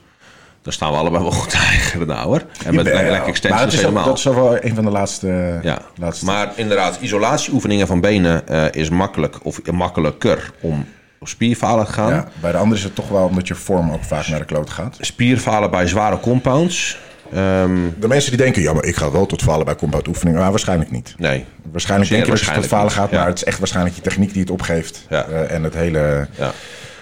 Daar 0.65 0.73
staan 0.73 0.91
we 0.91 0.99
allebei 0.99 1.23
wel 1.23 1.33
goed 1.33 1.51
tegen, 1.51 2.07
nou 2.07 2.27
hoor. 2.27 2.43
En 2.65 2.75
met 2.75 2.85
leg 2.85 3.27
extensions 3.27 3.75
is 3.75 3.81
helemaal. 3.81 4.05
Dat 4.05 4.19
is 4.19 4.25
wel 4.25 4.65
een 4.65 4.75
van 4.75 4.85
de 4.85 4.91
laatste... 4.91 5.59
Ja, 5.63 5.79
laatste... 5.97 6.25
maar 6.25 6.53
inderdaad, 6.57 6.99
isolatieoefeningen 7.01 7.87
van 7.87 8.01
benen 8.01 8.43
uh, 8.51 8.65
is 8.71 8.89
makkelijk 8.89 9.39
of 9.43 9.71
makkelijker 9.73 10.51
om 10.61 10.87
op 11.21 11.29
spierfalen 11.29 11.87
te 11.87 11.93
gaan. 11.93 12.11
Ja, 12.11 12.29
bij 12.41 12.53
de 12.53 12.59
andere 12.59 12.79
is 12.79 12.85
het 12.85 12.95
toch 12.95 13.09
wel 13.09 13.27
omdat 13.27 13.49
je 13.49 13.55
vorm 13.55 13.91
ook 13.91 14.05
vaak 14.05 14.29
naar 14.29 14.39
de 14.39 14.45
kloot 14.45 14.71
gaat. 14.71 14.97
Spierfalen 15.01 15.71
bij 15.71 15.87
zware 15.87 16.21
compounds 16.21 16.99
Um, 17.35 17.95
de 18.01 18.09
mensen 18.09 18.31
die 18.31 18.41
denken, 18.41 18.63
ja, 18.63 18.73
maar 18.73 18.85
ik 18.85 18.97
ga 18.97 19.11
wel 19.11 19.27
tot 19.27 19.43
falen 19.43 19.65
bij 19.65 19.77
compound 19.77 20.09
oefeningen. 20.09 20.41
Maar 20.41 20.51
waarschijnlijk 20.51 20.91
niet. 20.91 21.15
Nee. 21.19 21.45
Waarschijnlijk 21.73 22.11
denk 22.11 22.25
je 22.25 22.31
dat 22.31 22.41
je 22.41 22.53
tot 22.53 22.67
falen 22.67 22.91
gaat, 22.93 23.11
maar 23.11 23.27
het 23.27 23.37
is 23.37 23.45
echt 23.45 23.59
waarschijnlijk 23.59 23.97
je 23.97 24.03
techniek 24.03 24.33
die 24.33 24.43
het 24.43 24.51
opgeeft. 24.51 25.07
Ja. 25.09 25.27
Uh, 25.29 25.51
en 25.51 25.63
het 25.63 25.75
hele... 25.75 26.29
Ja. 26.39 26.53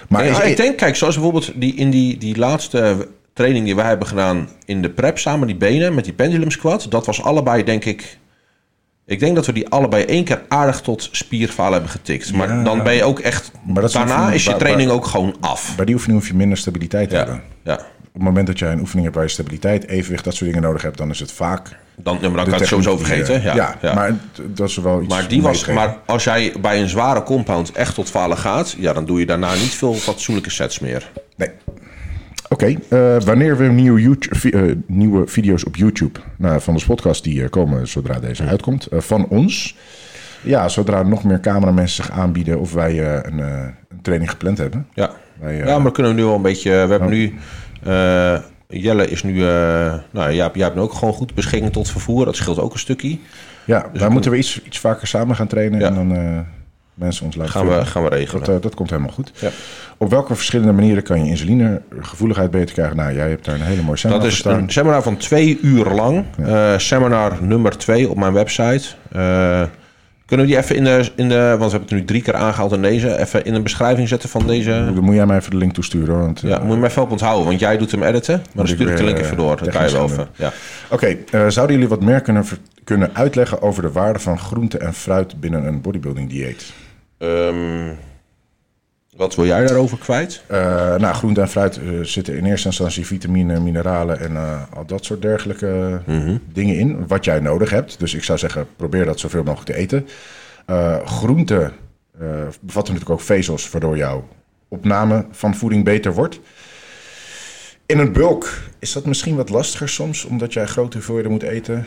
Maar 0.09 0.23
nee, 0.23 0.51
ik 0.51 0.57
denk, 0.57 0.77
kijk, 0.77 0.97
zoals 0.97 1.15
bijvoorbeeld 1.15 1.51
die, 1.55 1.75
in 1.75 1.91
die, 1.91 2.19
die 2.19 2.39
laatste 2.39 3.09
training 3.33 3.65
die 3.65 3.77
wij 3.77 3.87
hebben 3.87 4.07
gedaan 4.07 4.49
in 4.65 4.83
de 4.83 4.91
prep 4.91 5.19
samen, 5.19 5.47
die 5.47 5.57
benen 5.57 5.95
met 5.95 6.05
die 6.05 6.13
pendulum 6.13 6.51
squat. 6.51 6.87
Dat 6.91 7.07
was 7.07 7.23
allebei, 7.23 7.65
denk 7.65 7.85
ik... 7.85 8.21
Ik 9.07 9.21
denk 9.21 9.35
dat 9.35 9.47
we 9.47 9.53
die 9.53 9.69
allebei 9.69 10.05
één 10.05 10.25
keer 10.25 10.43
aardig 10.49 10.81
tot 10.81 11.09
spierfalen 11.13 11.73
hebben 11.73 11.91
getikt. 11.91 12.33
Maar 12.33 12.49
ja, 12.49 12.63
dan 12.63 12.83
ben 12.83 12.95
je 12.95 13.05
ook 13.05 13.19
echt... 13.19 13.51
daarna 13.93 14.33
is 14.33 14.45
je 14.45 14.57
training 14.57 14.91
ook 14.91 15.07
gewoon 15.07 15.37
af. 15.41 15.77
Bij 15.77 15.85
die 15.85 15.95
oefening 15.95 16.21
hoef 16.21 16.29
je 16.29 16.37
minder 16.37 16.59
stabiliteit 16.59 17.09
te 17.09 17.17
hebben. 17.17 17.43
Ja 17.63 17.81
op 18.13 18.19
het 18.19 18.27
moment 18.27 18.47
dat 18.47 18.59
jij 18.59 18.73
een 18.73 18.81
oefening 18.81 19.05
hebt 19.05 19.15
waar 19.15 19.25
je 19.25 19.31
stabiliteit, 19.31 19.87
evenwicht, 19.87 20.25
dat 20.25 20.35
soort 20.35 20.51
dingen 20.51 20.63
nodig 20.63 20.83
hebt, 20.83 20.97
dan 20.97 21.11
is 21.11 21.21
het 21.21 21.33
vaak. 21.33 21.79
Dan, 21.97 22.19
ja, 22.21 22.29
maar 22.29 22.37
dan 22.37 22.45
kan 22.45 22.55
je 22.55 22.61
het 22.61 22.69
sowieso 22.69 22.97
vergeten. 22.97 23.43
Ja, 23.43 23.77
ja, 23.81 23.95
maar 23.95 24.19
dat 24.47 24.69
is 24.69 24.77
wel 24.77 25.03
iets. 25.03 25.15
Maar, 25.15 25.29
die 25.29 25.43
was, 25.43 25.67
maar 25.67 25.97
als 26.07 26.25
jij 26.25 26.55
bij 26.61 26.81
een 26.81 26.89
zware 26.89 27.23
compound 27.23 27.73
echt 27.73 27.95
tot 27.95 28.11
falen 28.11 28.37
gaat, 28.37 28.75
ja, 28.79 28.93
dan 28.93 29.05
doe 29.05 29.19
je 29.19 29.27
daarna 29.27 29.55
niet 29.55 29.75
veel 29.75 29.95
fatsoenlijke 29.95 30.51
sets 30.51 30.79
meer. 30.79 31.11
Nee. 31.37 31.51
Oké, 32.53 32.77
okay, 32.89 33.19
wanneer 33.19 33.57
we 33.57 33.65
nieuwe, 33.65 34.01
YouTube, 34.01 34.77
nieuwe 34.87 35.27
video's 35.27 35.67
op 35.67 35.77
YouTube 35.77 36.21
nou, 36.37 36.61
van 36.61 36.75
de 36.75 36.85
podcast 36.87 37.25
die 37.25 37.49
komen 37.49 37.89
zodra 37.89 38.21
deze 38.21 38.45
uitkomt, 38.45 38.89
van 38.91 39.29
ons. 39.29 39.77
Ja, 40.43 40.69
zodra 40.69 41.03
nog 41.03 41.25
meer 41.25 41.41
cameramensen 41.41 42.05
zich 42.05 42.15
aanbieden 42.15 42.59
of 42.59 42.73
wij 42.73 43.25
een, 43.25 43.39
een, 43.39 43.75
training 44.03 44.31
gepland 44.31 44.59
hebben. 44.59 44.87
Ja, 44.95 45.11
wij, 45.41 45.57
ja 45.57 45.79
maar 45.79 45.93
kunnen 45.93 46.13
we 46.13 46.19
nu 46.19 46.25
wel 46.27 46.35
een 46.35 46.43
beetje. 46.43 46.71
We 46.71 46.77
hebben 46.77 47.01
oh. 47.01 47.09
nu. 47.09 47.35
Jelle 48.69 49.09
is 49.09 49.23
nu. 49.23 49.33
nou, 50.11 50.33
jij 50.33 50.51
hebt 50.53 50.75
nu 50.75 50.81
ook 50.81 50.93
gewoon 50.93 51.15
goed 51.15 51.35
beschikking 51.35 51.73
tot 51.73 51.91
vervoer. 51.91 52.25
Dat 52.25 52.37
scheelt 52.37 52.59
ook 52.59 52.73
een 52.73 52.79
stukje. 52.79 53.19
Ja, 53.65 53.89
dus 53.93 54.01
daar 54.01 54.11
moeten 54.11 54.31
we 54.31 54.37
iets, 54.37 54.63
iets 54.63 54.79
vaker 54.79 55.07
samen 55.07 55.37
gaan 55.37 55.47
trainen. 55.47 55.83
En 55.83 55.95
dan 55.95 56.47
mensen 56.95 57.27
ons 57.27 57.37
laten 57.37 57.53
gaan 57.53 57.69
we, 57.69 57.87
gaan 57.87 58.03
we 58.03 58.09
regelen. 58.09 58.45
Dat, 58.45 58.55
uh, 58.55 58.63
dat 58.63 58.75
komt 58.75 58.91
helemaal 58.91 59.13
goed. 59.13 59.33
Ja. 59.39 59.49
Op 59.97 60.11
welke 60.11 60.35
verschillende 60.35 60.73
manieren 60.73 61.03
kan 61.03 61.25
je 61.25 61.31
insulinegevoeligheid 61.31 62.51
beter 62.51 62.75
krijgen? 62.75 62.97
Nou, 62.97 63.15
jij 63.15 63.29
hebt 63.29 63.45
daar 63.45 63.55
een 63.55 63.61
hele 63.61 63.83
mooie 63.83 63.97
seminar 63.97 64.23
Dat 64.23 64.33
is 64.33 64.45
een 64.45 64.71
seminar 64.71 65.03
van 65.03 65.17
twee 65.17 65.59
uur 65.63 65.85
lang. 65.85 66.25
Ja. 66.39 66.73
Uh, 66.73 66.79
seminar 66.79 67.43
nummer 67.43 67.77
twee 67.79 68.09
op 68.09 68.17
mijn 68.17 68.33
website. 68.33 68.85
Kunnen 70.27 70.47
we 70.47 70.53
die 70.53 70.63
even 70.63 70.77
in 70.77 70.85
de, 70.85 71.11
in 71.17 71.29
de, 71.29 71.55
want 71.59 71.73
we 71.73 71.79
hebben 71.79 71.81
het 71.81 71.91
nu 71.91 72.05
drie 72.05 72.23
keer 72.23 72.35
aangehaald 72.35 72.73
in 72.73 72.83
deze, 72.83 73.19
even 73.19 73.45
in 73.45 73.55
een 73.55 73.63
beschrijving 73.63 74.09
zetten 74.09 74.29
van 74.29 74.47
deze? 74.47 74.71
Dan 74.71 75.05
moet 75.05 75.15
jij 75.15 75.27
mij 75.27 75.37
even 75.37 75.51
de 75.51 75.57
link 75.57 75.75
toesturen. 75.75 76.19
Want, 76.19 76.41
ja, 76.41 76.59
moet 76.59 76.73
je 76.73 76.81
mij 76.81 76.89
even 76.89 77.03
op 77.03 77.11
onthouden, 77.11 77.47
want 77.47 77.61
jij 77.61 77.79
doet 77.79 77.91
hem 77.91 78.03
editen, 78.03 78.35
maar 78.35 78.65
dan 78.65 78.69
stuur 78.69 78.91
ik 78.91 78.97
de 78.97 79.05
link 79.05 79.19
even 79.19 79.37
door. 79.37 79.57
Dat 79.57 79.69
kan 79.69 79.87
je 79.87 79.93
wel 79.93 80.05
even. 80.05 80.29
Ja. 80.37 80.53
Oké, 80.91 81.17
okay, 81.31 81.51
zouden 81.51 81.77
jullie 81.77 81.91
wat 81.91 82.01
meer 82.01 82.21
kunnen 82.21 82.45
kunnen 82.85 83.11
uitleggen 83.15 83.63
over 83.63 83.83
de 83.83 83.93
waarde 83.93 84.19
van 84.19 84.39
groente 84.39 84.79
en 84.79 84.95
fruit 84.95 85.41
binnen 85.41 85.67
een 85.67 85.81
bodybuilding 85.81 86.29
dieet? 86.29 86.73
Um, 87.23 87.99
wat 89.17 89.35
wil 89.35 89.47
jij 89.47 89.67
daarover 89.67 89.99
kwijt? 89.99 90.43
Uh, 90.51 90.57
nou, 90.97 91.15
groente 91.15 91.41
en 91.41 91.49
fruit 91.49 91.77
uh, 91.77 92.05
zitten 92.05 92.37
in 92.37 92.45
eerste 92.45 92.67
instantie 92.67 93.07
vitamine, 93.07 93.61
mineralen 93.61 94.21
en 94.21 94.33
uh, 94.33 94.63
al 94.75 94.87
dat 94.87 95.05
soort 95.05 95.23
dergelijke 95.23 96.01
mm-hmm. 96.07 96.41
dingen 96.53 96.79
in. 96.79 97.07
Wat 97.07 97.25
jij 97.25 97.41
nodig 97.41 97.71
hebt. 97.71 97.99
Dus 97.99 98.15
ik 98.15 98.25
zou 98.25 98.39
zeggen, 98.39 98.67
probeer 98.77 99.05
dat 99.05 99.21
zoveel 99.21 99.43
mogelijk 99.43 99.71
te 99.71 99.77
eten. 99.77 100.07
groente 101.05 101.73
bevatten 102.61 102.95
natuurlijk 102.95 103.11
ook 103.11 103.21
vezels, 103.21 103.71
waardoor 103.71 103.97
jouw 103.97 104.29
opname 104.69 105.27
van 105.31 105.55
voeding 105.55 105.85
beter 105.85 106.15
wordt. 106.15 106.41
In 107.87 107.99
een 107.99 108.13
bulk 108.13 108.63
is 108.79 108.93
dat 108.93 109.07
misschien 109.07 109.37
wat 109.37 109.49
lastiger 109.49 109.89
soms, 109.89 110.25
omdat 110.25 110.53
jij 110.53 110.67
grote 110.67 110.97
hoeveelheden 110.97 111.31
moet 111.31 111.43
eten. 111.43 111.87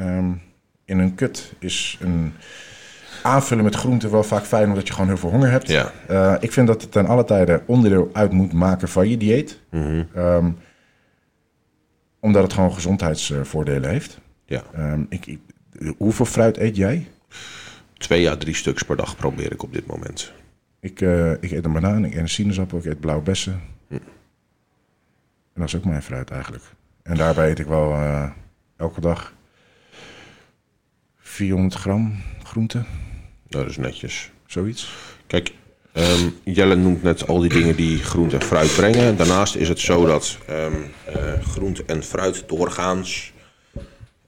Um, 0.00 0.42
in 0.84 0.98
een 0.98 1.14
kut 1.14 1.52
is 1.58 1.98
een 2.00 2.34
aanvullen 3.26 3.64
met 3.64 3.74
groenten 3.74 4.10
wel 4.10 4.22
vaak 4.22 4.44
fijn 4.44 4.68
omdat 4.68 4.86
je 4.86 4.92
gewoon 4.92 5.08
heel 5.08 5.18
veel 5.18 5.30
honger 5.30 5.50
hebt. 5.50 5.68
Ja. 5.68 5.92
Uh, 6.10 6.34
ik 6.40 6.52
vind 6.52 6.66
dat 6.66 6.82
het 6.82 6.92
ten 6.92 7.06
alle 7.06 7.24
tijde 7.24 7.62
onderdeel 7.66 8.10
uit 8.12 8.32
moet 8.32 8.52
maken 8.52 8.88
van 8.88 9.08
je 9.08 9.16
dieet. 9.16 9.60
Mm 9.70 10.08
um, 10.16 10.56
omdat 12.20 12.42
het 12.42 12.52
gewoon 12.52 12.72
gezondheidsvoordelen 12.72 13.90
heeft. 13.90 14.18
Ja. 14.44 14.62
Um, 14.78 15.06
ik, 15.08 15.26
ik, 15.26 15.40
hoeveel 15.96 16.24
fruit 16.24 16.56
eet 16.56 16.76
jij? 16.76 17.06
Twee 17.92 18.30
à 18.30 18.36
drie 18.36 18.54
stuks 18.54 18.82
per 18.82 18.96
dag 18.96 19.16
probeer 19.16 19.52
ik 19.52 19.62
op 19.62 19.72
dit 19.72 19.86
moment. 19.86 20.32
Ik, 20.80 21.00
uh, 21.00 21.32
ik 21.32 21.50
eet 21.50 21.64
een 21.64 21.72
banaan, 21.72 22.04
ik 22.04 22.14
eet 22.14 22.20
een 22.20 22.28
sinaasappel, 22.28 22.78
ik 22.78 22.84
eet 22.84 23.00
blauwe 23.00 23.22
bessen. 23.22 23.60
Hm. 23.88 23.94
En 23.94 24.00
dat 25.54 25.66
is 25.66 25.76
ook 25.76 25.84
mijn 25.84 26.02
fruit 26.02 26.30
eigenlijk. 26.30 26.64
En 27.02 27.16
daarbij 27.16 27.50
eet 27.50 27.58
ik 27.58 27.66
wel 27.66 27.92
uh, 27.92 28.30
elke 28.76 29.00
dag 29.00 29.32
400 31.16 31.74
gram 31.74 32.22
groente. 32.42 32.84
Dat 33.56 33.70
is 33.70 33.76
netjes. 33.76 34.30
Zoiets. 34.46 34.92
Kijk, 35.26 35.52
um, 35.92 36.38
Jelle 36.44 36.76
noemt 36.76 37.02
net 37.02 37.28
al 37.28 37.38
die 37.38 37.50
dingen 37.50 37.76
die 37.76 38.02
groente 38.02 38.36
en 38.36 38.42
fruit 38.42 38.74
brengen. 38.74 39.16
Daarnaast 39.16 39.54
is 39.54 39.68
het 39.68 39.80
zo 39.80 40.06
dat 40.06 40.38
um, 40.50 40.90
uh, 41.16 41.42
groente 41.42 41.82
en 41.86 42.02
fruit 42.02 42.44
doorgaans 42.46 43.32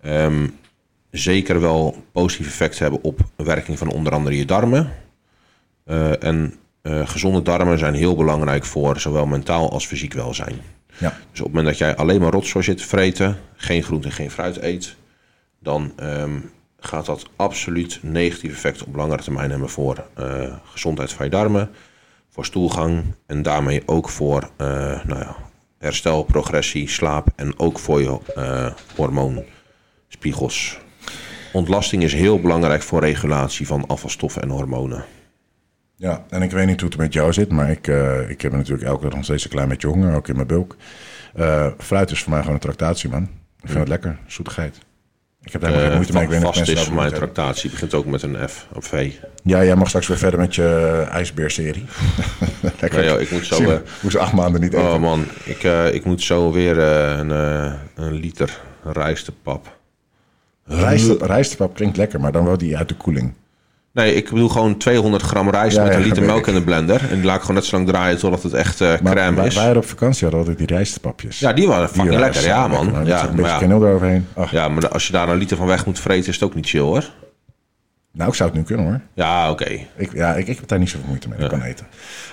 um, 0.04 0.58
zeker 1.10 1.60
wel 1.60 2.04
positief 2.12 2.46
effect 2.46 2.78
hebben 2.78 3.02
op 3.02 3.20
werking 3.36 3.78
van 3.78 3.90
onder 3.90 4.12
andere 4.12 4.36
je 4.36 4.44
darmen. 4.44 4.92
Uh, 5.86 6.22
en 6.22 6.54
uh, 6.82 7.08
gezonde 7.08 7.42
darmen 7.42 7.78
zijn 7.78 7.94
heel 7.94 8.16
belangrijk 8.16 8.64
voor 8.64 9.00
zowel 9.00 9.26
mentaal 9.26 9.70
als 9.70 9.86
fysiek 9.86 10.12
welzijn. 10.12 10.60
Ja. 10.98 11.18
Dus 11.30 11.40
op 11.40 11.46
het 11.46 11.54
moment 11.54 11.66
dat 11.66 11.78
jij 11.78 11.96
alleen 11.96 12.20
maar 12.20 12.32
rotzooi 12.32 12.64
zit 12.64 12.78
te 12.78 12.86
vreten, 12.86 13.38
geen 13.56 13.82
groente 13.82 14.08
en 14.08 14.14
geen 14.14 14.30
fruit 14.30 14.62
eet, 14.62 14.96
dan 15.60 15.92
um, 16.02 16.50
gaat 16.80 17.06
dat 17.06 17.28
absoluut 17.36 17.98
negatief 18.02 18.52
effect 18.52 18.84
op 18.84 18.96
langere 18.96 19.22
termijn 19.22 19.50
hebben 19.50 19.68
voor 19.68 20.04
uh, 20.18 20.54
gezondheid 20.64 21.12
van 21.12 21.24
je 21.24 21.30
darmen, 21.30 21.70
voor 22.28 22.44
stoelgang 22.44 23.04
en 23.26 23.42
daarmee 23.42 23.82
ook 23.86 24.08
voor 24.08 24.42
uh, 24.42 24.68
nou 25.04 25.20
ja, 25.20 25.36
herstel, 25.78 26.22
progressie, 26.22 26.88
slaap 26.88 27.28
en 27.36 27.58
ook 27.58 27.78
voor 27.78 28.00
je 28.00 28.18
uh, 28.36 28.70
hormoonspiegels. 28.96 30.78
Ontlasting 31.52 32.02
is 32.02 32.12
heel 32.12 32.40
belangrijk 32.40 32.82
voor 32.82 33.00
regulatie 33.00 33.66
van 33.66 33.86
afvalstoffen 33.86 34.42
en 34.42 34.48
hormonen. 34.48 35.04
Ja, 35.96 36.24
en 36.28 36.42
ik 36.42 36.50
weet 36.50 36.66
niet 36.66 36.80
hoe 36.80 36.88
het 36.88 36.98
met 36.98 37.12
jou 37.12 37.32
zit, 37.32 37.50
maar 37.50 37.70
ik, 37.70 37.86
uh, 37.86 38.30
ik 38.30 38.40
heb 38.40 38.52
natuurlijk 38.52 38.86
elke 38.86 39.02
dag 39.02 39.14
nog 39.14 39.24
steeds 39.24 39.44
een 39.44 39.50
klein 39.50 39.68
beetje 39.68 39.88
honger, 39.88 40.14
ook 40.14 40.28
in 40.28 40.34
mijn 40.34 40.46
bulk. 40.46 40.76
Fruit 41.78 42.10
is 42.10 42.22
voor 42.22 42.30
mij 42.30 42.40
gewoon 42.40 42.54
een 42.54 42.60
tractatie, 42.60 43.10
man. 43.10 43.22
Ik 43.60 43.68
vind 43.68 43.78
het 43.78 43.88
lekker, 43.88 44.18
zoetigheid. 44.26 44.78
Ik 45.48 45.54
heb 45.54 45.62
daar 45.62 45.70
helemaal 45.70 45.90
geen 45.90 46.14
moeite 46.14 46.28
mee. 46.30 46.38
Ik 46.38 46.54
vast 46.54 46.68
is 46.68 46.82
voor 46.82 46.94
mijn 46.94 47.12
tractatie. 47.12 47.70
begint 47.70 47.94
ook 47.94 48.06
met 48.06 48.22
een 48.22 48.48
F 48.48 48.66
op 48.72 48.84
V. 48.84 49.12
Ja, 49.42 49.64
jij 49.64 49.76
mag 49.76 49.88
straks 49.88 50.06
weer 50.06 50.18
verder 50.18 50.40
met 50.40 50.54
je 50.54 51.06
ijsbeerserie. 51.10 51.84
Lekker. 52.80 53.20
Ik 53.20 53.30
moet 53.30 53.46
zo... 53.46 53.62
Uh, 53.62 53.76
moest 54.00 54.16
acht 54.16 54.32
maanden 54.32 54.60
niet 54.60 54.74
oh, 54.74 54.80
eten. 54.80 54.92
Oh 54.92 55.00
man, 55.00 55.24
ik, 55.44 55.64
uh, 55.64 55.94
ik 55.94 56.04
moet 56.04 56.22
zo 56.22 56.52
weer 56.52 56.76
uh, 56.76 57.18
een, 57.18 57.30
een 57.94 58.12
liter 58.12 58.60
rijstepap. 58.84 59.76
Rijstepap 61.20 61.74
klinkt 61.74 61.96
lekker, 61.96 62.20
maar 62.20 62.32
dan 62.32 62.44
wel 62.44 62.58
die 62.58 62.76
uit 62.76 62.88
de 62.88 62.96
koeling. 62.96 63.32
Nee, 63.98 64.14
ik 64.14 64.30
bedoel 64.30 64.48
gewoon 64.48 64.76
200 64.76 65.22
gram 65.22 65.50
rijst 65.50 65.78
met 65.78 65.94
een 65.94 66.00
liter 66.00 66.22
melk 66.22 66.46
in 66.46 66.54
de 66.54 66.62
blender. 66.62 67.00
En 67.10 67.14
die 67.14 67.24
laat 67.24 67.34
ik 67.34 67.40
gewoon 67.40 67.56
net 67.56 67.64
zo 67.64 67.76
lang 67.76 67.88
draaien 67.88 68.18
totdat 68.18 68.42
het 68.42 68.52
echt 68.52 68.80
uh, 68.80 68.94
crème 68.94 69.30
maar, 69.30 69.46
is. 69.46 69.54
Wij 69.54 69.76
op 69.76 69.84
vakantie 69.84 70.22
hadden 70.22 70.40
altijd 70.40 70.58
die 70.58 70.76
rijstpapjes. 70.76 71.38
Ja, 71.38 71.52
die 71.52 71.66
waren 71.66 71.88
fucking 71.88 72.08
die 72.08 72.18
lekker. 72.18 72.44
Ja, 72.44 72.68
man. 72.68 72.86
Ja, 73.04 73.28
een 73.28 73.36
beetje 73.36 73.68
ja. 73.68 73.74
eroverheen. 73.74 74.26
Ach. 74.34 74.50
Ja, 74.50 74.68
maar 74.68 74.88
als 74.88 75.06
je 75.06 75.12
daar 75.12 75.28
een 75.28 75.36
liter 75.36 75.56
van 75.56 75.66
weg 75.66 75.86
moet 75.86 76.00
vreten, 76.00 76.28
is 76.28 76.34
het 76.34 76.44
ook 76.44 76.54
niet 76.54 76.68
chill, 76.68 76.80
hoor. 76.80 77.10
Nou, 78.12 78.30
ik 78.30 78.36
zou 78.36 78.48
het 78.48 78.58
nu 78.58 78.64
kunnen, 78.64 78.86
hoor. 78.86 79.00
Ja, 79.14 79.50
oké. 79.50 79.78
Ik, 79.96 80.12
ja, 80.12 80.34
ik, 80.34 80.48
ik 80.48 80.56
heb 80.56 80.68
daar 80.68 80.78
niet 80.78 80.90
zoveel 80.90 81.08
moeite 81.08 81.28
mee. 81.28 81.38
Ik 81.38 81.48
kan 81.48 81.62
eten. 81.62 81.86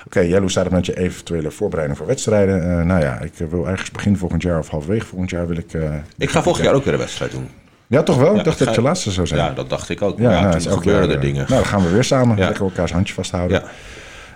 Oké, 0.05 0.19
okay, 0.19 0.39
hoe 0.39 0.51
staat 0.51 0.63
het 0.63 0.73
met 0.73 0.85
je 0.85 0.97
eventuele 0.97 1.51
voorbereiding 1.51 1.97
voor 1.97 2.07
wedstrijden? 2.07 2.57
Uh, 2.57 2.83
nou 2.83 3.01
ja, 3.01 3.19
ik 3.19 3.33
wil 3.49 3.69
ergens 3.69 3.91
begin 3.91 4.17
volgend 4.17 4.41
jaar 4.41 4.59
of 4.59 4.69
halverwege 4.69 5.05
volgend 5.05 5.29
jaar 5.29 5.47
wil 5.47 5.57
ik... 5.57 5.73
Uh, 5.73 5.93
ik 6.17 6.29
ga 6.29 6.43
volgend 6.43 6.65
jaar 6.65 6.73
ook 6.73 6.83
weer 6.83 6.93
een 6.93 6.99
wedstrijd 6.99 7.31
doen. 7.31 7.49
Ja, 7.87 8.03
toch 8.03 8.17
wel? 8.17 8.35
ik 8.35 8.43
dacht 8.43 8.59
dat 8.59 8.75
je 8.75 8.81
laatste 8.81 9.11
zou 9.11 9.27
zijn. 9.27 9.39
Ja, 9.39 9.53
dat 9.53 9.69
dacht 9.69 9.89
ik 9.89 10.01
ook. 10.01 10.19
Ja, 10.19 10.31
ja 10.31 10.41
nou, 10.41 10.59
toen 10.59 10.71
gebeurden 10.71 11.15
er 11.15 11.21
dingen. 11.21 11.45
Nou, 11.47 11.61
dan 11.61 11.65
gaan 11.65 11.83
we 11.83 11.89
weer 11.89 12.03
samen. 12.03 12.37
Lekker 12.37 12.63
elkaars 12.63 12.91
handje 12.91 13.13
vasthouden. 13.13 13.63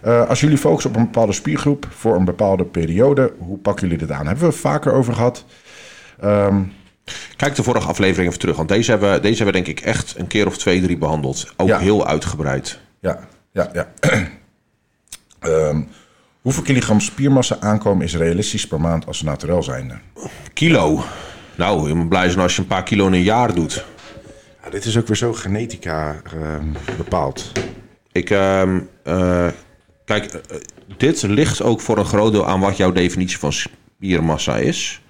Uh, 0.06 0.30
als 0.30 0.40
jullie 0.40 0.58
focussen 0.58 0.90
op 0.90 0.96
een 0.96 1.04
bepaalde 1.04 1.34
spiergroep 1.34 1.88
voor 1.90 2.16
een 2.16 2.26
bepaalde 2.26 2.66
periode, 2.66 3.34
hoe 3.38 3.58
pakken 3.58 3.88
jullie 3.88 4.06
dit 4.06 4.12
aan? 4.16 4.26
Hebben 4.26 4.44
we 4.44 4.50
het 4.50 4.60
vaker 4.60 4.94
over 4.94 5.14
gehad. 5.14 5.46
Um, 6.24 6.74
Kijk 7.36 7.56
de 7.56 7.64
vorige 7.64 7.88
aflevering 7.88 8.28
even 8.28 8.40
terug, 8.40 8.56
want 8.56 8.70
deze 8.70 8.92
hebben, 8.92 9.22
deze 9.22 9.44
hebben 9.44 9.64
denk 9.64 9.78
ik 9.78 9.86
echt 9.86 10.16
een 10.18 10.28
keer 10.28 10.48
of 10.48 10.58
twee, 10.58 10.82
drie 10.82 10.98
behandeld. 10.98 11.54
Ook 11.58 11.80
heel 11.80 12.08
uitgebreid. 12.08 12.80
Ja, 13.00 13.20
ja, 13.52 13.70
ja. 13.74 13.88
um, 15.40 15.88
hoeveel 16.42 16.64
kilogram 16.64 17.00
spiermassa 17.00 17.58
aankomen 17.60 18.06
is 18.06 18.16
realistisch 18.16 18.68
per 18.68 18.82
maand 18.82 19.06
als 19.06 19.22
naturel 19.22 19.64
zijnde? 19.64 19.98
Kilo. 20.54 21.04
Nou, 21.60 21.88
je 21.88 21.94
moet 21.94 22.10
blij 22.10 22.30
zijn 22.30 22.42
als 22.42 22.56
je 22.56 22.62
een 22.62 22.68
paar 22.68 22.84
kilo 22.84 23.08
in 23.08 23.14
een 23.14 23.24
jaar 23.24 23.54
doet. 23.54 23.86
Ja, 24.64 24.70
dit 24.70 24.86
is 24.86 24.98
ook 24.98 25.08
weer 25.08 25.18
zo 25.18 25.34
genetica 25.34 26.22
uh, 26.36 26.58
bepaald. 26.98 27.52
Ik, 28.12 28.30
uh, 28.30 28.62
uh, 29.04 29.48
kijk, 30.06 30.26
eh, 30.26 30.58
dit 30.98 31.22
ligt 31.22 31.62
ook 31.62 31.82
voor 31.82 31.98
een 31.98 32.06
groot 32.06 32.32
deel 32.32 32.48
aan 32.48 32.60
wat 32.60 32.78
jouw 32.78 32.92
definitie 32.92 33.38
van 33.38 33.54
spiermassa 33.54 34.58
is. 34.58 35.02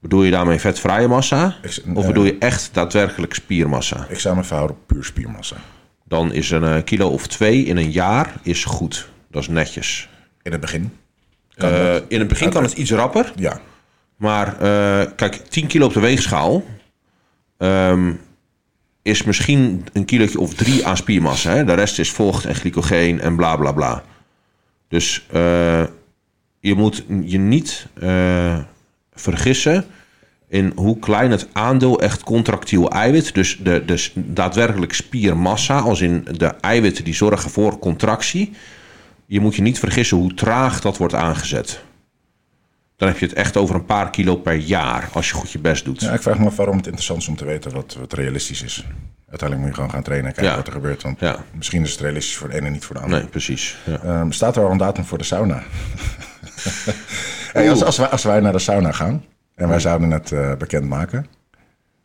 Bedoel 0.00 0.22
je 0.22 0.30
daarmee 0.30 0.58
vetvrije 0.58 1.08
massa? 1.08 1.56
of 1.94 2.06
bedoel 2.06 2.24
je 2.24 2.36
echt 2.38 2.70
daadwerkelijk 2.72 3.34
spiermassa? 3.34 4.06
Ik 4.08 4.18
zou 4.18 4.36
me 4.36 4.44
verhouden 4.44 4.76
op 4.76 4.86
puur 4.86 5.04
spiermassa. 5.04 5.56
Dan 6.04 6.32
is 6.32 6.50
een 6.50 6.64
eh, 6.64 6.84
kilo 6.84 7.08
of 7.08 7.26
twee 7.26 7.64
in 7.64 7.76
een 7.76 7.90
jaar 7.90 8.34
is 8.42 8.64
goed. 8.64 9.08
Dat 9.30 9.42
is 9.42 9.48
netjes. 9.48 10.08
In 10.42 10.52
het 10.52 10.60
begin? 10.60 10.96
in 12.08 12.18
het 12.18 12.28
begin 12.28 12.50
kan 12.50 12.62
het 12.62 12.72
iets 12.72 12.90
rapper. 12.90 13.32
Ja. 13.36 13.60
Maar 14.22 14.46
uh, 14.62 15.10
kijk, 15.16 15.34
10 15.34 15.66
kilo 15.66 15.86
op 15.86 15.92
de 15.92 16.00
weegschaal 16.00 16.64
um, 17.58 18.20
is 19.02 19.22
misschien 19.22 19.84
een 19.92 20.04
kilootje 20.04 20.40
of 20.40 20.54
drie 20.54 20.86
aan 20.86 20.96
spiermassa. 20.96 21.50
Hè? 21.50 21.64
De 21.64 21.74
rest 21.74 21.98
is 21.98 22.10
vocht 22.10 22.44
en 22.44 22.54
glycogeen 22.54 23.20
en 23.20 23.36
bla 23.36 23.56
bla 23.56 23.72
bla. 23.72 24.04
Dus 24.88 25.26
uh, 25.34 25.82
je 26.60 26.74
moet 26.74 27.04
je 27.24 27.38
niet 27.38 27.86
uh, 28.02 28.58
vergissen 29.14 29.84
in 30.48 30.72
hoe 30.74 30.98
klein 30.98 31.30
het 31.30 31.48
aandeel 31.52 32.00
echt 32.00 32.22
contractiel 32.22 32.90
eiwit, 32.90 33.34
dus 33.34 33.58
de, 33.62 33.84
de 33.84 34.10
daadwerkelijk 34.14 34.92
spiermassa, 34.92 35.78
als 35.78 36.00
in 36.00 36.26
de 36.30 36.46
eiwitten 36.46 37.04
die 37.04 37.14
zorgen 37.14 37.50
voor 37.50 37.78
contractie. 37.78 38.52
Je 39.26 39.40
moet 39.40 39.54
je 39.54 39.62
niet 39.62 39.78
vergissen 39.78 40.16
hoe 40.16 40.34
traag 40.34 40.80
dat 40.80 40.96
wordt 40.96 41.14
aangezet. 41.14 41.82
Dan 43.02 43.10
heb 43.10 43.20
je 43.20 43.26
het 43.26 43.34
echt 43.34 43.56
over 43.56 43.74
een 43.74 43.84
paar 43.84 44.10
kilo 44.10 44.36
per 44.36 44.54
jaar 44.54 45.08
als 45.12 45.28
je 45.28 45.34
goed 45.34 45.50
je 45.50 45.58
best 45.58 45.84
doet. 45.84 46.00
Ja, 46.00 46.12
ik 46.12 46.22
vraag 46.22 46.38
me 46.38 46.46
af 46.46 46.56
waarom 46.56 46.76
het 46.76 46.84
interessant 46.86 47.20
is 47.20 47.28
om 47.28 47.36
te 47.36 47.44
weten 47.44 47.72
wat, 47.72 47.96
wat 47.98 48.12
realistisch 48.12 48.62
is. 48.62 48.86
Uiteindelijk 49.28 49.60
moet 49.60 49.68
je 49.68 49.74
gewoon 49.74 49.90
gaan 49.90 50.02
trainen 50.02 50.28
en 50.28 50.34
kijken 50.34 50.56
wat 50.56 50.66
er 50.66 50.72
gebeurt. 50.72 51.02
Want 51.02 51.20
ja. 51.20 51.36
misschien 51.54 51.82
is 51.82 51.90
het 51.90 52.00
realistisch 52.00 52.36
voor 52.36 52.48
de 52.48 52.54
ene 52.54 52.66
en 52.66 52.72
niet 52.72 52.84
voor 52.84 52.96
de 52.96 53.02
ander. 53.02 53.18
Nee, 53.18 53.28
precies. 53.28 53.78
Ja. 53.84 54.20
Um, 54.20 54.32
staat 54.32 54.56
er 54.56 54.64
al 54.64 54.70
een 54.70 54.76
datum 54.76 55.04
voor 55.04 55.18
de 55.18 55.24
sauna? 55.24 55.62
hey, 57.52 57.70
als, 57.70 57.84
als, 57.84 57.96
wij, 57.96 58.08
als 58.08 58.22
wij 58.22 58.40
naar 58.40 58.52
de 58.52 58.58
sauna 58.58 58.92
gaan 58.92 59.24
en 59.54 59.68
wij 59.68 59.80
zouden 59.80 60.10
het 60.10 60.30
uh, 60.30 60.54
bekendmaken, 60.54 61.26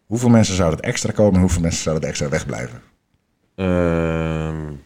hoeveel 0.05 0.29
mensen 0.29 0.55
zouden 0.55 0.77
het 0.77 0.87
extra 0.87 1.11
komen 1.11 1.33
en 1.33 1.39
hoeveel 1.39 1.61
mensen 1.61 1.83
zouden 1.83 2.09
het 2.09 2.19
extra 2.19 2.37
wegblijven? 2.37 2.81
Um, 3.55 4.81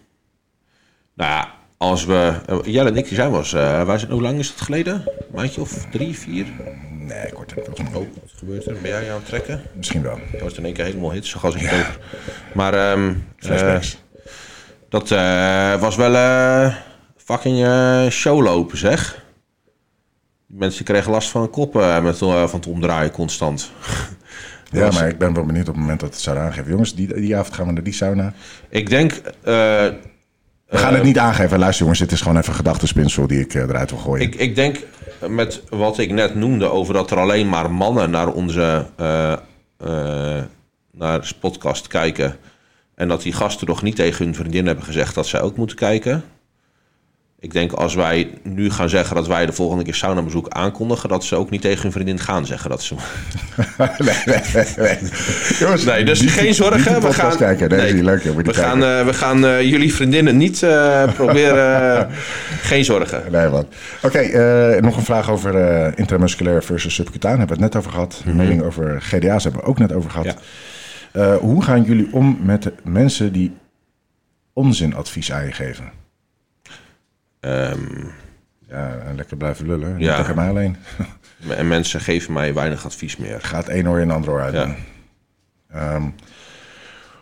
nou 1.14 1.32
ja, 1.32 1.54
als 1.82 2.06
we. 2.06 2.34
Uh, 2.50 2.58
Jelle 2.64 2.90
en 2.90 2.96
ik 2.96 3.06
die 3.06 3.16
zijn 3.16 3.32
was. 3.32 3.54
Uh, 3.54 3.84
waar 3.84 4.00
zijn, 4.00 4.12
hoe 4.12 4.22
lang 4.22 4.40
is 4.40 4.50
het 4.50 4.62
geleden? 4.62 5.04
Maandje 5.34 5.62
of 5.62 5.86
drie, 5.92 6.18
vier? 6.18 6.46
Nee, 6.90 7.32
kort. 7.34 7.54
Oh, 7.54 7.94
wat 7.94 8.32
gebeurt 8.36 8.66
er? 8.66 8.76
Ben 8.82 8.92
jij 8.92 9.10
aan 9.10 9.16
het 9.16 9.26
trekken? 9.26 9.62
Misschien 9.74 10.02
wel. 10.02 10.20
Dat 10.32 10.42
was 10.42 10.58
in 10.58 10.66
één 10.66 10.74
keer 10.74 10.86
helemaal 10.86 11.12
hit, 11.12 11.26
zo 11.26 11.40
gas 11.40 11.56
ik 11.56 11.62
ja. 11.62 11.68
over. 11.68 12.00
Maar 12.54 12.92
um, 12.92 13.28
Flashbacks. 13.38 13.94
Uh, 13.94 14.00
dat 14.90 15.10
was 15.80 15.96
wel 15.96 16.72
fucking 17.18 17.68
showlopen, 18.12 18.78
zeg. 18.78 19.24
Mensen 20.46 20.86
kregen 20.86 21.12
last 21.12 21.30
van 21.30 21.42
een 21.42 21.50
kop 21.50 21.74
met, 22.02 22.18
van 22.18 22.50
het 22.52 22.68
omdraaien 22.68 23.12
constant. 23.12 23.72
Ja, 24.74 24.86
was... 24.86 25.00
maar 25.00 25.08
ik 25.08 25.18
ben 25.18 25.34
wel 25.34 25.46
benieuwd 25.46 25.68
op 25.68 25.74
het 25.74 25.82
moment 25.82 26.00
dat 26.00 26.10
het 26.10 26.22
zou 26.22 26.38
aangeven. 26.38 26.72
Jongens, 26.72 26.96
die, 26.96 27.14
die 27.14 27.36
avond 27.36 27.56
gaan 27.56 27.66
we 27.66 27.72
naar 27.72 27.84
die 27.84 27.94
sauna. 27.94 28.34
Ik 28.70 28.90
denk 28.90 29.22
we 30.72 30.78
gaan 30.78 30.94
het 30.94 31.04
niet 31.04 31.18
aangeven. 31.18 31.60
Luister 31.60 31.82
jongens, 31.82 32.00
dit 32.00 32.12
is 32.12 32.22
gewoon 32.22 32.38
even 32.38 32.50
een 32.50 32.56
gedachtespinsel 32.56 33.28
die 33.28 33.40
ik 33.40 33.54
eruit 33.54 33.90
wil 33.90 34.00
gooien. 34.00 34.26
Ik, 34.26 34.36
ik 34.36 34.56
denk 34.56 34.78
met 35.28 35.64
wat 35.70 35.98
ik 35.98 36.12
net 36.12 36.36
noemde 36.36 36.66
over 36.66 36.94
dat 36.94 37.12
er 37.12 37.18
alleen 37.18 37.50
maar 37.50 37.72
mannen 37.72 38.10
naar 38.10 38.28
onze 38.28 38.86
uh, 39.00 39.34
uh, 39.86 40.42
naar 40.92 41.32
podcast 41.40 41.88
kijken. 41.88 42.36
En 42.96 43.08
dat 43.08 43.22
die 43.22 43.34
gasten 43.34 43.68
nog 43.68 43.82
niet 43.82 43.96
tegen 43.96 44.26
hun 44.26 44.36
vriendin 44.36 44.66
hebben 44.66 44.86
gezegd 44.86 45.16
dat 45.16 45.28
zij 45.28 45.42
ook 45.42 45.58
moeten 45.58 45.76
kijken. 45.76 46.24
Ik 47.42 47.54
denk 47.54 47.72
als 47.72 47.96
wij 47.96 48.30
nu 48.44 48.70
gaan 48.70 48.90
zeggen 48.90 49.16
dat 49.16 49.28
wij 49.28 49.46
de 49.46 49.54
volgende 49.54 49.84
keer 49.84 49.96
sauna 49.96 50.22
bezoek 50.22 50.50
aankondigen, 50.50 51.10
dat 51.10 51.24
ze 51.24 51.36
ook 51.36 51.50
niet 51.50 51.62
tegen 51.62 51.82
hun 51.82 51.92
vriendin 51.92 52.20
gaan 52.20 52.46
zeggen 52.46 52.70
dat 52.70 52.84
ze. 52.84 52.96
nee, 53.78 54.16
nee, 54.26 54.66
nee. 54.78 54.98
Jongens, 55.60 55.84
nee, 55.84 56.04
dus 56.06 56.22
geen 56.22 56.54
zorgen. 56.54 57.02
We 57.02 57.14
gaan 57.14 57.38
kijken. 57.38 57.70
Nee, 57.70 57.94
nee, 57.94 58.04
leuk, 58.04 58.24
we, 58.24 58.54
gaan, 58.54 58.84
uh, 58.84 59.06
we 59.06 59.14
gaan 59.14 59.46
uh, 59.46 59.62
jullie 59.62 59.94
vriendinnen 59.94 60.38
niet 60.38 60.62
uh, 60.62 61.04
proberen. 61.16 62.10
geen 62.62 62.86
zorgen. 62.86 63.24
Nee, 63.32 63.50
man. 63.50 63.68
Oké, 64.04 64.18
okay, 64.18 64.80
nog 64.80 64.98
een 64.98 65.04
vraag 65.04 65.30
over 65.30 65.54
intramusculair 65.98 66.64
versus 66.64 66.94
subcutaan. 66.94 67.38
Hebben 67.38 67.58
we 67.58 67.64
het 67.64 67.74
net 67.74 67.82
over 67.82 67.92
gehad. 67.92 68.22
Mm 68.24 68.32
-hmm. 68.32 68.42
mening 68.42 68.62
over 68.64 69.02
GDA's 69.02 69.44
hebben 69.44 69.62
we 69.62 69.68
ook 69.68 69.80
net 69.80 69.94
over 69.94 70.10
gehad. 70.10 70.36
Ja. 71.12 71.36
hoe 71.38 71.64
gaan 71.64 71.84
jullie 71.84 72.08
om 72.12 72.40
met 72.44 72.64
de 72.64 72.74
mensen 72.84 73.34
die 73.34 73.52
onzinadvies 74.54 75.32
aan 75.32 75.46
je 75.46 75.52
geven? 75.52 76.01
Um, 77.42 78.12
ja, 78.70 79.14
lekker 79.16 79.38
blijven 79.38 79.68
lullen. 79.68 79.96
Niet 79.96 80.06
ja. 80.06 80.18
tegen 80.18 80.36
mij 80.36 80.50
alleen. 80.50 80.78
en 81.50 81.68
mensen 81.68 82.02
geven 82.02 82.34
mij 82.34 82.54
weinig 82.54 82.86
advies 82.86 83.18
meer. 83.18 83.42
Gaat 83.42 83.68
één 83.68 83.88
oor 83.88 84.00
in 84.00 84.10
een 84.10 84.16
ander 84.16 84.32
oor 84.32 84.42
uit. 84.42 84.54
Ja. 84.54 85.96
Um, 85.96 86.16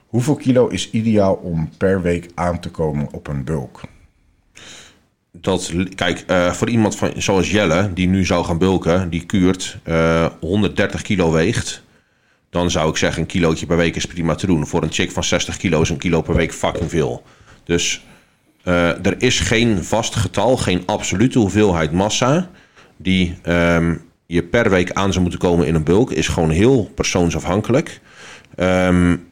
hoeveel 0.08 0.36
kilo 0.36 0.68
is 0.68 0.90
ideaal 0.90 1.34
om 1.34 1.70
per 1.78 2.02
week 2.02 2.30
aan 2.36 2.60
te 2.60 2.70
komen 2.70 3.08
op 3.12 3.28
een 3.28 3.44
bulk? 3.44 3.82
Dat, 5.32 5.74
kijk, 5.96 6.24
uh, 6.28 6.54
voor 6.54 6.70
iemand 6.70 6.96
van, 6.96 7.12
zoals 7.16 7.52
Jelle, 7.52 7.94
die 7.94 8.08
nu 8.08 8.26
zou 8.26 8.46
gaan 8.46 8.58
bulken, 8.58 9.10
die 9.10 9.26
kuurt 9.26 9.78
uh, 9.86 10.26
130 10.40 11.02
kilo 11.02 11.32
weegt. 11.32 11.84
Dan 12.50 12.72
zou 12.72 12.90
ik 12.90 12.98
zeggen, 12.98 13.22
een 13.22 13.28
kilootje 13.28 13.66
per 13.66 13.78
week 13.78 13.96
is 13.96 14.06
prima 14.06 14.36
te 14.36 14.46
doen. 14.46 14.68
Voor 14.68 14.84
een 14.84 14.92
chick 14.92 15.12
van 15.12 15.24
60 15.24 15.58
kilo 15.58 15.82
is 15.82 15.90
een 15.90 15.98
kilo 15.98 16.22
per 16.22 16.36
week 16.36 16.54
fucking 16.54 16.90
veel. 16.90 17.24
Dus 17.64 18.06
uh, 18.70 19.06
er 19.06 19.16
is 19.18 19.40
geen 19.40 19.84
vast 19.84 20.16
getal, 20.16 20.58
geen 20.58 20.84
absolute 20.86 21.40
hoeveelheid 21.40 21.92
massa 21.92 22.50
die 22.98 23.38
um, 23.48 24.02
je 24.26 24.44
per 24.44 24.70
week 24.70 24.92
aan 24.92 25.12
zou 25.12 25.22
moeten 25.22 25.40
komen 25.40 25.68
in 25.68 25.76
een 25.76 25.84
bulk. 25.84 26.12
Is 26.12 26.28
gewoon 26.28 26.50
heel 26.50 26.92
persoonsafhankelijk. 26.96 28.02
Um, 28.56 29.29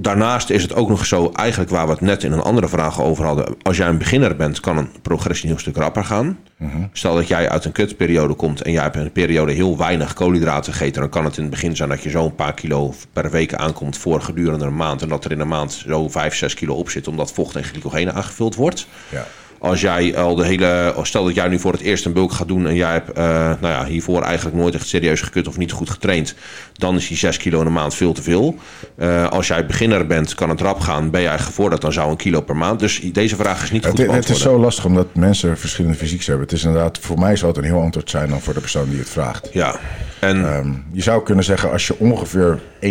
daarnaast 0.00 0.50
is 0.50 0.62
het 0.62 0.74
ook 0.74 0.88
nog 0.88 1.06
zo, 1.06 1.30
eigenlijk 1.32 1.70
waar 1.70 1.86
we 1.86 1.92
het 1.92 2.00
net 2.00 2.22
in 2.24 2.32
een 2.32 2.40
andere 2.40 2.68
vraag 2.68 3.00
over 3.00 3.24
hadden. 3.24 3.56
Als 3.62 3.76
jij 3.76 3.88
een 3.88 3.98
beginner 3.98 4.36
bent, 4.36 4.60
kan 4.60 4.76
een 4.76 4.88
progressie 5.02 5.44
een 5.44 5.50
heel 5.54 5.60
stuk 5.60 5.76
rapper 5.76 6.04
gaan. 6.04 6.38
Mhm. 6.56 6.82
Stel 6.92 7.14
dat 7.14 7.28
jij 7.28 7.48
uit 7.48 7.64
een 7.64 7.72
kutperiode 7.72 8.34
komt 8.34 8.62
en 8.62 8.72
jij 8.72 8.82
hebt 8.82 8.96
in 8.96 9.02
een 9.02 9.12
periode 9.12 9.52
heel 9.52 9.78
weinig 9.78 10.14
koolhydraten 10.14 10.72
gegeten. 10.72 11.00
Dan 11.00 11.10
kan 11.10 11.24
het 11.24 11.36
in 11.36 11.42
het 11.42 11.50
begin 11.50 11.76
zijn 11.76 11.88
dat 11.88 12.02
je 12.02 12.10
zo'n 12.10 12.34
paar 12.34 12.54
kilo 12.54 12.94
per 13.12 13.30
week 13.30 13.54
aankomt 13.54 13.96
voor 13.96 14.20
gedurende 14.20 14.64
een 14.64 14.76
maand. 14.76 15.02
En 15.02 15.08
dat 15.08 15.24
er 15.24 15.30
in 15.30 15.40
een 15.40 15.48
maand 15.48 15.72
zo 15.72 16.08
5, 16.08 16.34
6 16.34 16.54
kilo 16.54 16.74
op 16.74 16.90
zit, 16.90 17.08
omdat 17.08 17.32
vocht 17.32 17.56
en 17.56 17.64
glycogeen 17.64 18.12
aangevuld 18.12 18.54
wordt. 18.54 18.86
Ja 19.08 19.26
als 19.60 19.80
jij 19.80 20.16
al 20.16 20.34
de 20.34 20.44
hele. 20.44 20.94
Stel 21.02 21.24
dat 21.24 21.34
jij 21.34 21.48
nu 21.48 21.58
voor 21.58 21.72
het 21.72 21.80
eerst 21.80 22.04
een 22.04 22.12
bulk 22.12 22.32
gaat 22.32 22.48
doen. 22.48 22.66
en 22.66 22.74
jij 22.74 22.92
hebt 22.92 23.18
uh, 23.18 23.24
nou 23.60 23.74
ja, 23.74 23.84
hiervoor 23.84 24.22
eigenlijk 24.22 24.56
nooit 24.56 24.74
echt 24.74 24.86
serieus 24.86 25.20
gekut 25.20 25.48
of 25.48 25.58
niet 25.58 25.72
goed 25.72 25.90
getraind. 25.90 26.34
dan 26.72 26.96
is 26.96 27.08
die 27.08 27.16
6 27.16 27.36
kilo 27.36 27.60
in 27.60 27.66
een 27.66 27.72
maand 27.72 27.94
veel 27.94 28.12
te 28.12 28.22
veel. 28.22 28.56
Uh, 28.98 29.28
als 29.28 29.46
jij 29.46 29.66
beginner 29.66 30.06
bent, 30.06 30.34
kan 30.34 30.48
het 30.48 30.60
rap 30.60 30.80
gaan. 30.80 31.10
Ben 31.10 31.22
jij 31.22 31.38
gevorderd, 31.38 31.80
dan 31.80 31.92
zou 31.92 32.10
een 32.10 32.16
kilo 32.16 32.40
per 32.40 32.56
maand. 32.56 32.80
Dus 32.80 33.00
deze 33.12 33.36
vraag 33.36 33.62
is 33.62 33.70
niet 33.70 33.86
goed 33.86 33.98
het, 33.98 34.10
het 34.10 34.28
is 34.28 34.40
zo 34.40 34.58
lastig 34.58 34.84
omdat 34.84 35.14
mensen 35.14 35.58
verschillende 35.58 35.96
fysieks 35.96 36.26
hebben. 36.26 36.44
Het 36.44 36.54
is 36.54 36.64
inderdaad, 36.64 36.98
voor 36.98 37.18
mij 37.18 37.36
zou 37.36 37.52
het 37.52 37.60
een 37.60 37.70
heel 37.70 37.80
antwoord 37.80 38.10
zijn 38.10 38.28
dan 38.28 38.40
voor 38.40 38.54
de 38.54 38.60
persoon 38.60 38.88
die 38.88 38.98
het 38.98 39.10
vraagt. 39.10 39.48
Ja. 39.52 39.80
En... 40.20 40.56
Um, 40.56 40.84
je 40.92 41.02
zou 41.02 41.22
kunnen 41.22 41.44
zeggen, 41.44 41.70
als 41.70 41.86
je 41.86 41.98
ongeveer 41.98 42.58
1% 42.80 42.88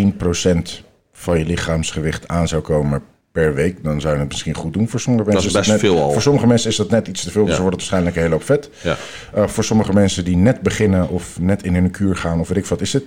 van 1.13 1.39
je 1.39 1.45
lichaamsgewicht 1.45 2.27
aan 2.27 2.47
zou 2.47 2.61
komen 2.61 3.03
per 3.39 3.53
week, 3.53 3.83
dan 3.83 4.01
zou 4.01 4.13
je 4.13 4.19
het 4.19 4.29
misschien 4.29 4.53
goed 4.53 4.73
doen. 4.73 4.89
Voor 4.89 4.99
sommige 4.99 5.29
mensen 5.29 5.51
dat 5.51 5.61
is 5.61 5.67
best 5.67 5.81
net, 5.81 5.91
veel 5.91 6.01
al. 6.01 6.11
Voor 6.11 6.21
sommige 6.21 6.47
mensen 6.47 6.69
is 6.69 6.75
dat 6.75 6.89
net 6.89 7.07
iets 7.07 7.23
te 7.23 7.31
veel, 7.31 7.45
dus 7.45 7.55
ja. 7.55 7.61
wordt 7.61 7.75
het 7.75 7.89
waarschijnlijk 7.89 8.15
een 8.15 8.21
hele 8.21 8.33
hoop 8.33 8.43
vet. 8.43 8.69
Ja. 8.83 8.97
Uh, 9.37 9.47
voor 9.47 9.63
sommige 9.63 9.93
mensen 9.93 10.25
die 10.25 10.35
net 10.35 10.61
beginnen 10.61 11.09
of 11.09 11.39
net 11.39 11.63
in 11.63 11.73
hun 11.73 11.91
kuur 11.91 12.15
gaan 12.15 12.39
of 12.39 12.47
weet 12.47 12.57
ik 12.57 12.65
wat, 12.65 12.81
is 12.81 12.93
het 12.93 13.03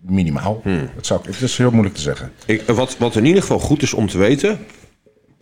minimaal. 0.00 0.60
Hmm. 0.62 0.90
Dat, 0.94 1.06
zou, 1.06 1.20
het 1.26 1.40
is 1.40 1.56
heel 1.56 1.70
moeilijk 1.70 1.94
te 1.94 2.00
zeggen. 2.00 2.32
Ik, 2.46 2.62
wat, 2.62 2.96
wat 2.98 3.16
in 3.16 3.24
ieder 3.24 3.40
geval 3.40 3.58
goed 3.58 3.82
is 3.82 3.94
om 3.94 4.08
te 4.08 4.18
weten... 4.18 4.58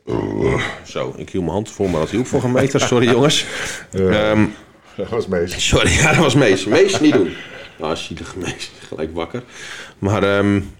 Uh, 0.06 0.62
zo, 0.84 1.14
ik 1.16 1.30
hield 1.30 1.44
mijn 1.44 1.54
hand 1.54 1.70
voor, 1.70 1.90
maar 1.90 2.00
dat 2.00 2.10
hielp 2.10 2.26
voor 2.26 2.44
een 2.44 2.52
meter. 2.52 2.80
Sorry 2.80 3.10
jongens. 3.14 3.44
Uh, 3.92 4.30
um, 4.30 4.54
dat 4.96 5.08
was 5.08 5.26
Mees. 5.26 5.68
Sorry, 5.68 5.90
ja, 5.90 6.12
dat 6.12 6.22
was 6.22 6.34
Mees. 6.34 6.64
Mees 6.64 7.00
niet 7.00 7.12
doen. 7.12 7.32
Nou, 7.78 7.96
zielig 7.96 8.36
Mees. 8.36 8.70
Gelijk 8.88 9.14
wakker. 9.14 9.42
Maar... 9.98 10.38
Um, 10.38 10.70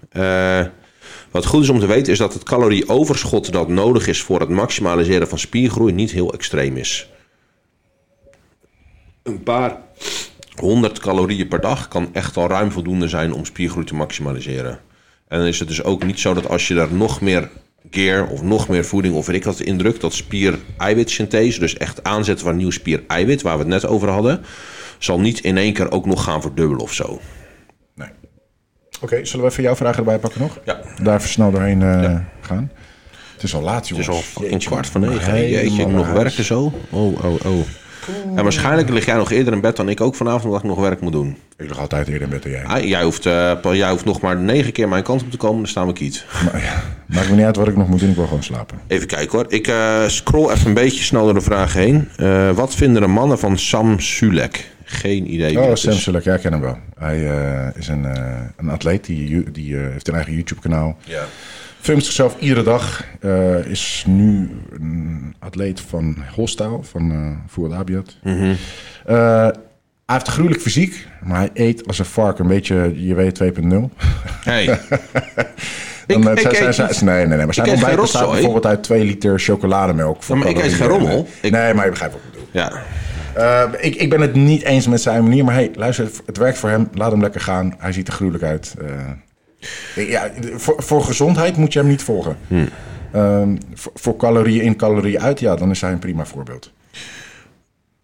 wat 1.31 1.45
goed 1.45 1.63
is 1.63 1.69
om 1.69 1.79
te 1.79 1.85
weten 1.85 2.11
is 2.11 2.17
dat 2.17 2.33
het 2.33 2.43
calorieoverschot 2.43 3.51
dat 3.51 3.67
nodig 3.67 4.07
is 4.07 4.21
voor 4.21 4.39
het 4.39 4.49
maximaliseren 4.49 5.27
van 5.27 5.39
spiergroei 5.39 5.93
niet 5.93 6.11
heel 6.11 6.33
extreem 6.33 6.77
is. 6.77 7.09
Een 9.23 9.43
paar 9.43 9.77
honderd 10.55 10.99
calorieën 10.99 11.47
per 11.47 11.61
dag 11.61 11.87
kan 11.87 12.09
echt 12.13 12.37
al 12.37 12.47
ruim 12.47 12.71
voldoende 12.71 13.07
zijn 13.07 13.33
om 13.33 13.45
spiergroei 13.45 13.85
te 13.85 13.95
maximaliseren. 13.95 14.79
En 15.27 15.37
dan 15.37 15.47
is 15.47 15.59
het 15.59 15.67
dus 15.67 15.83
ook 15.83 16.05
niet 16.05 16.19
zo 16.19 16.33
dat 16.33 16.49
als 16.49 16.67
je 16.67 16.73
daar 16.73 16.93
nog 16.93 17.21
meer 17.21 17.49
gear 17.91 18.27
of 18.27 18.41
nog 18.41 18.67
meer 18.67 18.85
voeding 18.85 19.15
of 19.15 19.25
weet 19.25 19.35
ik 19.35 19.43
wat 19.43 19.57
de 19.57 19.63
indruk, 19.63 19.99
dat 19.99 20.13
spier-eiwitsynthese, 20.13 21.59
dus 21.59 21.77
echt 21.77 22.03
aanzetten 22.03 22.45
van 22.45 22.57
nieuw 22.57 22.69
spier-eiwit, 22.69 23.41
waar 23.41 23.53
we 23.53 23.59
het 23.59 23.67
net 23.67 23.85
over 23.85 24.09
hadden, 24.09 24.41
zal 24.97 25.19
niet 25.19 25.39
in 25.39 25.57
één 25.57 25.73
keer 25.73 25.91
ook 25.91 26.05
nog 26.05 26.23
gaan 26.23 26.41
verdubbelen 26.41 26.83
of 26.83 26.93
zo. 26.93 27.19
Oké, 29.01 29.13
okay, 29.13 29.25
zullen 29.25 29.45
we 29.45 29.51
even 29.51 29.63
jouw 29.63 29.75
vragen 29.75 29.97
erbij 29.97 30.19
pakken 30.19 30.41
nog? 30.41 30.59
Ja. 30.65 30.79
Daar 31.01 31.17
even 31.17 31.29
snel 31.29 31.51
doorheen 31.51 31.81
uh, 31.81 32.03
ja. 32.03 32.25
gaan. 32.41 32.71
Het 33.33 33.43
is 33.43 33.55
al 33.55 33.61
laat, 33.61 33.87
jongens. 33.87 34.07
Het 34.07 34.15
is 34.15 34.35
al 34.35 34.43
in 34.43 34.59
kwart 34.59 34.87
van 34.87 35.01
negen. 35.01 35.49
Jeetje, 35.49 35.81
ik 35.81 35.87
nog 35.87 36.11
werken 36.11 36.43
zo. 36.43 36.73
Oh, 36.89 37.23
oh, 37.25 37.45
oh. 37.45 37.65
En 38.35 38.43
waarschijnlijk 38.43 38.89
lig 38.89 39.05
jij 39.05 39.15
nog 39.15 39.31
eerder 39.31 39.53
in 39.53 39.61
bed 39.61 39.75
dan 39.75 39.89
ik 39.89 40.01
ook 40.01 40.15
vanavond, 40.15 40.43
omdat 40.43 40.59
ik 40.59 40.67
nog 40.67 40.79
werk 40.79 41.01
moet 41.01 41.11
doen. 41.11 41.37
Ik 41.57 41.67
lig 41.67 41.79
altijd 41.79 42.07
eerder 42.07 42.21
in 42.21 42.29
bed 42.29 42.43
dan 42.43 42.51
jij. 42.51 42.65
Ah, 42.65 42.83
jij, 42.83 43.03
hoeft, 43.03 43.25
uh, 43.25 43.51
jij 43.71 43.89
hoeft 43.89 44.05
nog 44.05 44.21
maar 44.21 44.37
negen 44.37 44.71
keer 44.71 44.87
mijn 44.89 45.03
kant 45.03 45.21
op 45.21 45.31
te 45.31 45.37
komen, 45.37 45.57
dan 45.57 45.67
staan 45.67 45.87
we 45.87 45.93
kiet. 45.93 46.25
Maar, 46.51 46.61
ja, 46.61 46.83
maakt 47.05 47.29
me 47.29 47.35
niet 47.35 47.45
uit 47.45 47.55
wat 47.55 47.67
ik 47.67 47.77
nog 47.77 47.87
moet 47.87 47.99
doen, 47.99 48.09
ik 48.09 48.15
wil 48.15 48.27
gewoon 48.27 48.43
slapen. 48.43 48.79
Even 48.87 49.07
kijken 49.07 49.37
hoor. 49.37 49.45
Ik 49.49 49.67
uh, 49.67 50.07
scroll 50.07 50.51
even 50.51 50.67
een 50.67 50.73
beetje 50.73 51.03
snel 51.03 51.23
door 51.23 51.33
de 51.33 51.41
vragen 51.41 51.79
heen. 51.79 52.09
Uh, 52.17 52.51
wat 52.51 52.75
vinden 52.75 53.01
de 53.01 53.07
mannen 53.07 53.39
van 53.39 53.57
Sam 53.57 53.99
Sulek? 53.99 54.69
Geen 54.91 55.33
idee. 55.33 55.59
Oh, 55.59 55.75
Sam 55.75 55.93
Sulek, 55.93 56.23
ja, 56.23 56.33
ik 56.33 56.41
ken 56.41 56.51
hem 56.51 56.61
wel. 56.61 56.77
Hij 56.97 57.19
is 57.75 57.87
een, 57.87 58.05
een 58.57 58.69
atleet, 58.69 59.05
die, 59.05 59.51
die 59.51 59.75
heeft 59.75 60.07
een 60.07 60.13
eigen 60.13 60.33
YouTube-kanaal. 60.33 60.97
Ja. 61.03 61.23
Filmt 61.79 62.05
zichzelf 62.05 62.35
iedere 62.39 62.63
dag. 62.63 63.05
Uh, 63.21 63.65
is 63.65 64.03
nu 64.07 64.49
een 64.71 65.35
atleet 65.39 65.81
van 65.81 66.17
Hostel, 66.35 66.83
van 66.83 67.11
uh, 67.11 67.31
Voer 67.47 67.73
Abiat. 67.73 68.15
Mm 68.23 68.37
-hmm. 68.37 68.57
uh, 69.09 69.47
hij 70.05 70.17
heeft 70.17 70.27
gruwelijk 70.27 70.61
fysiek, 70.61 71.07
maar 71.23 71.39
hij 71.39 71.49
eet 71.53 71.87
als 71.87 71.99
een 71.99 72.05
vark. 72.05 72.39
Een 72.39 72.47
beetje 72.47 72.91
JW 72.95 73.19
2.0. 73.43 74.05
Hey. 74.43 74.65
Dan, 76.07 76.31
ik, 76.31 76.39
zijn, 76.39 76.53
ik 76.53 76.73
zijn, 76.73 76.93
zijn, 76.93 77.05
nee, 77.05 77.25
nee, 77.25 77.37
nee. 77.37 77.45
Maar 77.45 77.53
zijn 77.53 77.69
ontbijt 77.69 77.99
bestaat 77.99 78.31
bijvoorbeeld 78.31 78.65
uit 78.65 78.83
2 78.83 79.03
liter 79.03 79.39
chocolademelk. 79.39 80.23
Voor 80.23 80.35
ja, 80.35 80.41
maar 80.41 80.51
ik 80.51 80.57
eet 80.57 80.73
geen 80.73 80.87
rommel. 80.87 81.27
Ik... 81.41 81.51
Nee, 81.51 81.73
maar 81.73 81.83
je 81.83 81.91
begrijpt 81.91 82.13
wat 82.13 82.23
ik 82.23 82.31
bedoel. 82.31 82.47
Ja. 82.51 82.71
Uh, 83.37 83.63
ik, 83.79 83.95
ik 83.95 84.09
ben 84.09 84.21
het 84.21 84.35
niet 84.35 84.63
eens 84.63 84.87
met 84.87 85.01
zijn 85.01 85.23
manier, 85.23 85.45
maar 85.45 85.53
hey, 85.53 85.71
luister, 85.75 86.09
het 86.25 86.37
werkt 86.37 86.57
voor 86.57 86.69
hem. 86.69 86.89
Laat 86.93 87.11
hem 87.11 87.21
lekker 87.21 87.41
gaan. 87.41 87.73
Hij 87.77 87.91
ziet 87.91 88.07
er 88.07 88.13
gruwelijk 88.13 88.43
uit. 88.43 88.75
Uh, 88.81 90.09
ja, 90.09 90.31
voor, 90.55 90.83
voor 90.83 91.03
gezondheid 91.03 91.57
moet 91.57 91.73
je 91.73 91.79
hem 91.79 91.87
niet 91.87 92.03
volgen. 92.03 92.37
Hmm. 92.47 92.69
Uh, 93.15 93.41
voor, 93.73 93.91
voor 93.95 94.15
calorieën 94.15 94.63
in, 94.63 94.75
calorieën 94.75 95.21
uit, 95.21 95.39
ja, 95.39 95.55
dan 95.55 95.69
is 95.69 95.81
hij 95.81 95.91
een 95.91 95.99
prima 95.99 96.25
voorbeeld. 96.25 96.71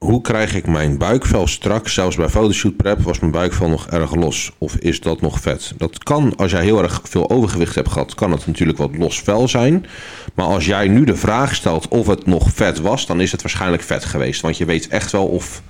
Hoe 0.05 0.21
krijg 0.21 0.55
ik 0.55 0.67
mijn 0.67 0.97
buikvel 0.97 1.47
strak? 1.47 1.87
Zelfs 1.87 2.15
bij 2.15 2.29
fotoshoot 2.29 2.75
prep 2.75 3.01
was 3.01 3.19
mijn 3.19 3.31
buikvel 3.31 3.69
nog 3.69 3.87
erg 3.87 4.15
los. 4.15 4.51
Of 4.57 4.75
is 4.75 5.01
dat 5.01 5.21
nog 5.21 5.39
vet? 5.39 5.73
Dat 5.77 6.03
kan, 6.03 6.35
als 6.35 6.51
jij 6.51 6.63
heel 6.63 6.81
erg 6.81 7.01
veel 7.03 7.29
overgewicht 7.29 7.75
hebt 7.75 7.89
gehad, 7.89 8.15
kan 8.15 8.31
het 8.31 8.47
natuurlijk 8.47 8.77
wat 8.77 8.97
los 8.97 9.21
vel 9.21 9.47
zijn. 9.47 9.85
Maar 10.33 10.45
als 10.45 10.65
jij 10.65 10.87
nu 10.87 11.03
de 11.03 11.15
vraag 11.15 11.55
stelt 11.55 11.87
of 11.87 12.07
het 12.07 12.25
nog 12.25 12.49
vet 12.53 12.79
was, 12.79 13.05
dan 13.05 13.21
is 13.21 13.31
het 13.31 13.41
waarschijnlijk 13.41 13.83
vet 13.83 14.05
geweest. 14.05 14.41
Want 14.41 14.57
je 14.57 14.65
weet 14.65 14.87
echt 14.87 15.11
wel 15.11 15.27
of 15.27 15.61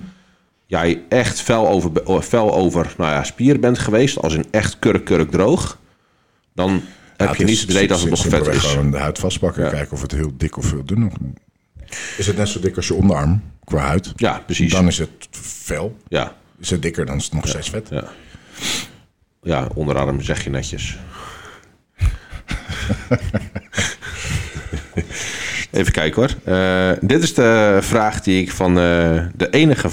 jij 0.66 1.02
echt 1.08 1.40
fel 1.40 1.68
over, 1.68 2.22
fel 2.22 2.54
over 2.54 2.94
nou 2.96 3.12
ja, 3.12 3.24
spier 3.24 3.60
bent 3.60 3.78
geweest. 3.78 4.22
Als 4.22 4.34
een 4.34 4.46
echt 4.50 4.78
kurk, 4.78 5.04
kurk 5.04 5.30
droog. 5.30 5.78
Dan 6.54 6.82
heb 7.16 7.34
je 7.34 7.44
niet 7.44 7.60
het 7.60 7.70
idee 7.70 7.88
dat 7.88 8.00
het 8.00 8.10
nog 8.10 8.26
vet 8.26 8.46
is. 8.46 8.58
Gewoon 8.64 8.90
de 8.90 8.98
huid 8.98 9.18
vastpakken 9.18 9.64
en 9.64 9.70
kijken 9.70 9.92
of 9.92 10.02
het 10.02 10.12
heel 10.12 10.32
dik 10.36 10.56
of 10.56 10.70
heel 10.70 10.84
dun 10.84 11.12
is. 12.16 12.26
het 12.26 12.36
net 12.36 12.48
zo 12.48 12.60
dik 12.60 12.76
als 12.76 12.86
je 12.86 12.94
onderarm? 12.94 13.42
qua 13.66 13.78
huid. 13.78 14.12
Ja, 14.16 14.42
precies. 14.46 14.72
Dan 14.72 14.86
is 14.86 14.98
het 14.98 15.28
fel. 15.30 15.96
Ja. 16.08 16.32
Is 16.60 16.70
het 16.70 16.82
dikker, 16.82 17.06
dan 17.06 17.16
is 17.16 17.24
het 17.24 17.32
nog 17.32 17.48
steeds 17.48 17.70
vet. 17.70 17.88
Ja, 17.90 18.04
ja 19.42 19.68
onderarm 19.74 20.22
zeg 20.22 20.44
je 20.44 20.50
netjes. 20.50 20.96
Even 25.70 25.92
kijken 25.92 26.22
hoor. 26.22 26.34
Uh, 26.54 26.90
dit 27.00 27.22
is 27.22 27.34
de 27.34 27.78
vraag 27.80 28.20
die 28.20 28.42
ik 28.42 28.50
van 28.50 28.70
uh, 28.70 29.24
de 29.34 29.50
enige 29.50 29.88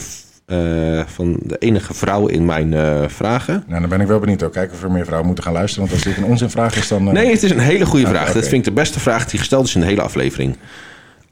uh, 0.47 1.01
van 1.05 1.39
de 1.43 1.57
enige 1.57 1.93
vrouw 1.93 2.27
in 2.27 2.45
mijn 2.45 2.71
uh, 2.71 3.03
vragen. 3.07 3.63
Nou, 3.67 3.79
dan 3.79 3.89
ben 3.89 4.01
ik 4.01 4.07
wel 4.07 4.19
benieuwd. 4.19 4.43
Ook. 4.43 4.53
Kijken 4.53 4.75
of 4.75 4.83
er 4.83 4.91
meer 4.91 5.03
vrouwen 5.03 5.25
moeten 5.25 5.43
gaan 5.43 5.53
luisteren. 5.53 5.87
Want 5.87 6.03
als 6.03 6.13
dit 6.13 6.23
een 6.23 6.29
onzinvraag 6.29 6.75
is, 6.75 6.87
dan... 6.87 7.07
Uh... 7.07 7.13
Nee, 7.13 7.31
het 7.31 7.43
is 7.43 7.51
een 7.51 7.59
hele 7.59 7.85
goede 7.85 8.07
vraag. 8.07 8.21
Okay. 8.21 8.33
Dat 8.33 8.47
vind 8.47 8.67
ik 8.67 8.73
de 8.73 8.79
beste 8.81 8.99
vraag 8.99 9.25
die 9.25 9.39
gesteld 9.39 9.67
is 9.67 9.75
in 9.75 9.81
de 9.81 9.87
hele 9.87 10.01
aflevering. 10.01 10.57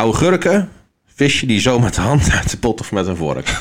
Augurken 0.02 0.70
Vis 1.16 1.40
je 1.40 1.48
die 1.48 1.60
zo 1.60 1.80
met 1.80 1.96
de 1.96 2.02
hand 2.02 2.32
uit 2.32 2.50
de 2.50 2.58
pot 2.58 2.80
of 2.80 2.92
met 2.92 3.08
een 3.08 3.16
vork? 3.16 3.48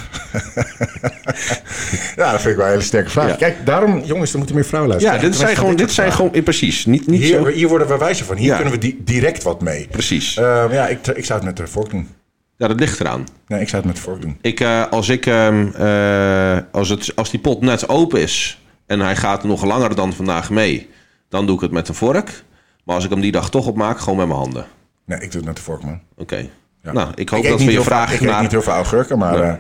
ja, 2.17 2.31
dat 2.33 2.41
vind 2.41 2.45
ik 2.45 2.57
wel 2.57 2.65
een 2.65 2.71
hele 2.71 2.81
sterke 2.81 3.11
vraag. 3.11 3.37
Kijk, 3.37 3.67
daarom, 3.67 4.01
jongens, 4.05 4.31
er 4.33 4.39
moeten 4.39 4.57
meer 4.57 4.65
vrouwen 4.65 4.91
luisteren. 4.91 5.21
Ja, 5.21 5.27
dit 5.27 5.37
zijn 5.37 5.57
gewoon, 5.57 5.77
dit 5.77 5.93
zijn 5.93 6.13
gewoon 6.13 6.43
precies. 6.43 6.87
Niet, 6.87 7.07
niet 7.07 7.21
hier, 7.21 7.39
zo... 7.39 7.47
hier 7.47 7.69
worden 7.69 7.89
we 7.89 7.99
wijzer 7.99 8.27
van. 8.27 8.37
Hier 8.37 8.55
kunnen 8.55 8.73
we 8.73 8.79
di 8.79 9.01
direct 9.05 9.43
wat 9.43 9.61
mee. 9.61 9.89
Precies. 9.91 10.37
Uh, 10.37 10.65
ja, 10.71 10.87
ik, 10.87 11.07
ik 11.07 11.25
zou 11.25 11.39
het 11.39 11.49
met 11.49 11.57
de 11.57 11.67
vork 11.67 11.91
doen. 11.91 12.09
Ja, 12.57 12.69
dat 12.69 12.81
ligt 12.81 13.01
eraan. 13.01 13.27
Nee, 13.47 13.61
ik 13.61 13.69
zou 13.69 13.83
het 13.83 13.93
met 13.93 13.97
de 13.97 14.11
vork 14.11 14.23
doen. 14.23 14.39
Ik, 14.41 14.61
uh, 14.61 14.87
als, 14.91 15.09
ik, 15.09 15.27
uh, 15.27 16.59
als, 16.73 16.89
het, 16.89 17.17
als 17.17 17.31
die 17.31 17.41
pot 17.41 17.61
net 17.61 17.89
open 17.89 18.21
is 18.21 18.61
en 18.87 19.01
hij 19.01 19.17
gaat 19.17 19.45
nog 19.45 19.65
langer 19.65 19.95
dan 19.95 20.13
vandaag 20.13 20.51
mee, 20.51 20.89
dan 21.29 21.47
doe 21.47 21.55
ik 21.55 21.61
het 21.61 21.71
met 21.71 21.89
een 21.89 21.95
vork. 21.95 22.45
Maar 22.85 22.95
als 22.95 23.05
ik 23.05 23.11
hem 23.11 23.21
die 23.21 23.33
dag 23.33 23.51
toch 23.51 23.67
opmaak, 23.67 23.99
gewoon 23.99 24.19
met 24.19 24.27
mijn 24.27 24.39
handen. 24.39 24.67
Nee, 25.11 25.21
ik 25.21 25.31
doe 25.31 25.41
het 25.41 25.45
met 25.45 25.57
de 25.57 25.63
vork, 25.63 25.83
man. 25.83 26.01
Oké. 26.17 26.49
Nou, 26.83 27.11
ik 27.15 27.29
hoop 27.29 27.45
dat 27.45 27.63
we 27.63 27.73
je 27.73 27.83
vraag 27.83 28.13
ik 28.13 28.21
naar... 28.21 28.43
niet 28.43 28.51
heel 28.51 28.63
veel 28.63 28.73
augurken, 28.73 29.19
maar... 29.19 29.39
Ja. 29.39 29.53
Uh... 29.53 29.55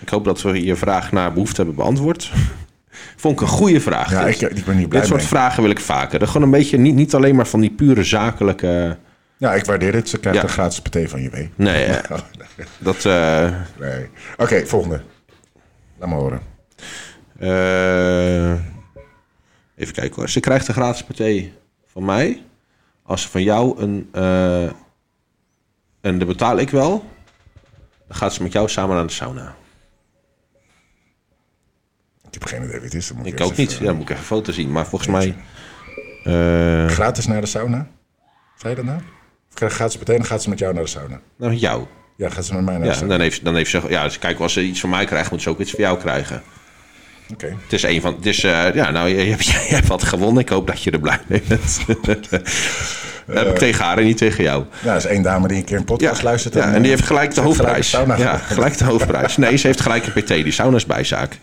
Ik 0.00 0.08
hoop 0.08 0.24
dat 0.24 0.42
we 0.42 0.64
je 0.64 0.76
vraag 0.76 1.12
naar 1.12 1.32
behoefte 1.32 1.56
hebben 1.56 1.74
beantwoord. 1.74 2.32
Vond 3.16 3.34
ik 3.34 3.40
een 3.40 3.46
goede 3.46 3.80
vraag. 3.80 4.10
Ja, 4.10 4.26
ik, 4.26 4.40
ik, 4.40 4.64
ben 4.64 4.76
niet 4.76 4.88
blij 4.88 5.00
Dit 5.00 5.10
soort 5.10 5.24
vragen 5.24 5.62
wil 5.62 5.70
ik 5.70 5.80
vaker. 5.80 6.18
Dat 6.18 6.28
gewoon 6.28 6.42
een 6.42 6.50
beetje, 6.50 6.78
niet, 6.78 6.94
niet 6.94 7.14
alleen 7.14 7.34
maar 7.34 7.46
van 7.46 7.60
die 7.60 7.70
pure 7.70 8.04
zakelijke... 8.04 8.96
Ja, 9.36 9.54
ik 9.54 9.64
waardeer 9.64 9.94
het. 9.94 10.08
Ze 10.08 10.18
krijgt 10.18 10.38
ja. 10.38 10.44
een 10.44 10.50
gratis 10.50 10.82
paté 10.82 11.08
van 11.08 11.22
je 11.22 11.28
mee. 11.32 11.50
Nee, 11.54 11.86
ja. 11.92 12.02
dat... 12.78 13.04
Uh... 13.04 13.48
Nee. 13.78 14.08
Oké, 14.32 14.42
okay, 14.42 14.66
volgende. 14.66 15.02
Laat 15.98 16.08
me 16.08 16.14
horen. 16.14 16.40
Uh... 17.40 18.52
Even 19.76 19.94
kijken 19.94 20.14
hoor. 20.14 20.28
Ze 20.28 20.40
krijgt 20.40 20.68
een 20.68 20.74
gratis 20.74 21.04
paté 21.04 21.50
van 21.86 22.04
mij. 22.04 22.42
Als 23.02 23.22
ze 23.22 23.28
van 23.28 23.42
jou 23.42 23.80
een... 23.80 24.08
Uh 24.14 24.70
en 26.02 26.18
dat 26.18 26.28
betaal 26.28 26.58
ik 26.58 26.70
wel. 26.70 27.04
Dan 28.06 28.16
gaat 28.16 28.34
ze 28.34 28.42
met 28.42 28.52
jou 28.52 28.68
samen 28.68 28.96
naar 28.96 29.06
de 29.06 29.12
sauna. 29.12 29.54
Ik 32.30 32.34
heb 32.34 32.44
geen 32.44 32.62
idee 32.62 32.72
wie 32.72 32.84
het 32.84 32.94
is. 32.94 33.12
ik 33.22 33.40
ook 33.40 33.56
niet. 33.56 33.72
Ja, 33.72 33.84
dan 33.84 33.94
moet 33.94 34.02
ik 34.02 34.10
even 34.10 34.20
een 34.20 34.26
foto 34.26 34.52
zien. 34.52 34.72
Maar 34.72 34.86
volgens 34.86 35.10
mij... 35.10 35.36
Uh... 36.24 36.88
Gratis 36.88 37.26
naar 37.26 37.40
de 37.40 37.46
sauna? 37.46 37.88
Zei 38.56 38.70
je 38.70 38.76
dat 38.76 38.84
nou? 38.84 39.00
Of 39.48 39.54
krijg 39.54 39.72
gratis 39.72 39.98
meteen 39.98 40.24
gaat 40.24 40.42
ze 40.42 40.48
met 40.48 40.58
jou 40.58 40.74
naar 40.74 40.82
de 40.82 40.88
sauna? 40.88 41.20
Nou, 41.36 41.50
met 41.52 41.60
jou. 41.60 41.86
Ja, 42.16 42.28
gaat 42.28 42.44
ze 42.44 42.54
met 42.54 42.64
mij 42.64 42.72
naar 42.72 42.82
de 42.82 42.88
ja, 42.88 42.94
sauna? 42.94 43.08
Dan 43.08 43.20
heeft, 43.20 43.44
dan 43.44 43.54
heeft 43.54 43.70
ze... 43.70 43.82
Ja, 43.88 44.02
dus 44.02 44.18
kijk, 44.18 44.38
als 44.38 44.52
ze 44.52 44.62
iets 44.62 44.80
van 44.80 44.90
mij 44.90 45.04
krijgt, 45.04 45.30
moet 45.30 45.42
ze 45.42 45.50
ook 45.50 45.60
iets 45.60 45.70
van 45.70 45.80
jou 45.80 45.98
krijgen. 45.98 46.42
Oké. 47.32 47.44
Okay. 47.44 47.56
Het 47.62 47.72
is 47.72 47.82
een 47.82 48.00
van... 48.00 48.16
Uh, 48.22 48.74
ja, 48.74 48.90
nou, 48.90 49.08
je, 49.08 49.16
je, 49.16 49.36
je, 49.68 49.74
hebt 49.74 49.86
wat 49.86 50.02
gewonnen. 50.02 50.42
Ik 50.42 50.48
hoop 50.48 50.66
dat 50.66 50.82
je 50.82 50.90
er 50.90 51.00
blij 51.00 51.18
mee 51.26 51.42
bent. 51.48 51.78
Dat 53.26 53.44
heb 53.44 53.48
ik 53.48 53.58
tegen 53.58 53.84
haar 53.84 53.98
en 53.98 54.04
niet 54.04 54.16
tegen 54.16 54.44
jou. 54.44 54.64
Ja, 54.82 54.92
dat 54.92 55.04
is 55.04 55.10
één 55.10 55.22
dame 55.22 55.48
die 55.48 55.56
een 55.56 55.64
keer 55.64 55.76
een 55.76 55.84
podcast 55.84 56.20
ja, 56.20 56.24
luistert. 56.24 56.54
Ja, 56.54 56.74
en 56.74 56.82
die 56.82 56.90
heeft 56.90 57.04
gelijk 57.04 57.34
de 57.34 57.40
hoofdprijs. 57.40 57.94
Gelijk 57.94 58.18
ja, 58.18 58.36
gelijk 58.36 58.78
de 58.78 58.84
hoofdprijs. 58.84 59.36
Nee, 59.36 59.56
ze 59.56 59.66
heeft 59.66 59.80
gelijk 59.80 60.06
een 60.06 60.22
PT. 60.22 60.28
Die 60.28 60.52
sauna 60.52 60.76
is 60.76 60.86
bijzaak. 60.86 61.38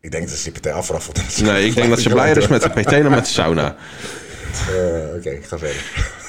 Ik 0.00 0.10
denk 0.10 0.28
dat 0.28 0.38
ze 0.38 0.52
die 0.52 0.60
PT 0.60 0.66
afraffelt. 0.66 1.42
Nee, 1.42 1.66
ik 1.66 1.74
denk 1.74 1.88
dat 1.88 2.00
ze 2.00 2.08
blijer 2.08 2.36
is 2.36 2.46
met 2.46 2.62
de 2.62 2.68
PT 2.68 2.90
dan 2.90 3.10
met 3.10 3.24
de 3.24 3.30
sauna. 3.30 3.76
Uh, 4.70 4.76
Oké, 5.06 5.16
okay, 5.16 5.32
ik 5.32 5.44
ga 5.44 5.58
verder. 5.58 5.84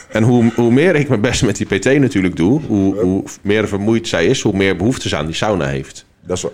En 0.09 0.23
hoe, 0.23 0.51
hoe 0.55 0.71
meer 0.71 0.95
ik 0.95 1.09
mijn 1.09 1.21
best 1.21 1.43
met 1.43 1.55
die 1.55 1.65
PT 1.77 1.85
natuurlijk 1.85 2.35
doe, 2.35 2.61
hoe, 2.67 2.99
hoe 2.99 3.23
meer 3.41 3.67
vermoeid 3.67 4.07
zij 4.07 4.25
is, 4.25 4.41
hoe 4.41 4.57
meer 4.57 4.75
behoefte 4.75 5.09
ze 5.09 5.15
aan 5.15 5.25
die 5.25 5.35
sauna 5.35 5.65
heeft. 5.65 6.05
Dat 6.21 6.37
is 6.37 6.45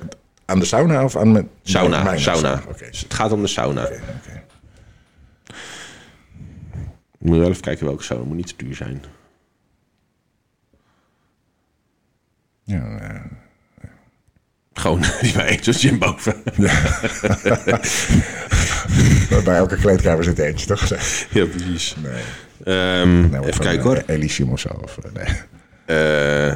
aan 0.45 0.59
de 0.59 0.65
sauna 0.65 1.03
of 1.03 1.15
aan 1.15 1.31
mijn 1.31 1.49
sauna? 1.63 2.03
Mijn 2.03 2.19
sauna. 2.19 2.63
Okay. 2.67 2.89
Dus 2.89 3.01
het 3.01 3.13
gaat 3.13 3.31
om 3.31 3.41
de 3.41 3.47
sauna. 3.47 3.83
Okay, 3.83 3.97
okay. 3.97 4.43
Ik 7.19 7.31
moet 7.31 7.37
wel 7.37 7.49
even 7.49 7.61
kijken 7.61 7.85
welke 7.85 8.03
sauna. 8.03 8.23
moet 8.23 8.35
niet 8.35 8.47
te 8.47 8.53
duur 8.57 8.75
zijn. 8.75 9.03
Ja, 12.63 12.99
uh, 13.01 13.19
Gewoon 14.73 15.03
die 15.21 15.33
bij 15.33 15.47
Eetjes 15.47 15.97
boven. 15.97 16.35
Ja. 16.55 16.81
bij 19.43 19.55
elke 19.55 19.75
kleedkamer 19.75 20.23
zit 20.23 20.39
eentje, 20.39 20.65
toch? 20.65 20.89
Ja, 21.29 21.45
precies. 21.45 21.95
Nee. 22.03 22.99
Um, 22.99 23.29
nee, 23.29 23.45
even 23.45 23.59
kijken 23.59 23.83
hoor. 23.83 24.03
Elysium 24.05 24.51
of 24.51 24.59
zo. 24.59 24.69
Of, 24.69 24.97
nee. 25.13 25.27
Uh, 26.47 26.55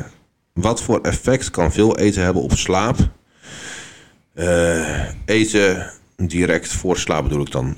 wat 0.53 0.81
voor 0.81 1.01
effect 1.01 1.51
kan 1.51 1.71
veel 1.71 1.97
eten 1.97 2.23
hebben 2.23 2.41
op 2.41 2.51
slaap? 2.51 2.97
Uh, 4.39 5.09
eten 5.25 5.91
direct 6.15 6.67
voor 6.67 6.97
slaap 6.97 7.23
bedoel 7.23 7.41
ik 7.41 7.51
dan. 7.51 7.77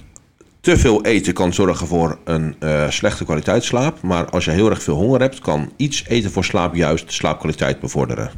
Te 0.60 0.78
veel 0.78 1.06
eten 1.06 1.34
kan 1.34 1.54
zorgen 1.54 1.88
voor 1.88 2.20
een 2.24 2.56
uh, 2.60 2.90
slechte 2.90 3.24
kwaliteit 3.24 3.64
slaap. 3.64 4.02
Maar 4.02 4.30
als 4.30 4.46
je 4.46 4.52
heel 4.52 4.70
erg 4.70 4.84
veel 4.84 4.96
honger 4.96 5.20
hebt, 5.20 5.40
kan 5.40 5.74
iets 5.76 6.06
eten 6.08 6.32
voor 6.32 6.44
slaap 6.44 6.76
juist 6.76 7.06
de 7.06 7.14
slaapkwaliteit 7.14 7.80
bevorderen. 7.80 8.32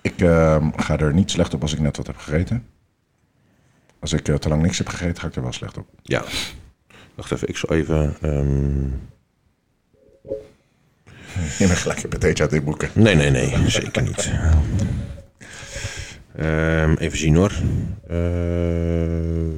Ik 0.00 0.20
uh, 0.20 0.66
ga 0.76 0.98
er 0.98 1.14
niet 1.14 1.30
slecht 1.30 1.54
op 1.54 1.62
als 1.62 1.72
ik 1.72 1.78
net 1.78 1.96
wat 1.96 2.06
heb 2.06 2.16
gegeten. 2.16 2.66
Als 4.00 4.12
ik 4.12 4.28
uh, 4.28 4.36
te 4.36 4.48
lang 4.48 4.62
niks 4.62 4.78
heb 4.78 4.88
gegeten, 4.88 5.20
ga 5.20 5.26
ik 5.26 5.36
er 5.36 5.42
wel 5.42 5.52
slecht 5.52 5.78
op. 5.78 5.86
Ja. 6.02 6.24
Wacht 7.14 7.32
even, 7.32 7.48
ik 7.48 7.56
zal 7.56 7.70
even. 7.70 8.16
Um... 8.22 9.00
Je 11.58 11.66
bent 11.66 11.78
gelijk 11.78 12.02
een 12.02 12.40
uit 12.40 12.64
boeken. 12.64 12.90
Nee, 12.94 13.14
nee, 13.14 13.30
nee, 13.30 13.70
zeker 13.70 14.02
niet. 14.02 14.30
um, 16.40 16.94
even 16.96 17.18
zien 17.18 17.36
hoor. 17.36 17.52
Uh... 18.10 19.50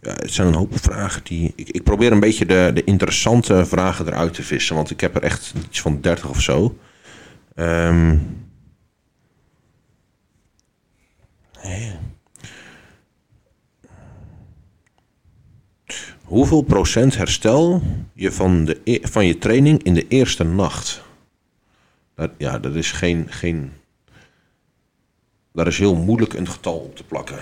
Ja, 0.00 0.12
het 0.12 0.32
zijn 0.32 0.48
een 0.48 0.54
hoop 0.54 0.78
vragen 0.80 1.24
die. 1.24 1.52
Ik, 1.56 1.68
ik 1.68 1.82
probeer 1.82 2.12
een 2.12 2.20
beetje 2.20 2.46
de, 2.46 2.70
de 2.74 2.84
interessante 2.84 3.66
vragen 3.66 4.06
eruit 4.06 4.34
te 4.34 4.42
vissen, 4.42 4.74
want 4.74 4.90
ik 4.90 5.00
heb 5.00 5.14
er 5.14 5.22
echt 5.22 5.54
iets 5.68 5.80
van 5.80 6.00
30 6.00 6.28
of 6.28 6.40
zo. 6.40 6.76
Hey. 11.62 11.98
Hoeveel 16.32 16.62
procent 16.62 17.16
herstel 17.16 17.82
je 18.14 18.32
van, 18.32 18.64
de, 18.64 18.80
e- 18.84 18.98
van 19.02 19.26
je 19.26 19.38
training 19.38 19.82
in 19.82 19.94
de 19.94 20.08
eerste 20.08 20.44
nacht? 20.44 21.02
Dat, 22.14 22.30
ja, 22.38 22.58
dat 22.58 22.74
is 22.74 22.92
geen, 22.92 23.26
geen. 23.28 23.72
Daar 25.52 25.66
is 25.66 25.78
heel 25.78 25.94
moeilijk 25.94 26.34
een 26.34 26.48
getal 26.48 26.78
op 26.78 26.96
te 26.96 27.04
plakken. 27.04 27.36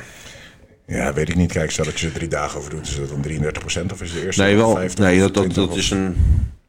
Ja, 0.86 1.12
weet 1.12 1.28
ik 1.28 1.36
niet. 1.36 1.52
Kijk, 1.52 1.70
stel 1.70 1.84
dat 1.84 2.00
je 2.00 2.06
er 2.06 2.12
drie 2.12 2.28
dagen 2.28 2.58
over 2.58 2.70
doet, 2.70 2.86
is 2.86 2.96
dat 2.96 3.08
dan 3.08 3.24
33% 3.88 3.92
of 3.92 4.02
is 4.02 4.12
de 4.12 4.24
eerste 4.24 4.42
Nee, 4.42 4.56
wel, 4.56 4.74
50, 4.74 5.04
nee 5.04 5.18
dat, 5.18 5.34
dat, 5.34 5.54
dat 5.54 5.76
is 5.76 5.90
een... 5.90 6.16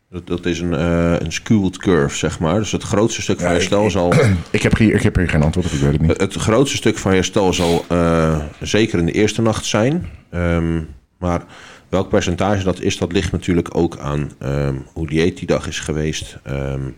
Dat, 0.09 0.27
dat 0.27 0.45
is 0.45 0.59
een, 0.59 0.73
uh, 0.73 1.15
een 1.19 1.31
skewed 1.31 1.77
curve, 1.77 2.17
zeg 2.17 2.39
maar. 2.39 2.59
Dus 2.59 2.71
het 2.71 2.83
grootste 2.83 3.21
stuk 3.21 3.37
ja, 3.39 3.43
van 3.43 3.51
herstel 3.51 3.85
ik, 3.85 3.91
zal... 3.91 4.13
Ik 4.51 4.61
heb, 4.61 4.77
hier, 4.77 4.93
ik 4.93 5.01
heb 5.01 5.15
hier 5.15 5.29
geen 5.29 5.43
antwoord 5.43 5.65
op, 5.65 5.71
ik 5.71 5.79
weet 5.79 5.91
het 5.91 6.01
niet. 6.01 6.17
Het, 6.17 6.35
grootste 6.35 6.77
stuk 6.77 6.97
van 6.97 7.11
herstel 7.11 7.53
zal 7.53 7.85
uh, 7.91 8.39
zeker 8.59 8.99
in 8.99 9.05
de 9.05 9.11
eerste 9.11 9.41
nacht 9.41 9.65
zijn. 9.65 10.09
Um, 10.33 10.87
maar 11.17 11.43
welk 11.89 12.09
percentage 12.09 12.63
dat 12.63 12.79
is, 12.79 12.97
dat 12.97 13.11
ligt 13.11 13.31
natuurlijk 13.31 13.77
ook 13.77 13.97
aan 13.97 14.31
um, 14.43 14.85
hoe 14.93 15.07
dieet 15.07 15.37
die 15.37 15.47
dag 15.47 15.67
is 15.67 15.79
geweest. 15.79 16.37
Um, 16.47 16.97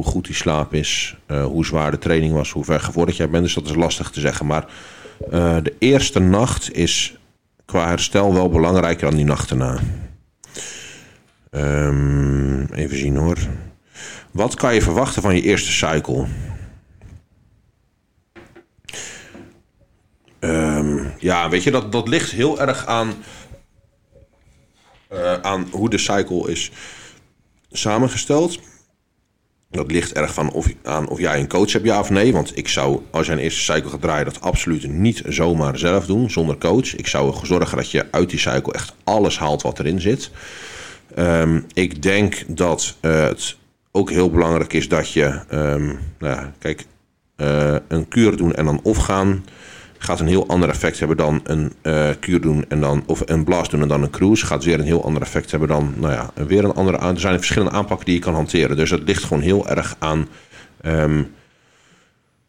hoe 0.00 0.10
goed 0.10 0.24
die 0.24 0.34
slaap 0.34 0.74
is, 0.74 1.16
hoe 1.26 1.64
zwaar 1.64 1.90
de 1.90 1.98
training 1.98 2.32
was, 2.32 2.50
hoe 2.50 2.64
ver 2.64 2.80
gevorderd 2.80 3.16
jij 3.16 3.30
bent. 3.30 3.44
Dus 3.44 3.54
dat 3.54 3.66
is 3.66 3.74
lastig 3.74 4.10
te 4.10 4.20
zeggen. 4.20 4.46
Maar 4.46 4.66
de 5.62 5.74
eerste 5.78 6.18
nacht 6.18 6.72
is 6.72 7.16
qua 7.64 7.88
herstel 7.88 8.34
wel 8.34 8.48
belangrijker 8.48 9.08
dan 9.08 9.16
die 9.16 9.24
nacht 9.24 9.50
erna. 9.50 9.78
Um, 11.50 12.72
even 12.72 12.98
zien 12.98 13.16
hoor. 13.16 13.38
Wat 14.30 14.54
kan 14.54 14.74
je 14.74 14.82
verwachten 14.82 15.22
van 15.22 15.34
je 15.34 15.42
eerste 15.42 15.72
cycle? 15.72 16.26
Um, 20.40 21.12
ja, 21.18 21.48
weet 21.48 21.62
je, 21.62 21.70
dat, 21.70 21.92
dat 21.92 22.08
ligt 22.08 22.30
heel 22.30 22.60
erg 22.60 22.86
aan, 22.86 23.12
uh, 25.12 25.40
aan 25.40 25.68
hoe 25.70 25.90
de 25.90 25.98
cycle 25.98 26.50
is 26.50 26.70
samengesteld. 27.70 28.60
Dat 29.70 29.90
ligt 29.90 30.12
erg 30.12 30.34
van 30.34 30.52
of, 30.52 30.66
aan 30.82 31.08
of 31.08 31.18
jij 31.18 31.38
een 31.38 31.48
coach 31.48 31.72
hebt, 31.72 31.84
ja 31.84 32.00
of 32.00 32.10
nee. 32.10 32.32
Want 32.32 32.56
ik 32.56 32.68
zou, 32.68 33.00
als 33.10 33.26
jij 33.26 33.34
een 33.34 33.42
eerste 33.42 33.72
cycle 33.72 33.90
gaat 33.90 34.00
draaien, 34.00 34.24
dat 34.24 34.40
absoluut 34.40 34.88
niet 34.88 35.22
zomaar 35.26 35.78
zelf 35.78 36.06
doen, 36.06 36.30
zonder 36.30 36.58
coach. 36.58 36.96
Ik 36.96 37.06
zou 37.06 37.46
zorgen 37.46 37.76
dat 37.76 37.90
je 37.90 38.06
uit 38.10 38.30
die 38.30 38.38
cycle 38.38 38.72
echt 38.72 38.94
alles 39.04 39.38
haalt 39.38 39.62
wat 39.62 39.78
erin 39.78 40.00
zit. 40.00 40.30
Um, 41.18 41.66
ik 41.74 42.02
denk 42.02 42.44
dat 42.46 42.96
uh, 43.00 43.22
het 43.22 43.56
ook 43.90 44.10
heel 44.10 44.30
belangrijk 44.30 44.72
is 44.72 44.88
dat 44.88 45.12
je, 45.12 45.40
um, 45.52 45.98
nou 46.18 46.34
ja, 46.34 46.52
kijk, 46.58 46.86
uh, 47.36 47.76
een 47.88 48.08
kuur 48.08 48.36
doen 48.36 48.54
en 48.54 48.64
dan 48.64 48.80
of 48.82 48.96
gaan 48.96 49.44
gaat 50.02 50.20
een 50.20 50.26
heel 50.26 50.48
ander 50.48 50.68
effect 50.68 50.98
hebben 50.98 51.16
dan 51.16 51.40
een 51.44 51.72
uh, 51.82 52.08
kuur 52.20 52.40
doen 52.40 52.64
en 52.68 52.80
dan, 52.80 53.02
of 53.06 53.22
een 53.24 53.44
blast 53.44 53.70
doen 53.70 53.82
en 53.82 53.88
dan 53.88 54.02
een 54.02 54.10
cruise. 54.10 54.46
Gaat 54.46 54.64
weer 54.64 54.78
een 54.78 54.84
heel 54.84 55.04
ander 55.04 55.22
effect 55.22 55.50
hebben 55.50 55.68
dan, 55.68 55.94
nou 55.96 56.12
ja, 56.12 56.30
weer 56.46 56.64
een 56.64 56.74
andere. 56.74 56.98
Er 56.98 57.20
zijn 57.20 57.36
verschillende 57.36 57.70
aanpakken 57.70 58.06
die 58.06 58.14
je 58.14 58.20
kan 58.20 58.34
hanteren. 58.34 58.76
Dus 58.76 58.90
het 58.90 59.02
ligt 59.06 59.24
gewoon 59.24 59.42
heel 59.42 59.68
erg 59.68 59.96
aan 59.98 60.28
um, 60.86 61.30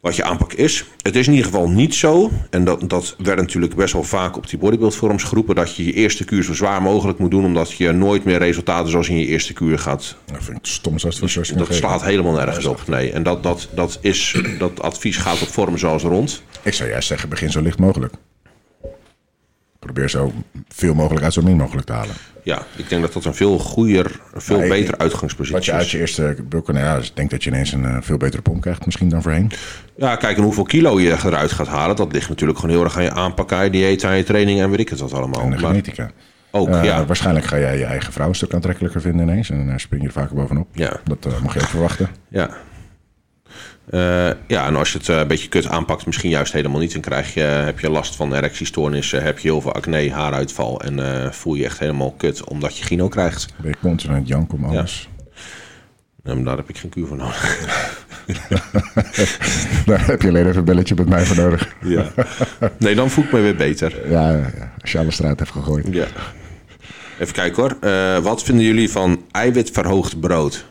wat 0.02 0.16
je 0.16 0.24
aanpak 0.24 0.52
is. 0.52 0.84
Het 1.02 1.16
is 1.16 1.26
in 1.26 1.32
ieder 1.32 1.50
geval 1.50 1.68
niet 1.68 1.94
zo, 1.94 2.30
en 2.50 2.64
dat, 2.64 2.90
dat 2.90 3.14
werd 3.18 3.38
natuurlijk 3.38 3.74
best 3.74 3.92
wel 3.92 4.02
vaak 4.02 4.36
op 4.36 4.48
die 4.48 4.58
bodybuild 4.58 4.94
forums 4.94 5.22
geroepen, 5.22 5.54
dat 5.54 5.76
je 5.76 5.84
je 5.84 5.92
eerste 5.92 6.24
kuur 6.24 6.42
zo 6.42 6.54
zwaar 6.54 6.82
mogelijk 6.82 7.18
moet 7.18 7.30
doen, 7.30 7.44
omdat 7.44 7.72
je 7.72 7.92
nooit 7.92 8.24
meer 8.24 8.38
resultaten 8.38 8.90
zoals 8.90 9.08
in 9.08 9.18
je 9.18 9.26
eerste 9.26 9.52
kuur 9.52 9.78
gaat. 9.78 10.16
Dat 10.24 10.44
vind 10.44 10.56
ik 10.56 10.66
stom 10.66 10.92
als 10.92 11.02
dat 11.02 11.58
Dat 11.58 11.74
slaat 11.74 12.04
helemaal 12.04 12.32
nergens 12.32 12.64
op. 12.64 12.82
Nee, 12.86 13.12
en 13.12 13.22
dat, 13.22 13.42
dat, 13.42 13.68
dat, 13.74 13.98
is, 14.00 14.42
dat 14.58 14.82
advies 14.82 15.16
gaat 15.16 15.42
op 15.42 15.48
vormen 15.48 15.78
zoals 15.78 16.02
rond. 16.02 16.42
Ik 16.62 16.74
zou 16.74 16.88
juist 16.90 17.08
zeggen, 17.08 17.28
begin 17.28 17.50
zo 17.50 17.60
licht 17.60 17.78
mogelijk. 17.78 18.14
Probeer 19.84 20.10
zo 20.10 20.32
veel 20.68 20.94
mogelijk 20.94 21.24
uit 21.24 21.32
zo 21.32 21.42
min 21.42 21.56
mogelijk 21.56 21.86
te 21.86 21.92
halen. 21.92 22.14
Ja, 22.42 22.62
ik 22.76 22.88
denk 22.88 23.02
dat 23.02 23.12
dat 23.12 23.24
een 23.24 23.34
veel 23.34 23.58
goeier, 23.58 24.20
veel 24.34 24.62
ja, 24.62 24.68
beter 24.68 24.98
uitgangspositie 24.98 25.58
is. 25.58 25.66
Wat 25.66 25.74
je 25.74 25.80
uit 25.80 25.90
je 25.90 25.98
eerste 25.98 26.36
nou 26.50 26.78
ja, 26.78 26.96
dus 26.96 27.08
ik 27.08 27.16
denk 27.16 27.30
dat 27.30 27.44
je 27.44 27.50
ineens 27.50 27.72
een 27.72 27.82
uh, 27.82 27.96
veel 28.00 28.16
betere 28.16 28.42
pomp 28.42 28.60
krijgt 28.60 28.84
misschien 28.84 29.08
dan 29.08 29.22
voorheen. 29.22 29.50
Ja, 29.96 30.16
kijk, 30.16 30.36
en 30.36 30.42
hoeveel 30.42 30.64
kilo 30.64 31.00
je 31.00 31.10
eruit 31.10 31.52
gaat 31.52 31.66
halen, 31.66 31.96
dat 31.96 32.12
ligt 32.12 32.28
natuurlijk 32.28 32.58
gewoon 32.58 32.74
heel 32.74 32.84
erg 32.84 32.96
aan 32.96 33.02
je 33.02 33.10
aanpak, 33.10 33.52
aan 33.52 33.64
je 33.64 33.70
dieet, 33.70 34.04
aan 34.04 34.16
je 34.16 34.24
training 34.24 34.60
en 34.60 34.70
weet 34.70 34.78
ik 34.80 34.88
het 34.88 35.00
wat 35.00 35.12
allemaal. 35.12 35.42
En 35.42 35.50
de 35.50 35.58
genetica. 35.58 36.10
Ook, 36.50 36.68
uh, 36.68 36.84
ja. 36.84 37.06
Waarschijnlijk 37.06 37.46
ga 37.46 37.58
jij 37.58 37.78
je 37.78 37.84
eigen 37.84 38.12
vrouw 38.12 38.28
een 38.28 38.34
stuk 38.34 38.54
aantrekkelijker 38.54 39.00
vinden 39.00 39.28
ineens. 39.28 39.50
En 39.50 39.66
dan 39.66 39.80
spring 39.80 40.02
je 40.02 40.08
er 40.08 40.14
vaker 40.14 40.34
bovenop. 40.34 40.68
Ja. 40.72 41.00
Dat 41.04 41.26
uh, 41.26 41.40
mag 41.42 41.54
je 41.54 41.60
ook 41.60 41.66
verwachten. 41.66 42.08
Ja, 42.28 42.50
ja, 44.46 44.66
en 44.66 44.76
als 44.76 44.92
je 44.92 44.98
het 44.98 45.08
uh, 45.08 45.18
een 45.18 45.26
beetje 45.26 45.48
kut 45.48 45.68
aanpakt, 45.68 46.06
misschien 46.06 46.30
juist 46.30 46.52
helemaal 46.52 46.80
niet, 46.80 46.92
dan 46.92 47.00
krijg 47.00 47.34
je, 47.34 47.40
heb 47.40 47.80
je 47.80 47.90
last 47.90 48.16
van 48.16 48.34
erectiestoornissen, 48.34 49.22
heb 49.22 49.38
je 49.38 49.48
heel 49.48 49.60
veel 49.60 49.72
acne, 49.72 50.12
haaruitval 50.12 50.80
en 50.80 50.98
uh, 50.98 51.30
voel 51.30 51.54
je 51.54 51.64
echt 51.64 51.78
helemaal 51.78 52.12
kut 52.12 52.44
omdat 52.44 52.78
je 52.78 52.84
gyno 52.84 53.08
krijgt. 53.08 53.54
Ben 53.56 53.70
je 53.70 53.76
continent 53.80 54.28
jank 54.28 54.52
om 54.52 54.64
alles? 54.64 55.08
Ja. 56.24 56.34
daar 56.34 56.56
heb 56.56 56.68
ik 56.68 56.78
geen 56.78 56.90
kuur 56.90 57.06
voor 57.06 57.16
nodig. 57.16 57.58
daar 59.86 60.06
heb 60.06 60.22
je 60.22 60.28
alleen 60.28 60.46
even 60.46 60.58
een 60.58 60.64
belletje 60.64 60.94
met 60.94 61.08
mij 61.08 61.24
voor 61.24 61.36
nodig. 61.36 61.74
ja. 61.82 62.12
Nee, 62.78 62.94
dan 62.94 63.10
voel 63.10 63.24
ik 63.24 63.32
me 63.32 63.40
weer 63.40 63.56
beter. 63.56 64.10
Ja, 64.10 64.30
ja, 64.30 64.72
als 64.80 64.92
je 64.92 64.98
alle 64.98 65.10
straat 65.10 65.38
hebt 65.38 65.50
gegooid. 65.50 65.86
Ja. 65.90 66.06
Even 67.18 67.34
kijken 67.34 67.62
hoor. 67.62 68.22
wat 68.22 68.42
vinden 68.42 68.64
jullie 68.64 68.90
van 68.90 69.24
eiwitverhoogd 69.30 70.20
brood? 70.20 70.64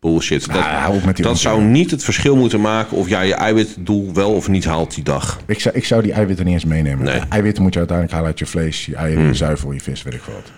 Bullshit. 0.00 0.46
Nou, 0.46 1.00
dat, 1.00 1.16
dat 1.16 1.38
zou 1.38 1.62
niet 1.62 1.90
het 1.90 2.04
verschil 2.04 2.36
moeten 2.36 2.60
maken 2.60 2.96
of 2.96 3.08
jij 3.08 3.26
je 3.26 3.34
eiwitdoel 3.34 4.14
wel 4.14 4.34
of 4.34 4.48
niet 4.48 4.64
haalt 4.64 4.94
die 4.94 5.04
dag. 5.04 5.40
Ik 5.46 5.60
zou, 5.60 5.74
ik 5.74 5.84
zou 5.84 6.02
die 6.02 6.12
eiwitten 6.12 6.44
niet 6.44 6.54
eens 6.54 6.64
meenemen. 6.64 7.04
Nee. 7.04 7.20
Eiwitten 7.28 7.62
moet 7.62 7.72
je 7.72 7.78
uiteindelijk 7.78 8.16
halen 8.16 8.30
uit 8.30 8.38
je 8.38 8.46
vlees, 8.46 8.86
je 8.86 8.96
eieren, 8.96 9.18
je 9.18 9.24
hmm. 9.24 9.34
zuivel, 9.36 9.72
je 9.72 9.80
vis, 9.80 10.02
weet 10.02 10.14
ik 10.14 10.22
wat. 10.22 10.52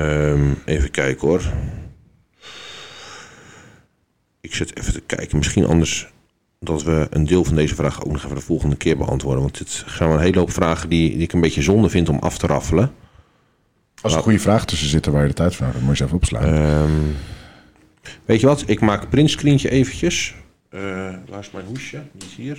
Um, 0.00 0.58
even 0.64 0.90
kijken 0.90 1.28
hoor. 1.28 1.42
Ik 4.40 4.54
zit 4.54 4.78
even 4.78 4.92
te 4.92 5.02
kijken. 5.06 5.38
Misschien 5.38 5.66
anders 5.66 6.12
dat 6.60 6.82
we 6.82 7.06
een 7.10 7.26
deel 7.26 7.44
van 7.44 7.54
deze 7.54 7.74
vraag 7.74 8.04
ook 8.04 8.12
nog 8.12 8.24
even 8.24 8.36
de 8.36 8.42
volgende 8.42 8.76
keer 8.76 8.96
beantwoorden. 8.96 9.42
Want 9.42 9.58
dit 9.58 9.84
zijn 9.86 10.10
een 10.10 10.18
hele 10.18 10.38
hoop 10.38 10.52
vragen 10.52 10.88
die, 10.88 11.10
die 11.10 11.22
ik 11.22 11.32
een 11.32 11.40
beetje 11.40 11.62
zonde 11.62 11.88
vind 11.88 12.08
om 12.08 12.18
af 12.18 12.38
te 12.38 12.46
raffelen. 12.46 12.92
Als 14.02 14.12
er 14.12 14.18
een 14.18 14.24
goede 14.24 14.38
vraag 14.38 14.64
tussen 14.64 14.88
zitten 14.88 15.12
waar 15.12 15.22
je 15.22 15.28
de 15.28 15.34
tijd 15.34 15.54
voor 15.54 15.64
hebt, 15.64 15.78
dan 15.78 15.86
moet 15.86 15.98
je 15.98 16.04
even 16.04 16.16
opslaan. 16.16 16.54
Um, 16.54 17.16
Weet 18.24 18.40
je 18.40 18.46
wat? 18.46 18.64
Ik 18.66 18.80
maak 18.80 19.02
een 19.02 19.08
printscreentje 19.08 19.70
eventjes. 19.70 20.34
Uh, 20.70 20.80
waar 21.28 21.40
is 21.40 21.50
mijn 21.50 21.66
hoesje? 21.66 22.02
Die 22.12 22.28
is 22.28 22.34
hier. 22.34 22.58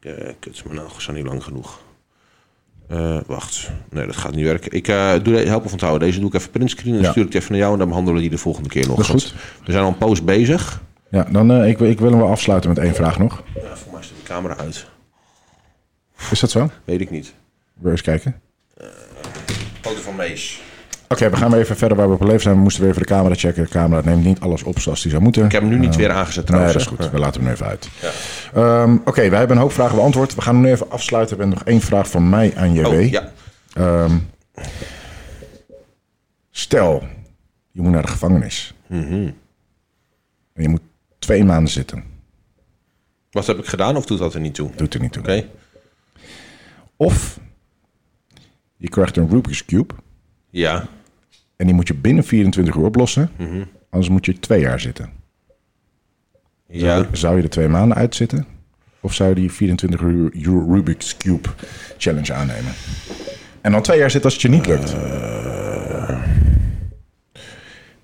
Ik, 0.00 0.18
uh, 0.18 0.28
kut, 0.38 0.64
mijn 0.64 0.76
nagels 0.76 1.04
zijn 1.04 1.16
niet 1.16 1.26
lang 1.26 1.42
genoeg. 1.42 1.80
Uh, 2.90 3.20
wacht. 3.26 3.70
Nee, 3.90 4.06
dat 4.06 4.16
gaat 4.16 4.34
niet 4.34 4.44
werken. 4.44 4.72
Ik 4.72 4.88
uh, 4.88 5.14
doe 5.22 5.36
help 5.36 5.64
me 5.64 5.70
onthouden. 5.70 6.08
Deze 6.08 6.20
doe 6.20 6.28
ik 6.28 6.34
even 6.34 6.50
printscreen 6.50 6.94
en 6.94 7.00
ja. 7.00 7.10
stuur 7.10 7.26
ik 7.26 7.32
het 7.32 7.42
even 7.42 7.52
naar 7.52 7.60
jou. 7.60 7.72
En 7.72 7.78
dan 7.78 7.88
behandelen 7.88 8.16
we 8.22 8.28
die 8.28 8.36
de 8.36 8.42
volgende 8.42 8.68
keer 8.68 8.86
nog. 8.86 8.96
Dat 8.96 9.04
is 9.04 9.10
goed. 9.10 9.34
We 9.64 9.72
zijn 9.72 9.84
al 9.84 9.90
een 9.90 9.98
post 9.98 10.24
bezig. 10.24 10.82
Ja, 11.10 11.24
dan 11.24 11.64
ik, 11.64 11.80
ik 11.80 11.98
wil 12.00 12.10
hem 12.10 12.18
wel 12.18 12.30
afsluiten 12.30 12.70
met 12.70 12.78
één 12.78 12.94
vraag 12.94 13.18
nog. 13.18 13.42
Ja, 13.54 13.76
voor 13.76 13.92
mij 13.92 14.02
staat 14.02 14.16
de 14.16 14.22
camera 14.22 14.56
uit. 14.56 14.86
Is 16.30 16.40
dat 16.40 16.50
zo? 16.50 16.70
Weet 16.84 17.00
ik 17.00 17.10
niet. 17.10 17.34
Wil 17.74 17.90
eens 17.90 18.02
kijken? 18.02 18.40
foto 19.80 20.00
van 20.00 20.16
Mees. 20.16 20.60
Oké, 21.12 21.30
we 21.30 21.36
gaan 21.36 21.50
weer 21.50 21.60
even 21.60 21.76
verder 21.76 21.96
waar 21.96 22.10
we 22.10 22.32
op 22.32 22.40
zijn. 22.40 22.54
We 22.54 22.60
moesten 22.60 22.82
weer 22.82 22.90
even 22.90 23.02
de 23.02 23.08
camera 23.08 23.34
checken. 23.34 23.62
De 23.62 23.68
camera 23.68 24.00
neemt 24.04 24.24
niet 24.24 24.40
alles 24.40 24.62
op 24.62 24.78
zoals 24.78 25.02
die 25.02 25.10
zou 25.10 25.22
moeten. 25.22 25.44
Ik 25.44 25.52
heb 25.52 25.60
hem 25.60 25.70
nu 25.70 25.78
niet 25.78 25.92
uh, 25.92 25.96
weer 25.96 26.10
aangezet 26.10 26.46
trouwens. 26.46 26.74
Nee, 26.74 26.84
dat 26.84 26.92
is 26.92 27.04
goed. 27.04 27.12
We 27.12 27.18
laten 27.18 27.42
hem 27.42 27.52
even 27.52 27.66
uit. 27.66 27.88
Ja. 28.54 28.82
Um, 28.82 28.94
Oké, 28.96 29.08
okay, 29.08 29.30
wij 29.30 29.38
hebben 29.38 29.56
een 29.56 29.62
hoop 29.62 29.72
vragen 29.72 29.96
beantwoord. 29.96 30.34
We 30.34 30.40
gaan 30.40 30.54
hem 30.54 30.64
nu 30.64 30.70
even 30.70 30.90
afsluiten. 30.90 31.36
We 31.36 31.42
hebben 31.42 31.58
nog 31.58 31.68
één 31.68 31.80
vraag 31.80 32.10
van 32.10 32.28
mij 32.28 32.56
aan 32.56 32.72
JW. 32.72 32.86
Oh, 32.86 33.10
ja. 33.10 33.32
Um, 33.78 34.28
stel, 36.50 37.02
je 37.70 37.82
moet 37.82 37.92
naar 37.92 38.02
de 38.02 38.08
gevangenis. 38.08 38.74
Mm 38.86 39.06
-hmm. 39.08 39.34
En 40.52 40.62
je 40.62 40.68
moet 40.68 40.82
twee 41.18 41.44
maanden 41.44 41.72
zitten. 41.72 42.04
Wat 43.30 43.46
heb 43.46 43.58
ik 43.58 43.66
gedaan 43.66 43.96
of 43.96 44.06
doet 44.06 44.18
dat 44.18 44.34
er 44.34 44.40
niet 44.40 44.54
toe? 44.54 44.70
Doet 44.76 44.94
er 44.94 45.00
niet 45.00 45.12
toe. 45.12 45.22
Oké. 45.22 45.30
Okay. 45.32 45.50
Of 46.96 47.38
je 48.76 48.88
krijgt 48.88 49.16
een 49.16 49.28
Rubik's 49.28 49.64
Cube. 49.64 49.94
Ja. 50.50 50.88
En 51.60 51.66
die 51.66 51.74
moet 51.74 51.88
je 51.88 51.94
binnen 51.94 52.24
24 52.24 52.74
uur 52.74 52.84
oplossen. 52.84 53.30
Mm 53.36 53.46
-hmm. 53.46 53.64
Anders 53.90 54.10
moet 54.10 54.26
je 54.26 54.38
twee 54.38 54.60
jaar 54.60 54.80
zitten. 54.80 55.10
Ja. 56.66 56.96
Zou, 56.96 57.06
zou 57.12 57.36
je 57.36 57.42
er 57.42 57.50
twee 57.50 57.68
maanden 57.68 57.96
uitzitten? 57.96 58.46
Of 59.00 59.14
zou 59.14 59.28
je 59.28 59.34
die 59.34 59.52
24 59.52 60.00
uur 60.00 60.30
Rubik's 60.68 61.16
Cube 61.16 61.48
challenge 61.98 62.32
aannemen? 62.32 62.72
En 63.60 63.72
dan 63.72 63.82
twee 63.82 63.98
jaar 63.98 64.10
zitten 64.10 64.30
als 64.30 64.42
het 64.42 64.52
je 64.52 64.58
niet 64.58 64.66
lukt. 64.66 64.94
Uh, 64.94 66.24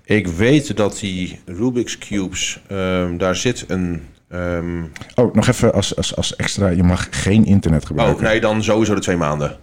ik 0.03 0.27
weet 0.27 0.77
dat 0.77 0.99
die 0.99 1.39
Rubik's 1.45 1.97
Cubes, 1.97 2.61
um, 2.71 3.17
daar 3.17 3.35
zit 3.35 3.65
een... 3.67 4.01
Um... 4.33 4.91
Oh, 5.15 5.33
nog 5.33 5.47
even 5.47 5.73
als, 5.73 5.95
als, 5.95 6.15
als 6.15 6.35
extra. 6.35 6.67
Je 6.67 6.83
mag 6.83 7.07
geen 7.11 7.45
internet 7.45 7.85
gebruiken. 7.85 8.25
Oh, 8.25 8.31
nee, 8.31 8.39
dan 8.39 8.63
sowieso 8.63 8.95
de 8.95 9.01
twee 9.01 9.17
maanden. 9.17 9.57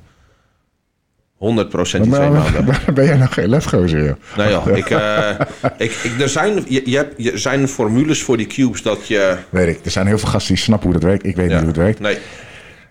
100 1.45 1.69
procent 1.69 2.05
die 2.05 2.13
twee 2.13 2.31
maanden. 2.31 2.65
Ben 2.95 3.05
jij 3.05 3.17
nog 3.17 3.35
geen 3.35 3.49
lefgozer, 3.49 4.05
joh? 4.05 4.17
Nou 4.37 4.51
ja, 4.51 4.77
ik, 4.77 4.91
uh, 4.91 5.31
ik, 5.79 5.91
ik, 5.91 6.21
er 6.21 6.29
zijn, 6.29 6.65
je, 6.69 6.91
je, 6.91 6.97
hebt, 6.97 7.15
je 7.17 7.39
zijn 7.39 7.69
formules 7.69 8.23
voor 8.23 8.37
die 8.37 8.47
cubes 8.47 8.83
dat 8.83 9.07
je... 9.07 9.37
Weet 9.51 9.69
ik, 9.77 9.85
er 9.85 9.91
zijn 9.91 10.07
heel 10.07 10.19
veel 10.19 10.29
gasten 10.29 10.55
die 10.55 10.63
snappen 10.63 10.91
hoe 10.91 11.01
dat 11.01 11.09
werkt. 11.09 11.27
Ik 11.27 11.37
weet 11.37 11.51
ja. 11.51 11.53
niet 11.53 11.65
hoe 11.65 11.73
het 11.73 11.77
werkt. 11.77 12.01
Nee. 12.01 12.19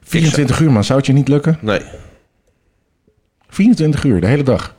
24 0.03 0.59
uur, 0.59 0.71
man. 0.71 0.83
Zou 0.83 0.97
het 0.97 1.07
je 1.07 1.13
niet 1.13 1.27
lukken? 1.27 1.57
Nee. 1.61 1.81
24 3.49 4.03
uur, 4.03 4.21
de 4.21 4.27
hele 4.27 4.43
dag? 4.43 4.75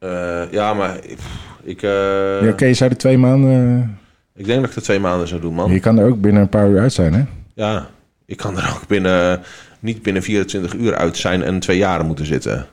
Uh, 0.00 0.42
ja, 0.50 0.74
maar 0.74 0.96
ik... 1.02 1.18
ik 1.62 1.82
uh... 1.82 1.90
ja, 1.90 2.38
Oké, 2.38 2.48
okay, 2.48 2.74
zou 2.74 2.90
je 2.90 2.96
twee 2.96 3.18
maanden... 3.18 3.98
Ik 4.36 4.46
denk 4.46 4.60
dat 4.60 4.70
ik 4.70 4.76
er 4.76 4.82
twee 4.82 5.00
maanden 5.00 5.28
zou 5.28 5.40
doen, 5.40 5.54
man. 5.54 5.72
Je 5.72 5.80
kan 5.80 5.98
er 5.98 6.06
ook 6.06 6.20
binnen 6.20 6.42
een 6.42 6.48
paar 6.48 6.68
uur 6.68 6.80
uit 6.80 6.92
zijn, 6.92 7.14
hè? 7.14 7.24
Ja, 7.54 7.88
ik 8.26 8.36
kan 8.36 8.58
er 8.58 8.70
ook 8.74 8.86
binnen... 8.86 9.42
Niet 9.80 10.02
binnen 10.02 10.22
24 10.22 10.74
uur 10.74 10.94
uit 10.94 11.16
zijn 11.16 11.42
en 11.42 11.58
twee 11.58 11.78
jaren 11.78 12.06
moeten 12.06 12.26
zitten 12.26 12.66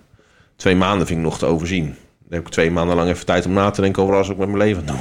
twee 0.55 0.75
maanden 0.75 1.07
vind 1.07 1.19
ik 1.19 1.25
nog 1.25 1.37
te 1.37 1.45
overzien. 1.45 1.85
Dan 1.85 2.37
heb 2.37 2.41
ik 2.41 2.49
twee 2.49 2.71
maanden 2.71 2.95
lang 2.95 3.09
even 3.09 3.25
tijd 3.25 3.45
om 3.45 3.53
na 3.53 3.69
te 3.69 3.81
denken 3.81 4.03
over 4.03 4.15
als 4.15 4.29
ik 4.29 4.37
met 4.37 4.47
mijn 4.47 4.59
leven 4.59 4.85
doe. 4.85 4.95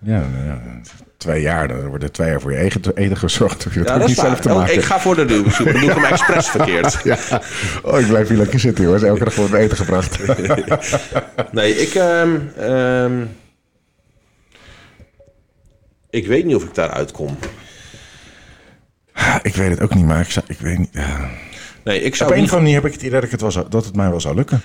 Ja, 0.00 0.24
ja, 0.44 0.60
twee 1.16 1.42
jaar, 1.42 1.68
dan 1.68 1.86
worden 1.86 2.12
twee 2.12 2.28
jaar 2.28 2.40
voor 2.40 2.52
je 2.52 2.56
eigen 2.56 2.94
eten 2.94 3.16
gezorgd. 3.16 3.64
Hoef 3.64 3.74
je 3.74 3.78
dat, 3.78 3.88
ja, 3.88 3.98
dat 3.98 4.08
niet 4.08 4.16
zelf 4.16 4.40
te 4.40 4.48
maken. 4.48 4.74
ik 4.74 4.82
ga 4.82 5.00
voor 5.00 5.14
de 5.14 5.24
duw 5.24 5.50
zoeken. 5.50 5.72
Dan 5.72 5.82
doe 5.82 5.90
ik 5.90 5.96
hem 5.96 6.04
expres 6.12 6.48
verkeerd. 6.48 7.00
ja. 7.04 7.18
Oh, 7.82 8.00
ik 8.00 8.06
blijf 8.06 8.28
hier 8.28 8.36
lekker 8.36 8.60
zitten, 8.60 8.84
hoor. 8.84 9.02
Elke 9.02 9.24
dag 9.24 9.34
wordt 9.34 9.52
eten 9.52 9.76
gebracht. 9.76 10.18
nee, 11.52 11.76
ik... 11.76 11.94
Um, 11.94 12.52
um, 12.60 13.30
Ik 16.10 16.26
weet 16.26 16.44
niet 16.44 16.54
of 16.54 16.62
ik 16.62 16.74
daar 16.74 16.90
uitkom. 16.90 17.38
Ik 19.42 19.54
weet 19.54 19.70
het 19.70 19.80
ook 19.80 19.94
niet, 19.94 20.04
maar 20.04 20.20
ik, 20.20 20.30
zou, 20.30 20.44
ik 20.48 20.58
weet 20.58 20.78
niet. 20.78 20.88
Ja. 20.92 21.30
Nee, 21.88 22.00
ik 22.00 22.14
zou 22.14 22.30
Op 22.30 22.36
een 22.36 22.42
niet... 22.42 22.50
of 22.50 22.56
andere 22.56 22.72
manier 22.72 22.74
heb 22.74 22.84
ik 22.84 22.92
het 22.92 23.00
idee 23.00 23.14
dat, 23.14 23.24
ik 23.24 23.30
het 23.30 23.40
wel 23.40 23.50
zou, 23.50 23.68
dat 23.68 23.84
het 23.84 23.96
mij 23.96 24.10
wel 24.10 24.20
zou 24.20 24.34
lukken. 24.34 24.60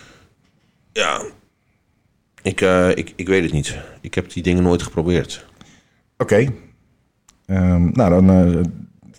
Ja. 0.92 1.22
Ik, 2.42 2.62
eh, 2.62 2.90
ik, 2.90 3.14
ik 3.16 3.28
weet 3.28 3.44
het 3.44 3.52
niet. 3.52 3.78
Ik 4.02 4.14
heb 4.14 4.32
die 4.32 4.44
dingen 4.44 4.64
nooit 4.64 4.82
geprobeerd. 4.82 5.46
Oké. 6.18 6.48
Ehm, 7.46 7.90
nou, 7.92 8.10
dan. 8.10 8.30
eh, 8.30 8.62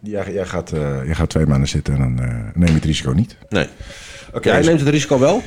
jij, 0.03 0.33
jij, 0.33 0.47
gaat, 0.47 0.73
eh, 0.73 1.05
jij 1.05 1.15
gaat 1.15 1.31
twee 1.31 1.47
maanden 1.47 1.69
zitten 1.69 1.95
en 1.95 2.01
dan 2.01 2.15
neem 2.55 2.69
je 2.69 2.75
het 2.75 2.85
risico 2.85 3.11
niet. 3.11 3.37
Nee. 3.49 3.69
Oké. 4.33 4.49
Jij 4.49 4.59
dus- 4.59 4.67
neemt 4.67 4.81
het 4.81 4.89
risico 4.89 5.19
wel? 5.19 5.43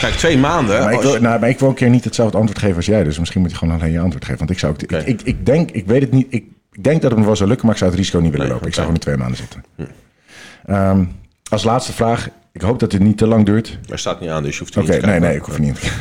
Kijk, 0.00 0.14
twee 0.14 0.38
maanden. 0.38 0.82
maar, 0.82 0.92
ik 0.92 1.00
wil, 1.00 1.20
nou, 1.20 1.40
maar 1.40 1.48
ik 1.48 1.58
wil 1.58 1.68
een 1.68 1.74
keer 1.74 1.90
niet 1.90 2.04
hetzelfde 2.04 2.38
antwoord 2.38 2.58
geven 2.60 2.76
als 2.76 2.86
jij. 2.86 3.04
Dus 3.04 3.18
misschien 3.18 3.40
moet 3.40 3.50
je 3.50 3.56
gewoon 3.56 3.78
alleen 3.80 3.92
je 3.92 4.00
antwoord 4.00 4.24
geven. 4.24 4.38
Want 4.38 4.50
ik 4.50 4.58
zou 4.58 4.72
ook. 4.72 4.82
Ik, 4.82 5.06
ik, 5.06 5.22
ik 5.22 5.46
denk, 5.46 5.70
ik 5.70 5.86
weet 5.86 6.02
het 6.02 6.12
niet. 6.12 6.26
Ik, 6.30 6.44
ik 6.72 6.84
denk 6.84 7.02
dat 7.02 7.10
het 7.10 7.20
me 7.20 7.26
wel 7.26 7.36
zou 7.36 7.48
lukken, 7.48 7.66
maar 7.66 7.74
ik 7.74 7.80
zou 7.80 7.90
het 7.90 8.00
risico 8.00 8.18
niet 8.20 8.30
willen 8.30 8.46
Nee, 8.46 8.54
lopen. 8.54 8.68
Ik. 8.68 8.74
Hm. 8.74 8.80
zou 8.80 8.86
gewoon 8.86 9.02
twee 9.02 9.16
maanden 9.16 9.36
zitten. 9.36 9.64
Ehm, 10.66 11.04
als 11.50 11.64
laatste 11.64 11.92
vraag. 11.92 12.28
Ik 12.52 12.60
hoop 12.60 12.78
dat 12.78 12.90
dit 12.90 13.00
niet 13.00 13.18
te 13.18 13.26
lang 13.26 13.46
duurt. 13.46 13.78
Er 13.88 13.98
staat 13.98 14.20
niet 14.20 14.30
aan, 14.30 14.42
dus 14.42 14.52
je 14.52 14.58
hoeft 14.58 14.76
Oké, 14.76 14.90
niet 14.90 15.00
te 15.00 15.06
nee, 15.06 15.20
nee, 15.20 15.36
ik 15.36 15.42
hoef 15.42 15.58
niet. 15.58 15.92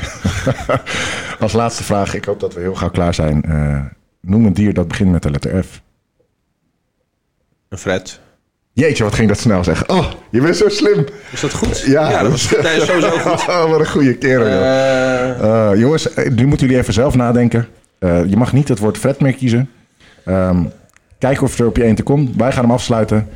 Als 1.40 1.54
laatste 1.54 1.84
vraag, 1.84 2.14
ik 2.14 2.26
hoop 2.26 2.40
dat 2.40 2.54
we 2.54 2.60
heel 2.60 2.76
gauw 2.76 2.90
klaar 2.90 3.14
zijn. 3.14 3.44
Eh, 3.44 3.82
noem 4.22 4.46
een 4.46 4.54
dier 4.54 4.74
dat 4.74 4.88
begint 4.88 5.12
met 5.12 5.24
de 5.24 5.32
letter 5.32 5.64
F. 5.64 5.82
Een 7.70 7.78
Fred. 7.78 8.20
Jeetje, 8.74 9.04
wat 9.04 9.14
ging 9.16 9.28
dat 9.28 9.40
snel 9.40 9.64
zeggen. 9.64 9.90
Oh, 9.90 10.12
je 10.30 10.42
bent 10.42 10.56
zo 10.56 10.70
slim. 10.70 11.06
Is 11.32 11.42
dat 11.42 11.54
goed? 11.54 11.80
Ja, 11.80 12.22
dat 12.22 12.32
was 12.32 12.50
nee, 12.62 12.80
sowieso 12.82 13.10
goed. 13.30 13.48
Oh, 13.48 13.70
wat 13.70 13.80
een 13.80 13.88
goede 13.88 14.18
kerel, 14.18 14.46
Eh, 14.46 15.80
jongens, 15.80 16.08
nu 16.16 16.46
moeten 16.46 16.68
jullie 16.68 16.82
even 16.82 16.94
zelf 16.94 17.16
nadenken. 17.16 17.68
Je 18.00 18.34
mag 18.38 18.54
niet 18.54 18.68
het 18.68 18.80
woord 18.80 18.98
Fred 18.98 19.20
meer 19.20 19.34
kiezen. 19.34 19.70
Ehm, 20.26 20.64
kijken 21.20 21.44
of 21.44 21.60
er 21.60 21.66
op 21.66 21.78
je 21.78 21.84
eentje 21.84 22.04
komt. 22.04 22.36
Wij 22.36 22.52
gaan 22.52 22.64
hem 22.64 22.72
afsluiten. 22.74 23.28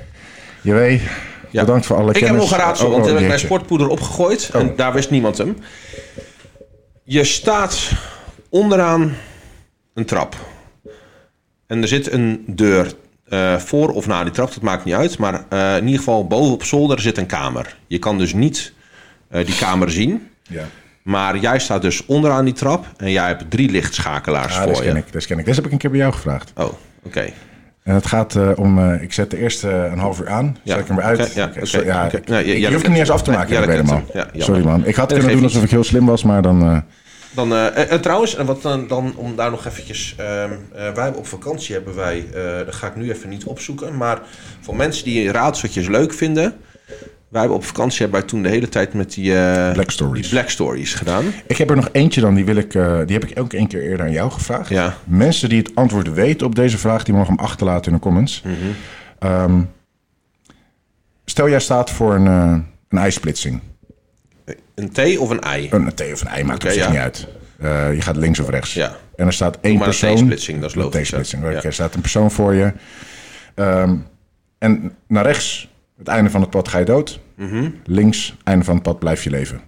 Je 0.61 0.73
weet, 0.73 1.01
Ja. 1.49 1.61
bedankt 1.61 1.85
voor 1.85 1.95
alle 1.95 2.09
ik 2.09 2.15
heb 2.15 2.23
kennis. 2.29 2.41
nog 2.41 2.51
een 2.51 2.57
raadsel, 2.65 2.85
Oh, 2.85 2.91
want 2.91 3.03
oh, 3.03 3.09
heb 3.09 3.17
ik 3.19 3.23
bij 3.27 3.31
jeetje. 3.31 3.45
Sportpoeder 3.45 3.87
opgegooid. 3.87 4.49
En 4.53 4.69
Oh. 4.69 4.77
daar 4.77 4.93
wist 4.93 5.09
niemand 5.09 5.37
hem. 5.37 5.57
Je 7.03 7.23
staat 7.23 7.91
onderaan 8.49 9.15
een 9.93 10.05
trap. 10.05 10.35
En 11.67 11.81
er 11.81 11.87
zit 11.87 12.11
een 12.11 12.43
deur 12.47 12.93
eh, 13.29 13.55
voor 13.57 13.89
of 13.89 14.07
na 14.07 14.23
die 14.23 14.31
trap, 14.33 14.53
dat 14.53 14.61
maakt 14.63 14.85
niet 14.85 14.93
uit. 14.95 15.17
Maar 15.17 15.45
eh, 15.49 15.75
in 15.77 15.83
ieder 15.83 15.97
geval 15.97 16.27
boven 16.27 16.53
op 16.53 16.63
zolder 16.63 16.99
zit 16.99 17.17
een 17.17 17.25
kamer. 17.25 17.77
Je 17.87 17.99
kan 17.99 18.17
dus 18.17 18.33
niet 18.33 18.73
eh, 19.29 19.45
die 19.45 19.55
kamer 19.57 19.91
zien. 19.91 20.27
Ja, 20.43 20.63
Maar 21.01 21.37
jij 21.37 21.59
staat 21.59 21.81
dus 21.81 22.05
onderaan 22.05 22.45
die 22.45 22.53
trap 22.53 22.85
en 22.97 23.11
jij 23.11 23.27
hebt 23.27 23.51
drie 23.51 23.69
lichtschakelaars 23.69 24.57
ah, 24.57 24.65
dat 24.65 24.75
voor 24.75 24.85
ken 24.85 24.95
ik. 24.95 25.11
Dat 25.11 25.25
ken 25.25 25.39
ik. 25.39 25.45
Dat 25.45 25.55
heb 25.55 25.65
ik 25.65 25.71
een 25.71 25.77
keer 25.77 25.89
bij 25.89 25.99
jou 25.99 26.13
gevraagd. 26.13 26.51
Oh, 26.55 26.73
oké. 27.03 27.33
En 27.83 27.95
het 27.95 28.05
gaat 28.05 28.35
eh, 28.35 28.51
om, 28.55 28.79
eh, 28.79 29.01
ik 29.01 29.13
zet 29.13 29.31
de 29.31 29.37
eerste 29.37 29.69
eh, 29.69 29.91
een 29.91 29.99
half 29.99 30.19
uur 30.19 30.29
aan. 30.29 30.57
Ja. 30.63 30.73
Zet 30.73 30.81
ik 30.81 30.87
hem 30.87 30.95
weer 30.95 31.05
uit. 31.05 31.33
Ja, 32.25 32.37
je 32.37 32.71
hoeft 32.71 32.81
hem 32.81 32.91
niet 32.91 32.99
eens 32.99 33.11
af 33.11 33.23
te 33.23 33.31
maken, 33.31 33.69
helemaal. 33.69 34.03
Ja, 34.13 34.13
jammer. 34.13 34.43
Sorry 34.43 34.63
man. 34.63 34.85
Ik 34.85 34.95
had 34.95 35.13
kunnen 35.13 35.31
doen 35.31 35.43
alsof 35.43 35.63
ik 35.63 35.69
heel 35.69 35.83
slim 35.83 36.05
was, 36.05 36.23
maar 36.23 36.41
dan... 36.41 36.83
Dan, 37.31 37.55
eh, 37.55 37.99
trouwens, 37.99 38.35
en 38.35 38.45
wat 38.45 38.61
dan, 38.61 38.87
dan 38.87 39.13
om 39.15 39.35
daar 39.35 39.51
nog 39.51 39.65
eventjes... 39.65 40.15
ehm, 40.17 40.51
eh, 40.75 40.91
wij 40.93 41.09
op 41.09 41.27
vakantie 41.27 41.75
hebben 41.75 41.95
wij... 41.95 42.25
dat 42.65 42.75
ga 42.75 42.87
ik 42.87 42.95
nu 42.95 43.11
even 43.11 43.29
niet 43.29 43.43
opzoeken. 43.43 43.97
Maar 43.97 44.21
voor 44.59 44.75
mensen 44.75 45.03
die 45.03 45.31
raadseltjes 45.31 45.87
leuk 45.87 46.13
vinden... 46.13 46.53
Wij 47.29 47.39
hebben 47.41 47.57
op 47.59 47.65
vakantie 47.65 47.99
hebben 48.01 48.19
wij 48.19 48.29
toen 48.29 48.41
de 48.41 48.49
hele 48.49 48.69
tijd 48.69 48.93
met 48.93 49.13
die... 49.13 49.35
eh, 49.35 49.71
Black 49.73 49.91
Stories. 49.91 50.21
Die 50.21 50.31
Black 50.31 50.49
Stories 50.49 50.93
gedaan. 50.93 51.25
Ik 51.47 51.57
heb 51.57 51.69
er 51.69 51.75
nog 51.75 51.89
eentje 51.91 52.21
dan, 52.21 52.33
die, 52.33 52.45
wil 52.45 52.55
ik, 52.55 52.75
eh, 52.75 52.97
die 53.05 53.17
heb 53.19 53.29
ik 53.29 53.39
ook 53.39 53.53
een 53.53 53.67
keer 53.67 53.81
eerder 53.81 54.05
aan 54.05 54.11
jou 54.11 54.31
gevraagd. 54.31 54.69
Ja. 54.69 54.95
Mensen 55.03 55.49
die 55.49 55.57
het 55.57 55.71
antwoord 55.75 56.13
weten 56.13 56.47
op 56.47 56.55
deze 56.55 56.77
vraag, 56.77 57.03
die 57.03 57.13
mogen 57.13 57.33
hem 57.35 57.43
achterlaten 57.45 57.91
in 57.91 57.97
de 57.97 58.03
comments. 58.03 58.41
Mhm. 58.41 58.53
Ehm, 59.19 59.61
stel 61.25 61.49
jij 61.49 61.59
staat 61.59 61.89
voor 61.89 62.15
een, 62.15 62.27
eh, 62.27 62.55
een 62.89 62.97
ijsplitsing. 62.97 63.61
Een 64.75 64.89
T 64.91 65.17
of 65.17 65.29
een 65.29 65.43
I? 65.59 65.67
Een 65.71 65.93
T 65.93 66.01
of 66.13 66.21
een 66.21 66.27
ei, 66.27 66.43
maakt 66.43 66.63
op 66.63 66.69
zich 66.71 66.83
ja. 66.83 66.89
niet 66.89 66.99
uit. 66.99 67.27
Je 67.95 68.01
gaat 68.01 68.15
links 68.15 68.39
of 68.39 68.49
rechts. 68.49 68.73
Ja. 68.73 68.95
En 69.15 69.25
er 69.25 69.33
staat 69.33 69.57
één 69.61 69.73
maar 69.77 69.81
een 69.87 69.89
persoon. 69.89 70.15
T-splitsing, 70.15 70.59
dat 70.61 70.69
is 70.69 70.75
Een 70.75 70.81
logisch, 70.81 71.01
T-splitsing. 71.07 71.41
ja. 71.41 71.47
Oké, 71.47 71.57
Ja. 71.57 71.63
Er 71.63 71.73
staat 71.73 71.95
een 71.95 72.01
persoon 72.01 72.31
voor 72.31 72.53
je. 72.53 72.71
Ehm, 73.55 73.95
en 74.57 74.91
naar 75.07 75.23
rechts, 75.25 75.68
het 75.99 76.07
einde 76.07 76.29
van 76.29 76.41
het 76.41 76.49
pad 76.49 76.67
ga 76.67 76.77
je 76.77 76.85
dood. 76.85 77.19
Mhm. 77.35 77.69
Links, 77.85 78.35
einde 78.43 78.65
van 78.65 78.73
het 78.73 78.83
pad 78.83 78.99
blijf 78.99 79.23
je 79.23 79.29
leven. 79.29 79.61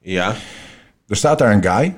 Ja. 0.00 0.34
Er 1.08 1.16
staat 1.16 1.38
daar 1.38 1.52
een 1.52 1.62
guy. 1.64 1.96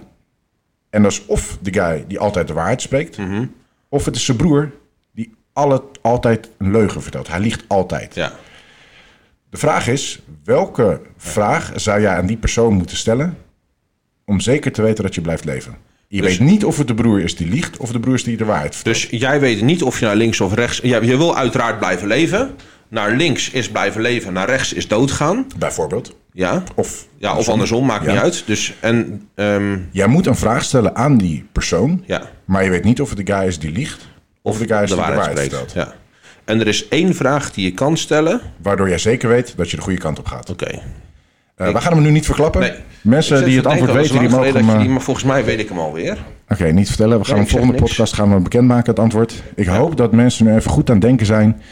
En 0.91 1.03
dat 1.03 1.13
is 1.13 1.27
of 1.27 1.59
de 1.61 1.73
guy 1.73 2.05
die 2.09 2.19
altijd 2.19 2.47
de 2.47 2.53
waarheid 2.53 2.83
spreekt. 2.83 3.17
Mhm. 3.17 3.47
Of 3.89 4.05
het 4.05 4.17
is 4.17 4.25
zijn 4.25 4.37
broer 4.37 4.71
die 5.13 5.35
alle, 5.53 5.83
altijd 6.03 6.51
een 6.59 6.71
leugen 6.71 7.03
vertelt. 7.03 7.29
Hij 7.29 7.41
liegt 7.41 7.65
altijd. 7.67 8.15
Ja. 8.15 8.33
De 9.51 9.57
vraag 9.57 9.89
is, 9.89 10.21
welke 10.45 11.01
vraag 11.17 11.73
zou 11.75 12.01
jij 12.01 12.17
aan 12.17 12.27
die 12.27 12.37
persoon 12.37 12.75
moeten 12.75 12.97
stellen... 12.97 13.39
om 14.25 14.41
zeker 14.41 14.73
te 14.73 14.83
weten 14.83 15.05
dat 15.05 15.15
je 15.15 15.21
blijft 15.21 15.45
leven? 15.45 15.77
Je 16.09 16.23
Dus- 16.23 16.39
weet 16.39 16.49
niet 16.49 16.65
of 16.65 16.79
het 16.79 16.87
de 16.87 16.95
broer 16.95 17.21
is 17.21 17.37
die 17.37 17.49
liegt 17.49 17.77
of 17.77 17.93
de 17.93 18.01
broer 18.01 18.15
is 18.15 18.25
die 18.25 18.37
de 18.37 18.45
waarheid 18.45 18.75
vertelt. 18.75 19.11
Dus 19.11 19.21
jij 19.21 19.41
weet 19.41 19.63
niet 19.63 19.83
of 19.83 19.99
je 19.99 20.05
naar 20.05 20.17
links 20.17 20.41
of 20.41 20.55
rechts... 20.55 20.79
Je 20.79 21.17
wil 21.17 21.37
uiteraard 21.37 21.79
blijven 21.79 22.07
leven. 22.07 22.55
Naar 22.95 23.11
links 23.11 23.51
is 23.51 23.71
blijven 23.71 24.01
leven, 24.01 24.33
naar 24.33 24.47
rechts 24.49 24.73
is 24.73 24.89
doodgaan. 24.89 25.47
Bijvoorbeeld. 25.59 26.17
Ja. 26.33 26.63
Of, 26.75 27.07
Ja, 27.17 27.37
of 27.37 27.49
andersom, 27.49 27.87
maakt 27.87 28.05
Ja. 28.05 28.13
niet 28.13 28.21
uit. 28.21 28.43
Dus, 28.47 28.75
en, 28.81 29.29
ehm, 29.35 29.79
Jij 29.91 30.07
moet 30.07 30.27
een 30.27 30.37
vraag 30.37 30.63
stellen 30.65 30.97
aan 30.97 31.19
die 31.19 31.47
persoon... 31.53 32.03
ja. 32.07 32.23
maar 32.45 32.65
je 32.65 32.71
weet 32.71 32.85
niet 32.85 33.01
of 33.01 33.09
het 33.15 33.27
de 33.27 33.33
guy 33.35 33.47
is 33.47 33.59
die 33.59 33.73
liegt... 33.73 34.09
of 34.43 34.59
de 34.59 34.67
guy 34.67 34.83
is 34.83 34.89
de 34.89 34.95
die 34.97 35.05
de 35.05 35.11
waarheid 35.11 35.39
vertelt. 35.39 35.73
Ja. 35.73 35.93
En 36.45 36.61
er 36.61 36.67
is 36.67 36.89
één 36.89 37.15
vraag 37.15 37.53
die 37.53 37.65
je 37.65 37.73
kan 37.73 37.97
stellen. 37.97 38.41
Waardoor 38.63 38.89
jij 38.89 38.99
zeker 38.99 39.29
weet 39.29 39.57
dat 39.57 39.71
je 39.71 39.77
de 39.77 39.83
goede 39.83 39.99
kant 39.99 40.19
op 40.19 40.27
gaat. 40.27 40.51
Oké. 40.51 40.81
Eh, 41.57 41.73
we 41.73 41.81
gaan 41.81 41.93
hem 41.93 42.03
nu 42.03 42.11
niet 42.11 42.25
verklappen. 42.27 42.61
Nee. 42.61 42.73
Mensen 43.01 43.45
die 43.45 43.57
het 43.57 43.67
antwoord 43.67 43.93
denken, 43.93 44.13
weten, 44.13 44.29
die 44.29 44.37
mogen 44.39 44.57
hem... 44.67 44.75
eh, 44.77 44.81
die- 44.81 44.89
Maar 44.89 45.01
volgens 45.03 45.27
mij 45.27 45.45
weet 45.45 45.59
ik 45.61 45.69
hem 45.69 45.79
alweer. 45.79 46.19
Oké, 46.49 46.65
niet 46.73 46.89
vertellen. 46.89 47.19
We 47.19 47.25
gaan 47.25 47.35
Nee, 47.37 47.45
de 47.45 47.51
volgende 47.51 47.75
podcast 47.79 48.13
gaan 48.15 48.35
we 48.35 48.41
bekendmaken 48.41 48.91
het 48.91 48.99
antwoord. 48.99 49.43
Ik 49.55 49.67
hoop 49.67 49.97
dat 49.97 50.13
mensen 50.13 50.47
nu 50.47 50.55
even 50.57 50.71
goed 50.71 50.89
aan 50.89 50.97
het 50.97 51.05
denken 51.05 51.27
zijn. 51.27 51.63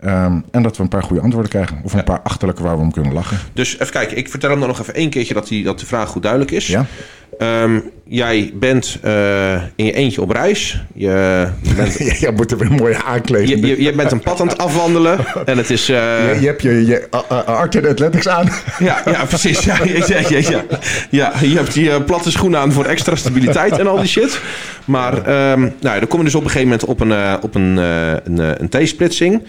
Ehm, 0.00 0.40
en 0.50 0.62
dat 0.62 0.76
we 0.76 0.82
een 0.82 0.88
paar 0.88 1.02
goede 1.02 1.22
antwoorden 1.22 1.50
krijgen. 1.50 1.80
Of 1.84 1.92
een 1.92 2.04
paar 2.04 2.20
achterlijke 2.20 2.62
waar 2.62 2.76
we 2.76 2.82
om 2.82 2.92
kunnen 2.92 3.12
lachen. 3.12 3.38
Dus 3.52 3.72
even 3.72 3.90
kijken. 3.90 4.16
Ik 4.16 4.28
vertel 4.28 4.50
hem 4.50 4.58
dan 4.58 4.68
nog 4.68 4.80
even 4.80 4.94
één 4.94 5.10
keertje 5.10 5.34
dat, 5.34 5.48
die, 5.48 5.64
dat 5.64 5.80
de 5.80 5.86
vraag 5.86 6.08
goed 6.08 6.22
duidelijk 6.22 6.50
is. 6.50 6.66
Ja? 6.66 6.86
Ehm, 7.38 7.80
jij 8.04 8.52
bent 8.54 8.98
eh, 9.02 9.62
in 9.76 9.84
je 9.84 9.92
eentje 9.92 10.22
op 10.22 10.30
reis. 10.30 10.84
Je, 10.94 11.48
bent, 11.76 11.98
ja, 12.08 12.14
jij 12.14 12.32
moet 12.32 12.50
er 12.50 12.58
weer 12.58 12.72
mooi 12.72 12.96
aankleden. 13.04 13.60
je, 13.60 13.66
je, 13.66 13.82
je 13.82 13.92
bent 13.92 14.12
een 14.12 14.20
pad 14.20 14.40
aan 14.40 14.48
het 14.48 14.58
afwandelen. 14.58 15.18
En 15.44 15.56
het 15.56 15.70
is... 15.70 15.88
eh, 15.88 16.34
je, 16.34 16.40
je 16.40 16.46
hebt 16.46 16.62
je, 16.62 16.86
je 16.86 17.08
uh, 17.14 17.20
uh, 17.32 17.44
Art 17.44 17.74
in 17.74 17.86
Athletics 17.86 18.28
aan. 18.28 18.48
Ja, 18.78 19.02
ja, 19.04 19.24
precies. 19.34 19.64
Ja, 19.64 19.78
ja, 19.84 20.04
ja, 20.06 20.20
ja, 20.28 20.38
ja. 20.38 20.64
ja, 21.10 21.32
je 21.40 21.56
hebt 21.56 21.72
die 21.72 21.90
eh, 21.90 22.04
platte 22.04 22.30
schoenen 22.30 22.60
aan 22.60 22.72
voor 22.72 22.84
extra 22.84 23.16
stabiliteit 23.16 23.78
en 23.78 23.86
al 23.86 23.96
die 23.96 24.08
shit. 24.08 24.40
Maar 24.88 25.24
ehm, 25.24 25.60
nou, 25.60 25.98
dan 25.98 26.08
kom 26.08 26.18
je 26.18 26.24
dus 26.24 26.34
op 26.34 26.44
een 26.44 26.50
gegeven 26.50 26.68
moment 26.68 26.88
op 26.88 27.00
een, 27.00 27.12
eh, 27.12 27.34
op 27.40 27.54
een, 27.54 27.78
eh, 27.78 28.12
een, 28.24 28.40
eh, 28.40 28.50
een 28.56 28.68
T-splitsing. 28.68 29.42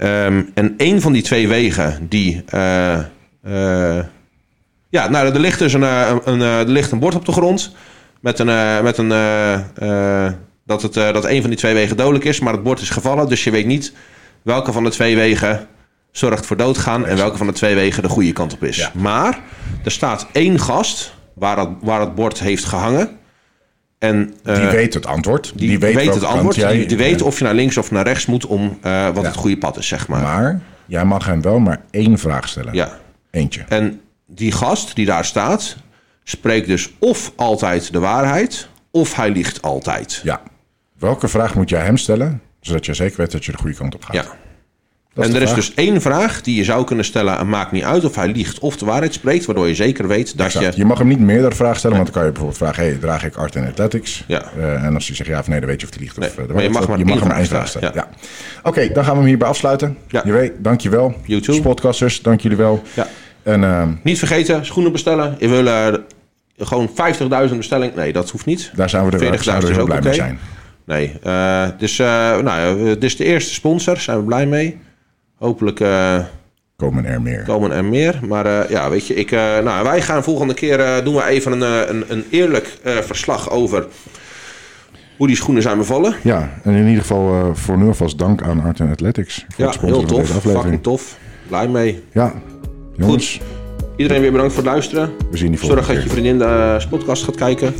Ehm, 0.00 0.42
en 0.54 0.74
één 0.76 1.00
van 1.00 1.12
die 1.12 1.22
twee 1.22 1.48
wegen, 1.48 2.06
die... 2.08 2.42
eh, 2.46 2.98
eh, 3.42 4.04
ja, 4.88 5.08
nou, 5.08 5.32
er 5.32 5.40
ligt 5.40 5.58
dus 5.58 5.72
een, 5.72 5.82
eh, 5.82 6.16
een, 6.24 6.40
er 6.40 6.68
ligt 6.68 6.92
een 6.92 6.98
bord 6.98 7.14
op 7.14 7.24
de 7.24 7.32
grond. 7.32 7.74
Met 8.20 8.38
een... 8.38 8.82
met 8.82 8.98
een 8.98 9.08
dat, 10.66 10.82
het, 10.82 10.94
dat 10.94 11.24
een 11.24 11.40
van 11.40 11.50
die 11.50 11.58
twee 11.58 11.74
wegen 11.74 11.96
dodelijk 11.96 12.24
is, 12.24 12.40
maar 12.40 12.52
het 12.52 12.62
bord 12.62 12.80
is 12.80 12.90
gevallen. 12.90 13.28
Dus 13.28 13.44
je 13.44 13.50
weet 13.50 13.66
niet 13.66 13.92
welke 14.42 14.72
van 14.72 14.84
de 14.84 14.90
twee 14.90 15.16
wegen 15.16 15.66
zorgt 16.10 16.46
voor 16.46 16.56
doodgaan 16.56 17.06
en 17.06 17.16
welke 17.16 17.36
van 17.36 17.46
de 17.46 17.52
twee 17.52 17.74
wegen 17.74 18.02
de 18.02 18.08
goede 18.08 18.32
kant 18.32 18.52
op 18.52 18.64
is. 18.64 18.76
Ja. 18.76 18.90
Maar 18.94 19.38
er 19.84 19.90
staat 19.90 20.26
één 20.32 20.60
gast 20.60 21.14
waar 21.34 21.58
het, 21.58 21.68
waar 21.80 22.00
het 22.00 22.14
bord 22.14 22.40
heeft 22.40 22.64
gehangen. 22.64 23.18
En, 24.00 24.34
eh, 24.44 24.54
Die 24.56 24.68
weet 24.68 24.94
het 24.94 25.06
antwoord. 25.06 25.52
die 25.54 25.78
weet, 25.78 26.14
het 26.14 26.24
antwoord. 26.24 26.54
jij- 26.56 26.72
die, 26.76 26.86
die 26.86 26.96
weet 26.96 27.22
of 27.22 27.38
je 27.38 27.44
naar 27.44 27.54
links 27.54 27.76
of 27.76 27.90
naar 27.90 28.04
rechts 28.04 28.26
moet 28.26 28.46
om 28.46 28.78
eh, 28.82 29.04
wat 29.06 29.22
Ja. 29.22 29.28
het 29.28 29.36
goede 29.36 29.58
pad 29.58 29.76
is, 29.78 29.86
zeg 29.88 30.08
maar. 30.08 30.22
Maar 30.22 30.60
jij 30.86 31.04
mag 31.04 31.26
hem 31.26 31.42
wel 31.42 31.58
maar 31.58 31.80
één 31.90 32.18
vraag 32.18 32.48
stellen. 32.48 32.74
Ja. 32.74 32.98
Eentje. 33.30 33.64
En 33.68 34.00
die 34.26 34.52
gast 34.52 34.94
die 34.96 35.06
daar 35.06 35.24
staat, 35.24 35.76
spreekt 36.24 36.66
dus 36.66 36.90
of 36.98 37.32
altijd 37.36 37.92
de 37.92 37.98
waarheid, 37.98 38.68
of 38.90 39.14
hij 39.14 39.30
liegt 39.30 39.62
altijd. 39.62 40.20
Ja. 40.24 40.40
Welke 40.98 41.28
vraag 41.28 41.54
moet 41.54 41.68
jij 41.70 41.84
hem 41.84 41.96
stellen, 41.96 42.40
zodat 42.60 42.86
je 42.86 42.94
zeker 42.94 43.16
weet 43.16 43.30
dat 43.32 43.44
je 43.44 43.52
de 43.52 43.58
goede 43.58 43.76
kant 43.76 43.94
op 43.94 44.04
gaat? 44.04 44.14
Ja. 44.14 44.24
En 45.14 45.34
er 45.34 45.42
is 45.42 45.54
dus 45.54 45.74
één 45.74 46.00
vraag 46.00 46.42
die 46.42 46.56
je 46.56 46.64
zou 46.64 46.84
kunnen 46.84 47.04
stellen 47.04 47.38
en 47.38 47.48
maakt 47.48 47.72
niet 47.72 47.82
uit 47.82 48.04
of 48.04 48.14
hij 48.14 48.28
liegt 48.28 48.58
of 48.58 48.76
de 48.76 48.84
waarheid 48.84 49.14
spreekt, 49.14 49.44
waardoor 49.44 49.68
je 49.68 49.74
zeker 49.74 50.08
weet 50.08 50.36
dat 50.36 50.46
Exact. 50.46 50.74
je... 50.74 50.80
Je 50.80 50.84
mag 50.84 50.98
hem 50.98 51.06
niet 51.06 51.20
meerdere 51.20 51.54
vragen 51.54 51.76
stellen, 51.76 51.96
want 51.96 52.12
dan 52.12 52.16
kan 52.16 52.24
je 52.24 52.32
bijvoorbeeld 52.32 52.62
vragen: 52.62 52.82
hey, 52.82 52.94
draag 53.00 53.24
ik 53.24 53.36
art 53.36 53.56
en 53.56 53.66
athletics? 53.66 54.24
Ja. 54.26 54.42
Eh, 54.58 54.84
en 54.84 54.94
als 54.94 55.06
hij 55.06 55.16
zegt 55.16 55.28
ja 55.28 55.38
of 55.38 55.48
nee, 55.48 55.60
dan 55.60 55.68
weet 55.68 55.80
je 55.80 55.86
of 55.86 55.92
hij 55.92 56.02
liegt. 56.02 56.18
Nee, 56.18 56.28
of, 56.28 56.38
eh, 56.38 56.54
maar 56.54 56.62
je 56.62 56.70
mag 56.70 56.88
maar 56.88 56.98
je 56.98 57.04
mag 57.04 57.20
hem 57.20 57.30
één 57.30 57.46
vraag 57.46 57.68
stellen. 57.68 57.90
Ja. 57.94 58.08
Oké, 58.62 58.88
dan 58.92 59.04
gaan 59.04 59.12
we 59.12 59.18
hem 59.18 59.28
hierbij 59.28 59.48
afsluiten. 59.48 59.96
Ja. 60.08 60.50
Dankjewel. 60.58 61.14
You 61.24 61.40
too. 61.40 61.54
Spotcasters, 61.54 62.22
dank 62.22 62.40
jullie 62.40 62.56
wel. 62.56 62.82
Ja. 62.94 63.06
En 63.42 63.64
ehm, 63.64 63.92
Niet 64.02 64.18
vergeten, 64.18 64.66
schoenen 64.66 64.92
bestellen. 64.92 65.36
Je 65.38 65.48
wil 65.48 65.66
eh, 65.66 65.94
gewoon 66.58 66.90
50.000 67.50 67.56
bestelling. 67.56 67.94
Nee, 67.94 68.12
dat 68.12 68.30
hoeft 68.30 68.46
niet. 68.46 68.70
daar 68.74 68.90
zijn 68.90 69.04
we 69.04 69.10
er 69.10 69.18
wel, 69.18 69.32
40.000 69.32 69.42
zouden 69.42 69.68
we 69.68 69.74
is 69.74 69.80
ook 69.80 69.86
blij 69.86 70.00
mee 70.00 70.14
zijn. 70.14 70.38
Nee. 70.84 71.18
dus, 71.78 71.96
nou, 71.96 72.84
dit 72.84 73.04
is 73.04 73.16
de 73.16 73.24
eerste 73.24 73.54
sponsor. 73.54 73.96
Zijn 73.96 74.18
we 74.18 74.24
blij 74.24 74.46
mee. 74.46 74.78
Hopelijk... 75.40 75.78
Komen 76.76 77.04
er 77.04 77.22
meer. 77.22 77.42
Komen 77.42 77.72
er 77.72 77.84
meer. 77.84 78.20
Maar 78.28 78.70
ja, 78.70 78.90
weet 78.90 79.06
je, 79.06 79.14
ik, 79.14 79.30
nou, 79.30 79.84
wij 79.84 80.02
gaan 80.02 80.22
volgende 80.22 80.54
keer 80.54 81.04
doen 81.04 81.14
we 81.14 81.26
even 81.26 81.52
een, 81.52 81.90
een, 81.90 82.04
een 82.08 82.24
eerlijk 82.30 82.78
verslag 82.82 83.50
over 83.50 83.86
hoe 85.16 85.26
die 85.26 85.36
schoenen 85.36 85.62
zijn 85.62 85.78
bevallen. 85.78 86.14
Ja, 86.22 86.50
en 86.62 86.74
in 86.74 86.86
ieder 86.86 87.00
geval 87.00 87.54
voor 87.54 87.78
nu 87.78 87.86
alvast 87.86 88.18
dank 88.18 88.42
aan 88.42 88.62
Art 88.62 88.80
Athletics. 88.80 89.44
Voor 89.48 89.64
ja, 89.64 89.74
heel 89.80 90.04
tof. 90.04 90.28
Fucking 90.28 90.82
tof. 90.82 91.16
Blij 91.48 91.68
mee. 91.68 92.02
Ja, 92.12 92.32
jongens. 92.96 93.32
Goed. 93.32 93.46
Iedereen 93.96 94.20
weer 94.22 94.32
bedankt 94.32 94.52
voor 94.52 94.62
het 94.62 94.72
luisteren. 94.72 95.10
We 95.30 95.36
zien 95.36 95.50
die 95.50 95.64
Zorg 95.64 95.86
dat 95.86 96.02
je 96.02 96.08
vriendin 96.08 96.38
de 96.38 96.84
podcast 96.90 97.24
gaat 97.24 97.36
kijken. 97.36 97.74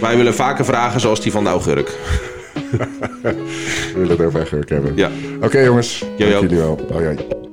Wij 0.00 0.16
willen 0.16 0.34
vaker 0.34 0.64
vragen 0.64 1.00
zoals 1.00 1.20
die 1.20 1.32
van 1.32 1.44
de 1.44 1.50
augurk. 1.50 1.98
We 2.70 3.92
willen 3.94 4.10
het 4.10 4.20
over 4.20 4.64
hebben. 4.68 4.96
Ja. 4.96 5.10
Oké 5.36 5.44
okay, 5.44 5.64
jongens. 5.64 6.04
Dank 6.18 6.32
jullie 6.40 6.56
wel. 6.56 6.74
Bye. 6.74 7.49